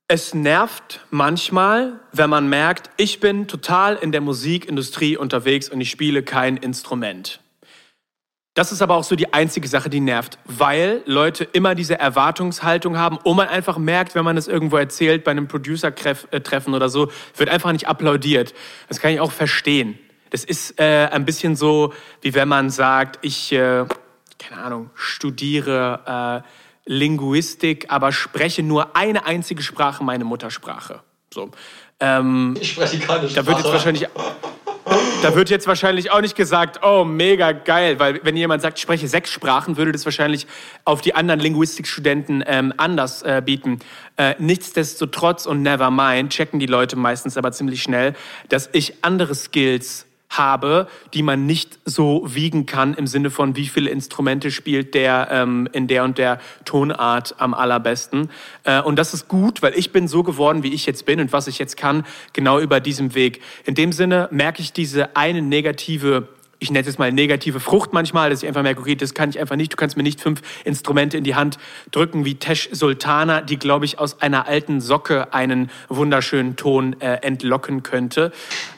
es 0.08 0.34
nervt 0.34 1.00
manchmal, 1.10 2.00
wenn 2.12 2.28
man 2.28 2.48
merkt, 2.48 2.90
ich 2.96 3.20
bin 3.20 3.48
total 3.48 3.96
in 3.96 4.12
der 4.12 4.20
Musikindustrie 4.20 5.16
unterwegs 5.16 5.68
und 5.68 5.80
ich 5.80 5.90
spiele 5.90 6.22
kein 6.22 6.56
Instrument. 6.56 7.40
Das 8.52 8.70
ist 8.70 8.82
aber 8.82 8.94
auch 8.94 9.02
so 9.02 9.16
die 9.16 9.32
einzige 9.32 9.66
Sache, 9.66 9.90
die 9.90 9.98
nervt, 9.98 10.38
weil 10.44 11.02
Leute 11.06 11.42
immer 11.42 11.74
diese 11.74 11.98
Erwartungshaltung 11.98 12.96
haben 12.96 13.16
und 13.16 13.36
man 13.36 13.48
einfach 13.48 13.78
merkt, 13.78 14.14
wenn 14.14 14.24
man 14.24 14.36
es 14.36 14.46
irgendwo 14.46 14.76
erzählt, 14.76 15.24
bei 15.24 15.32
einem 15.32 15.48
Producer-Treffen 15.48 16.74
oder 16.74 16.88
so, 16.88 17.10
wird 17.36 17.48
einfach 17.48 17.72
nicht 17.72 17.88
applaudiert. 17.88 18.54
Das 18.88 19.00
kann 19.00 19.12
ich 19.12 19.18
auch 19.18 19.32
verstehen. 19.32 19.98
Das 20.30 20.44
ist 20.44 20.78
äh, 20.78 21.08
ein 21.10 21.24
bisschen 21.24 21.56
so, 21.56 21.92
wie 22.20 22.34
wenn 22.34 22.46
man 22.46 22.70
sagt, 22.70 23.18
ich, 23.22 23.50
äh, 23.52 23.86
keine 24.38 24.62
Ahnung, 24.62 24.90
studiere 24.94 26.44
Linguistik, 26.86 27.86
aber 27.88 28.12
spreche 28.12 28.62
nur 28.62 28.96
eine 28.96 29.26
einzige 29.26 29.62
Sprache, 29.62 30.04
meine 30.04 30.24
Muttersprache. 30.24 31.00
So. 31.32 31.50
Ähm, 32.00 32.56
ich 32.60 32.72
spreche 32.72 32.98
keine 32.98 33.28
Sprache. 33.28 33.34
Da 33.34 33.46
wird 33.46 33.58
jetzt 33.58 33.72
wahrscheinlich 33.72 34.08
da 35.22 35.34
wird 35.34 35.48
jetzt 35.48 35.66
wahrscheinlich 35.66 36.10
auch 36.10 36.20
nicht 36.20 36.36
gesagt, 36.36 36.80
oh, 36.84 37.04
mega 37.04 37.52
geil, 37.52 37.98
weil 37.98 38.20
wenn 38.24 38.36
jemand 38.36 38.60
sagt, 38.60 38.76
ich 38.76 38.82
spreche 38.82 39.08
sechs 39.08 39.30
Sprachen, 39.30 39.78
würde 39.78 39.90
das 39.90 40.04
wahrscheinlich 40.04 40.46
auf 40.84 41.00
die 41.00 41.14
anderen 41.14 41.40
Linguistikstudenten 41.40 42.44
ähm, 42.46 42.74
anders 42.76 43.22
äh, 43.22 43.40
bieten. 43.42 43.78
Äh, 44.18 44.34
nichtsdestotrotz 44.38 45.46
und 45.46 45.62
never 45.62 45.90
mind 45.90 46.30
checken 46.30 46.60
die 46.60 46.66
Leute 46.66 46.96
meistens 46.96 47.38
aber 47.38 47.52
ziemlich 47.52 47.82
schnell, 47.82 48.12
dass 48.50 48.68
ich 48.72 49.02
andere 49.02 49.34
Skills 49.34 50.04
habe, 50.30 50.88
die 51.12 51.22
man 51.22 51.46
nicht 51.46 51.78
so 51.84 52.24
wiegen 52.26 52.66
kann 52.66 52.94
im 52.94 53.06
Sinne 53.06 53.30
von, 53.30 53.56
wie 53.56 53.66
viele 53.66 53.90
Instrumente 53.90 54.50
spielt 54.50 54.94
der 54.94 55.28
ähm, 55.30 55.68
in 55.72 55.86
der 55.86 56.04
und 56.04 56.18
der 56.18 56.40
Tonart 56.64 57.36
am 57.38 57.54
allerbesten. 57.54 58.30
Äh, 58.64 58.80
und 58.82 58.96
das 58.96 59.14
ist 59.14 59.28
gut, 59.28 59.62
weil 59.62 59.74
ich 59.76 59.92
bin 59.92 60.08
so 60.08 60.22
geworden, 60.22 60.62
wie 60.62 60.74
ich 60.74 60.86
jetzt 60.86 61.06
bin 61.06 61.20
und 61.20 61.32
was 61.32 61.46
ich 61.46 61.58
jetzt 61.58 61.76
kann, 61.76 62.04
genau 62.32 62.58
über 62.58 62.80
diesem 62.80 63.14
Weg. 63.14 63.40
In 63.64 63.74
dem 63.74 63.92
Sinne 63.92 64.28
merke 64.30 64.60
ich 64.60 64.72
diese 64.72 65.16
eine 65.16 65.42
negative 65.42 66.28
ich 66.64 66.70
nenne 66.70 66.88
es 66.88 66.98
mal 66.98 67.12
negative 67.12 67.60
Frucht 67.60 67.92
manchmal, 67.92 68.30
dass 68.30 68.42
ich 68.42 68.48
einfach 68.48 68.62
merke, 68.62 68.80
okay, 68.80 68.96
das 68.96 69.12
kann 69.12 69.28
ich 69.28 69.38
einfach 69.38 69.54
nicht. 69.54 69.72
Du 69.72 69.76
kannst 69.76 69.96
mir 69.96 70.02
nicht 70.02 70.20
fünf 70.20 70.40
Instrumente 70.64 71.18
in 71.18 71.24
die 71.24 71.34
Hand 71.34 71.58
drücken 71.90 72.24
wie 72.24 72.36
Tesh 72.36 72.70
Sultana, 72.72 73.42
die, 73.42 73.58
glaube 73.58 73.84
ich, 73.84 73.98
aus 73.98 74.22
einer 74.22 74.48
alten 74.48 74.80
Socke 74.80 75.34
einen 75.34 75.70
wunderschönen 75.88 76.56
Ton 76.56 76.98
äh, 77.00 77.16
entlocken 77.16 77.82
könnte. 77.82 78.32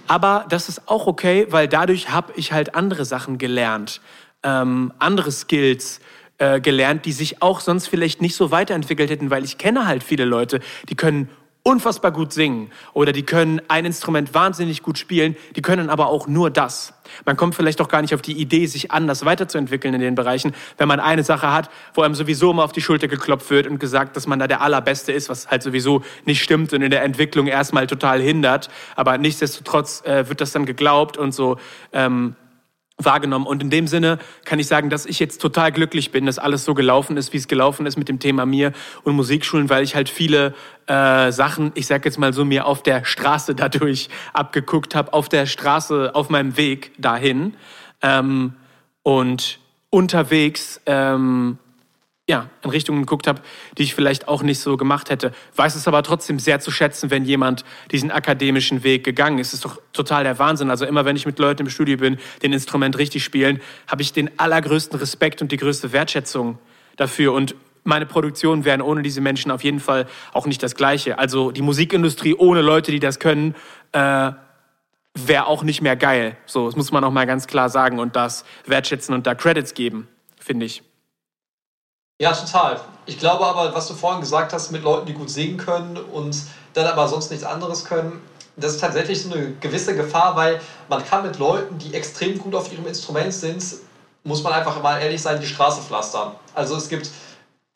Aber 0.08 0.46
das 0.48 0.68
ist 0.68 0.88
auch 0.88 1.06
okay, 1.06 1.46
weil 1.50 1.68
dadurch 1.68 2.10
habe 2.10 2.32
ich 2.36 2.52
halt 2.52 2.74
andere 2.74 3.04
Sachen 3.04 3.38
gelernt, 3.38 4.00
ähm, 4.42 4.92
andere 4.98 5.30
Skills 5.30 6.00
äh, 6.38 6.60
gelernt, 6.60 7.06
die 7.06 7.12
sich 7.12 7.40
auch 7.40 7.60
sonst 7.60 7.86
vielleicht 7.86 8.20
nicht 8.20 8.34
so 8.34 8.50
weiterentwickelt 8.50 9.10
hätten, 9.10 9.30
weil 9.30 9.44
ich 9.44 9.58
kenne 9.58 9.86
halt 9.86 10.02
viele 10.02 10.24
Leute, 10.24 10.60
die 10.88 10.96
können 10.96 11.30
unfassbar 11.66 12.12
gut 12.12 12.32
singen 12.32 12.70
oder 12.92 13.10
die 13.10 13.24
können 13.24 13.60
ein 13.66 13.84
Instrument 13.84 14.32
wahnsinnig 14.34 14.82
gut 14.82 14.98
spielen, 14.98 15.34
die 15.56 15.62
können 15.62 15.90
aber 15.90 16.06
auch 16.06 16.28
nur 16.28 16.48
das. 16.48 16.94
Man 17.24 17.36
kommt 17.36 17.56
vielleicht 17.56 17.80
auch 17.80 17.88
gar 17.88 18.02
nicht 18.02 18.14
auf 18.14 18.22
die 18.22 18.40
Idee, 18.40 18.66
sich 18.66 18.92
anders 18.92 19.24
weiterzuentwickeln 19.24 19.92
in 19.92 20.00
den 20.00 20.14
Bereichen, 20.14 20.54
wenn 20.78 20.86
man 20.86 21.00
eine 21.00 21.24
Sache 21.24 21.52
hat, 21.52 21.68
wo 21.94 22.02
einem 22.02 22.14
sowieso 22.14 22.52
immer 22.52 22.62
auf 22.62 22.70
die 22.70 22.80
Schulter 22.80 23.08
geklopft 23.08 23.50
wird 23.50 23.66
und 23.66 23.80
gesagt, 23.80 24.16
dass 24.16 24.28
man 24.28 24.38
da 24.38 24.46
der 24.46 24.60
Allerbeste 24.60 25.10
ist, 25.10 25.28
was 25.28 25.48
halt 25.48 25.64
sowieso 25.64 26.02
nicht 26.24 26.40
stimmt 26.40 26.72
und 26.72 26.82
in 26.82 26.90
der 26.90 27.02
Entwicklung 27.02 27.48
erstmal 27.48 27.88
total 27.88 28.20
hindert. 28.20 28.68
Aber 28.94 29.18
nichtsdestotrotz 29.18 30.04
äh, 30.04 30.28
wird 30.28 30.40
das 30.40 30.52
dann 30.52 30.66
geglaubt 30.66 31.16
und 31.16 31.32
so 31.32 31.58
ähm, 31.92 32.36
wahrgenommen. 32.98 33.46
Und 33.46 33.62
in 33.62 33.70
dem 33.70 33.86
Sinne 33.86 34.18
kann 34.44 34.58
ich 34.58 34.66
sagen, 34.66 34.88
dass 34.88 35.06
ich 35.06 35.18
jetzt 35.18 35.40
total 35.40 35.70
glücklich 35.72 36.12
bin, 36.12 36.26
dass 36.26 36.38
alles 36.38 36.64
so 36.64 36.74
gelaufen 36.74 37.16
ist, 37.16 37.32
wie 37.32 37.36
es 37.36 37.48
gelaufen 37.48 37.86
ist 37.86 37.96
mit 37.96 38.08
dem 38.08 38.18
Thema 38.18 38.46
mir 38.46 38.72
und 39.02 39.14
Musikschulen, 39.16 39.68
weil 39.68 39.84
ich 39.84 39.94
halt 39.94 40.08
viele 40.08 40.54
äh, 40.86 41.30
Sachen, 41.30 41.72
ich 41.74 41.86
sag 41.86 42.04
jetzt 42.04 42.18
mal 42.18 42.32
so, 42.32 42.44
mir 42.44 42.66
auf 42.66 42.82
der 42.82 43.04
Straße 43.04 43.54
dadurch 43.54 44.08
abgeguckt 44.32 44.94
habe, 44.94 45.12
auf 45.12 45.28
der 45.28 45.46
Straße, 45.46 46.14
auf 46.14 46.30
meinem 46.30 46.56
Weg 46.56 46.92
dahin. 46.98 47.54
Ähm, 48.02 48.54
und 49.02 49.60
unterwegs 49.90 50.80
ähm, 50.86 51.58
ja, 52.28 52.50
in 52.62 52.70
Richtungen 52.70 53.02
geguckt 53.02 53.28
habe, 53.28 53.40
die 53.78 53.84
ich 53.84 53.94
vielleicht 53.94 54.26
auch 54.26 54.42
nicht 54.42 54.58
so 54.58 54.76
gemacht 54.76 55.10
hätte. 55.10 55.32
Weiß 55.54 55.76
es 55.76 55.86
aber 55.86 56.02
trotzdem 56.02 56.40
sehr 56.40 56.58
zu 56.58 56.72
schätzen, 56.72 57.10
wenn 57.10 57.24
jemand 57.24 57.64
diesen 57.92 58.10
akademischen 58.10 58.82
Weg 58.82 59.04
gegangen 59.04 59.38
ist. 59.38 59.52
Das 59.52 59.58
ist 59.58 59.64
doch 59.64 59.80
total 59.92 60.24
der 60.24 60.38
Wahnsinn. 60.40 60.68
Also 60.68 60.86
immer, 60.86 61.04
wenn 61.04 61.14
ich 61.14 61.24
mit 61.24 61.38
Leuten 61.38 61.62
im 61.62 61.70
Studio 61.70 61.96
bin, 61.98 62.18
den 62.42 62.52
Instrument 62.52 62.98
richtig 62.98 63.22
spielen, 63.22 63.60
habe 63.86 64.02
ich 64.02 64.12
den 64.12 64.38
allergrößten 64.40 64.98
Respekt 64.98 65.40
und 65.40 65.52
die 65.52 65.56
größte 65.56 65.92
Wertschätzung 65.92 66.58
dafür. 66.96 67.32
Und 67.32 67.54
meine 67.84 68.06
Produktionen 68.06 68.64
wären 68.64 68.82
ohne 68.82 69.02
diese 69.02 69.20
Menschen 69.20 69.52
auf 69.52 69.62
jeden 69.62 69.78
Fall 69.78 70.06
auch 70.32 70.46
nicht 70.46 70.60
das 70.64 70.74
Gleiche. 70.74 71.20
Also 71.20 71.52
die 71.52 71.62
Musikindustrie 71.62 72.34
ohne 72.34 72.60
Leute, 72.60 72.90
die 72.90 72.98
das 72.98 73.20
können, 73.20 73.54
äh, 73.92 74.32
wäre 75.14 75.46
auch 75.46 75.62
nicht 75.62 75.80
mehr 75.80 75.94
geil. 75.94 76.36
So, 76.44 76.66
das 76.66 76.74
muss 76.74 76.90
man 76.90 77.04
auch 77.04 77.12
mal 77.12 77.26
ganz 77.26 77.46
klar 77.46 77.70
sagen 77.70 78.00
und 78.00 78.16
das 78.16 78.44
wertschätzen 78.66 79.14
und 79.14 79.28
da 79.28 79.36
Credits 79.36 79.74
geben, 79.74 80.08
finde 80.40 80.66
ich. 80.66 80.82
Ja, 82.18 82.32
total. 82.32 82.80
Ich 83.04 83.18
glaube 83.18 83.46
aber, 83.46 83.74
was 83.74 83.88
du 83.88 83.94
vorhin 83.94 84.20
gesagt 84.20 84.52
hast, 84.52 84.70
mit 84.70 84.82
Leuten, 84.82 85.06
die 85.06 85.12
gut 85.12 85.30
singen 85.30 85.58
können 85.58 85.96
und 85.96 86.36
dann 86.72 86.86
aber 86.86 87.08
sonst 87.08 87.30
nichts 87.30 87.44
anderes 87.44 87.84
können, 87.84 88.20
das 88.56 88.72
ist 88.72 88.80
tatsächlich 88.80 89.22
so 89.22 89.34
eine 89.34 89.52
gewisse 89.60 89.94
Gefahr, 89.94 90.34
weil 90.34 90.60
man 90.88 91.04
kann 91.04 91.22
mit 91.22 91.38
Leuten, 91.38 91.76
die 91.78 91.92
extrem 91.92 92.38
gut 92.38 92.54
auf 92.54 92.72
ihrem 92.72 92.86
Instrument 92.86 93.32
sind, 93.32 93.62
muss 94.24 94.42
man 94.42 94.54
einfach 94.54 94.82
mal 94.82 94.98
ehrlich 94.98 95.20
sein, 95.20 95.38
die 95.40 95.46
Straße 95.46 95.82
pflastern. 95.82 96.32
Also 96.54 96.74
es 96.76 96.88
gibt 96.88 97.10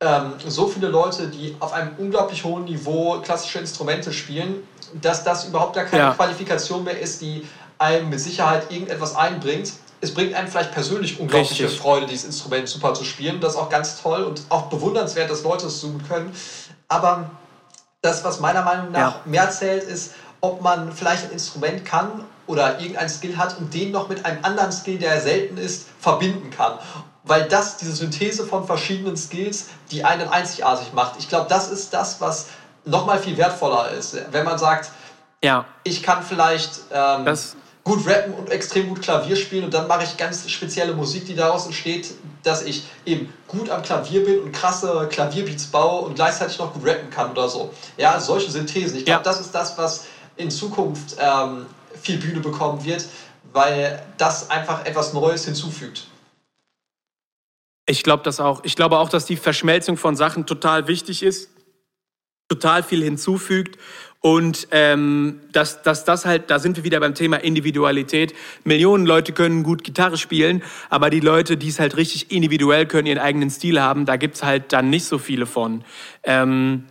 ähm, 0.01 0.33
so 0.47 0.67
viele 0.67 0.89
Leute, 0.89 1.29
die 1.29 1.55
auf 1.61 1.75
einem 1.75 1.93
unglaublich 1.99 2.43
hohen 2.45 2.65
Niveau 2.65 3.21
klassische 3.21 3.59
Instrumente 3.59 4.13
spielen, 4.13 4.67
dass 4.95 5.23
das 5.23 5.45
überhaupt 5.45 5.75
gar 5.75 5.85
keine 5.85 6.03
ja. 6.03 6.15
Qualifikation 6.15 6.83
mehr 6.83 6.99
ist, 6.99 7.21
die 7.21 7.47
einem 7.79 8.09
mit 8.09 8.21
Sicherheit 8.21 8.71
irgendetwas 8.71 9.15
einbringt 9.15 9.73
es 10.01 10.15
bringt 10.15 10.35
einem 10.35 10.49
vielleicht 10.49 10.73
persönlich 10.73 11.21
unglaubliche 11.21 11.65
Richtig. 11.65 11.81
Freude, 11.81 12.07
dieses 12.07 12.25
Instrument 12.25 12.69
super 12.69 12.95
zu 12.95 13.05
spielen. 13.05 13.41
Das 13.41 13.55
ist 13.55 13.59
auch 13.59 13.69
ganz 13.69 14.01
toll 14.01 14.23
und 14.23 14.43
auch 14.49 14.63
bewundernswert, 14.63 15.31
dass 15.31 15.43
Leute 15.43 15.67
es 15.67 15.81
so 15.81 15.91
gut 15.91 16.09
können. 16.09 16.35
Aber 16.89 17.31
das, 18.03 18.25
was 18.25 18.41
meiner 18.41 18.63
Meinung 18.63 18.93
nach 18.93 19.17
ja. 19.17 19.21
mehr 19.27 19.51
zählt, 19.51 19.83
ist, 19.83 20.15
ob 20.41 20.63
man 20.63 20.93
vielleicht 20.93 21.25
ein 21.25 21.33
Instrument 21.33 21.85
kann 21.85 22.25
oder 22.47 22.81
irgendein 22.81 23.09
Skill 23.09 23.37
hat 23.37 23.59
und 23.59 23.75
den 23.75 23.93
noch 23.93 24.09
mit 24.09 24.25
einem 24.25 24.43
anderen 24.43 24.73
Skill, 24.73 24.99
der 24.99 25.21
selten 25.21 25.59
ist, 25.59 25.87
verbinden 26.01 26.51
kann. 26.51 26.79
Weil 27.23 27.47
das, 27.49 27.77
diese 27.77 27.93
Synthese 27.93 28.47
von 28.47 28.67
verschiedenen 28.67 29.17
Skills, 29.17 29.67
die 29.91 30.05
einen 30.05 30.29
einzigartig 30.29 30.95
macht. 30.95 31.17
Ich 31.19 31.29
glaube, 31.29 31.47
das 31.49 31.71
ist 31.71 31.93
das, 31.93 32.21
was 32.23 32.47
nochmal 32.87 33.19
viel 33.19 33.37
wertvoller 33.37 33.91
ist. 33.91 34.17
Wenn 34.33 34.47
man 34.47 34.59
sagt, 34.59 34.91
ja. 35.45 35.67
ich 35.85 36.03
kann 36.03 36.23
vielleicht 36.23 36.81
ähm, 36.91 37.27
das 37.27 37.57
gut 37.85 38.07
rappen 38.07 38.35
und 38.35 38.51
extrem 38.51 38.89
gut 38.89 39.03
Klavier 39.03 39.37
spielen 39.37 39.65
und 39.65 39.75
dann 39.75 39.89
mache 39.89 40.05
ich 40.05 40.17
ganz 40.17 40.49
spezielle 40.51 40.95
Musik, 40.95 41.25
die 41.27 41.35
daraus 41.35 41.67
entsteht, 41.67 42.13
dass 42.43 42.63
ich 42.63 42.85
eben 43.07 43.33
gut 43.49 43.71
am 43.71 43.83
Klavier 43.83 44.25
bin 44.25 44.41
und 44.41 44.53
krasse 44.53 45.09
Klavierbeats 45.11 45.67
baue 45.67 46.03
und 46.03 46.15
gleichzeitig 46.15 46.59
noch 46.59 46.73
gut 46.73 46.85
rappen 46.87 47.11
kann 47.11 47.31
oder 47.33 47.49
so. 47.49 47.73
Ja, 47.97 48.21
solche 48.21 48.51
Synthesen. 48.51 48.99
Ich 48.99 49.05
glaube, 49.05 49.25
ja. 49.25 49.25
das 49.25 49.41
ist 49.41 49.55
das, 49.55 49.77
was 49.79 50.07
in 50.37 50.51
Zukunft 50.51 51.17
ähm, 51.19 51.67
viel 52.01 52.19
Bühne 52.19 52.41
bekommen 52.41 52.85
wird, 52.85 53.07
weil 53.53 54.03
das 54.19 54.51
einfach 54.51 54.85
etwas 54.85 55.13
Neues 55.13 55.45
hinzufügt. 55.45 56.07
Ich 57.87 58.03
glaube 58.05 58.23
das 58.23 58.41
auch. 58.41 58.63
Ich 58.63 58.77
glaube 58.77 58.99
auch, 58.99 59.09
dass 59.09 59.25
die 59.25 59.37
Verschmelzung 59.37 59.97
von 59.97 60.15
Sachen 60.15 60.47
total 60.47 60.87
wichtig 60.87 61.23
ist, 61.23 61.51
total 62.49 62.83
viel 62.83 63.03
hinzufügt 63.03 63.79
und 64.21 64.69
ähm, 64.71 65.41
dass, 65.53 65.83
dass 65.83 66.05
das 66.05 66.27
halt, 66.27 66.51
da 66.51 66.59
sind 66.59 66.77
wir 66.77 66.85
wieder 66.85 67.01
beim 67.01 67.15
Thema 67.15 67.39
Individualität. 67.39 68.35
Millionen 68.65 69.07
Leute 69.07 69.33
können 69.33 69.63
gut 69.63 69.83
Gitarre 69.83 70.19
spielen, 70.19 70.63
aber 70.91 71.09
die 71.09 71.21
Leute, 71.21 71.57
die 71.57 71.69
es 71.69 71.81
halt 71.81 71.97
richtig 71.97 72.31
individuell 72.31 72.87
können, 72.87 73.07
ihren 73.07 73.19
eigenen 73.19 73.51
Stil 73.51 73.81
haben, 73.81 74.05
da 74.05 74.17
gibt's 74.17 74.43
halt 74.43 74.73
dann 74.75 74.91
nicht 74.91 75.07
so 75.07 75.17
viele 75.17 75.47
von. 75.47 75.85
Ähm, 76.23 76.85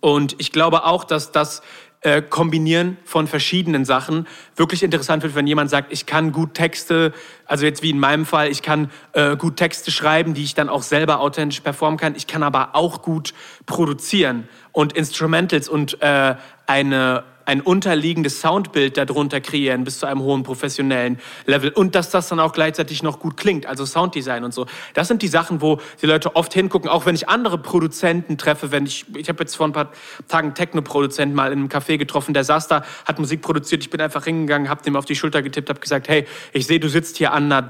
und 0.00 0.36
ich 0.38 0.52
glaube 0.52 0.84
auch, 0.84 1.04
dass 1.04 1.32
das 1.32 1.62
äh, 2.04 2.20
Kombinieren 2.20 2.98
von 3.04 3.26
verschiedenen 3.26 3.84
Sachen 3.84 4.26
wirklich 4.56 4.82
interessant 4.82 5.22
wird, 5.22 5.34
wenn 5.34 5.46
jemand 5.46 5.70
sagt, 5.70 5.92
ich 5.92 6.04
kann 6.04 6.32
gut 6.32 6.54
Texte, 6.54 7.12
also 7.46 7.64
jetzt 7.64 7.82
wie 7.82 7.90
in 7.90 7.98
meinem 7.98 8.26
Fall, 8.26 8.50
ich 8.50 8.60
kann 8.60 8.90
äh, 9.12 9.36
gut 9.36 9.56
Texte 9.56 9.90
schreiben, 9.90 10.34
die 10.34 10.44
ich 10.44 10.54
dann 10.54 10.68
auch 10.68 10.82
selber 10.82 11.20
authentisch 11.20 11.60
performen 11.60 11.98
kann. 11.98 12.14
Ich 12.14 12.26
kann 12.26 12.42
aber 12.42 12.74
auch 12.74 13.00
gut 13.00 13.32
produzieren 13.64 14.48
und 14.72 14.92
Instrumentals 14.92 15.68
und 15.68 16.02
äh, 16.02 16.34
eine 16.66 17.24
ein 17.46 17.60
unterliegendes 17.60 18.40
Soundbild 18.40 18.96
darunter 18.96 19.40
kreieren 19.40 19.84
bis 19.84 19.98
zu 19.98 20.06
einem 20.06 20.22
hohen 20.22 20.42
professionellen 20.42 21.18
Level 21.46 21.70
und 21.70 21.94
dass 21.94 22.10
das 22.10 22.28
dann 22.28 22.40
auch 22.40 22.52
gleichzeitig 22.52 23.02
noch 23.02 23.18
gut 23.18 23.36
klingt, 23.36 23.66
also 23.66 23.84
Sounddesign 23.84 24.44
und 24.44 24.54
so. 24.54 24.66
Das 24.94 25.08
sind 25.08 25.22
die 25.22 25.28
Sachen, 25.28 25.60
wo 25.60 25.80
die 26.00 26.06
Leute 26.06 26.36
oft 26.36 26.52
hingucken, 26.54 26.88
auch 26.88 27.06
wenn 27.06 27.14
ich 27.14 27.28
andere 27.28 27.58
Produzenten 27.58 28.38
treffe, 28.38 28.72
wenn 28.72 28.86
ich, 28.86 29.04
ich 29.16 29.28
habe 29.28 29.42
jetzt 29.42 29.56
vor 29.56 29.66
ein 29.66 29.72
paar 29.72 29.90
Tagen 30.28 30.54
Techno-Produzenten 30.54 31.34
mal 31.34 31.52
in 31.52 31.58
einem 31.58 31.68
Café 31.68 31.98
getroffen, 31.98 32.34
der 32.34 32.44
saß 32.44 32.68
da, 32.68 32.84
hat 33.04 33.18
Musik 33.18 33.42
produziert, 33.42 33.82
ich 33.82 33.90
bin 33.90 34.00
einfach 34.00 34.24
hingegangen, 34.24 34.68
habe 34.68 34.82
dem 34.82 34.96
auf 34.96 35.04
die 35.04 35.16
Schulter 35.16 35.42
getippt, 35.42 35.68
habe 35.68 35.80
gesagt, 35.80 36.08
hey, 36.08 36.26
ich 36.52 36.66
sehe, 36.66 36.80
du 36.80 36.88
sitzt 36.88 37.16
hier 37.18 37.32
an 37.32 37.44
einer 37.44 37.62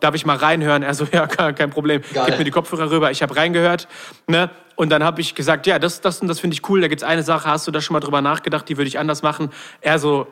darf 0.00 0.14
ich 0.14 0.26
mal 0.26 0.36
reinhören? 0.36 0.82
Er 0.82 0.94
so, 0.94 1.06
ja, 1.12 1.26
kein 1.26 1.70
Problem, 1.70 2.02
Geil. 2.12 2.26
gib 2.26 2.38
mir 2.38 2.44
die 2.44 2.50
Kopfhörer 2.50 2.90
rüber, 2.90 3.10
ich 3.10 3.22
habe 3.22 3.36
reingehört, 3.36 3.88
ne? 4.26 4.50
Und 4.76 4.90
dann 4.90 5.02
habe 5.02 5.20
ich 5.20 5.34
gesagt, 5.34 5.66
ja, 5.66 5.78
das, 5.78 6.00
das, 6.00 6.20
das 6.20 6.38
finde 6.38 6.54
ich 6.54 6.68
cool. 6.68 6.80
Da 6.80 6.88
gibt's 6.88 7.02
eine 7.02 7.22
Sache, 7.22 7.48
hast 7.48 7.66
du 7.66 7.70
da 7.70 7.80
schon 7.80 7.94
mal 7.94 8.00
drüber 8.00 8.20
nachgedacht, 8.20 8.68
die 8.68 8.76
würde 8.76 8.88
ich 8.88 8.98
anders 8.98 9.22
machen. 9.22 9.50
Er 9.80 9.98
so, 9.98 10.26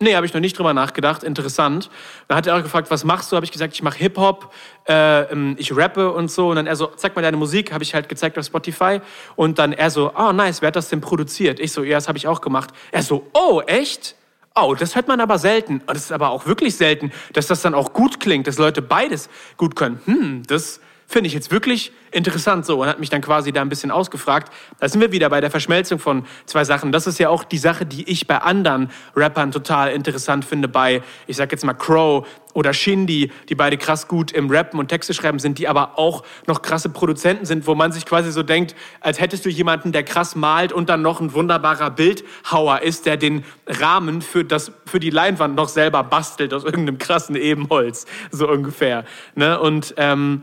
nee, 0.00 0.16
habe 0.16 0.26
ich 0.26 0.34
noch 0.34 0.40
nicht 0.40 0.58
drüber 0.58 0.74
nachgedacht, 0.74 1.22
interessant. 1.22 1.90
Dann 2.28 2.36
hat 2.36 2.46
er 2.46 2.56
auch 2.56 2.62
gefragt, 2.62 2.90
was 2.90 3.04
machst 3.04 3.30
du? 3.30 3.36
Habe 3.36 3.44
ich 3.44 3.52
gesagt, 3.52 3.74
ich 3.74 3.82
mache 3.82 3.98
Hip-Hop, 3.98 4.52
äh, 4.88 5.22
ähm, 5.32 5.56
ich 5.58 5.74
rappe 5.76 6.12
und 6.12 6.30
so. 6.30 6.48
Und 6.48 6.56
dann 6.56 6.66
er 6.66 6.76
so, 6.76 6.86
zeig 6.96 7.14
mal 7.14 7.22
deine 7.22 7.36
Musik, 7.36 7.72
habe 7.72 7.84
ich 7.84 7.94
halt 7.94 8.08
gezeigt 8.08 8.38
auf 8.38 8.44
Spotify. 8.44 9.00
Und 9.36 9.58
dann 9.58 9.72
er 9.72 9.90
so, 9.90 10.12
oh 10.16 10.32
nice, 10.32 10.62
wer 10.62 10.68
hat 10.68 10.76
das 10.76 10.88
denn 10.88 11.00
produziert? 11.00 11.60
Ich 11.60 11.72
so, 11.72 11.82
ja, 11.82 11.96
das 11.96 12.08
habe 12.08 12.18
ich 12.18 12.26
auch 12.26 12.40
gemacht. 12.40 12.70
Er 12.90 13.02
so, 13.02 13.28
oh, 13.34 13.62
echt? 13.66 14.16
Oh, 14.54 14.74
das 14.74 14.94
hört 14.94 15.08
man 15.08 15.20
aber 15.20 15.38
selten. 15.38 15.82
Das 15.86 15.98
ist 15.98 16.12
aber 16.12 16.30
auch 16.30 16.46
wirklich 16.46 16.76
selten, 16.76 17.12
dass 17.32 17.46
das 17.46 17.62
dann 17.62 17.74
auch 17.74 17.92
gut 17.92 18.20
klingt, 18.20 18.46
dass 18.46 18.58
Leute 18.58 18.82
beides 18.82 19.30
gut 19.56 19.76
können. 19.76 20.00
Hm, 20.04 20.42
das 20.46 20.80
finde 21.12 21.28
ich 21.28 21.34
jetzt 21.34 21.50
wirklich 21.50 21.92
interessant 22.10 22.64
so 22.64 22.80
und 22.80 22.88
hat 22.88 22.98
mich 22.98 23.10
dann 23.10 23.20
quasi 23.20 23.52
da 23.52 23.60
ein 23.60 23.68
bisschen 23.68 23.90
ausgefragt. 23.90 24.52
Da 24.80 24.88
sind 24.88 25.00
wir 25.00 25.12
wieder 25.12 25.28
bei 25.28 25.40
der 25.40 25.50
Verschmelzung 25.50 25.98
von 25.98 26.24
zwei 26.46 26.64
Sachen. 26.64 26.90
Das 26.90 27.06
ist 27.06 27.18
ja 27.18 27.28
auch 27.28 27.44
die 27.44 27.58
Sache, 27.58 27.84
die 27.84 28.08
ich 28.08 28.26
bei 28.26 28.38
anderen 28.38 28.90
Rappern 29.14 29.52
total 29.52 29.92
interessant 29.92 30.44
finde, 30.44 30.68
bei, 30.68 31.02
ich 31.26 31.36
sag 31.36 31.52
jetzt 31.52 31.64
mal 31.64 31.74
Crow 31.74 32.26
oder 32.54 32.72
Shindy, 32.72 33.30
die 33.48 33.54
beide 33.54 33.76
krass 33.76 34.08
gut 34.08 34.32
im 34.32 34.50
Rappen 34.50 34.78
und 34.78 34.88
Texte 34.88 35.14
schreiben 35.14 35.38
sind, 35.38 35.58
die 35.58 35.68
aber 35.68 35.98
auch 35.98 36.22
noch 36.46 36.62
krasse 36.62 36.88
Produzenten 36.88 37.44
sind, 37.44 37.66
wo 37.66 37.74
man 37.74 37.92
sich 37.92 38.04
quasi 38.04 38.30
so 38.32 38.42
denkt, 38.42 38.74
als 39.00 39.20
hättest 39.20 39.44
du 39.44 39.50
jemanden, 39.50 39.92
der 39.92 40.02
krass 40.02 40.34
malt 40.34 40.72
und 40.72 40.88
dann 40.88 41.02
noch 41.02 41.20
ein 41.20 41.32
wunderbarer 41.34 41.90
Bildhauer 41.90 42.80
ist, 42.80 43.06
der 43.06 43.16
den 43.16 43.44
Rahmen 43.66 44.22
für, 44.22 44.44
das, 44.44 44.72
für 44.86 45.00
die 45.00 45.10
Leinwand 45.10 45.56
noch 45.56 45.68
selber 45.68 46.04
bastelt 46.04 46.52
aus 46.54 46.64
irgendeinem 46.64 46.98
krassen 46.98 47.36
Ebenholz, 47.36 48.06
so 48.30 48.48
ungefähr. 48.48 49.04
Ne? 49.34 49.58
Und 49.58 49.94
ähm, 49.96 50.42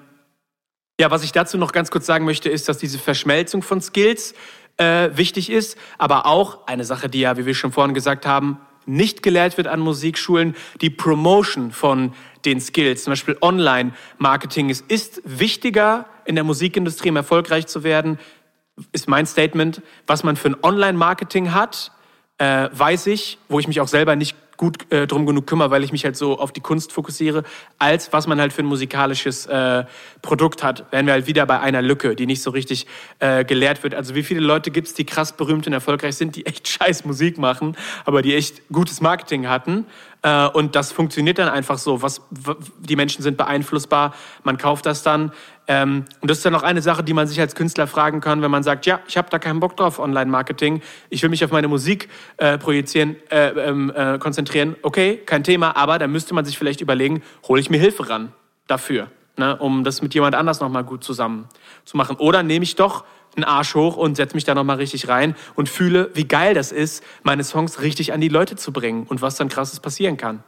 ja, 0.99 1.09
was 1.09 1.23
ich 1.23 1.31
dazu 1.31 1.57
noch 1.57 1.71
ganz 1.71 1.91
kurz 1.91 2.05
sagen 2.05 2.25
möchte, 2.25 2.49
ist, 2.49 2.67
dass 2.67 2.77
diese 2.77 2.99
Verschmelzung 2.99 3.61
von 3.61 3.79
Skills 3.81 4.33
äh, 4.75 5.09
wichtig 5.13 5.49
ist, 5.49 5.77
aber 5.97 6.25
auch 6.25 6.67
eine 6.67 6.83
Sache, 6.83 7.07
die 7.07 7.21
ja, 7.21 7.37
wie 7.37 7.45
wir 7.45 7.55
schon 7.55 7.71
vorhin 7.71 7.93
gesagt 7.93 8.25
haben, 8.25 8.59
nicht 8.85 9.23
gelehrt 9.23 9.55
wird 9.57 9.67
an 9.67 9.79
Musikschulen, 9.79 10.55
die 10.81 10.89
Promotion 10.89 11.71
von 11.71 12.13
den 12.43 12.59
Skills, 12.59 13.05
zum 13.05 13.11
Beispiel 13.11 13.37
Online-Marketing. 13.39 14.69
Es 14.69 14.81
ist 14.81 15.21
wichtiger 15.23 16.05
in 16.25 16.35
der 16.35 16.43
Musikindustrie, 16.43 17.11
um 17.11 17.15
erfolgreich 17.15 17.67
zu 17.67 17.83
werden, 17.83 18.19
ist 18.91 19.07
mein 19.07 19.25
Statement. 19.25 19.81
Was 20.05 20.23
man 20.23 20.35
für 20.35 20.49
ein 20.49 20.63
Online-Marketing 20.63 21.53
hat, 21.53 21.93
äh, 22.39 22.67
weiß 22.73 23.07
ich, 23.07 23.37
wo 23.47 23.59
ich 23.59 23.67
mich 23.69 23.79
auch 23.79 23.87
selber 23.87 24.17
nicht 24.17 24.35
gut 24.59 24.91
äh, 24.91 25.07
drum 25.07 25.25
genug 25.25 25.47
kümmere, 25.47 25.71
weil 25.71 25.85
ich 25.85 25.93
mich 25.93 26.03
halt 26.03 26.17
so 26.17 26.37
auf 26.37 26.51
die 26.51 26.59
Kunst 26.59 26.91
fokussiere, 26.91 27.43
als 27.77 28.11
was 28.11 28.27
man 28.27 28.41
halt 28.41 28.51
für 28.51 28.61
ein 28.61 28.65
musikalisches 28.65 29.45
äh, 29.45 29.85
Produkt 30.21 30.63
hat. 30.63 30.83
Wären 30.91 31.05
wir 31.05 31.13
halt 31.13 31.27
wieder 31.27 31.45
bei 31.45 31.61
einer 31.61 31.81
Lücke, 31.81 32.13
die 32.13 32.25
nicht 32.25 32.43
so 32.43 32.51
richtig 32.51 32.85
äh, 33.19 33.45
gelehrt 33.45 33.83
wird. 33.83 33.95
Also 33.95 34.15
wie 34.15 34.23
viele 34.23 34.41
Leute 34.41 34.69
gibt 34.69 34.89
es, 34.89 34.93
die 34.93 35.05
krass 35.05 35.31
berühmt 35.31 35.65
und 35.65 35.71
erfolgreich 35.71 36.17
sind, 36.17 36.35
die 36.35 36.45
echt 36.45 36.67
scheiß 36.67 37.05
Musik 37.05 37.37
machen, 37.37 37.77
aber 38.03 38.21
die 38.21 38.35
echt 38.35 38.61
gutes 38.69 38.99
Marketing 38.99 39.47
hatten. 39.47 39.85
Äh, 40.21 40.47
und 40.47 40.75
das 40.75 40.91
funktioniert 40.91 41.37
dann 41.37 41.49
einfach 41.49 41.77
so. 41.77 42.01
Was, 42.01 42.21
die 42.79 42.95
Menschen 42.95 43.21
sind 43.21 43.37
beeinflussbar, 43.37 44.13
man 44.43 44.57
kauft 44.57 44.85
das 44.85 45.03
dann. 45.03 45.31
Ähm, 45.67 46.05
und 46.19 46.29
das 46.29 46.39
ist 46.39 46.45
dann 46.45 46.55
auch 46.55 46.63
eine 46.63 46.81
Sache, 46.81 47.03
die 47.03 47.13
man 47.13 47.27
sich 47.27 47.39
als 47.39 47.55
Künstler 47.55 47.87
fragen 47.87 48.21
kann, 48.21 48.41
wenn 48.41 48.51
man 48.51 48.63
sagt, 48.63 48.85
ja, 48.85 48.99
ich 49.07 49.17
habe 49.17 49.29
da 49.29 49.39
keinen 49.39 49.59
Bock 49.59 49.77
drauf, 49.77 49.99
Online-Marketing, 49.99 50.81
ich 51.09 51.21
will 51.21 51.29
mich 51.29 51.45
auf 51.45 51.51
meine 51.51 51.67
Musik 51.67 52.09
äh, 52.37 52.57
projizieren, 52.57 53.15
äh, 53.29 53.49
ähm, 53.49 53.91
äh, 53.95 54.17
konzentrieren. 54.17 54.75
Okay, 54.81 55.17
kein 55.17 55.43
Thema, 55.43 55.75
aber 55.75 55.99
da 55.99 56.07
müsste 56.07 56.33
man 56.33 56.43
sich 56.43 56.57
vielleicht 56.57 56.81
überlegen, 56.81 57.21
hole 57.47 57.61
ich 57.61 57.69
mir 57.69 57.79
Hilfe 57.79 58.09
ran 58.09 58.33
dafür, 58.67 59.11
ne, 59.37 59.55
um 59.57 59.83
das 59.83 60.01
mit 60.01 60.13
jemand 60.15 60.35
anders 60.35 60.59
nochmal 60.59 60.83
gut 60.83 61.03
zusammen 61.03 61.47
zu 61.85 61.97
machen. 61.97 62.15
Oder 62.17 62.43
nehme 62.43 62.63
ich 62.63 62.75
doch 62.75 63.05
einen 63.35 63.43
Arsch 63.43 63.75
hoch 63.75 63.97
und 63.97 64.15
setze 64.15 64.35
mich 64.35 64.43
da 64.43 64.55
nochmal 64.55 64.77
richtig 64.77 65.07
rein 65.07 65.35
und 65.55 65.69
fühle, 65.69 66.09
wie 66.13 66.27
geil 66.27 66.53
das 66.53 66.71
ist, 66.71 67.03
meine 67.23 67.43
Songs 67.43 67.81
richtig 67.81 68.13
an 68.13 68.21
die 68.21 68.29
Leute 68.29 68.55
zu 68.55 68.73
bringen 68.73 69.05
und 69.07 69.21
was 69.21 69.35
dann 69.35 69.49
krasses 69.49 69.79
passieren 69.79 70.17
kann. 70.17 70.43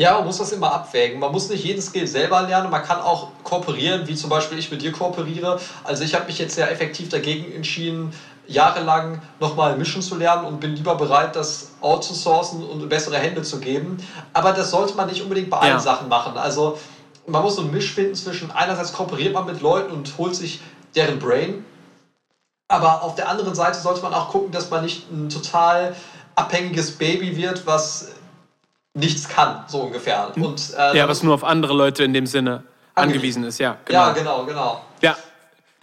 Ja, 0.00 0.14
man 0.14 0.24
muss 0.24 0.38
das 0.38 0.50
immer 0.50 0.72
abwägen. 0.72 1.20
Man 1.20 1.30
muss 1.30 1.48
nicht 1.48 1.64
jeden 1.64 1.80
Skill 1.80 2.08
selber 2.08 2.42
lernen. 2.42 2.68
Man 2.68 2.82
kann 2.82 3.00
auch 3.00 3.28
kooperieren, 3.44 4.08
wie 4.08 4.16
zum 4.16 4.28
Beispiel 4.28 4.58
ich 4.58 4.68
mit 4.72 4.82
dir 4.82 4.90
kooperiere. 4.90 5.60
Also 5.84 6.02
ich 6.02 6.16
habe 6.16 6.26
mich 6.26 6.38
jetzt 6.40 6.56
sehr 6.56 6.68
effektiv 6.72 7.10
dagegen 7.10 7.52
entschieden, 7.54 8.12
jahrelang 8.48 9.22
nochmal 9.38 9.76
mischen 9.76 10.02
zu 10.02 10.16
lernen 10.16 10.46
und 10.46 10.58
bin 10.58 10.74
lieber 10.74 10.96
bereit, 10.96 11.36
das 11.36 11.72
outzusourcen 11.80 12.64
und 12.64 12.88
bessere 12.88 13.18
Hände 13.18 13.42
zu 13.42 13.60
geben. 13.60 13.98
Aber 14.32 14.52
das 14.52 14.72
sollte 14.72 14.94
man 14.94 15.08
nicht 15.08 15.22
unbedingt 15.22 15.48
bei 15.48 15.58
allen 15.58 15.74
ja. 15.74 15.78
Sachen 15.80 16.08
machen. 16.08 16.36
Also 16.36 16.76
man 17.28 17.42
muss 17.42 17.54
so 17.54 17.62
einen 17.62 17.70
Misch 17.70 17.92
finden 17.94 18.16
zwischen 18.16 18.50
einerseits 18.50 18.92
kooperiert 18.92 19.32
man 19.32 19.46
mit 19.46 19.60
Leuten 19.60 19.92
und 19.92 20.18
holt 20.18 20.34
sich 20.34 20.60
deren 20.96 21.20
Brain. 21.20 21.64
Aber 22.74 23.02
auf 23.02 23.14
der 23.14 23.28
anderen 23.28 23.54
Seite 23.54 23.78
sollte 23.78 24.02
man 24.02 24.12
auch 24.12 24.30
gucken, 24.30 24.50
dass 24.52 24.70
man 24.70 24.84
nicht 24.84 25.10
ein 25.10 25.28
total 25.28 25.94
abhängiges 26.34 26.92
Baby 26.92 27.36
wird, 27.36 27.66
was 27.66 28.12
nichts 28.94 29.28
kann, 29.28 29.64
so 29.66 29.82
ungefähr. 29.82 30.30
Hm. 30.34 30.44
Und, 30.44 30.74
äh, 30.76 30.96
ja, 30.96 31.08
was 31.08 31.22
nur 31.22 31.34
auf 31.34 31.44
andere 31.44 31.72
Leute 31.72 32.04
in 32.04 32.12
dem 32.12 32.26
Sinne 32.26 32.64
angewiesen 32.94 33.44
ist, 33.44 33.58
ja. 33.58 33.76
Genau. 33.84 33.98
Ja, 33.98 34.12
genau, 34.12 34.44
genau. 34.44 34.80
Ja, 35.00 35.16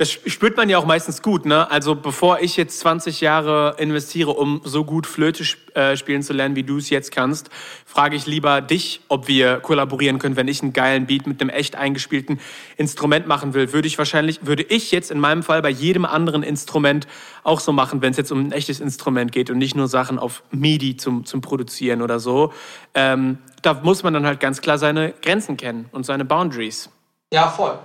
das 0.02 0.10
spürt 0.10 0.58
man 0.58 0.68
ja 0.68 0.80
auch 0.80 0.86
meistens 0.88 1.22
gut, 1.22 1.46
ne? 1.46 1.70
Also 1.70 1.94
bevor 1.94 2.40
ich 2.40 2.58
jetzt 2.58 2.80
20 2.80 3.22
Jahre 3.22 3.76
investiere, 3.78 4.32
um 4.32 4.60
so 4.64 4.84
gut 4.84 5.06
Flöte 5.06 5.44
äh, 5.76 5.96
spielen 5.96 6.24
zu 6.24 6.34
lernen, 6.34 6.56
wie 6.56 6.64
du 6.64 6.78
es 6.78 6.90
jetzt 6.90 7.12
kannst, 7.12 7.52
frage 7.86 8.16
ich 8.16 8.26
lieber 8.26 8.62
dich, 8.62 9.02
ob 9.10 9.28
wir 9.28 9.60
kollaborieren 9.60 10.18
können, 10.18 10.36
wenn 10.36 10.48
ich 10.48 10.64
einen 10.64 10.74
geilen 10.74 11.06
Beat 11.06 11.28
mit 11.28 11.40
einem 11.40 11.52
echt 11.52 11.76
eingespielten 11.76 12.40
Instrument 12.78 13.28
machen 13.28 13.54
will. 13.54 13.74
Würde 13.74 13.88
ich 13.88 14.00
wahrscheinlich, 14.00 14.44
würde 14.44 14.64
ich 14.64 14.90
jetzt 14.90 15.12
in 15.12 15.20
meinem 15.20 15.44
Fall 15.44 15.62
bei 15.62 15.70
jedem 15.70 16.06
anderen 16.06 16.42
Instrument 16.42 17.06
auch 17.44 17.60
so 17.60 17.72
machen, 17.72 18.02
wenn 18.02 18.10
es 18.10 18.18
jetzt 18.18 18.32
um 18.32 18.40
ein 18.40 18.54
echtes 18.54 18.80
Instrument 18.80 19.32
geht 19.32 19.52
und 19.52 19.60
nicht 19.60 19.76
nur 19.76 19.88
Sachen 19.88 20.18
auf 20.18 20.42
MIDI 20.50 20.98
zum, 20.98 21.26
zum 21.26 21.42
Produzieren 21.42 22.02
oder 22.02 22.20
so. 22.20 22.54
Ähm, 22.96 23.38
da 23.62 23.76
muss 23.76 24.02
man 24.02 24.16
dann 24.16 24.26
halt 24.26 24.40
ganz 24.40 24.62
klar 24.62 24.80
seine 24.80 25.14
Grenzen 25.22 25.58
kennen 25.58 25.90
und 25.92 26.08
seine 26.08 26.26
Boundaries. 26.26 26.90
Ja, 27.32 27.50
voll. 27.50 27.78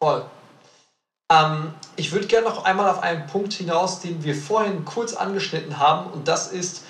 Voll. 0.00 0.24
Ähm, 1.32 1.72
ich 1.96 2.12
würde 2.12 2.26
gerne 2.26 2.46
noch 2.46 2.64
einmal 2.64 2.90
auf 2.90 3.02
einen 3.02 3.26
Punkt 3.26 3.52
hinaus, 3.52 4.00
den 4.00 4.22
wir 4.24 4.34
vorhin 4.34 4.84
kurz 4.84 5.14
angeschnitten 5.14 5.78
haben, 5.78 6.10
und 6.10 6.28
das 6.28 6.52
ist 6.52 6.84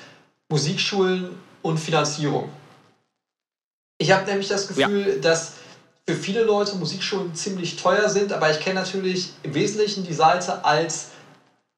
Musikschulen 0.51 1.39
und 1.63 1.79
Finanzierung. 1.79 2.51
Ich 3.99 4.13
habe 4.13 4.27
nämlich 4.27 4.49
das 4.49 4.69
Gefühl, 4.69 5.15
ja. 5.15 5.21
dass 5.21 5.55
für 6.07 6.15
viele 6.15 6.43
Leute 6.43 6.77
Musikschulen 6.77 7.35
ziemlich 7.35 7.77
teuer 7.77 8.09
sind, 8.09 8.33
aber 8.33 8.51
ich 8.51 8.61
kenne 8.61 8.81
natürlich 8.81 9.31
im 9.43 9.55
Wesentlichen 9.55 10.05
die 10.05 10.13
Seite 10.13 10.65
als 10.65 11.11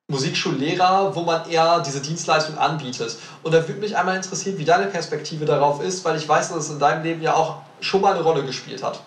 Musikschullehrer, 0.09 1.14
wo 1.14 1.22
man 1.22 1.48
eher 1.50 1.80
diese 1.80 2.00
Dienstleistung 2.00 2.59
anbietet. 2.59 3.16
Und 3.42 3.52
da 3.52 3.66
würde 3.66 3.80
mich 3.80 3.96
einmal 3.96 4.16
interessieren, 4.16 4.59
wie 4.59 4.64
deine 4.64 4.86
Perspektive 4.86 5.44
darauf 5.44 5.82
ist, 5.82 6.04
weil 6.04 6.16
ich 6.16 6.28
weiß, 6.28 6.50
dass 6.50 6.64
es 6.64 6.70
in 6.70 6.78
deinem 6.78 7.02
Leben 7.02 7.22
ja 7.22 7.34
auch 7.34 7.62
schon 7.80 8.00
mal 8.00 8.14
eine 8.14 8.22
Rolle 8.22 8.44
gespielt 8.44 8.82
hat. 8.82 9.00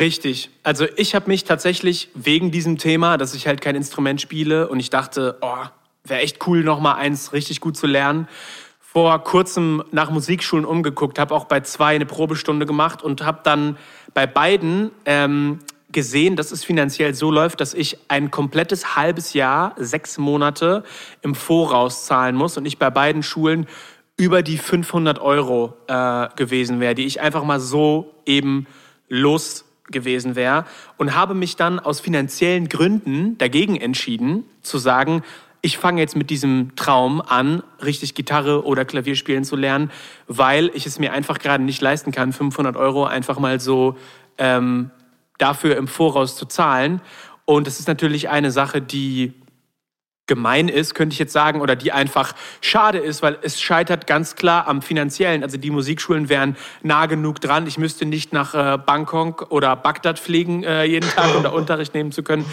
Richtig. 0.00 0.48
Also 0.62 0.86
ich 0.96 1.14
habe 1.14 1.28
mich 1.28 1.44
tatsächlich 1.44 2.08
wegen 2.14 2.50
diesem 2.50 2.78
Thema, 2.78 3.18
dass 3.18 3.34
ich 3.34 3.46
halt 3.46 3.60
kein 3.60 3.76
Instrument 3.76 4.18
spiele 4.18 4.66
und 4.66 4.80
ich 4.80 4.88
dachte, 4.88 5.36
oh, 5.42 5.66
wäre 6.04 6.22
echt 6.22 6.46
cool, 6.46 6.64
noch 6.64 6.80
mal 6.80 6.94
eins 6.94 7.34
richtig 7.34 7.60
gut 7.60 7.76
zu 7.76 7.86
lernen, 7.86 8.26
vor 8.80 9.22
kurzem 9.22 9.84
nach 9.92 10.10
Musikschulen 10.10 10.64
umgeguckt, 10.64 11.18
habe 11.18 11.34
auch 11.34 11.44
bei 11.44 11.60
zwei 11.60 11.96
eine 11.96 12.06
Probestunde 12.06 12.64
gemacht 12.64 13.02
und 13.02 13.22
habe 13.26 13.40
dann 13.44 13.76
bei 14.14 14.26
beiden 14.26 14.90
ähm, 15.04 15.58
gesehen, 15.92 16.34
dass 16.34 16.50
es 16.50 16.64
finanziell 16.64 17.12
so 17.14 17.30
läuft, 17.30 17.60
dass 17.60 17.74
ich 17.74 17.98
ein 18.08 18.30
komplettes 18.30 18.96
halbes 18.96 19.34
Jahr, 19.34 19.74
sechs 19.76 20.16
Monate 20.16 20.82
im 21.20 21.34
Voraus 21.34 22.06
zahlen 22.06 22.36
muss 22.36 22.56
und 22.56 22.64
ich 22.64 22.78
bei 22.78 22.88
beiden 22.88 23.22
Schulen 23.22 23.66
über 24.16 24.42
die 24.42 24.56
500 24.56 25.18
Euro 25.18 25.74
äh, 25.88 26.28
gewesen 26.36 26.80
wäre, 26.80 26.94
die 26.94 27.04
ich 27.04 27.20
einfach 27.20 27.44
mal 27.44 27.60
so 27.60 28.14
eben 28.24 28.66
los 29.10 29.66
gewesen 29.90 30.36
wäre 30.36 30.64
und 30.96 31.14
habe 31.14 31.34
mich 31.34 31.56
dann 31.56 31.78
aus 31.78 32.00
finanziellen 32.00 32.68
Gründen 32.68 33.38
dagegen 33.38 33.76
entschieden, 33.76 34.44
zu 34.62 34.78
sagen, 34.78 35.22
ich 35.62 35.78
fange 35.78 36.00
jetzt 36.00 36.16
mit 36.16 36.30
diesem 36.30 36.74
Traum 36.74 37.20
an, 37.20 37.62
richtig 37.84 38.14
Gitarre 38.14 38.64
oder 38.64 38.84
Klavier 38.84 39.14
spielen 39.14 39.44
zu 39.44 39.56
lernen, 39.56 39.90
weil 40.26 40.70
ich 40.74 40.86
es 40.86 40.98
mir 40.98 41.12
einfach 41.12 41.38
gerade 41.38 41.62
nicht 41.62 41.82
leisten 41.82 42.12
kann, 42.12 42.32
500 42.32 42.76
Euro 42.76 43.04
einfach 43.04 43.38
mal 43.38 43.60
so 43.60 43.96
ähm, 44.38 44.90
dafür 45.38 45.76
im 45.76 45.88
Voraus 45.88 46.36
zu 46.36 46.46
zahlen. 46.46 47.00
Und 47.44 47.66
das 47.66 47.80
ist 47.80 47.88
natürlich 47.88 48.28
eine 48.28 48.50
Sache, 48.50 48.80
die 48.80 49.34
gemein 50.30 50.68
ist, 50.68 50.94
könnte 50.94 51.12
ich 51.12 51.18
jetzt 51.18 51.32
sagen, 51.32 51.60
oder 51.60 51.74
die 51.74 51.90
einfach 51.90 52.34
schade 52.60 52.98
ist, 52.98 53.20
weil 53.20 53.36
es 53.42 53.60
scheitert 53.60 54.06
ganz 54.06 54.36
klar 54.36 54.68
am 54.68 54.80
finanziellen. 54.80 55.42
Also 55.42 55.58
die 55.58 55.72
Musikschulen 55.72 56.28
wären 56.28 56.56
nah 56.84 57.06
genug 57.06 57.40
dran. 57.40 57.66
Ich 57.66 57.78
müsste 57.78 58.06
nicht 58.06 58.32
nach 58.32 58.54
äh, 58.54 58.78
Bangkok 58.78 59.48
oder 59.50 59.74
Bagdad 59.74 60.20
fliegen 60.20 60.62
äh, 60.62 60.84
jeden 60.84 61.10
Tag, 61.10 61.34
um 61.34 61.42
da 61.42 61.48
Unterricht 61.50 61.94
nehmen 61.94 62.12
zu 62.12 62.22
können. 62.22 62.44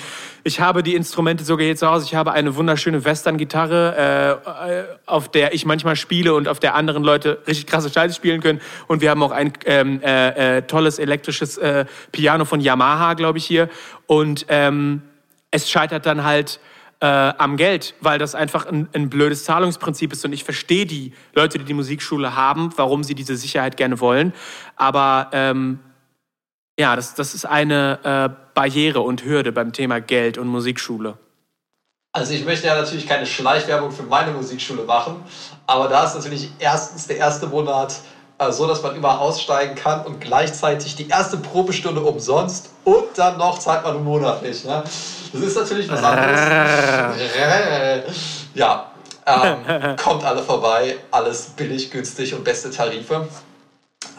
Ich 0.43 0.59
habe 0.59 0.81
die 0.81 0.95
Instrumente 0.95 1.43
sogar 1.43 1.65
hier 1.65 1.75
zu 1.75 1.87
Hause. 1.87 2.05
Ich 2.05 2.15
habe 2.15 2.31
eine 2.31 2.55
wunderschöne 2.55 3.05
Western-Gitarre, 3.05 4.39
äh, 4.47 4.97
auf 5.05 5.29
der 5.29 5.53
ich 5.53 5.67
manchmal 5.67 5.95
spiele 5.95 6.33
und 6.33 6.47
auf 6.47 6.59
der 6.59 6.73
anderen 6.73 7.03
Leute 7.03 7.43
richtig 7.45 7.67
krasse 7.67 7.91
Scheiße 7.91 8.15
spielen 8.15 8.41
können. 8.41 8.59
Und 8.87 9.01
wir 9.01 9.11
haben 9.11 9.21
auch 9.21 9.31
ein 9.31 9.53
ähm, 9.65 10.01
äh, 10.01 10.57
äh, 10.57 10.61
tolles 10.63 10.97
elektrisches 10.97 11.59
äh, 11.59 11.85
Piano 12.11 12.45
von 12.45 12.59
Yamaha, 12.59 13.13
glaube 13.13 13.37
ich, 13.37 13.45
hier. 13.45 13.69
Und 14.07 14.47
ähm, 14.49 15.03
es 15.51 15.69
scheitert 15.69 16.07
dann 16.07 16.23
halt 16.23 16.59
äh, 16.99 17.05
am 17.05 17.57
Geld, 17.57 17.93
weil 18.01 18.19
das 18.19 18.35
einfach 18.35 18.65
ein, 18.65 18.89
ein, 18.93 19.09
blödes 19.09 19.43
Zahlungsprinzip 19.43 20.13
ist. 20.13 20.25
Und 20.25 20.33
ich 20.33 20.43
verstehe 20.43 20.85
die 20.85 21.13
Leute, 21.33 21.59
die 21.59 21.65
die 21.65 21.73
Musikschule 21.73 22.35
haben, 22.35 22.71
warum 22.75 23.03
sie 23.03 23.15
diese 23.15 23.35
Sicherheit 23.35 23.77
gerne 23.77 23.99
wollen. 23.99 24.33
Aber 24.75 25.29
ähm, 25.31 25.79
ja, 26.79 26.95
das, 26.95 27.15
das 27.15 27.33
ist 27.33 27.45
eine 27.45 27.99
äh, 28.03 28.53
Barriere 28.53 29.01
und 29.01 29.23
Hürde 29.23 29.51
beim 29.51 29.73
Thema 29.73 29.99
Geld 30.01 30.37
und 30.37 30.47
Musikschule. 30.47 31.17
Also 32.13 32.33
ich 32.33 32.45
möchte 32.45 32.67
ja 32.67 32.75
natürlich 32.75 33.05
keine 33.05 33.25
Schleichwerbung 33.25 33.91
für 33.91 34.03
meine 34.03 34.31
Musikschule 34.31 34.83
machen, 34.83 35.23
aber 35.67 35.87
da 35.87 36.05
ist 36.05 36.15
natürlich 36.15 36.49
erstens 36.57 37.05
der 37.05 37.17
erste 37.17 37.45
Monat 37.45 37.99
äh, 38.39 38.51
so 38.51 38.67
dass 38.67 38.83
man 38.83 38.95
immer 38.95 39.19
aussteigen 39.19 39.73
kann 39.75 40.05
und 40.05 40.21
gleichzeitig 40.21 40.95
die 40.95 41.07
erste 41.07 41.37
Probestunde 41.37 42.01
umsonst 42.01 42.69
und 42.83 43.05
dann 43.15 43.37
noch 43.37 43.57
zahlt 43.57 43.83
man 43.83 44.03
monatlich. 44.03 44.63
Ne? 44.63 44.83
Das 45.33 45.41
ist 45.41 45.55
natürlich 45.55 45.89
was 45.89 46.03
anderes. 46.03 47.15
ja, 48.53 48.91
ähm, 49.25 49.95
kommt 49.97 50.23
alle 50.23 50.41
vorbei, 50.41 50.97
alles 51.11 51.47
billig, 51.55 51.91
günstig 51.91 52.33
und 52.33 52.43
beste 52.43 52.71
Tarife. 52.71 53.27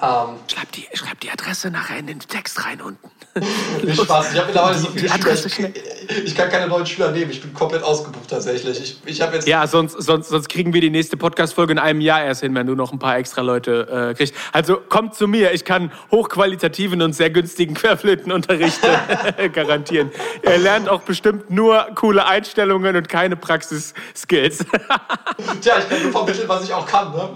Ähm, 0.00 0.36
schreib, 0.46 0.70
die, 0.72 0.86
schreib 0.94 1.18
die 1.20 1.30
Adresse 1.30 1.70
nachher 1.70 1.98
in 1.98 2.06
den 2.06 2.20
Text 2.20 2.64
rein 2.64 2.80
unten. 2.80 3.10
Nicht 3.84 4.00
Spaß, 4.00 4.32
ich 4.32 4.38
habe 4.38 4.46
mittlerweile 4.46 4.78
so 4.78 4.88
viele 4.88 5.08
Schüler. 5.08 5.70
Ich, 5.74 6.24
ich, 6.24 6.34
kann 6.36 6.48
keine 6.48 6.68
neuen 6.68 6.86
Schüler 6.86 7.10
nehmen, 7.10 7.30
ich 7.30 7.40
bin 7.40 7.52
komplett 7.52 7.82
ausgebucht 7.82 8.28
tatsächlich. 8.28 8.80
Ich, 8.80 9.00
ich 9.04 9.18
jetzt 9.18 9.48
ja, 9.48 9.66
sonst, 9.66 9.94
sonst, 10.00 10.28
sonst 10.28 10.48
kriegen 10.48 10.72
wir 10.72 10.80
die 10.80 10.90
nächste 10.90 11.16
Podcast-Folge 11.16 11.72
in 11.72 11.78
einem 11.78 12.00
Jahr 12.00 12.24
erst 12.24 12.42
hin, 12.42 12.54
wenn 12.54 12.66
du 12.66 12.76
noch 12.76 12.92
ein 12.92 13.00
paar 13.00 13.18
extra 13.18 13.42
Leute 13.42 14.10
äh, 14.10 14.14
kriegst. 14.14 14.34
Also 14.52 14.76
kommt 14.76 15.14
zu 15.16 15.26
mir, 15.26 15.52
ich 15.52 15.64
kann 15.64 15.92
hochqualitativen 16.12 17.02
und 17.02 17.12
sehr 17.12 17.30
günstigen 17.30 17.74
Querflötenunterricht 17.74 18.80
äh, 19.36 19.48
garantieren. 19.48 20.12
Er 20.42 20.58
lernt 20.58 20.88
auch 20.88 21.02
bestimmt 21.02 21.50
nur 21.50 21.86
coole 21.96 22.24
Einstellungen 22.24 22.94
und 22.96 23.08
keine 23.08 23.36
Praxis-Skills. 23.36 24.58
Tja, 25.60 25.74
ich 25.78 25.88
kann 25.88 26.02
nur 26.02 26.12
vermitteln, 26.12 26.48
was 26.48 26.64
ich 26.64 26.72
auch 26.72 26.86
kann, 26.86 27.12
ne? 27.12 27.30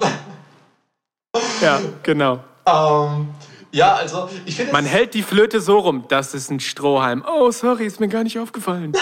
Ja, 1.61 1.81
genau. 2.03 2.41
Ähm, 2.67 3.29
ja, 3.71 3.95
also 3.95 4.29
ich 4.45 4.57
finde. 4.57 4.73
Man 4.73 4.85
hält 4.85 5.15
die 5.15 5.23
Flöte 5.23 5.61
so 5.61 5.79
rum, 5.79 6.05
das 6.09 6.35
ist 6.35 6.51
ein 6.51 6.61
Strohhalm. 6.61 7.25
Oh, 7.27 7.51
sorry, 7.51 7.87
ist 7.87 8.01
mir 8.01 8.09
gar 8.09 8.23
nicht 8.23 8.39
aufgefallen. 8.39 8.93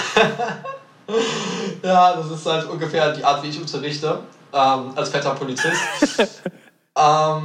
ja, 1.82 2.14
das 2.14 2.30
ist 2.30 2.46
halt 2.46 2.68
ungefähr 2.68 3.12
die 3.12 3.24
Art, 3.24 3.42
wie 3.42 3.48
ich 3.48 3.60
unterrichte, 3.60 4.20
ähm, 4.52 4.92
als 4.94 5.08
fetter 5.08 5.34
Polizist. 5.34 5.82
ähm, 6.96 7.42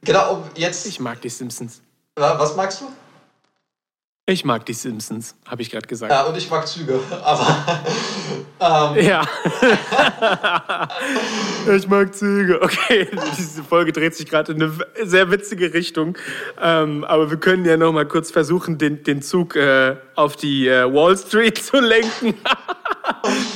genau, 0.00 0.44
jetzt. 0.54 0.86
Ich 0.86 0.98
mag 0.98 1.20
die 1.20 1.28
Simpsons. 1.28 1.82
Was 2.16 2.56
magst 2.56 2.80
du? 2.80 2.86
Ich 4.26 4.42
mag 4.42 4.64
die 4.64 4.72
Simpsons, 4.72 5.34
habe 5.46 5.60
ich 5.60 5.70
gerade 5.70 5.86
gesagt. 5.86 6.10
Ja, 6.10 6.22
und 6.22 6.34
ich 6.34 6.48
mag 6.48 6.66
Züge, 6.66 6.98
aber. 7.22 8.96
Ähm. 8.96 9.04
Ja. 9.04 9.28
ich 11.76 11.86
mag 11.86 12.14
Züge. 12.14 12.62
Okay, 12.62 13.06
diese 13.38 13.62
Folge 13.62 13.92
dreht 13.92 14.14
sich 14.14 14.24
gerade 14.24 14.52
in 14.52 14.62
eine 14.62 14.72
sehr 15.02 15.30
witzige 15.30 15.74
Richtung. 15.74 16.16
Ähm, 16.58 17.04
aber 17.04 17.30
wir 17.30 17.36
können 17.36 17.66
ja 17.66 17.76
noch 17.76 17.92
mal 17.92 18.06
kurz 18.08 18.30
versuchen, 18.30 18.78
den, 18.78 19.02
den 19.02 19.20
Zug 19.20 19.56
äh, 19.56 19.96
auf 20.14 20.36
die 20.36 20.68
äh, 20.68 20.90
Wall 20.90 21.18
Street 21.18 21.58
zu 21.58 21.80
lenken. 21.80 22.34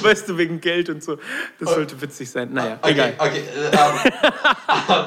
weißt 0.02 0.28
du, 0.28 0.36
wegen 0.36 0.60
Geld 0.60 0.90
und 0.90 1.02
so. 1.02 1.16
Das 1.58 1.72
sollte 1.72 1.98
witzig 2.02 2.30
sein. 2.30 2.52
Naja, 2.52 2.78
okay, 2.82 2.92
egal. 2.92 3.14
Okay, 3.16 3.42
äh, 3.56 3.68
ähm, 3.72 5.06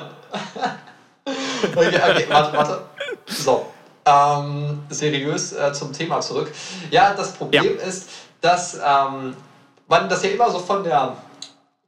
okay, 1.76 2.02
okay, 2.02 2.26
warte, 2.30 2.58
warte. 2.58 2.82
So 3.28 3.72
ähm, 4.06 4.84
seriös 4.90 5.54
äh, 5.54 5.74
zum 5.74 5.94
Thema 5.94 6.22
zurück. 6.22 6.52
Ja, 6.90 7.14
das 7.14 7.34
Problem 7.34 7.78
ja. 7.78 7.86
ist, 7.86 8.10
dass 8.42 8.76
ähm, 8.76 9.36
man 9.88 10.10
das 10.10 10.24
ja 10.24 10.30
immer 10.30 10.50
so 10.50 10.60
von 10.60 10.84
der 10.84 11.16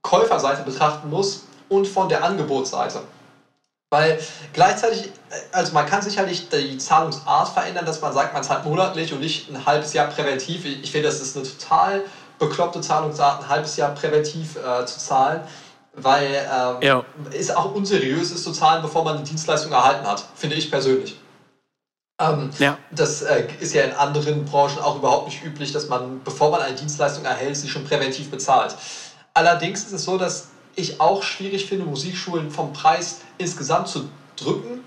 Käuferseite 0.02 0.64
betrachten 0.64 1.10
muss 1.10 1.46
und 1.70 1.88
von 1.88 2.10
der 2.10 2.24
Angebotsseite. 2.24 3.02
Weil 3.90 4.20
gleichzeitig, 4.54 5.06
äh, 5.06 5.36
also 5.52 5.74
man 5.74 5.86
kann 5.86 6.02
sicherlich 6.02 6.50
die 6.50 6.78
Zahlungsart 6.78 7.50
verändern, 7.50 7.86
dass 7.86 8.02
man 8.02 8.14
sagt, 8.14 8.34
man 8.34 8.44
zahlt 8.44 8.66
monatlich 8.66 9.14
und 9.14 9.20
nicht 9.20 9.50
ein 9.50 9.66
halbes 9.66 9.94
Jahr 9.94 10.08
präventiv. 10.08 10.66
Ich 10.66 10.92
finde, 10.92 11.08
das 11.08 11.22
ist 11.22 11.36
eine 11.38 11.46
total 11.46 12.04
bekloppte 12.40 12.82
Zahlungsart, 12.82 13.44
ein 13.44 13.50
halbes 13.50 13.78
Jahr 13.78 13.92
präventiv 13.92 14.58
äh, 14.58 14.86
zu 14.86 15.00
zahlen, 15.00 15.42
weil 15.94 16.26
ähm, 16.26 16.76
ja. 16.82 17.04
es 17.32 17.52
auch 17.52 17.74
unseriös 17.74 18.32
ist 18.32 18.44
zu 18.44 18.52
zahlen, 18.52 18.82
bevor 18.82 19.04
man 19.04 19.18
die 19.18 19.30
Dienstleistung 19.30 19.72
erhalten 19.72 20.06
hat, 20.08 20.24
finde 20.36 20.56
ich 20.56 20.70
persönlich. 20.72 21.18
Ähm, 22.30 22.50
ja. 22.60 22.78
Das 22.92 23.22
äh, 23.22 23.48
ist 23.60 23.74
ja 23.74 23.84
in 23.84 23.92
anderen 23.94 24.46
Branchen 24.46 24.80
auch 24.80 24.98
überhaupt 24.98 25.28
nicht 25.28 25.44
üblich, 25.44 25.72
dass 25.72 25.90
man, 25.90 26.22
bevor 26.24 26.52
man 26.52 26.62
eine 26.62 26.76
Dienstleistung 26.76 27.26
erhält, 27.26 27.58
sie 27.58 27.70
schon 27.70 27.84
präventiv 27.84 28.32
bezahlt. 28.32 28.76
Allerdings 29.34 29.84
ist 29.84 29.94
es 29.94 30.04
so, 30.04 30.18
dass 30.18 30.50
ich 30.76 31.00
auch 31.00 31.24
schwierig 31.24 31.66
finde, 31.66 31.86
Musikschulen 31.86 32.52
vom 32.52 32.74
Preis 32.74 33.22
insgesamt 33.38 33.88
zu 33.88 34.10
drücken, 34.36 34.84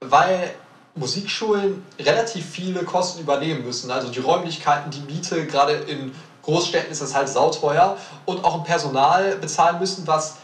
weil 0.00 0.54
Musikschulen 0.94 1.84
relativ 1.98 2.46
viele 2.46 2.84
Kosten 2.84 3.20
übernehmen 3.20 3.64
müssen. 3.64 3.90
Also 3.90 4.08
die 4.08 4.20
Räumlichkeiten, 4.20 4.90
die 4.90 5.00
Miete, 5.00 5.46
gerade 5.46 5.72
in 5.72 6.12
Großstädten 6.42 6.90
ist 6.90 7.02
das 7.02 7.14
halt 7.14 7.28
sauteuer 7.28 7.98
und 8.24 8.44
auch 8.44 8.54
ein 8.58 8.64
Personal 8.64 9.36
bezahlen 9.36 9.78
müssen, 9.78 10.06
was 10.06 10.36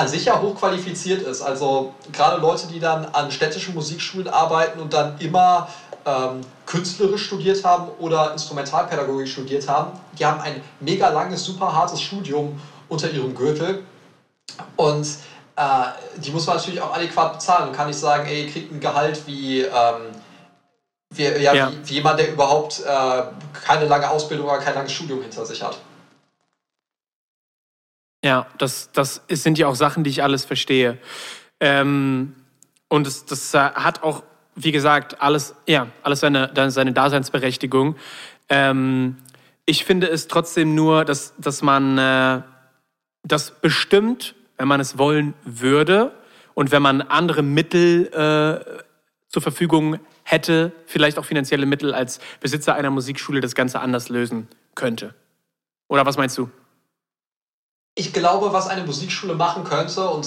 an 0.00 0.08
sich 0.08 0.24
ja 0.24 0.40
hochqualifiziert 0.40 1.22
ist. 1.22 1.42
Also 1.42 1.92
gerade 2.10 2.40
Leute, 2.40 2.66
die 2.68 2.80
dann 2.80 3.04
an 3.04 3.30
städtischen 3.30 3.74
Musikschulen 3.74 4.28
arbeiten 4.28 4.80
und 4.80 4.94
dann 4.94 5.18
immer 5.18 5.68
ähm, 6.06 6.40
künstlerisch 6.64 7.26
studiert 7.26 7.62
haben 7.64 7.88
oder 7.98 8.32
Instrumentalpädagogik 8.32 9.28
studiert 9.28 9.68
haben, 9.68 9.98
die 10.18 10.24
haben 10.24 10.40
ein 10.40 10.62
mega 10.80 11.10
langes, 11.10 11.44
super 11.44 11.74
hartes 11.74 12.00
Studium 12.00 12.58
unter 12.88 13.10
ihrem 13.10 13.34
Gürtel. 13.34 13.84
Und 14.76 15.06
äh, 15.56 15.62
die 16.16 16.30
muss 16.30 16.46
man 16.46 16.56
natürlich 16.56 16.80
auch 16.80 16.94
adäquat 16.94 17.34
bezahlen. 17.34 17.66
Man 17.66 17.76
kann 17.76 17.88
nicht 17.88 17.98
sagen, 17.98 18.26
ey, 18.26 18.44
ihr 18.44 18.50
kriegt 18.50 18.72
ein 18.72 18.80
Gehalt 18.80 19.20
wie, 19.26 19.60
ähm, 19.60 20.14
wie, 21.10 21.24
ja, 21.24 21.52
ja. 21.52 21.70
Wie, 21.70 21.88
wie, 21.90 21.94
jemand, 21.94 22.18
der 22.18 22.32
überhaupt 22.32 22.80
äh, 22.80 23.22
keine 23.66 23.84
lange 23.84 24.08
Ausbildung 24.08 24.48
oder 24.48 24.60
kein 24.60 24.74
langes 24.74 24.92
Studium 24.92 25.20
hinter 25.20 25.44
sich 25.44 25.62
hat. 25.62 25.76
Ja, 28.22 28.46
das, 28.58 28.92
das 28.92 29.22
sind 29.28 29.58
ja 29.58 29.66
auch 29.66 29.74
Sachen, 29.74 30.04
die 30.04 30.10
ich 30.10 30.22
alles 30.22 30.44
verstehe. 30.44 30.98
Ähm, 31.58 32.34
und 32.88 33.06
das, 33.06 33.24
das 33.24 33.54
hat 33.54 34.02
auch, 34.02 34.22
wie 34.56 34.72
gesagt, 34.72 35.22
alles, 35.22 35.54
ja, 35.66 35.86
alles 36.02 36.20
seine, 36.20 36.50
seine 36.70 36.92
Daseinsberechtigung. 36.92 37.96
Ähm, 38.48 39.16
ich 39.64 39.84
finde 39.84 40.08
es 40.08 40.28
trotzdem 40.28 40.74
nur, 40.74 41.04
dass, 41.04 41.34
dass 41.38 41.62
man 41.62 41.96
äh, 41.96 42.42
das 43.22 43.52
bestimmt, 43.52 44.34
wenn 44.58 44.68
man 44.68 44.80
es 44.80 44.98
wollen 44.98 45.34
würde 45.44 46.12
und 46.54 46.72
wenn 46.72 46.82
man 46.82 47.00
andere 47.02 47.42
Mittel 47.42 48.06
äh, 48.08 48.82
zur 49.28 49.42
Verfügung 49.42 49.98
hätte, 50.24 50.72
vielleicht 50.86 51.18
auch 51.18 51.24
finanzielle 51.24 51.66
Mittel 51.66 51.94
als 51.94 52.20
Besitzer 52.40 52.74
einer 52.74 52.90
Musikschule 52.90 53.40
das 53.40 53.54
Ganze 53.54 53.80
anders 53.80 54.08
lösen 54.08 54.48
könnte. 54.74 55.14
Oder 55.88 56.04
was 56.04 56.16
meinst 56.16 56.36
du? 56.36 56.50
Ich 57.94 58.12
glaube, 58.12 58.52
was 58.52 58.68
eine 58.68 58.82
Musikschule 58.84 59.34
machen 59.34 59.64
könnte, 59.64 60.08
und 60.08 60.26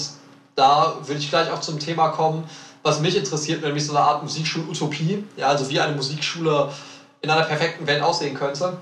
da 0.56 0.96
würde 1.04 1.20
ich 1.20 1.30
gleich 1.30 1.50
auch 1.50 1.62
zum 1.62 1.80
Thema 1.80 2.10
kommen, 2.10 2.48
was 2.84 3.00
mich 3.00 3.16
interessiert, 3.16 3.64
nämlich 3.64 3.86
so 3.86 3.96
eine 3.96 4.06
Art 4.06 4.24
Musikschul-Utopie, 4.24 5.24
ja, 5.38 5.48
also 5.48 5.70
wie 5.70 5.80
eine 5.80 5.96
Musikschule 5.96 6.72
in 7.22 7.30
einer 7.30 7.44
perfekten 7.44 7.88
Welt 7.88 8.04
aussehen 8.04 8.36
könnte. 8.36 8.78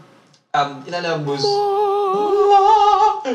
Ähm, 0.54 0.84
in 0.86 0.94
einer 0.94 1.18
Musik. 1.18 1.48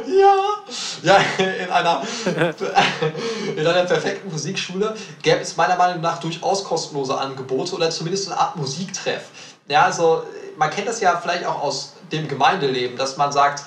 Ja, 0.06 0.56
ja, 1.02 1.18
in 1.38 1.70
einer, 1.70 2.02
in 3.56 3.66
einer 3.66 3.84
perfekten 3.84 4.30
Musikschule 4.30 4.94
gäbe 5.22 5.40
es 5.40 5.56
meiner 5.56 5.76
Meinung 5.76 6.02
nach 6.02 6.18
durchaus 6.18 6.64
kostenlose 6.64 7.16
Angebote 7.16 7.74
oder 7.74 7.88
zumindest 7.90 8.30
eine 8.30 8.38
Art 8.38 8.56
Musiktreff. 8.56 9.28
Ja, 9.68 9.84
also 9.84 10.24
man 10.56 10.70
kennt 10.70 10.88
das 10.88 11.00
ja 11.00 11.16
vielleicht 11.16 11.46
auch 11.46 11.62
aus 11.62 11.94
dem 12.12 12.28
Gemeindeleben, 12.28 12.96
dass 12.98 13.16
man 13.16 13.32
sagt, 13.32 13.64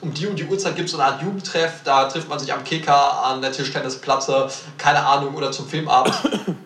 um 0.00 0.14
die 0.14 0.26
und 0.26 0.38
die 0.38 0.44
Uhrzeit 0.44 0.76
gibt 0.76 0.86
es 0.86 0.92
so 0.92 1.00
eine 1.00 1.12
Art 1.12 1.22
Jugendtreff, 1.22 1.82
da 1.84 2.04
trifft 2.08 2.28
man 2.28 2.38
sich 2.38 2.52
am 2.52 2.64
Kicker, 2.64 3.24
an 3.24 3.42
der 3.42 3.52
Tischtennisplatte, 3.52 4.50
keine 4.78 5.04
Ahnung, 5.04 5.34
oder 5.34 5.52
zum 5.52 5.68
Filmabend. 5.68 6.14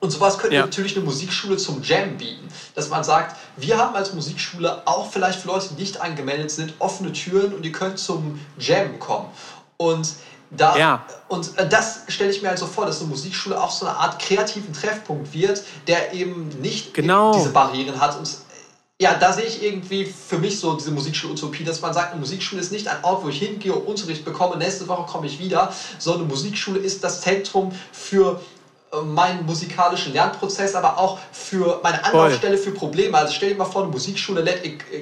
Und 0.00 0.10
sowas 0.10 0.38
könnte 0.38 0.54
ja. 0.54 0.62
natürlich 0.62 0.94
eine 0.96 1.04
Musikschule 1.04 1.56
zum 1.56 1.82
Jam 1.82 2.16
bieten. 2.18 2.46
Dass 2.76 2.88
man 2.88 3.02
sagt, 3.02 3.36
wir 3.56 3.78
haben 3.78 3.96
als 3.96 4.14
Musikschule 4.14 4.86
auch 4.86 5.10
vielleicht 5.10 5.40
für 5.40 5.48
Leute, 5.48 5.70
die 5.70 5.80
nicht 5.80 6.00
angemeldet 6.00 6.52
sind, 6.52 6.74
offene 6.78 7.12
Türen 7.12 7.52
und 7.52 7.66
ihr 7.66 7.72
könnt 7.72 7.98
zum 7.98 8.38
Jam 8.58 9.00
kommen. 9.00 9.28
Und 9.76 10.08
da, 10.50 10.76
ja. 10.76 11.04
und 11.28 11.58
äh, 11.58 11.68
das 11.68 12.02
stelle 12.08 12.30
ich 12.30 12.40
mir 12.42 12.48
halt 12.48 12.58
so 12.58 12.66
vor, 12.66 12.86
dass 12.86 13.00
eine 13.00 13.10
Musikschule 13.10 13.60
auch 13.60 13.70
so 13.70 13.86
eine 13.86 13.96
Art 13.96 14.20
kreativen 14.20 14.72
Treffpunkt 14.72 15.34
wird, 15.34 15.62
der 15.86 16.14
eben 16.14 16.48
nicht 16.60 16.94
genau. 16.94 17.34
diese 17.34 17.50
Barrieren 17.50 18.00
hat 18.00 18.16
und 18.16 18.28
ja, 19.00 19.14
da 19.14 19.32
sehe 19.32 19.44
ich 19.44 19.62
irgendwie 19.62 20.04
für 20.06 20.38
mich 20.38 20.58
so 20.58 20.74
diese 20.74 20.90
Musikschule-Utopie, 20.90 21.62
dass 21.62 21.80
man 21.80 21.94
sagt, 21.94 22.10
eine 22.10 22.20
Musikschule 22.20 22.60
ist 22.60 22.72
nicht 22.72 22.88
ein 22.88 22.96
Ort, 23.02 23.22
wo 23.22 23.28
ich 23.28 23.38
hingehe 23.38 23.72
und 23.72 23.86
Unterricht 23.86 24.24
bekomme, 24.24 24.56
nächste 24.56 24.88
Woche 24.88 25.06
komme 25.06 25.26
ich 25.28 25.38
wieder, 25.38 25.72
sondern 25.98 26.22
eine 26.22 26.30
Musikschule 26.30 26.80
ist 26.80 27.04
das 27.04 27.20
Zentrum 27.20 27.70
für 27.92 28.40
äh, 28.92 28.96
meinen 28.96 29.46
musikalischen 29.46 30.12
Lernprozess, 30.12 30.74
aber 30.74 30.98
auch 30.98 31.16
für 31.30 31.78
meine 31.80 32.02
Anlaufstelle 32.04 32.58
für 32.58 32.72
Probleme. 32.72 33.16
Also 33.16 33.34
stell 33.34 33.50
dir 33.50 33.54
mal 33.54 33.66
vor, 33.66 33.82
eine 33.82 33.92
Musikschule 33.92 34.44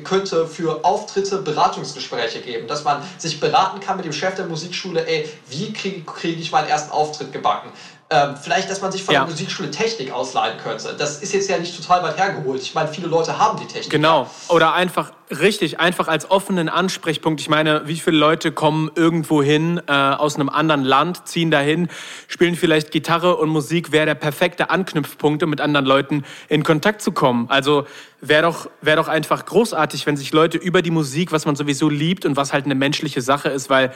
könnte 0.04 0.46
für 0.46 0.84
Auftritte 0.84 1.38
Beratungsgespräche 1.38 2.40
geben, 2.40 2.66
dass 2.66 2.84
man 2.84 3.02
sich 3.16 3.40
beraten 3.40 3.80
kann 3.80 3.96
mit 3.96 4.04
dem 4.04 4.12
Chef 4.12 4.34
der 4.34 4.44
Musikschule, 4.44 5.06
ey, 5.06 5.26
wie 5.48 5.72
kriege 5.72 6.02
krieg 6.02 6.38
ich 6.38 6.52
meinen 6.52 6.68
ersten 6.68 6.90
Auftritt 6.90 7.32
gebacken? 7.32 7.70
Ähm, 8.08 8.36
vielleicht, 8.40 8.70
dass 8.70 8.80
man 8.80 8.92
sich 8.92 9.02
von 9.02 9.14
ja. 9.14 9.24
der 9.24 9.30
Musikschule 9.30 9.70
Technik 9.72 10.12
ausleihen 10.12 10.58
könnte. 10.58 10.94
Das 10.96 11.22
ist 11.22 11.34
jetzt 11.34 11.50
ja 11.50 11.58
nicht 11.58 11.76
total 11.76 12.04
weit 12.04 12.16
hergeholt. 12.16 12.62
Ich 12.62 12.72
meine, 12.72 12.88
viele 12.88 13.08
Leute 13.08 13.36
haben 13.38 13.58
die 13.58 13.66
Technik. 13.66 13.90
Genau. 13.90 14.30
Oder 14.48 14.74
einfach, 14.74 15.10
richtig, 15.30 15.80
einfach 15.80 16.06
als 16.06 16.30
offenen 16.30 16.68
Ansprechpunkt. 16.68 17.40
Ich 17.40 17.48
meine, 17.48 17.88
wie 17.88 17.96
viele 17.96 18.16
Leute 18.16 18.52
kommen 18.52 18.92
irgendwo 18.94 19.42
hin 19.42 19.80
äh, 19.88 19.92
aus 19.92 20.36
einem 20.36 20.48
anderen 20.48 20.84
Land, 20.84 21.26
ziehen 21.26 21.50
dahin, 21.50 21.88
spielen 22.28 22.54
vielleicht 22.54 22.92
Gitarre 22.92 23.36
und 23.38 23.48
Musik 23.48 23.90
wäre 23.90 24.06
der 24.06 24.14
perfekte 24.14 24.70
Anknüpfpunkt, 24.70 25.42
um 25.42 25.50
mit 25.50 25.60
anderen 25.60 25.84
Leuten 25.84 26.24
in 26.48 26.62
Kontakt 26.62 27.02
zu 27.02 27.10
kommen. 27.10 27.50
Also 27.50 27.86
wäre 28.20 28.42
doch, 28.42 28.70
wär 28.82 28.94
doch 28.94 29.08
einfach 29.08 29.44
großartig, 29.44 30.06
wenn 30.06 30.16
sich 30.16 30.32
Leute 30.32 30.58
über 30.58 30.80
die 30.80 30.92
Musik, 30.92 31.32
was 31.32 31.44
man 31.44 31.56
sowieso 31.56 31.88
liebt 31.88 32.24
und 32.24 32.36
was 32.36 32.52
halt 32.52 32.66
eine 32.66 32.76
menschliche 32.76 33.20
Sache 33.20 33.48
ist, 33.48 33.68
weil 33.68 33.92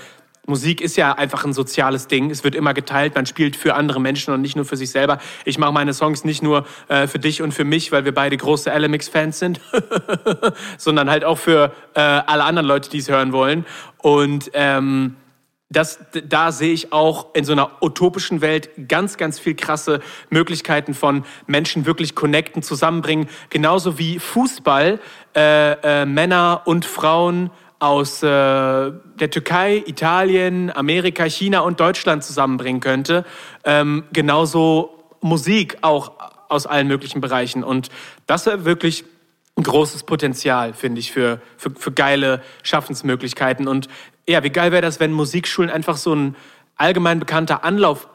Musik 0.47 0.81
ist 0.81 0.97
ja 0.97 1.13
einfach 1.13 1.45
ein 1.45 1.53
soziales 1.53 2.09
Ding. 2.09 2.31
Es 2.31 2.45
wird 2.45 2.55
immer 2.55 2.75
geteilt. 2.75 3.15
Man 3.15 3.27
spielt 3.27 3.57
für 3.57 3.75
andere 3.75 4.01
Menschen 4.01 4.35
und 4.35 4.41
nicht 4.41 4.57
nur 4.57 4.65
für 4.65 4.77
sich 4.77 4.91
selber. 4.91 5.19
Ich 5.45 5.59
mache 5.59 5.73
meine 5.73 5.95
Songs 5.95 6.25
nicht 6.25 6.43
nur 6.43 6.67
äh, 6.89 7.07
für 7.07 7.19
dich 7.19 7.43
und 7.43 7.53
für 7.53 7.65
mich, 7.65 7.93
weil 7.93 8.05
wir 8.05 8.15
beide 8.15 8.37
große 8.37 8.71
LMX-Fans 8.71 9.39
sind, 9.39 9.61
sondern 10.79 11.11
halt 11.11 11.25
auch 11.25 11.39
für 11.39 11.73
äh, 11.95 12.01
alle 12.01 12.45
anderen 12.45 12.67
Leute, 12.67 12.91
die 12.91 12.99
es 12.99 13.09
hören 13.09 13.33
wollen. 13.33 13.65
Und 13.99 14.51
ähm, 14.55 15.17
das, 15.73 16.01
da 16.25 16.51
sehe 16.51 16.73
ich 16.73 16.93
auch 16.93 17.33
in 17.35 17.45
so 17.45 17.53
einer 17.53 17.81
utopischen 17.81 18.41
Welt 18.41 18.71
ganz, 18.89 19.17
ganz 19.17 19.39
viel 19.39 19.55
krasse 19.55 20.01
Möglichkeiten 20.29 20.95
von 20.95 21.25
Menschen 21.47 21.87
wirklich 21.87 22.17
connecten, 22.17 22.63
zusammenbringen. 22.63 23.29
Genauso 23.51 23.97
wie 23.97 24.19
Fußball 24.19 24.99
äh, 25.37 25.73
äh, 26.03 26.07
Männer 26.07 26.63
und 26.65 26.85
Frauen 26.85 27.51
aus 27.81 28.23
äh, 28.23 28.27
der 28.27 29.31
Türkei, 29.31 29.83
Italien, 29.87 30.71
Amerika, 30.71 31.25
China 31.25 31.61
und 31.61 31.81
Deutschland 31.81 32.23
zusammenbringen 32.23 32.81
könnte. 32.81 33.25
Ähm, 33.65 34.05
genauso 34.13 35.03
Musik 35.21 35.79
auch 35.81 36.13
aus 36.49 36.67
allen 36.67 36.87
möglichen 36.87 37.21
Bereichen. 37.21 37.65
Und 37.65 37.89
das 38.27 38.47
wäre 38.47 38.65
wirklich 38.65 39.05
ein 39.57 39.63
großes 39.63 40.05
Potenzial, 40.05 40.75
finde 40.75 41.01
ich, 41.01 41.11
für, 41.11 41.41
für, 41.57 41.71
für 41.71 41.93
geile 41.93 42.43
Schaffensmöglichkeiten. 42.63 43.67
Und 43.67 43.89
ja, 44.29 44.43
wie 44.43 44.51
geil 44.51 44.73
wäre 44.73 44.83
das, 44.83 45.01
wenn 45.01 45.13
Musikschulen 45.13 45.71
einfach 45.71 45.97
so 45.97 46.15
ein 46.15 46.37
allgemein 46.77 47.19
bekannter 47.19 47.65
Anlauf 47.65 48.09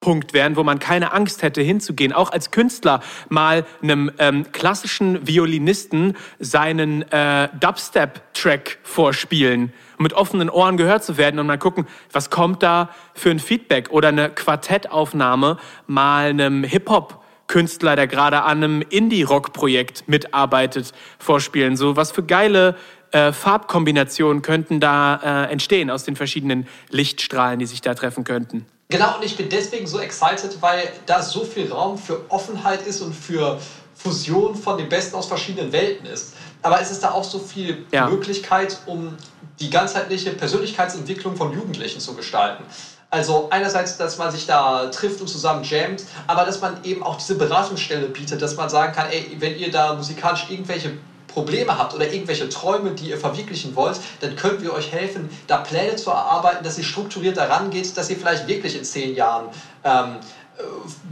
Punkt 0.00 0.32
wären, 0.32 0.54
wo 0.56 0.62
man 0.62 0.78
keine 0.78 1.12
Angst 1.12 1.42
hätte 1.42 1.60
hinzugehen, 1.60 2.12
auch 2.12 2.30
als 2.30 2.52
Künstler 2.52 3.00
mal 3.28 3.66
einem 3.82 4.12
ähm, 4.18 4.52
klassischen 4.52 5.26
Violinisten 5.26 6.16
seinen 6.38 7.02
äh, 7.10 7.48
Dubstep-Track 7.58 8.78
vorspielen, 8.84 9.72
mit 9.98 10.12
offenen 10.12 10.50
Ohren 10.50 10.76
gehört 10.76 11.02
zu 11.02 11.16
werden 11.16 11.40
und 11.40 11.48
mal 11.48 11.58
gucken, 11.58 11.86
was 12.12 12.30
kommt 12.30 12.62
da 12.62 12.90
für 13.14 13.30
ein 13.30 13.40
Feedback 13.40 13.90
oder 13.90 14.08
eine 14.08 14.30
Quartettaufnahme 14.30 15.58
mal 15.88 16.30
einem 16.30 16.62
Hip-Hop 16.62 17.24
Künstler, 17.48 17.96
der 17.96 18.06
gerade 18.06 18.42
an 18.42 18.62
einem 18.62 18.82
Indie-Rock-Projekt 18.82 20.06
mitarbeitet, 20.06 20.92
vorspielen. 21.18 21.76
So 21.76 21.96
was 21.96 22.12
für 22.12 22.22
geile 22.22 22.76
äh, 23.10 23.32
Farbkombinationen 23.32 24.42
könnten 24.42 24.80
da 24.80 25.46
äh, 25.46 25.50
entstehen 25.50 25.90
aus 25.90 26.04
den 26.04 26.14
verschiedenen 26.14 26.68
Lichtstrahlen, 26.90 27.58
die 27.58 27.66
sich 27.66 27.80
da 27.80 27.94
treffen 27.94 28.22
könnten. 28.22 28.66
Genau, 28.90 29.16
und 29.16 29.24
ich 29.24 29.36
bin 29.36 29.48
deswegen 29.50 29.86
so 29.86 29.98
excited, 29.98 30.56
weil 30.60 30.90
da 31.04 31.22
so 31.22 31.44
viel 31.44 31.70
Raum 31.70 31.98
für 31.98 32.22
Offenheit 32.30 32.86
ist 32.86 33.02
und 33.02 33.14
für 33.14 33.60
Fusion 33.94 34.54
von 34.54 34.78
den 34.78 34.88
Besten 34.88 35.16
aus 35.16 35.26
verschiedenen 35.26 35.72
Welten 35.72 36.06
ist. 36.06 36.34
Aber 36.62 36.80
es 36.80 36.90
ist 36.90 37.02
da 37.02 37.10
auch 37.10 37.24
so 37.24 37.38
viel 37.38 37.84
ja. 37.92 38.08
Möglichkeit, 38.08 38.78
um 38.86 39.14
die 39.60 39.68
ganzheitliche 39.68 40.30
Persönlichkeitsentwicklung 40.30 41.36
von 41.36 41.52
Jugendlichen 41.52 42.00
zu 42.00 42.14
gestalten. 42.14 42.64
Also 43.10 43.48
einerseits, 43.50 43.96
dass 43.96 44.18
man 44.18 44.30
sich 44.30 44.46
da 44.46 44.86
trifft 44.86 45.20
und 45.20 45.28
zusammen 45.28 45.64
jammt, 45.64 46.04
aber 46.26 46.44
dass 46.44 46.60
man 46.60 46.84
eben 46.84 47.02
auch 47.02 47.16
diese 47.16 47.36
Beratungsstelle 47.36 48.08
bietet, 48.08 48.40
dass 48.40 48.56
man 48.56 48.68
sagen 48.68 48.92
kann, 48.94 49.08
ey, 49.10 49.36
wenn 49.38 49.58
ihr 49.58 49.70
da 49.70 49.94
musikalisch 49.94 50.46
irgendwelche 50.50 50.92
Probleme 51.38 51.78
habt 51.78 51.94
oder 51.94 52.12
irgendwelche 52.12 52.48
Träume, 52.48 52.90
die 52.90 53.10
ihr 53.10 53.16
verwirklichen 53.16 53.76
wollt, 53.76 54.00
dann 54.20 54.34
können 54.34 54.60
wir 54.60 54.72
euch 54.72 54.90
helfen, 54.90 55.30
da 55.46 55.58
Pläne 55.58 55.94
zu 55.94 56.10
erarbeiten, 56.10 56.64
dass 56.64 56.78
ihr 56.78 56.84
strukturiert 56.84 57.36
daran 57.36 57.70
geht, 57.70 57.96
dass 57.96 58.10
ihr 58.10 58.16
vielleicht 58.16 58.48
wirklich 58.48 58.76
in 58.76 58.82
zehn 58.82 59.14
Jahren 59.14 59.46
ähm, 59.84 60.16
äh, 60.58 60.62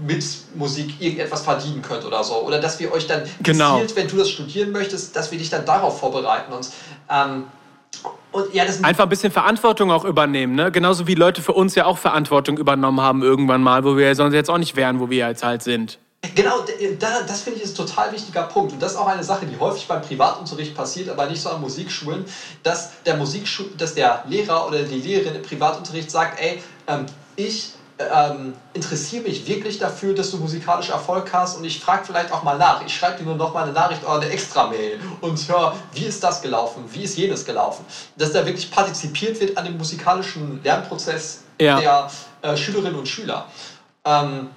mit 0.05 0.25
Musik 0.57 1.01
irgendetwas 1.01 1.43
verdienen 1.43 1.81
könnt 1.81 2.05
oder 2.05 2.25
so. 2.25 2.43
Oder 2.43 2.61
dass 2.61 2.81
wir 2.81 2.93
euch 2.93 3.07
dann 3.07 3.23
genau. 3.41 3.75
gezielt, 3.75 3.97
wenn 3.97 4.09
du 4.09 4.17
das 4.17 4.31
studieren 4.31 4.73
möchtest, 4.73 5.15
dass 5.15 5.31
wir 5.31 5.39
dich 5.39 5.49
dann 5.49 5.65
darauf 5.65 6.01
vorbereiten. 6.01 6.53
Und, 6.53 6.71
ähm, 7.09 7.45
ja, 8.53 8.65
Einfach 8.83 9.05
ein 9.05 9.09
bisschen 9.09 9.33
Verantwortung 9.33 9.91
auch 9.91 10.05
übernehmen, 10.05 10.57
ne? 10.57 10.71
Genauso 10.71 11.07
wie 11.07 11.15
Leute 11.15 11.41
für 11.41 11.53
uns 11.53 11.75
ja 11.75 11.87
auch 11.87 11.97
Verantwortung 11.97 12.59
übernommen 12.59 13.01
haben 13.01 13.23
irgendwann 13.23 13.63
mal, 13.63 13.85
wo 13.85 13.97
wir 13.97 14.15
sonst 14.15 14.35
jetzt 14.35 14.51
auch 14.51 14.59
nicht 14.59 14.77
wären, 14.77 15.01
wo 15.01 15.09
wir 15.09 15.29
jetzt 15.29 15.43
halt 15.43 15.63
sind. 15.63 15.99
Genau, 16.35 16.65
das 17.01 17.41
finde 17.43 17.59
ich 17.59 17.65
ist 17.65 17.79
ein 17.79 17.87
total 17.87 18.13
wichtiger 18.13 18.43
Punkt. 18.43 18.73
Und 18.73 18.83
das 18.83 18.93
ist 18.93 18.99
auch 18.99 19.07
eine 19.07 19.25
Sache, 19.25 19.47
die 19.47 19.59
häufig 19.59 19.87
beim 19.87 20.03
Privatunterricht 20.03 20.75
passiert, 20.75 21.09
aber 21.09 21.27
nicht 21.27 21.41
so 21.41 21.51
an 21.51 21.61
Musikschulen, 21.61 22.25
dass 22.63 22.91
der, 23.05 23.17
Musikschul 23.17 23.71
dass 23.79 23.95
der 23.95 24.25
Lehrer 24.27 24.67
oder 24.67 24.83
die 24.83 25.01
Lehrerin 25.01 25.37
im 25.37 25.43
Privatunterricht 25.43 26.11
sagt, 26.11 26.41
ey, 26.41 26.61
ähm, 26.89 27.07
ich 27.37 27.73
ähm, 27.99 28.55
interessiere 28.75 29.23
mich 29.23 29.47
wirklich 29.47 29.79
dafür, 29.79 30.15
dass 30.15 30.31
du 30.31 30.37
musikalisch 30.37 30.91
Erfolg 30.91 31.33
hast 31.33 31.57
und 31.57 31.65
ich 31.65 31.81
frage 31.81 32.05
vielleicht 32.05 32.31
auch 32.33 32.43
mal 32.43 32.59
nach. 32.59 32.85
Ich 32.85 32.95
schreibe 32.95 33.19
dir 33.19 33.25
nur 33.25 33.37
noch 33.37 33.55
mal 33.55 33.65
eine 33.65 33.73
Nachricht 33.73 34.03
oder 34.03 34.21
eine 34.21 34.29
Extra-Mail 34.29 35.01
und 35.23 35.49
höre, 35.49 35.75
wie 35.93 36.05
ist 36.05 36.23
das 36.23 36.43
gelaufen, 36.43 36.85
wie 36.93 37.05
ist 37.05 37.17
jenes 37.17 37.45
gelaufen. 37.45 37.85
Dass 38.17 38.33
da 38.33 38.45
wirklich 38.45 38.71
partizipiert 38.71 39.41
wird 39.41 39.57
an 39.57 39.65
dem 39.65 39.79
musikalischen 39.79 40.63
Lernprozess 40.63 41.45
ja. 41.59 41.81
der 41.81 42.11
äh, 42.43 42.57
Schülerinnen 42.57 42.99
und 42.99 43.09
Schüler. 43.09 43.47
Ähm, 44.05 44.51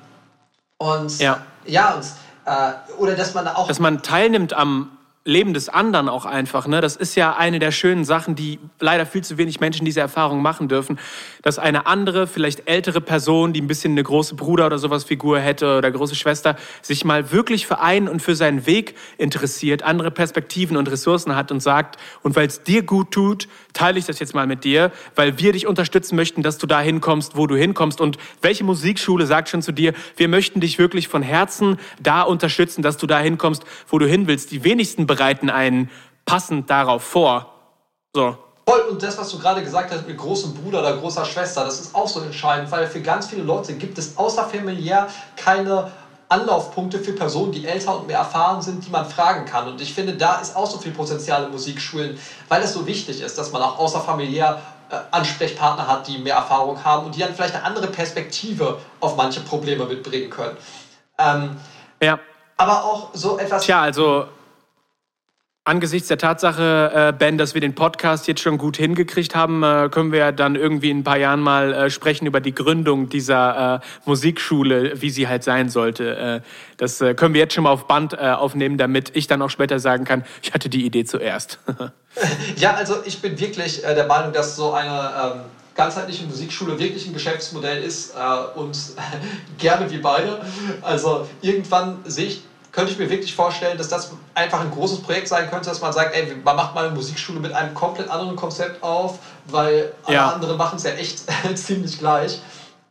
und 0.79 1.19
ja, 1.19 1.41
ja 1.65 1.93
und, 1.95 2.05
äh, 2.45 2.71
oder 2.97 3.15
dass 3.15 3.33
man 3.33 3.47
auch. 3.47 3.67
Dass 3.67 3.79
man 3.79 4.01
teilnimmt 4.01 4.53
am 4.53 4.97
Leben 5.25 5.53
des 5.53 5.67
anderen 5.67 6.07
auch 6.07 6.25
einfach. 6.25 6.65
Ne? 6.65 6.79
Das 6.79 6.95
ist 6.95 7.15
ja 7.15 7.35
eine 7.35 7.59
der 7.59 7.71
schönen 7.71 8.05
Sachen, 8.05 8.35
die 8.35 8.57
leider 8.79 9.05
viel 9.05 9.23
zu 9.23 9.37
wenig 9.37 9.59
Menschen 9.59 9.85
diese 9.85 9.99
Erfahrung 9.99 10.41
machen 10.41 10.69
dürfen, 10.69 10.97
dass 11.41 11.59
eine 11.59 11.87
andere, 11.87 12.25
vielleicht 12.25 12.69
ältere 12.69 13.01
Person, 13.01 13.51
die 13.51 13.61
ein 13.61 13.67
bisschen 13.67 13.91
eine 13.91 14.03
große 14.03 14.35
Bruder 14.35 14.65
oder 14.65 14.79
sowas 14.79 15.03
Figur 15.03 15.39
hätte 15.39 15.77
oder 15.77 15.91
große 15.91 16.15
Schwester, 16.15 16.55
sich 16.81 17.03
mal 17.03 17.31
wirklich 17.31 17.67
für 17.67 17.79
einen 17.79 18.07
und 18.07 18.21
für 18.21 18.35
seinen 18.35 18.65
Weg 18.65 18.95
interessiert, 19.17 19.83
andere 19.83 20.09
Perspektiven 20.09 20.77
und 20.77 20.89
Ressourcen 20.89 21.35
hat 21.35 21.51
und 21.51 21.59
sagt, 21.59 21.97
und 22.23 22.37
weil 22.37 22.47
es 22.47 22.63
dir 22.63 22.83
gut 22.83 23.11
tut, 23.11 23.49
teile 23.73 23.99
ich 23.99 24.05
das 24.05 24.19
jetzt 24.19 24.33
mal 24.33 24.47
mit 24.47 24.63
dir, 24.63 24.91
weil 25.15 25.37
wir 25.37 25.51
dich 25.51 25.67
unterstützen 25.67 26.15
möchten, 26.15 26.43
dass 26.43 26.57
du 26.57 26.65
da 26.65 26.79
hinkommst, 26.79 27.35
wo 27.35 27.45
du 27.45 27.55
hinkommst. 27.55 27.99
Und 27.99 28.17
welche 28.41 28.63
Musikschule 28.63 29.25
sagt 29.25 29.49
schon 29.49 29.61
zu 29.61 29.73
dir, 29.73 29.93
wir 30.15 30.27
möchten 30.27 30.61
dich 30.61 30.79
wirklich 30.79 31.07
von 31.07 31.21
Herzen 31.21 31.77
da 32.01 32.21
unterstützen, 32.21 32.81
dass 32.81 32.97
du 32.97 33.05
da 33.05 33.19
hinkommst, 33.19 33.63
wo 33.89 33.99
du 33.99 34.07
hin 34.07 34.27
willst. 34.27 34.51
Die 34.51 34.63
wenigsten 34.63 35.08
bereiten 35.09 35.49
einen 35.49 35.89
passend 36.25 36.69
darauf 36.69 37.03
vor. 37.03 37.53
So. 38.13 38.37
Voll, 38.67 38.81
und 38.81 39.01
das, 39.01 39.17
was 39.17 39.31
du 39.31 39.39
gerade 39.39 39.63
gesagt 39.63 39.91
hast 39.91 40.07
mit 40.07 40.15
großem 40.15 40.53
Bruder 40.53 40.81
oder 40.81 40.95
großer 40.97 41.25
Schwester, 41.25 41.65
das 41.65 41.79
ist 41.79 41.95
auch 41.95 42.07
so 42.07 42.21
entscheidend, 42.21 42.71
weil 42.71 42.85
für 42.85 43.01
ganz 43.01 43.27
viele 43.27 43.41
Leute 43.41 43.73
gibt 43.73 43.97
es 43.97 44.15
außerfamiliär 44.15 45.07
keine 45.35 45.91
Anlaufpunkte 46.29 46.99
für 46.99 47.13
Personen, 47.13 47.51
die 47.51 47.65
älter 47.65 47.97
und 47.97 48.05
mehr 48.05 48.19
erfahren 48.19 48.61
sind, 48.61 48.85
die 48.85 48.91
man 48.91 49.09
fragen 49.09 49.45
kann. 49.45 49.67
Und 49.67 49.81
ich 49.81 49.91
finde, 49.95 50.13
da 50.13 50.35
ist 50.35 50.55
auch 50.55 50.69
so 50.69 50.77
viel 50.77 50.91
Potenzial 50.91 51.45
in 51.45 51.51
Musikschulen, 51.51 52.19
weil 52.47 52.61
es 52.61 52.73
so 52.73 52.85
wichtig 52.85 53.21
ist, 53.21 53.35
dass 53.39 53.51
man 53.51 53.63
auch 53.63 53.79
außerfamiliär 53.79 54.61
äh, 54.91 54.95
Ansprechpartner 55.09 55.87
hat, 55.87 56.07
die 56.07 56.19
mehr 56.19 56.35
Erfahrung 56.35 56.83
haben 56.83 57.07
und 57.07 57.15
die 57.15 57.21
dann 57.21 57.33
vielleicht 57.33 57.55
eine 57.55 57.63
andere 57.63 57.87
Perspektive 57.87 58.77
auf 58.99 59.15
manche 59.15 59.39
Probleme 59.39 59.85
mitbringen 59.85 60.29
können. 60.29 60.57
Ähm, 61.17 61.57
ja. 62.03 62.19
Aber 62.57 62.83
auch 62.83 63.09
so 63.13 63.39
etwas. 63.39 63.63
Tja, 63.63 63.81
also 63.81 64.27
Angesichts 65.69 66.07
der 66.07 66.17
Tatsache, 66.17 66.91
äh, 66.95 67.13
Ben, 67.13 67.37
dass 67.37 67.53
wir 67.53 67.61
den 67.61 67.75
Podcast 67.75 68.27
jetzt 68.27 68.41
schon 68.41 68.57
gut 68.57 68.75
hingekriegt 68.75 69.35
haben, 69.35 69.61
äh, 69.61 69.87
können 69.91 70.11
wir 70.11 70.31
dann 70.31 70.55
irgendwie 70.55 70.89
in 70.89 71.01
ein 71.01 71.03
paar 71.03 71.19
Jahren 71.19 71.41
mal 71.41 71.71
äh, 71.71 71.89
sprechen 71.91 72.25
über 72.25 72.41
die 72.41 72.55
Gründung 72.55 73.07
dieser 73.07 73.75
äh, 73.75 73.79
Musikschule, 74.05 74.99
wie 74.99 75.11
sie 75.11 75.27
halt 75.27 75.43
sein 75.43 75.69
sollte. 75.69 76.17
Äh, 76.17 76.41
das 76.77 76.99
äh, 77.01 77.13
können 77.13 77.35
wir 77.35 77.41
jetzt 77.41 77.53
schon 77.53 77.65
mal 77.65 77.69
auf 77.69 77.85
Band 77.85 78.17
aufnehmen, 78.17 78.79
damit 78.79 79.15
ich 79.15 79.27
dann 79.27 79.43
auch 79.43 79.51
später 79.51 79.77
sagen 79.77 80.05
kann, 80.05 80.25
ich 80.41 80.55
hatte 80.55 80.69
die 80.69 80.87
Idee 80.87 81.05
zuerst. 81.05 81.59
ja, 82.55 82.73
also 82.73 82.95
ich 83.05 83.21
bin 83.21 83.39
wirklich 83.39 83.83
der 83.83 84.07
Meinung, 84.07 84.33
dass 84.33 84.55
so 84.55 84.73
eine 84.73 84.89
ähm, 84.89 85.41
ganzheitliche 85.75 86.25
Musikschule 86.25 86.79
wirklich 86.79 87.05
ein 87.05 87.13
Geschäftsmodell 87.13 87.83
ist 87.83 88.15
und 88.55 88.75
gerne 89.59 89.91
wie 89.91 89.99
beide. 89.99 90.41
Also 90.81 91.27
irgendwann 91.41 91.99
sehe 92.05 92.25
ich 92.25 92.41
könnte 92.71 92.91
ich 92.91 92.99
mir 92.99 93.09
wirklich 93.09 93.35
vorstellen, 93.35 93.77
dass 93.77 93.89
das 93.89 94.11
einfach 94.35 94.61
ein 94.61 94.71
großes 94.71 95.01
Projekt 95.01 95.27
sein 95.27 95.49
könnte, 95.49 95.69
dass 95.69 95.81
man 95.81 95.93
sagt, 95.93 96.15
ey, 96.15 96.35
man 96.43 96.55
macht 96.55 96.75
mal 96.75 96.85
eine 96.85 96.95
Musikschule 96.95 97.39
mit 97.39 97.51
einem 97.53 97.73
komplett 97.73 98.09
anderen 98.09 98.35
Konzept 98.35 98.83
auf, 98.83 99.19
weil 99.45 99.91
alle 100.05 100.15
ja. 100.15 100.29
anderen 100.29 100.57
machen 100.57 100.77
es 100.77 100.83
ja 100.83 100.91
echt 100.91 101.23
ziemlich 101.55 101.97
gleich. 101.97 102.39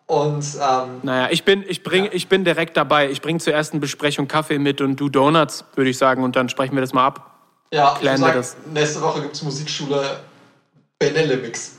Und 0.06 0.44
ähm, 0.54 1.00
naja, 1.02 1.28
ich 1.30 1.44
bin, 1.44 1.64
ich 1.68 1.82
bring, 1.82 2.06
ja. 2.06 2.10
ich 2.12 2.28
bin 2.28 2.42
direkt 2.42 2.76
dabei. 2.76 3.10
Ich 3.10 3.20
bringe 3.20 3.40
zur 3.40 3.52
ersten 3.52 3.78
Besprechung 3.78 4.26
Kaffee 4.26 4.58
mit 4.58 4.80
und 4.80 4.96
du 4.96 5.10
Donuts, 5.10 5.64
würde 5.74 5.90
ich 5.90 5.98
sagen, 5.98 6.24
und 6.24 6.34
dann 6.34 6.48
sprechen 6.48 6.74
wir 6.74 6.80
das 6.80 6.94
mal 6.94 7.06
ab. 7.06 7.38
Ja, 7.70 7.94
Klären 7.98 8.16
ich 8.16 8.22
sag, 8.22 8.34
das. 8.34 8.56
nächste 8.72 9.02
Woche 9.02 9.20
gibt 9.20 9.34
es 9.34 9.42
Musikschule 9.42 10.20
Benelli 10.98 11.36
Mix. 11.36 11.77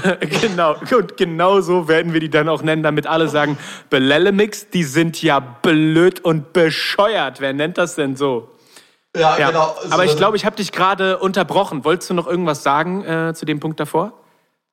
genau, 0.42 0.76
und 0.96 1.16
genau 1.16 1.60
so 1.60 1.88
werden 1.88 2.12
wir 2.12 2.20
die 2.20 2.30
dann 2.30 2.48
auch 2.48 2.62
nennen, 2.62 2.82
damit 2.82 3.06
alle 3.06 3.28
sagen, 3.28 3.58
Belellemix, 3.90 4.70
die 4.70 4.84
sind 4.84 5.22
ja 5.22 5.40
blöd 5.40 6.20
und 6.20 6.52
bescheuert. 6.52 7.40
Wer 7.40 7.52
nennt 7.52 7.78
das 7.78 7.94
denn 7.94 8.16
so? 8.16 8.50
Ja, 9.16 9.38
ja. 9.38 9.48
genau. 9.48 9.74
Aber 9.90 10.04
ich 10.04 10.16
glaube, 10.16 10.36
ich 10.36 10.44
habe 10.44 10.56
dich 10.56 10.72
gerade 10.72 11.18
unterbrochen. 11.18 11.84
Wolltest 11.84 12.10
du 12.10 12.14
noch 12.14 12.26
irgendwas 12.26 12.62
sagen 12.62 13.04
äh, 13.04 13.34
zu 13.34 13.46
dem 13.46 13.60
Punkt 13.60 13.80
davor? 13.80 14.12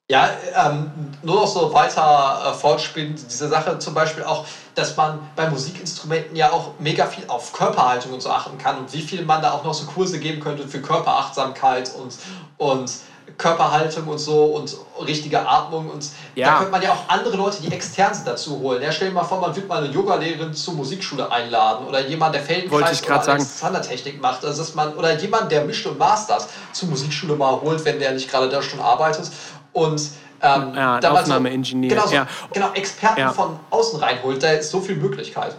Ja, 0.10 0.30
ähm, 0.54 0.92
nur 1.22 1.36
noch 1.36 1.48
so 1.48 1.74
weiter 1.74 2.42
äh, 2.46 2.54
fortspielen, 2.54 3.16
diese 3.16 3.48
Sache 3.48 3.80
zum 3.80 3.94
Beispiel 3.94 4.24
auch, 4.24 4.46
dass 4.76 4.98
man 4.98 5.20
bei 5.36 5.50
Musikinstrumenten 5.50 6.36
ja 6.36 6.52
auch 6.52 6.72
mega 6.80 7.06
viel 7.06 7.24
auf 7.30 7.54
Körperhaltung 7.54 8.12
und 8.12 8.22
so 8.22 8.30
achten 8.30 8.58
kann 8.58 8.80
und 8.80 8.92
wie 8.92 9.02
viel 9.02 9.24
man 9.24 9.42
da 9.42 9.52
auch 9.52 9.64
noch 9.64 9.74
so 9.74 9.86
Kurse 9.86 10.20
geben 10.20 10.42
könnte 10.42 10.68
für 10.68 10.82
Körperachtsamkeit 10.82 11.94
und, 11.96 12.18
und 12.58 12.92
Körperhaltung 13.38 14.08
und 14.08 14.18
so 14.18 14.46
und 14.46 14.76
richtige 15.06 15.48
Atmung 15.48 15.90
und 15.90 16.08
ja. 16.36 16.48
da 16.48 16.58
könnte 16.58 16.72
man 16.72 16.82
ja 16.82 16.92
auch 16.92 17.10
andere 17.10 17.36
Leute, 17.36 17.62
die 17.62 17.72
extern 17.72 18.14
sind, 18.14 18.28
dazu 18.28 18.60
holen. 18.60 18.82
Ja, 18.82 18.92
stell 18.92 19.10
dir 19.10 19.14
mal 19.14 19.24
vor, 19.24 19.40
man 19.42 19.56
wird 19.56 19.68
mal 19.68 19.84
eine 19.84 19.94
Yogalehrerin 19.94 20.54
zur 20.54 20.76
Musikschule 20.76 21.32
einladen 21.32 21.88
oder 21.88 22.06
jemand, 22.06 22.36
der 22.36 22.42
Feldenkreis 22.42 23.04
oder 23.04 23.28
Alexandertechnik 23.30 24.22
macht, 24.22 24.46
also 24.46 24.62
dass 24.62 24.76
man 24.76 24.94
oder 24.94 25.18
jemand, 25.18 25.52
der 25.52 25.66
mischt 25.66 25.86
und 25.86 25.98
mastert, 25.98 26.48
zur 26.72 26.90
Musikschule 26.90 27.36
mal 27.36 27.60
holt, 27.60 27.84
wenn 27.86 28.00
der 28.00 28.12
nicht 28.12 28.30
gerade 28.30 28.50
da 28.50 28.62
schon 28.62 28.80
arbeitet 28.80 29.32
und 29.74 30.02
ähm, 30.42 30.74
ja, 30.76 31.00
Aufnahmeingenieur. 31.00 31.90
So, 31.90 31.96
genau, 31.96 32.08
so, 32.08 32.16
ja. 32.16 32.28
genau, 32.52 32.74
Experten 32.74 33.20
ja. 33.20 33.32
von 33.32 33.60
außen 33.70 34.00
reinholt, 34.00 34.44
da 34.44 34.52
ist 34.52 34.70
so 34.70 34.82
viel 34.82 34.96
Möglichkeit. 34.96 35.56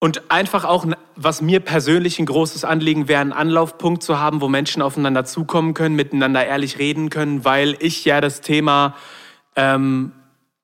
Und 0.00 0.30
einfach 0.30 0.64
auch, 0.64 0.84
was 1.16 1.40
mir 1.40 1.60
persönlich 1.60 2.18
ein 2.18 2.26
großes 2.26 2.64
Anliegen 2.64 3.08
wäre, 3.08 3.20
einen 3.20 3.32
Anlaufpunkt 3.32 4.02
zu 4.02 4.18
haben, 4.18 4.40
wo 4.40 4.48
Menschen 4.48 4.82
aufeinander 4.82 5.24
zukommen 5.24 5.74
können, 5.74 5.94
miteinander 5.94 6.44
ehrlich 6.44 6.78
reden 6.78 7.10
können, 7.10 7.44
weil 7.44 7.76
ich 7.78 8.04
ja 8.04 8.20
das 8.20 8.40
Thema 8.40 8.94
ähm, 9.56 10.12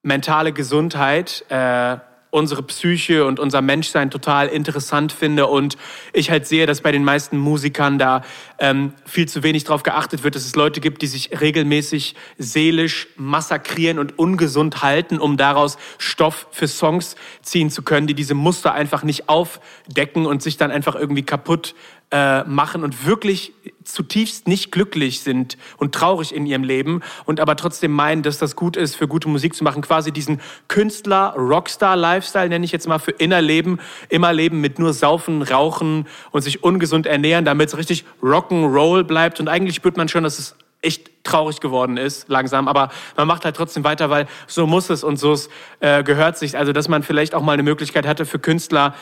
mentale 0.02 0.52
Gesundheit 0.52 1.44
äh, 1.48 1.98
unsere 2.30 2.62
Psyche 2.62 3.24
und 3.26 3.40
unser 3.40 3.60
Menschsein 3.60 4.10
total 4.10 4.48
interessant 4.48 5.12
finde. 5.12 5.46
Und 5.46 5.76
ich 6.12 6.30
halt 6.30 6.46
sehe, 6.46 6.66
dass 6.66 6.80
bei 6.80 6.92
den 6.92 7.04
meisten 7.04 7.36
Musikern 7.36 7.98
da 7.98 8.22
ähm, 8.58 8.94
viel 9.04 9.28
zu 9.28 9.42
wenig 9.42 9.64
darauf 9.64 9.82
geachtet 9.82 10.22
wird, 10.22 10.36
dass 10.36 10.44
es 10.44 10.54
Leute 10.54 10.80
gibt, 10.80 11.02
die 11.02 11.06
sich 11.06 11.40
regelmäßig 11.40 12.14
seelisch 12.38 13.08
massakrieren 13.16 13.98
und 13.98 14.18
ungesund 14.18 14.82
halten, 14.82 15.18
um 15.18 15.36
daraus 15.36 15.76
Stoff 15.98 16.46
für 16.52 16.68
Songs 16.68 17.16
ziehen 17.42 17.70
zu 17.70 17.82
können, 17.82 18.06
die 18.06 18.14
diese 18.14 18.34
Muster 18.34 18.72
einfach 18.72 19.02
nicht 19.02 19.28
aufdecken 19.28 20.26
und 20.26 20.42
sich 20.42 20.56
dann 20.56 20.70
einfach 20.70 20.94
irgendwie 20.94 21.22
kaputt 21.22 21.74
äh, 22.10 22.44
machen 22.44 22.82
und 22.82 23.06
wirklich 23.06 23.52
zutiefst 23.84 24.48
nicht 24.48 24.72
glücklich 24.72 25.20
sind 25.20 25.56
und 25.76 25.94
traurig 25.94 26.34
in 26.34 26.46
ihrem 26.46 26.64
Leben 26.64 27.02
und 27.24 27.40
aber 27.40 27.56
trotzdem 27.56 27.92
meinen, 27.92 28.22
dass 28.22 28.38
das 28.38 28.56
gut 28.56 28.76
ist, 28.76 28.96
für 28.96 29.08
gute 29.08 29.28
Musik 29.28 29.54
zu 29.54 29.64
machen. 29.64 29.82
Quasi 29.82 30.12
diesen 30.12 30.40
Künstler, 30.68 31.34
Rockstar-Lifestyle 31.36 32.48
nenne 32.48 32.64
ich 32.64 32.72
jetzt 32.72 32.88
mal 32.88 32.98
für 32.98 33.12
Innerleben, 33.12 33.80
immer 34.08 34.32
leben 34.32 34.60
mit 34.60 34.78
nur 34.78 34.92
Saufen, 34.92 35.42
Rauchen 35.42 36.06
und 36.30 36.42
sich 36.42 36.62
ungesund 36.62 37.06
ernähren, 37.06 37.44
damit 37.44 37.68
es 37.68 37.76
richtig 37.76 38.04
Rock'n'Roll 38.22 39.04
bleibt. 39.04 39.40
Und 39.40 39.48
eigentlich 39.48 39.76
spürt 39.76 39.96
man 39.96 40.08
schon, 40.08 40.24
dass 40.24 40.38
es 40.38 40.56
echt 40.82 41.10
traurig 41.24 41.60
geworden 41.60 41.96
ist, 41.96 42.28
langsam, 42.28 42.66
aber 42.66 42.88
man 43.16 43.28
macht 43.28 43.44
halt 43.44 43.54
trotzdem 43.54 43.84
weiter, 43.84 44.08
weil 44.08 44.26
so 44.46 44.66
muss 44.66 44.88
es 44.88 45.04
und 45.04 45.18
so 45.18 45.36
äh, 45.80 46.02
gehört 46.02 46.38
sich. 46.38 46.56
Also, 46.56 46.72
dass 46.72 46.88
man 46.88 47.02
vielleicht 47.02 47.34
auch 47.34 47.42
mal 47.42 47.52
eine 47.52 47.62
Möglichkeit 47.62 48.06
hatte 48.06 48.24
für 48.24 48.38
Künstler, 48.38 48.94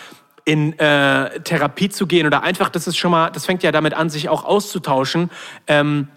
in 0.49 0.79
äh, 0.79 1.41
Therapie 1.41 1.91
zu 1.91 2.07
gehen 2.07 2.27
oder 2.27 2.43
einfach, 2.43 2.71
das 2.71 2.87
ist 2.87 2.97
schon 2.97 3.11
mal, 3.11 3.29
das 3.29 3.45
fängt 3.45 3.63
ja 3.63 3.71
damit 3.71 3.93
an, 3.93 4.09
sich 4.09 4.31
auch 4.31 4.45
auszutauschen. 4.45 5.29
Ähm, 5.67 6.09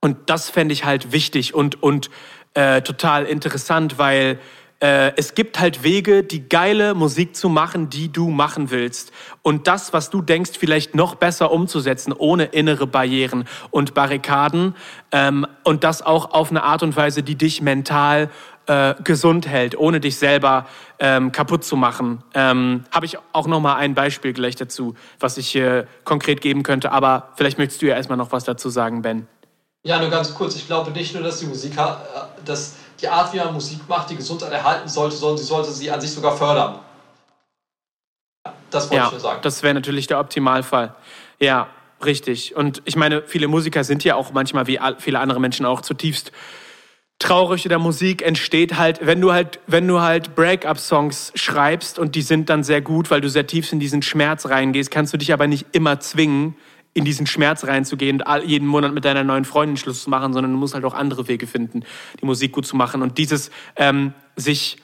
und 0.00 0.18
das 0.26 0.50
fände 0.50 0.74
ich 0.74 0.84
halt 0.84 1.10
wichtig 1.10 1.54
und, 1.54 1.82
und 1.82 2.10
äh, 2.52 2.82
total 2.82 3.24
interessant, 3.24 3.96
weil 3.96 4.38
äh, 4.80 5.16
es 5.16 5.34
gibt 5.34 5.58
halt 5.58 5.84
Wege, 5.84 6.22
die 6.22 6.50
geile 6.50 6.92
Musik 6.92 7.34
zu 7.34 7.48
machen, 7.48 7.88
die 7.88 8.12
du 8.12 8.28
machen 8.28 8.70
willst. 8.70 9.10
Und 9.40 9.66
das, 9.66 9.94
was 9.94 10.10
du 10.10 10.20
denkst, 10.20 10.52
vielleicht 10.58 10.94
noch 10.94 11.14
besser 11.14 11.50
umzusetzen, 11.50 12.12
ohne 12.12 12.44
innere 12.44 12.86
Barrieren 12.86 13.46
und 13.70 13.94
Barrikaden. 13.94 14.74
Ähm, 15.12 15.46
und 15.64 15.82
das 15.82 16.02
auch 16.02 16.32
auf 16.32 16.50
eine 16.50 16.62
Art 16.62 16.82
und 16.82 16.94
Weise, 16.94 17.22
die 17.22 17.36
dich 17.36 17.62
mental 17.62 18.28
äh, 18.68 18.94
gesund 19.02 19.48
hält, 19.48 19.76
ohne 19.78 19.98
dich 19.98 20.16
selber 20.18 20.66
ähm, 20.98 21.32
kaputt 21.32 21.64
zu 21.64 21.76
machen. 21.76 22.22
Ähm, 22.34 22.84
Habe 22.90 23.06
ich 23.06 23.16
auch 23.32 23.46
noch 23.46 23.60
mal 23.60 23.76
ein 23.76 23.94
Beispiel 23.94 24.32
gleich 24.32 24.56
dazu, 24.56 24.94
was 25.18 25.38
ich 25.38 25.56
äh, 25.56 25.86
konkret 26.04 26.40
geben 26.40 26.62
könnte. 26.62 26.92
Aber 26.92 27.30
vielleicht 27.36 27.58
möchtest 27.58 27.82
du 27.82 27.86
ja 27.86 27.96
erstmal 27.96 28.18
noch 28.18 28.30
was 28.30 28.44
dazu 28.44 28.68
sagen, 28.68 29.02
Ben. 29.02 29.26
Ja, 29.84 29.98
nur 29.98 30.10
ganz 30.10 30.34
kurz. 30.34 30.56
Ich 30.56 30.66
glaube 30.66 30.90
nicht 30.90 31.14
nur, 31.14 31.22
dass 31.22 31.38
die 31.40 31.46
Musik, 31.46 31.72
dass 32.44 32.76
die 33.00 33.08
Art, 33.08 33.32
wie 33.32 33.38
man 33.38 33.54
Musik 33.54 33.80
macht, 33.88 34.10
die 34.10 34.16
Gesundheit 34.16 34.52
erhalten 34.52 34.88
sollte, 34.88 35.16
sondern 35.16 35.38
sie 35.38 35.44
sollte 35.44 35.70
sie 35.70 35.90
an 35.90 36.00
sich 36.00 36.10
sogar 36.10 36.36
fördern. 36.36 36.80
Das 38.70 38.90
wollte 38.90 38.96
ja, 38.96 39.06
ich 39.06 39.12
nur 39.12 39.20
sagen. 39.20 39.40
Das 39.42 39.62
wäre 39.62 39.72
natürlich 39.74 40.08
der 40.08 40.20
Optimalfall. 40.20 40.94
Ja, 41.38 41.68
richtig. 42.04 42.54
Und 42.54 42.82
ich 42.84 42.96
meine, 42.96 43.22
viele 43.22 43.48
Musiker 43.48 43.82
sind 43.84 44.04
ja 44.04 44.14
auch 44.14 44.32
manchmal, 44.32 44.66
wie 44.66 44.78
viele 44.98 45.20
andere 45.20 45.40
Menschen 45.40 45.64
auch, 45.64 45.80
zutiefst 45.80 46.32
traurig 47.18 47.64
in 47.64 47.70
der 47.70 47.78
Musik 47.78 48.22
entsteht 48.22 48.78
halt, 48.78 49.04
wenn 49.04 49.20
du 49.20 49.32
halt, 49.32 49.60
wenn 49.66 49.88
du 49.88 50.00
halt 50.00 50.34
Break-up-Songs 50.36 51.32
schreibst 51.34 51.98
und 51.98 52.14
die 52.14 52.22
sind 52.22 52.48
dann 52.48 52.62
sehr 52.62 52.80
gut, 52.80 53.10
weil 53.10 53.20
du 53.20 53.28
sehr 53.28 53.46
tief 53.46 53.72
in 53.72 53.80
diesen 53.80 54.02
Schmerz 54.02 54.46
reingehst, 54.46 54.90
kannst 54.90 55.12
du 55.12 55.18
dich 55.18 55.32
aber 55.32 55.46
nicht 55.46 55.66
immer 55.72 55.98
zwingen, 56.00 56.54
in 56.94 57.04
diesen 57.04 57.26
Schmerz 57.26 57.64
reinzugehen 57.64 58.22
und 58.22 58.44
jeden 58.44 58.66
Monat 58.66 58.92
mit 58.92 59.04
deiner 59.04 59.24
neuen 59.24 59.44
Freundin 59.44 59.76
Schluss 59.76 60.02
zu 60.02 60.10
machen, 60.10 60.32
sondern 60.32 60.52
du 60.52 60.58
musst 60.58 60.74
halt 60.74 60.84
auch 60.84 60.94
andere 60.94 61.28
Wege 61.28 61.46
finden, 61.46 61.84
die 62.20 62.26
Musik 62.26 62.52
gut 62.52 62.66
zu 62.66 62.76
machen. 62.76 63.02
Und 63.02 63.18
dieses 63.18 63.50
ähm, 63.76 64.14
sich 64.36 64.78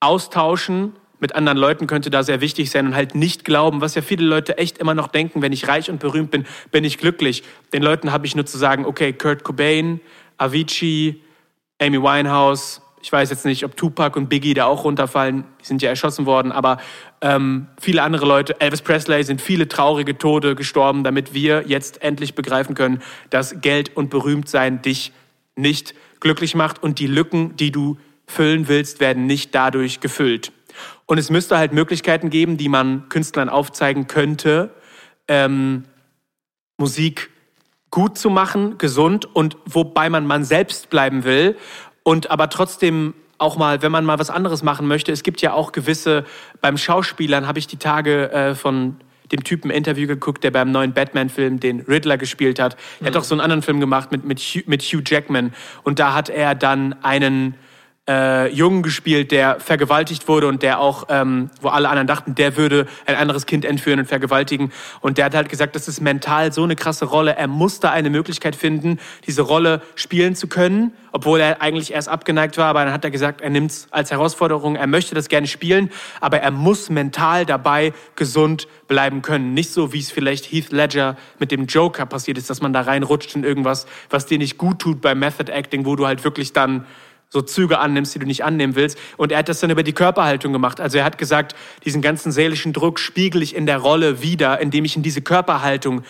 austauschen 0.00 0.92
mit 1.20 1.34
anderen 1.34 1.56
Leuten 1.56 1.86
könnte 1.86 2.10
da 2.10 2.22
sehr 2.22 2.40
wichtig 2.40 2.70
sein 2.70 2.86
und 2.86 2.94
halt 2.94 3.14
nicht 3.14 3.44
glauben, 3.44 3.80
was 3.80 3.94
ja 3.94 4.02
viele 4.02 4.26
Leute 4.26 4.58
echt 4.58 4.78
immer 4.78 4.94
noch 4.94 5.08
denken, 5.08 5.40
wenn 5.40 5.52
ich 5.52 5.68
reich 5.68 5.90
und 5.90 6.00
berühmt 6.00 6.30
bin, 6.30 6.44
bin 6.70 6.84
ich 6.84 6.98
glücklich. 6.98 7.44
Den 7.72 7.82
Leuten 7.82 8.12
habe 8.12 8.26
ich 8.26 8.34
nur 8.34 8.44
zu 8.44 8.58
sagen, 8.58 8.84
okay, 8.84 9.12
Kurt 9.14 9.42
Cobain, 9.42 10.00
Avicii, 10.36 11.22
Amy 11.80 12.00
Winehouse, 12.00 12.80
ich 13.02 13.12
weiß 13.12 13.28
jetzt 13.30 13.44
nicht, 13.44 13.64
ob 13.64 13.76
Tupac 13.76 14.18
und 14.18 14.28
Biggie 14.28 14.54
da 14.54 14.64
auch 14.64 14.84
runterfallen, 14.84 15.44
die 15.60 15.66
sind 15.66 15.82
ja 15.82 15.90
erschossen 15.90 16.24
worden, 16.24 16.52
aber 16.52 16.78
ähm, 17.20 17.66
viele 17.78 18.02
andere 18.02 18.24
Leute, 18.26 18.60
Elvis 18.60 18.80
Presley, 18.80 19.24
sind 19.24 19.42
viele 19.42 19.68
traurige 19.68 20.16
Tode 20.16 20.54
gestorben, 20.54 21.04
damit 21.04 21.34
wir 21.34 21.64
jetzt 21.66 22.02
endlich 22.02 22.34
begreifen 22.34 22.74
können, 22.74 23.02
dass 23.28 23.60
Geld 23.60 23.96
und 23.96 24.08
Berühmtsein 24.08 24.80
dich 24.80 25.12
nicht 25.56 25.94
glücklich 26.20 26.54
macht. 26.54 26.82
Und 26.82 26.98
die 26.98 27.06
Lücken, 27.06 27.56
die 27.56 27.70
du 27.70 27.98
füllen 28.26 28.68
willst, 28.68 29.00
werden 29.00 29.26
nicht 29.26 29.54
dadurch 29.54 30.00
gefüllt. 30.00 30.52
Und 31.06 31.18
es 31.18 31.30
müsste 31.30 31.58
halt 31.58 31.72
Möglichkeiten 31.72 32.30
geben, 32.30 32.56
die 32.56 32.68
man 32.68 33.08
Künstlern 33.08 33.48
aufzeigen 33.48 34.06
könnte, 34.06 34.70
ähm, 35.28 35.84
Musik 36.78 37.30
gut 37.94 38.18
zu 38.18 38.28
machen, 38.28 38.76
gesund 38.76 39.24
und 39.36 39.56
wobei 39.66 40.10
man 40.10 40.26
man 40.26 40.42
selbst 40.42 40.90
bleiben 40.90 41.22
will 41.22 41.56
und 42.02 42.28
aber 42.28 42.50
trotzdem 42.50 43.14
auch 43.38 43.56
mal, 43.56 43.82
wenn 43.82 43.92
man 43.92 44.04
mal 44.04 44.18
was 44.18 44.30
anderes 44.30 44.64
machen 44.64 44.88
möchte, 44.88 45.12
es 45.12 45.22
gibt 45.22 45.40
ja 45.42 45.52
auch 45.52 45.70
gewisse, 45.70 46.24
beim 46.60 46.76
Schauspielern 46.76 47.46
habe 47.46 47.60
ich 47.60 47.68
die 47.68 47.76
Tage 47.76 48.32
äh, 48.32 48.56
von 48.56 48.96
dem 49.30 49.44
Typen 49.44 49.70
Interview 49.70 50.08
geguckt, 50.08 50.42
der 50.42 50.50
beim 50.50 50.72
neuen 50.72 50.92
Batman-Film 50.92 51.60
den 51.60 51.82
Riddler 51.82 52.18
gespielt 52.18 52.58
hat. 52.58 52.76
Er 52.98 53.06
hat 53.06 53.14
mhm. 53.14 53.20
auch 53.20 53.24
so 53.24 53.36
einen 53.36 53.40
anderen 53.40 53.62
Film 53.62 53.78
gemacht 53.78 54.10
mit, 54.10 54.24
mit, 54.24 54.40
Hugh, 54.40 54.64
mit 54.66 54.82
Hugh 54.82 55.04
Jackman. 55.06 55.52
Und 55.84 56.00
da 56.00 56.14
hat 56.14 56.28
er 56.28 56.56
dann 56.56 56.96
einen 57.04 57.54
äh, 58.08 58.52
Jungen 58.52 58.82
gespielt, 58.82 59.30
der 59.32 59.60
vergewaltigt 59.60 60.28
wurde 60.28 60.46
und 60.46 60.62
der 60.62 60.78
auch, 60.78 61.04
ähm, 61.08 61.48
wo 61.62 61.68
alle 61.68 61.88
anderen 61.88 62.06
dachten, 62.06 62.34
der 62.34 62.56
würde 62.56 62.86
ein 63.06 63.14
anderes 63.14 63.46
Kind 63.46 63.64
entführen 63.64 63.98
und 63.98 64.06
vergewaltigen. 64.06 64.72
Und 65.00 65.16
der 65.16 65.24
hat 65.26 65.34
halt 65.34 65.48
gesagt, 65.48 65.74
das 65.74 65.88
ist 65.88 66.02
mental 66.02 66.52
so 66.52 66.62
eine 66.64 66.76
krasse 66.76 67.06
Rolle. 67.06 67.36
Er 67.36 67.46
musste 67.46 67.90
eine 67.90 68.10
Möglichkeit 68.10 68.56
finden, 68.56 68.98
diese 69.26 69.40
Rolle 69.40 69.80
spielen 69.94 70.36
zu 70.36 70.48
können, 70.48 70.92
obwohl 71.12 71.40
er 71.40 71.62
eigentlich 71.62 71.94
erst 71.94 72.10
abgeneigt 72.10 72.58
war. 72.58 72.66
Aber 72.66 72.84
dann 72.84 72.92
hat 72.92 73.04
er 73.04 73.10
gesagt, 73.10 73.40
er 73.40 73.48
nimmt 73.48 73.70
es 73.70 73.88
als 73.90 74.10
Herausforderung. 74.10 74.76
Er 74.76 74.86
möchte 74.86 75.14
das 75.14 75.28
gerne 75.28 75.46
spielen, 75.46 75.90
aber 76.20 76.40
er 76.40 76.50
muss 76.50 76.90
mental 76.90 77.46
dabei 77.46 77.94
gesund 78.16 78.68
bleiben 78.86 79.22
können. 79.22 79.54
Nicht 79.54 79.72
so, 79.72 79.94
wie 79.94 80.00
es 80.00 80.10
vielleicht 80.10 80.52
Heath 80.52 80.72
Ledger 80.72 81.16
mit 81.38 81.50
dem 81.50 81.64
Joker 81.64 82.04
passiert 82.04 82.36
ist, 82.36 82.50
dass 82.50 82.60
man 82.60 82.74
da 82.74 82.82
reinrutscht 82.82 83.34
in 83.34 83.44
irgendwas, 83.44 83.86
was 84.10 84.26
dir 84.26 84.36
nicht 84.36 84.58
gut 84.58 84.78
tut 84.78 85.00
beim 85.00 85.20
Method 85.20 85.50
Acting, 85.50 85.86
wo 85.86 85.96
du 85.96 86.06
halt 86.06 86.22
wirklich 86.22 86.52
dann 86.52 86.84
so 87.34 87.42
Züge 87.42 87.80
annimmst, 87.80 88.14
die 88.14 88.20
du 88.20 88.26
nicht 88.26 88.44
annehmen 88.44 88.76
willst. 88.76 88.96
Und 89.16 89.32
er 89.32 89.38
hat 89.38 89.48
das 89.48 89.58
dann 89.58 89.68
über 89.68 89.82
die 89.82 89.92
Körperhaltung 89.92 90.52
gemacht. 90.52 90.80
Also 90.80 90.98
er 90.98 91.04
hat 91.04 91.18
gesagt, 91.18 91.56
diesen 91.84 92.00
ganzen 92.00 92.30
seelischen 92.30 92.72
Druck 92.72 93.00
spiegel 93.00 93.42
ich 93.42 93.56
in 93.56 93.66
der 93.66 93.78
Rolle 93.78 94.22
wieder, 94.22 94.60
indem 94.60 94.84
ich 94.84 94.94
in 94.94 95.02
diese 95.02 95.20
Körperhaltung 95.20 96.02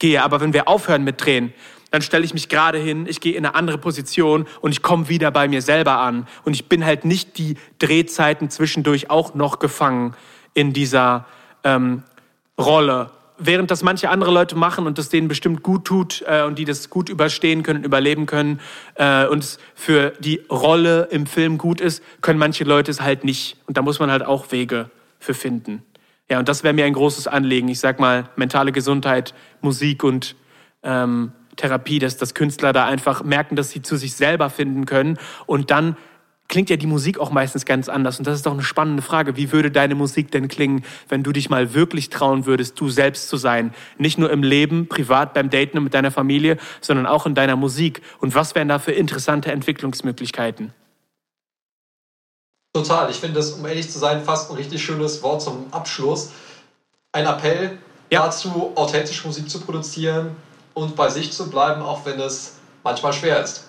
gehe. 0.00 0.20
Aber 0.22 0.40
wenn 0.40 0.52
wir 0.52 0.66
aufhören 0.66 1.04
mit 1.04 1.24
Drehen, 1.24 1.54
dann 1.92 2.02
stelle 2.02 2.24
ich 2.24 2.34
mich 2.34 2.48
gerade 2.48 2.78
hin, 2.78 3.06
ich 3.08 3.20
gehe 3.20 3.34
in 3.34 3.46
eine 3.46 3.54
andere 3.54 3.78
Position 3.78 4.46
und 4.60 4.72
ich 4.72 4.82
komme 4.82 5.08
wieder 5.08 5.30
bei 5.30 5.46
mir 5.46 5.62
selber 5.62 5.98
an. 5.98 6.26
Und 6.42 6.54
ich 6.54 6.68
bin 6.68 6.84
halt 6.84 7.04
nicht 7.04 7.38
die 7.38 7.56
Drehzeiten 7.78 8.50
zwischendurch 8.50 9.08
auch 9.08 9.34
noch 9.34 9.60
gefangen 9.60 10.16
in 10.52 10.72
dieser 10.72 11.26
ähm, 11.62 12.02
Rolle 12.58 13.10
während 13.38 13.70
das 13.70 13.82
manche 13.82 14.10
andere 14.10 14.30
Leute 14.30 14.56
machen 14.56 14.86
und 14.86 14.98
das 14.98 15.08
denen 15.08 15.28
bestimmt 15.28 15.62
gut 15.62 15.84
tut 15.84 16.24
äh, 16.26 16.42
und 16.42 16.58
die 16.58 16.64
das 16.64 16.90
gut 16.90 17.08
überstehen 17.08 17.62
können, 17.62 17.84
überleben 17.84 18.26
können 18.26 18.60
äh, 18.94 19.26
und 19.26 19.42
es 19.42 19.58
für 19.74 20.12
die 20.20 20.40
Rolle 20.50 21.08
im 21.10 21.26
Film 21.26 21.58
gut 21.58 21.80
ist, 21.80 22.02
können 22.20 22.38
manche 22.38 22.64
Leute 22.64 22.90
es 22.90 23.00
halt 23.00 23.24
nicht. 23.24 23.56
Und 23.66 23.76
da 23.76 23.82
muss 23.82 23.98
man 23.98 24.10
halt 24.10 24.24
auch 24.24 24.52
Wege 24.52 24.90
für 25.18 25.34
finden. 25.34 25.82
Ja, 26.30 26.38
und 26.38 26.48
das 26.48 26.64
wäre 26.64 26.74
mir 26.74 26.84
ein 26.84 26.92
großes 26.92 27.26
Anliegen. 27.26 27.68
Ich 27.68 27.80
sag 27.80 28.00
mal, 28.00 28.28
mentale 28.36 28.72
Gesundheit, 28.72 29.34
Musik 29.60 30.04
und 30.04 30.36
ähm, 30.82 31.32
Therapie, 31.56 31.98
dass, 31.98 32.16
dass 32.16 32.34
Künstler 32.34 32.72
da 32.72 32.86
einfach 32.86 33.22
merken, 33.22 33.56
dass 33.56 33.70
sie 33.70 33.82
zu 33.82 33.96
sich 33.96 34.14
selber 34.14 34.48
finden 34.48 34.86
können 34.86 35.18
und 35.46 35.70
dann 35.70 35.96
klingt 36.48 36.68
ja 36.68 36.76
die 36.76 36.86
Musik 36.86 37.18
auch 37.18 37.30
meistens 37.30 37.64
ganz 37.64 37.88
anders. 37.88 38.18
Und 38.18 38.26
das 38.26 38.36
ist 38.36 38.46
doch 38.46 38.52
eine 38.52 38.62
spannende 38.62 39.02
Frage. 39.02 39.36
Wie 39.36 39.52
würde 39.52 39.70
deine 39.70 39.94
Musik 39.94 40.30
denn 40.30 40.48
klingen, 40.48 40.84
wenn 41.08 41.22
du 41.22 41.32
dich 41.32 41.48
mal 41.48 41.72
wirklich 41.74 42.10
trauen 42.10 42.46
würdest, 42.46 42.78
du 42.78 42.90
selbst 42.90 43.28
zu 43.28 43.36
sein? 43.36 43.74
Nicht 43.98 44.18
nur 44.18 44.30
im 44.30 44.42
Leben, 44.42 44.86
privat, 44.86 45.34
beim 45.34 45.50
Daten 45.50 45.78
und 45.78 45.84
mit 45.84 45.94
deiner 45.94 46.10
Familie, 46.10 46.58
sondern 46.80 47.06
auch 47.06 47.26
in 47.26 47.34
deiner 47.34 47.56
Musik. 47.56 48.02
Und 48.20 48.34
was 48.34 48.54
wären 48.54 48.68
da 48.68 48.78
für 48.78 48.92
interessante 48.92 49.50
Entwicklungsmöglichkeiten? 49.50 50.74
Total. 52.74 53.10
Ich 53.10 53.16
finde 53.16 53.36
das, 53.36 53.52
um 53.52 53.66
ehrlich 53.66 53.90
zu 53.90 53.98
sein, 53.98 54.22
fast 54.22 54.50
ein 54.50 54.56
richtig 54.56 54.82
schönes 54.82 55.22
Wort 55.22 55.42
zum 55.42 55.72
Abschluss. 55.72 56.32
Ein 57.12 57.26
Appell 57.26 57.78
ja. 58.10 58.24
dazu, 58.24 58.72
authentisch 58.74 59.24
Musik 59.24 59.48
zu 59.48 59.60
produzieren 59.60 60.36
und 60.74 60.96
bei 60.96 61.08
sich 61.08 61.32
zu 61.32 61.50
bleiben, 61.50 61.82
auch 61.82 62.04
wenn 62.04 62.20
es 62.20 62.56
manchmal 62.82 63.12
schwer 63.12 63.42
ist. 63.42 63.68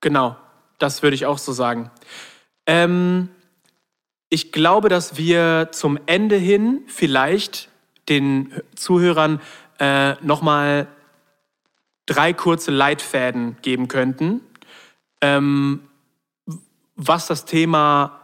Genau. 0.00 0.36
Das 0.78 1.02
würde 1.02 1.14
ich 1.14 1.26
auch 1.26 1.38
so 1.38 1.52
sagen. 1.52 1.90
Ähm, 2.66 3.28
ich 4.28 4.52
glaube, 4.52 4.88
dass 4.88 5.16
wir 5.16 5.68
zum 5.72 5.98
Ende 6.06 6.36
hin 6.36 6.82
vielleicht 6.86 7.68
den 8.08 8.52
Zuhörern 8.74 9.40
äh, 9.78 10.14
nochmal 10.24 10.88
drei 12.06 12.32
kurze 12.32 12.70
Leitfäden 12.70 13.56
geben 13.62 13.88
könnten, 13.88 14.40
ähm, 15.20 15.80
was 16.94 17.26
das 17.26 17.44
Thema 17.44 18.20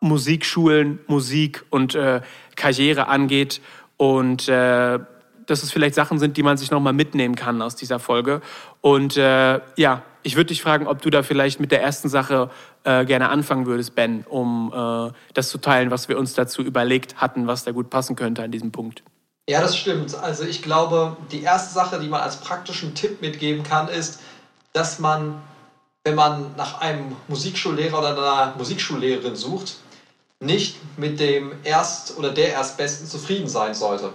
Musikschulen, 0.00 1.00
Musik 1.06 1.64
und 1.70 1.94
äh, 1.94 2.20
Karriere 2.56 3.08
angeht 3.08 3.60
und 3.96 4.48
äh, 4.48 4.98
dass 5.46 5.62
es 5.62 5.72
vielleicht 5.72 5.94
Sachen 5.94 6.18
sind, 6.18 6.36
die 6.36 6.42
man 6.42 6.56
sich 6.56 6.70
nochmal 6.70 6.92
mitnehmen 6.92 7.34
kann 7.34 7.60
aus 7.60 7.76
dieser 7.76 7.98
Folge. 7.98 8.40
Und 8.80 9.16
äh, 9.16 9.60
ja, 9.76 10.02
ich 10.24 10.36
würde 10.36 10.48
dich 10.48 10.62
fragen, 10.62 10.88
ob 10.88 11.02
du 11.02 11.10
da 11.10 11.22
vielleicht 11.22 11.60
mit 11.60 11.70
der 11.70 11.82
ersten 11.82 12.08
Sache 12.08 12.50
äh, 12.82 13.04
gerne 13.04 13.28
anfangen 13.28 13.66
würdest, 13.66 13.94
Ben, 13.94 14.24
um 14.28 14.72
äh, 14.74 15.12
das 15.34 15.50
zu 15.50 15.58
teilen, 15.58 15.90
was 15.90 16.08
wir 16.08 16.18
uns 16.18 16.34
dazu 16.34 16.62
überlegt 16.62 17.16
hatten, 17.18 17.46
was 17.46 17.62
da 17.64 17.70
gut 17.70 17.90
passen 17.90 18.16
könnte 18.16 18.42
an 18.42 18.50
diesem 18.50 18.72
Punkt. 18.72 19.02
Ja, 19.48 19.60
das 19.60 19.76
stimmt. 19.76 20.14
Also 20.14 20.44
ich 20.44 20.62
glaube, 20.62 21.16
die 21.30 21.42
erste 21.42 21.74
Sache, 21.74 22.00
die 22.00 22.08
man 22.08 22.22
als 22.22 22.36
praktischen 22.36 22.94
Tipp 22.94 23.20
mitgeben 23.20 23.62
kann, 23.62 23.88
ist, 23.88 24.20
dass 24.72 24.98
man, 24.98 25.42
wenn 26.04 26.14
man 26.14 26.56
nach 26.56 26.80
einem 26.80 27.14
Musikschullehrer 27.28 27.98
oder 27.98 28.10
einer 28.10 28.54
Musikschullehrerin 28.56 29.36
sucht, 29.36 29.76
nicht 30.40 30.78
mit 30.96 31.20
dem 31.20 31.52
Erst- 31.62 32.16
oder 32.16 32.30
der 32.30 32.52
Erstbesten 32.52 33.06
zufrieden 33.06 33.48
sein 33.48 33.74
sollte, 33.74 34.14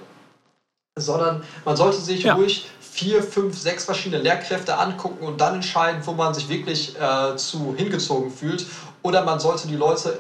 sondern 0.97 1.43
man 1.65 1.77
sollte 1.77 1.97
sich 1.97 2.23
ja. 2.23 2.33
ruhig 2.33 2.67
vier, 2.99 3.23
fünf, 3.23 3.57
sechs 3.57 3.85
verschiedene 3.85 4.21
Lehrkräfte 4.21 4.77
angucken 4.77 5.25
und 5.25 5.39
dann 5.39 5.55
entscheiden, 5.55 6.01
wo 6.03 6.11
man 6.11 6.33
sich 6.33 6.49
wirklich 6.49 6.95
äh, 6.99 7.35
zu 7.37 7.73
hingezogen 7.77 8.29
fühlt. 8.29 8.65
Oder 9.03 9.23
man 9.23 9.39
sollte 9.39 9.69
die 9.69 9.77
Leute 9.77 10.19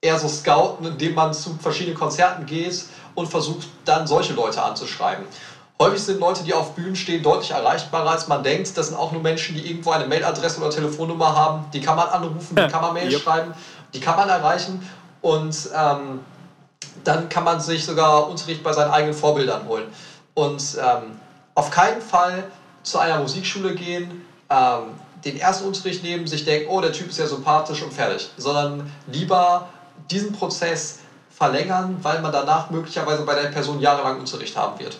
eher 0.00 0.16
so 0.18 0.28
scouten, 0.28 0.86
indem 0.86 1.14
man 1.14 1.34
zu 1.34 1.56
verschiedenen 1.60 1.98
Konzerten 1.98 2.46
geht 2.46 2.84
und 3.16 3.26
versucht 3.26 3.66
dann 3.84 4.06
solche 4.06 4.32
Leute 4.32 4.62
anzuschreiben. 4.62 5.24
Häufig 5.80 6.00
sind 6.00 6.20
Leute, 6.20 6.44
die 6.44 6.54
auf 6.54 6.76
Bühnen 6.76 6.94
stehen, 6.94 7.20
deutlich 7.20 7.50
erreichbarer 7.50 8.10
als 8.10 8.28
man 8.28 8.44
denkt. 8.44 8.78
Das 8.78 8.88
sind 8.88 8.96
auch 8.96 9.10
nur 9.10 9.20
Menschen, 9.20 9.56
die 9.56 9.68
irgendwo 9.68 9.90
eine 9.90 10.06
Mailadresse 10.06 10.60
oder 10.60 10.70
Telefonnummer 10.70 11.34
haben. 11.34 11.64
Die 11.72 11.80
kann 11.80 11.96
man 11.96 12.08
anrufen, 12.10 12.54
die 12.54 12.68
kann 12.68 12.80
man 12.80 12.94
Mail 12.94 13.10
yep. 13.10 13.22
schreiben, 13.22 13.54
die 13.92 13.98
kann 13.98 14.16
man 14.16 14.28
erreichen 14.28 14.88
und 15.20 15.68
ähm, 15.74 16.20
dann 17.02 17.28
kann 17.28 17.42
man 17.42 17.58
sich 17.58 17.84
sogar 17.84 18.28
Unterricht 18.28 18.62
bei 18.62 18.72
seinen 18.72 18.92
eigenen 18.92 19.14
Vorbildern 19.14 19.66
holen. 19.66 19.86
Und 20.34 20.62
ähm, 20.80 21.18
auf 21.54 21.70
keinen 21.70 22.00
Fall 22.00 22.50
zu 22.82 22.98
einer 22.98 23.20
Musikschule 23.20 23.74
gehen, 23.74 24.24
ähm, 24.50 24.94
den 25.24 25.38
ersten 25.38 25.66
Unterricht 25.66 26.02
nehmen, 26.02 26.26
sich 26.26 26.44
denken, 26.44 26.68
oh, 26.68 26.80
der 26.80 26.92
Typ 26.92 27.08
ist 27.08 27.18
ja 27.18 27.26
sympathisch 27.26 27.82
und 27.82 27.92
fertig, 27.92 28.30
sondern 28.36 28.90
lieber 29.06 29.68
diesen 30.10 30.32
Prozess 30.32 31.00
verlängern, 31.30 31.98
weil 32.02 32.20
man 32.20 32.30
danach 32.30 32.70
möglicherweise 32.70 33.24
bei 33.24 33.34
der 33.34 33.48
Person 33.48 33.80
jahrelang 33.80 34.20
Unterricht 34.20 34.56
haben 34.56 34.78
wird. 34.78 34.98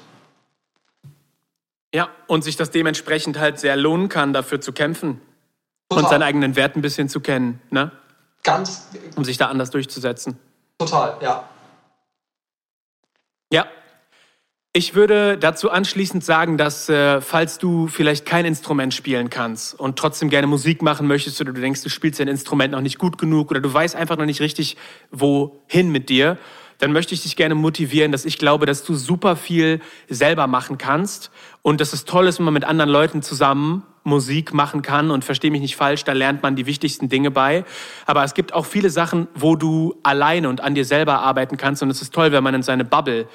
Ja, 1.95 2.09
und 2.27 2.43
sich 2.43 2.57
das 2.57 2.71
dementsprechend 2.71 3.39
halt 3.39 3.61
sehr 3.61 3.77
lohnen 3.77 4.09
kann, 4.09 4.33
dafür 4.33 4.61
zu 4.61 4.73
kämpfen 4.73 5.21
Total. 5.89 6.05
und 6.05 6.11
seinen 6.11 6.23
eigenen 6.23 6.57
Wert 6.57 6.75
ein 6.75 6.83
bisschen 6.83 7.09
zu 7.09 7.21
kennen, 7.21 7.61
ne? 7.71 7.93
Ganz. 8.43 8.89
Um 9.17 9.25
sich 9.25 9.39
da 9.39 9.47
anders 9.47 9.71
durchzusetzen. 9.71 10.39
Total, 10.79 11.17
ja. 11.21 11.49
Ja, 13.53 13.67
ich 14.77 14.97
würde 14.97 15.39
dazu 15.39 15.70
anschließend 15.70 16.25
sagen, 16.25 16.59
dass 16.59 16.89
äh, 16.89 17.20
falls 17.20 17.59
du 17.59 17.87
vielleicht 17.87 18.27
kein 18.27 18.45
Instrument 18.45 18.93
spielen 18.93 19.31
kannst 19.31 19.79
und 19.79 19.97
trotzdem 19.97 20.31
gerne 20.31 20.49
Musik 20.49 20.83
machen 20.83 21.07
möchtest 21.07 21.41
oder 21.41 21.53
du 21.53 21.61
denkst, 21.61 21.85
du 21.85 21.89
spielst 21.89 22.18
dein 22.18 22.27
Instrument 22.27 22.72
noch 22.72 22.81
nicht 22.81 22.99
gut 22.99 23.16
genug 23.16 23.53
oder 23.53 23.61
du 23.61 23.72
weißt 23.72 23.95
einfach 23.95 24.16
noch 24.16 24.27
nicht 24.27 24.41
richtig, 24.41 24.77
wohin 25.12 25.93
mit 25.93 26.09
dir, 26.09 26.39
dann 26.79 26.93
möchte 26.93 27.14
ich 27.14 27.22
dich 27.22 27.37
gerne 27.37 27.55
motivieren, 27.55 28.11
dass 28.11 28.25
ich 28.25 28.37
glaube, 28.37 28.66
dass 28.66 28.83
du 28.83 28.97
super 28.97 29.37
viel 29.37 29.81
selber 30.09 30.49
machen 30.49 30.77
kannst 30.77 31.31
und 31.62 31.81
dass 31.81 31.93
es 31.93 32.05
toll 32.05 32.27
ist, 32.27 32.41
wenn 32.41 32.47
man 32.47 32.55
mit 32.55 32.64
anderen 32.64 32.91
Leuten 32.91 33.22
zusammen 33.22 33.85
Musik 34.03 34.53
machen 34.53 34.83
kann 34.83 35.12
und 35.12 35.25
verstehe 35.25 35.53
mich 35.53 35.61
nicht 35.61 35.77
falsch, 35.77 36.03
da 36.03 36.12
lernt 36.12 36.43
man 36.43 36.57
die 36.57 36.66
wichtigsten 36.66 37.09
Dinge 37.09 37.31
bei. 37.31 37.64
Aber 38.07 38.25
es 38.25 38.35
gibt 38.35 38.53
auch 38.53 38.66
viele 38.66 38.91
Sachen, 38.91 39.29
wo 39.37 39.55
du 39.55 39.95
alleine 40.03 40.49
und 40.49 40.61
an 40.61 40.75
dir 40.75 40.85
selber 40.85 41.20
arbeiten 41.20 41.57
kannst 41.57 41.81
und 41.85 41.91
es 41.91 42.03
ist 42.03 42.12
toll, 42.12 42.33
wenn 42.33 42.43
man 42.43 42.55
in 42.55 42.62
seine 42.62 42.85
Bubble 42.85 43.29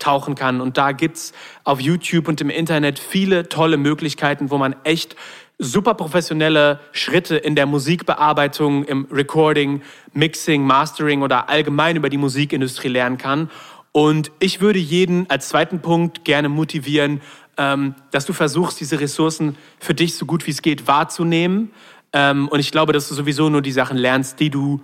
abtauchen 0.00 0.34
kann. 0.34 0.60
Und 0.60 0.78
da 0.78 0.92
gibt's 0.92 1.32
auf 1.64 1.80
YouTube 1.80 2.28
und 2.28 2.40
im 2.40 2.50
Internet 2.50 2.98
viele 2.98 3.48
tolle 3.48 3.76
Möglichkeiten, 3.76 4.50
wo 4.50 4.58
man 4.58 4.74
echt 4.84 5.14
super 5.58 5.94
professionelle 5.94 6.80
Schritte 6.92 7.36
in 7.36 7.54
der 7.54 7.66
Musikbearbeitung, 7.66 8.84
im 8.84 9.06
Recording, 9.12 9.82
Mixing, 10.14 10.64
Mastering 10.64 11.22
oder 11.22 11.50
allgemein 11.50 11.96
über 11.96 12.08
die 12.08 12.16
Musikindustrie 12.16 12.88
lernen 12.88 13.18
kann. 13.18 13.50
Und 13.92 14.32
ich 14.38 14.60
würde 14.60 14.78
jeden 14.78 15.28
als 15.28 15.48
zweiten 15.48 15.80
Punkt 15.80 16.24
gerne 16.24 16.48
motivieren, 16.48 17.20
ähm, 17.58 17.94
dass 18.10 18.24
du 18.24 18.32
versuchst, 18.32 18.80
diese 18.80 19.00
Ressourcen 19.00 19.56
für 19.78 19.94
dich 19.94 20.14
so 20.14 20.24
gut 20.24 20.46
wie 20.46 20.52
es 20.52 20.62
geht 20.62 20.86
wahrzunehmen. 20.86 21.72
Ähm, 22.12 22.48
und 22.48 22.60
ich 22.60 22.70
glaube, 22.70 22.92
dass 22.94 23.08
du 23.08 23.14
sowieso 23.14 23.50
nur 23.50 23.60
die 23.60 23.72
Sachen 23.72 23.98
lernst, 23.98 24.40
die 24.40 24.48
du 24.48 24.80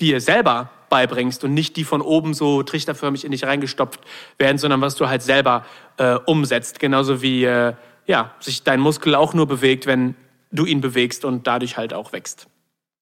dir 0.00 0.20
selber 0.20 0.70
beibringst 0.96 1.44
und 1.44 1.52
nicht 1.52 1.76
die 1.76 1.84
von 1.84 2.00
oben 2.00 2.32
so 2.32 2.62
trichterförmig 2.62 3.26
in 3.26 3.30
dich 3.30 3.44
reingestopft 3.44 4.00
werden, 4.38 4.56
sondern 4.56 4.80
was 4.80 4.94
du 4.94 5.10
halt 5.10 5.22
selber 5.22 5.66
äh, 5.98 6.14
umsetzt. 6.24 6.78
Genauso 6.78 7.20
wie 7.20 7.44
äh, 7.44 7.74
ja, 8.06 8.30
sich 8.40 8.62
dein 8.62 8.80
Muskel 8.80 9.14
auch 9.14 9.34
nur 9.34 9.46
bewegt, 9.46 9.84
wenn 9.84 10.14
du 10.52 10.64
ihn 10.64 10.80
bewegst 10.80 11.26
und 11.26 11.46
dadurch 11.46 11.76
halt 11.76 11.92
auch 11.92 12.14
wächst. 12.14 12.46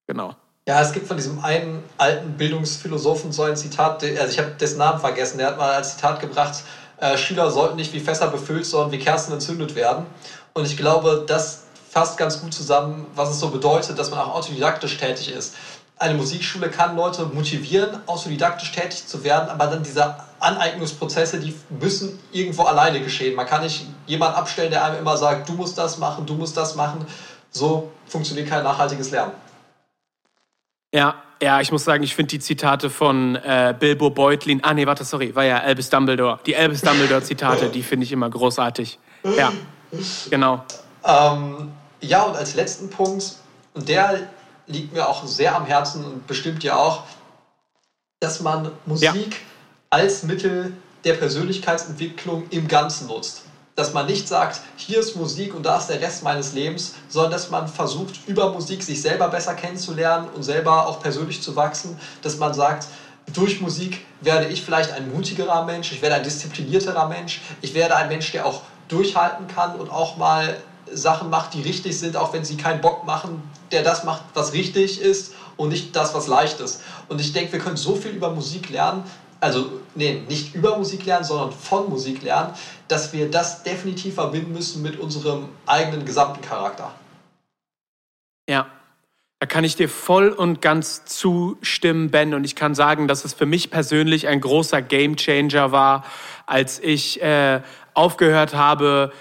Genau. 0.09 0.34
Ja, 0.66 0.82
es 0.82 0.92
gibt 0.92 1.07
von 1.07 1.16
diesem 1.16 1.38
einen 1.45 1.84
alten 1.97 2.32
Bildungsphilosophen 2.32 3.30
so 3.30 3.45
ein 3.45 3.57
Zitat, 3.57 4.03
also 4.03 4.26
ich 4.28 4.38
habe 4.40 4.51
dessen 4.59 4.78
Namen 4.78 4.99
vergessen, 4.99 5.38
der 5.38 5.49
hat 5.49 5.59
mal 5.59 5.70
als 5.70 5.95
Zitat 5.95 6.18
gebracht, 6.18 6.64
äh, 6.99 7.16
Schüler 7.16 7.49
sollten 7.53 7.76
nicht 7.76 7.92
wie 7.92 8.01
Fässer 8.01 8.26
befüllt, 8.26 8.66
sondern 8.66 8.90
wie 8.90 8.99
Kerzen 8.99 9.32
entzündet 9.32 9.76
werden. 9.76 10.05
Und 10.53 10.66
ich 10.66 10.76
glaube, 10.76 11.24
das 11.28 11.66
fasst 11.88 12.18
ganz 12.18 12.40
gut 12.40 12.53
zusammen, 12.53 13.07
was 13.14 13.30
es 13.30 13.38
so 13.38 13.51
bedeutet, 13.51 14.01
dass 14.01 14.11
man 14.11 14.18
auch 14.18 14.34
autodidaktisch 14.34 14.97
tätig 14.97 15.32
ist 15.32 15.55
eine 15.97 16.14
Musikschule 16.14 16.70
kann 16.70 16.97
Leute 16.97 17.26
motivieren, 17.26 18.01
autodidaktisch 18.07 18.72
tätig 18.72 19.07
zu 19.07 19.22
werden, 19.22 19.49
aber 19.49 19.66
dann 19.66 19.82
diese 19.82 20.16
Aneignungsprozesse, 20.40 21.38
die 21.40 21.55
müssen 21.80 22.18
irgendwo 22.32 22.64
alleine 22.64 23.01
geschehen. 23.01 23.34
Man 23.34 23.47
kann 23.47 23.62
nicht 23.62 23.86
jemanden 24.07 24.36
abstellen, 24.36 24.70
der 24.70 24.84
einem 24.84 24.99
immer 24.99 25.16
sagt, 25.16 25.49
du 25.49 25.53
musst 25.55 25.78
das 25.78 25.99
machen, 25.99 26.26
du 26.26 26.34
musst 26.34 26.57
das 26.57 26.74
machen. 26.74 27.07
So 27.51 27.92
funktioniert 28.07 28.49
kein 28.49 28.64
nachhaltiges 28.64 29.11
Lernen. 29.11 29.32
Ja, 30.92 31.14
ja, 31.40 31.61
ich 31.61 31.70
muss 31.72 31.84
sagen, 31.84 32.03
ich 32.03 32.14
finde 32.14 32.30
die 32.30 32.38
Zitate 32.38 32.90
von 32.90 33.36
äh, 33.36 33.74
Bilbo 33.78 34.11
Beutlin, 34.11 34.62
ah 34.62 34.74
nee, 34.74 34.86
warte, 34.86 35.05
sorry, 35.05 35.34
war 35.34 35.45
ja 35.45 35.59
Albus 35.59 35.90
Dumbledore. 35.90 36.38
Die 36.47 36.57
Albus 36.57 36.80
Dumbledore-Zitate, 36.80 37.68
die 37.68 37.82
finde 37.82 38.05
ich 38.05 38.12
immer 38.12 38.30
großartig. 38.30 38.99
Ja, 39.36 39.53
genau. 40.30 40.64
Ähm, 41.05 41.72
ja, 42.01 42.22
und 42.22 42.36
als 42.36 42.55
letzten 42.55 42.90
Punkt, 42.90 43.34
und 43.74 43.88
der 43.88 44.28
liegt 44.67 44.93
mir 44.93 45.09
auch 45.09 45.27
sehr 45.27 45.55
am 45.55 45.67
Herzen 45.67 46.05
und 46.05 46.27
bestimmt 46.27 46.65
ja 46.65 46.77
auch, 46.77 47.05
dass 48.21 48.41
man 48.41 48.71
Musik 48.87 49.33
ja. 49.33 49.39
als 49.91 50.23
Mittel 50.23 50.73
der 51.05 51.15
Persönlichkeitsentwicklung 51.15 52.49
im 52.51 52.69
Ganzen 52.69 53.09
nutzt. 53.09 53.43
Dass 53.77 53.93
man 53.93 54.07
nicht 54.07 54.29
sagt, 54.29 54.61
hier 54.77 55.01
ist 55.01 55.17
Musik 55.17 55.53
und 55.55 55.65
da 55.65 55.77
ist 55.77 55.89
der 55.89 56.01
Rest 56.01 56.23
meines 56.23 56.53
Lebens, 56.53 56.95
sondern 57.09 57.33
dass 57.33 57.51
man 57.51 57.69
versucht, 57.69 58.21
über 58.27 58.53
Musik 58.53 58.83
sich 58.83 59.03
selber 59.03 59.29
besser 59.29 59.55
kennenzulernen 59.55 60.29
und 60.35 60.45
selber 60.45 60.87
auch 60.87 61.01
persönlich 61.01 61.43
zu 61.43 61.57
wachsen. 61.57 61.99
Dass 62.23 62.39
man 62.39 62.55
sagt, 62.55 62.87
durch 63.33 63.61
Musik 63.61 64.05
werde 64.21 64.47
ich 64.47 64.62
vielleicht 64.62 64.93
ein 64.93 65.12
mutigerer 65.12 65.65
Mensch, 65.65 65.93
ich 65.93 66.03
werde 66.03 66.17
ein 66.17 66.23
disziplinierterer 66.23 67.09
Mensch, 67.09 67.43
ich 67.62 67.75
werde 67.75 67.97
ein 67.97 68.09
Mensch, 68.09 68.31
der 68.33 68.47
auch 68.47 68.62
durchhalten 68.89 69.49
kann 69.49 69.77
und 69.77 69.91
auch 69.91 70.17
mal 70.17 70.57
Sachen 70.97 71.30
macht, 71.30 71.55
die 71.55 71.62
richtig 71.62 71.99
sind, 71.99 72.16
auch 72.16 72.32
wenn 72.32 72.45
sie 72.45 72.57
keinen 72.57 72.80
Bock 72.80 73.05
machen, 73.05 73.42
der 73.72 73.82
das 73.82 74.05
macht, 74.05 74.22
was 74.34 74.53
richtig 74.53 75.01
ist 75.01 75.34
und 75.57 75.68
nicht 75.68 75.95
das, 75.95 76.14
was 76.14 76.26
leicht 76.26 76.61
ist. 76.61 76.82
Und 77.09 77.20
ich 77.20 77.32
denke, 77.32 77.53
wir 77.53 77.59
können 77.59 77.76
so 77.76 77.95
viel 77.95 78.12
über 78.12 78.30
Musik 78.30 78.70
lernen, 78.70 79.05
also 79.40 79.80
nee, 79.95 80.22
nicht 80.28 80.55
über 80.55 80.78
Musik 80.78 81.05
lernen, 81.05 81.24
sondern 81.24 81.53
von 81.53 81.90
Musik 81.90 82.22
lernen, 82.22 82.55
dass 82.88 83.12
wir 83.12 83.30
das 83.30 83.62
definitiv 83.62 84.14
verbinden 84.14 84.53
müssen 84.53 84.82
mit 84.82 84.99
unserem 84.99 85.49
eigenen 85.66 86.05
gesamten 86.05 86.40
Charakter. 86.40 86.92
Ja, 88.49 88.66
da 89.40 89.47
kann 89.47 89.64
ich 89.64 89.76
dir 89.76 89.90
voll 89.90 90.28
und 90.28 90.62
ganz 90.62 91.05
zustimmen, 91.05 92.11
Ben. 92.11 92.32
Und 92.32 92.45
ich 92.45 92.57
kann 92.57 92.74
sagen, 92.74 93.09
dass 93.09 93.26
es 93.26 93.34
für 93.34 93.45
mich 93.45 93.70
persönlich 93.70 94.26
ein 94.28 94.40
großer 94.40 94.80
Gamechanger 94.80 95.70
war, 95.72 96.05
als 96.47 96.78
ich 96.78 97.20
äh, 97.20 97.61
aufgehört 97.92 98.55
habe, 98.55 99.12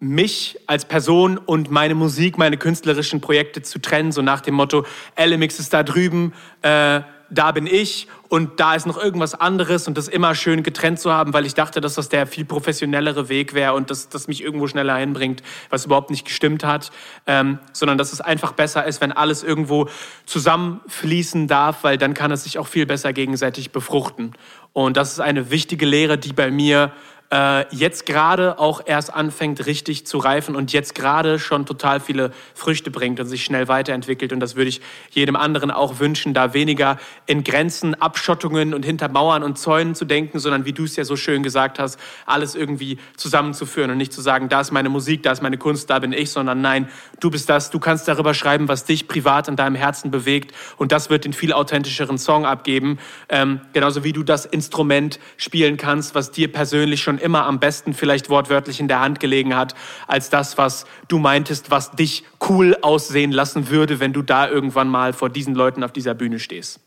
mich 0.00 0.58
als 0.66 0.84
Person 0.84 1.38
und 1.38 1.70
meine 1.70 1.94
Musik, 1.94 2.38
meine 2.38 2.56
künstlerischen 2.56 3.20
Projekte 3.20 3.62
zu 3.62 3.80
trennen, 3.80 4.12
so 4.12 4.22
nach 4.22 4.40
dem 4.40 4.54
Motto, 4.54 4.84
LMX 5.18 5.58
ist 5.58 5.74
da 5.74 5.82
drüben, 5.82 6.32
äh, 6.62 7.00
da 7.30 7.52
bin 7.52 7.66
ich 7.66 8.08
und 8.28 8.60
da 8.60 8.74
ist 8.74 8.86
noch 8.86 8.96
irgendwas 8.96 9.34
anderes 9.34 9.86
und 9.86 9.98
das 9.98 10.08
immer 10.08 10.34
schön 10.34 10.62
getrennt 10.62 10.98
zu 10.98 11.12
haben, 11.12 11.34
weil 11.34 11.44
ich 11.44 11.54
dachte, 11.54 11.80
dass 11.80 11.94
das 11.94 12.08
der 12.08 12.26
viel 12.26 12.44
professionellere 12.44 13.28
Weg 13.28 13.54
wäre 13.54 13.74
und 13.74 13.90
dass 13.90 14.08
das 14.08 14.28
mich 14.28 14.42
irgendwo 14.42 14.66
schneller 14.66 14.96
hinbringt, 14.96 15.42
was 15.68 15.84
überhaupt 15.84 16.10
nicht 16.10 16.24
gestimmt 16.24 16.64
hat, 16.64 16.90
ähm, 17.26 17.58
sondern 17.72 17.98
dass 17.98 18.12
es 18.12 18.20
einfach 18.20 18.52
besser 18.52 18.86
ist, 18.86 19.00
wenn 19.00 19.12
alles 19.12 19.42
irgendwo 19.42 19.88
zusammenfließen 20.24 21.48
darf, 21.48 21.84
weil 21.84 21.98
dann 21.98 22.14
kann 22.14 22.30
es 22.30 22.44
sich 22.44 22.58
auch 22.58 22.66
viel 22.66 22.86
besser 22.86 23.12
gegenseitig 23.12 23.72
befruchten. 23.72 24.32
Und 24.72 24.96
das 24.96 25.12
ist 25.12 25.20
eine 25.20 25.50
wichtige 25.50 25.86
Lehre, 25.86 26.18
die 26.18 26.32
bei 26.32 26.50
mir 26.50 26.92
äh, 27.30 27.66
jetzt 27.74 28.06
gerade 28.06 28.58
auch 28.58 28.80
erst 28.84 29.12
anfängt 29.12 29.66
richtig 29.66 30.06
zu 30.06 30.18
reifen 30.18 30.56
und 30.56 30.72
jetzt 30.72 30.94
gerade 30.94 31.38
schon 31.38 31.66
total 31.66 32.00
viele 32.00 32.32
Früchte 32.54 32.90
bringt 32.90 33.20
und 33.20 33.26
sich 33.26 33.44
schnell 33.44 33.68
weiterentwickelt. 33.68 34.32
Und 34.32 34.40
das 34.40 34.56
würde 34.56 34.70
ich 34.70 34.80
jedem 35.10 35.36
anderen 35.36 35.70
auch 35.70 35.98
wünschen, 35.98 36.32
da 36.32 36.54
weniger 36.54 36.98
in 37.26 37.44
Grenzen, 37.44 37.94
Abschottungen 37.94 38.72
und 38.72 38.84
hinter 38.84 39.08
Mauern 39.08 39.42
und 39.42 39.58
Zäunen 39.58 39.94
zu 39.94 40.06
denken, 40.06 40.38
sondern 40.38 40.64
wie 40.64 40.72
du 40.72 40.84
es 40.84 40.96
ja 40.96 41.04
so 41.04 41.16
schön 41.16 41.42
gesagt 41.42 41.78
hast, 41.78 42.00
alles 42.24 42.54
irgendwie 42.54 42.98
zusammenzuführen 43.16 43.90
und 43.90 43.98
nicht 43.98 44.12
zu 44.12 44.22
sagen, 44.22 44.48
da 44.48 44.62
ist 44.62 44.70
meine 44.70 44.88
Musik, 44.88 45.22
da 45.22 45.32
ist 45.32 45.42
meine 45.42 45.58
Kunst, 45.58 45.90
da 45.90 45.98
bin 45.98 46.12
ich, 46.12 46.30
sondern 46.30 46.62
nein, 46.62 46.88
du 47.20 47.30
bist 47.30 47.48
das, 47.50 47.70
du 47.70 47.78
kannst 47.78 48.08
darüber 48.08 48.32
schreiben, 48.32 48.68
was 48.68 48.84
dich 48.84 49.06
privat 49.06 49.48
in 49.48 49.56
deinem 49.56 49.74
Herzen 49.74 50.10
bewegt 50.10 50.54
und 50.78 50.92
das 50.92 51.10
wird 51.10 51.24
den 51.24 51.32
viel 51.34 51.52
authentischeren 51.52 52.16
Song 52.16 52.46
abgeben, 52.46 52.98
ähm, 53.28 53.60
genauso 53.72 54.02
wie 54.04 54.12
du 54.12 54.22
das 54.22 54.46
Instrument 54.46 55.18
spielen 55.36 55.76
kannst, 55.76 56.14
was 56.14 56.30
dir 56.30 56.50
persönlich 56.50 57.02
schon 57.02 57.17
immer 57.18 57.46
am 57.46 57.60
besten 57.60 57.94
vielleicht 57.94 58.30
wortwörtlich 58.30 58.80
in 58.80 58.88
der 58.88 59.00
Hand 59.00 59.20
gelegen 59.20 59.56
hat, 59.56 59.74
als 60.06 60.30
das, 60.30 60.58
was 60.58 60.86
du 61.08 61.18
meintest, 61.18 61.70
was 61.70 61.92
dich 61.92 62.24
cool 62.48 62.76
aussehen 62.82 63.32
lassen 63.32 63.68
würde, 63.70 64.00
wenn 64.00 64.12
du 64.12 64.22
da 64.22 64.48
irgendwann 64.48 64.88
mal 64.88 65.12
vor 65.12 65.30
diesen 65.30 65.54
Leuten 65.54 65.84
auf 65.84 65.92
dieser 65.92 66.14
Bühne 66.14 66.38
stehst. 66.38 66.80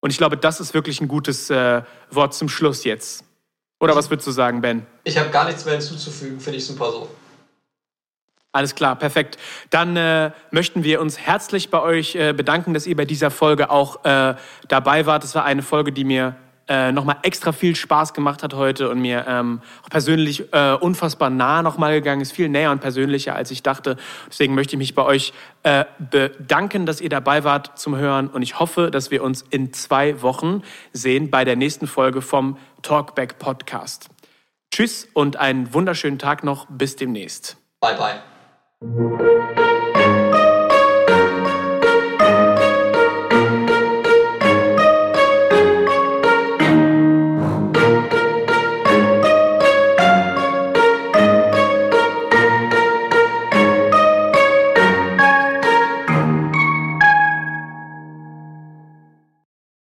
Und 0.00 0.10
ich 0.10 0.18
glaube, 0.18 0.36
das 0.36 0.60
ist 0.60 0.74
wirklich 0.74 1.00
ein 1.00 1.08
gutes 1.08 1.48
äh, 1.50 1.82
Wort 2.10 2.34
zum 2.34 2.48
Schluss 2.48 2.84
jetzt. 2.84 3.24
Oder 3.80 3.96
was 3.96 4.10
würdest 4.10 4.26
du 4.26 4.32
sagen, 4.32 4.60
Ben? 4.60 4.86
Ich 5.04 5.18
habe 5.18 5.30
gar 5.30 5.44
nichts 5.44 5.64
mehr 5.64 5.74
hinzuzufügen, 5.74 6.40
finde 6.40 6.58
ich 6.58 6.66
super 6.66 6.90
so. 6.90 7.08
Alles 8.54 8.74
klar, 8.74 8.96
perfekt. 8.96 9.38
Dann 9.70 9.96
äh, 9.96 10.30
möchten 10.50 10.84
wir 10.84 11.00
uns 11.00 11.18
herzlich 11.18 11.70
bei 11.70 11.80
euch 11.80 12.14
äh, 12.14 12.34
bedanken, 12.34 12.74
dass 12.74 12.86
ihr 12.86 12.94
bei 12.94 13.06
dieser 13.06 13.30
Folge 13.30 13.70
auch 13.70 14.04
äh, 14.04 14.34
dabei 14.68 15.06
wart. 15.06 15.24
Es 15.24 15.34
war 15.34 15.44
eine 15.44 15.62
Folge, 15.62 15.90
die 15.90 16.04
mir 16.04 16.36
äh, 16.68 16.92
nochmal 16.92 17.16
extra 17.22 17.52
viel 17.52 17.76
Spaß 17.76 18.14
gemacht 18.14 18.42
hat 18.42 18.54
heute 18.54 18.88
und 18.88 19.00
mir 19.00 19.24
ähm, 19.28 19.60
persönlich 19.90 20.52
äh, 20.52 20.74
unfassbar 20.74 21.30
nah 21.30 21.62
nochmal 21.62 21.94
gegangen 21.94 22.20
ist, 22.20 22.32
viel 22.32 22.48
näher 22.48 22.70
und 22.70 22.80
persönlicher, 22.80 23.34
als 23.34 23.50
ich 23.50 23.62
dachte. 23.62 23.96
Deswegen 24.28 24.54
möchte 24.54 24.76
ich 24.76 24.78
mich 24.78 24.94
bei 24.94 25.04
euch 25.04 25.32
äh, 25.62 25.84
bedanken, 25.98 26.86
dass 26.86 27.00
ihr 27.00 27.08
dabei 27.08 27.44
wart 27.44 27.78
zum 27.78 27.96
Hören 27.96 28.28
und 28.28 28.42
ich 28.42 28.58
hoffe, 28.58 28.90
dass 28.90 29.10
wir 29.10 29.22
uns 29.22 29.42
in 29.50 29.72
zwei 29.72 30.22
Wochen 30.22 30.62
sehen 30.92 31.30
bei 31.30 31.44
der 31.44 31.56
nächsten 31.56 31.86
Folge 31.86 32.22
vom 32.22 32.56
Talkback 32.82 33.38
Podcast. 33.38 34.08
Tschüss 34.72 35.06
und 35.12 35.36
einen 35.36 35.74
wunderschönen 35.74 36.18
Tag 36.18 36.44
noch. 36.44 36.66
Bis 36.68 36.96
demnächst. 36.96 37.56
Bye, 37.80 37.96
bye. 38.80 39.81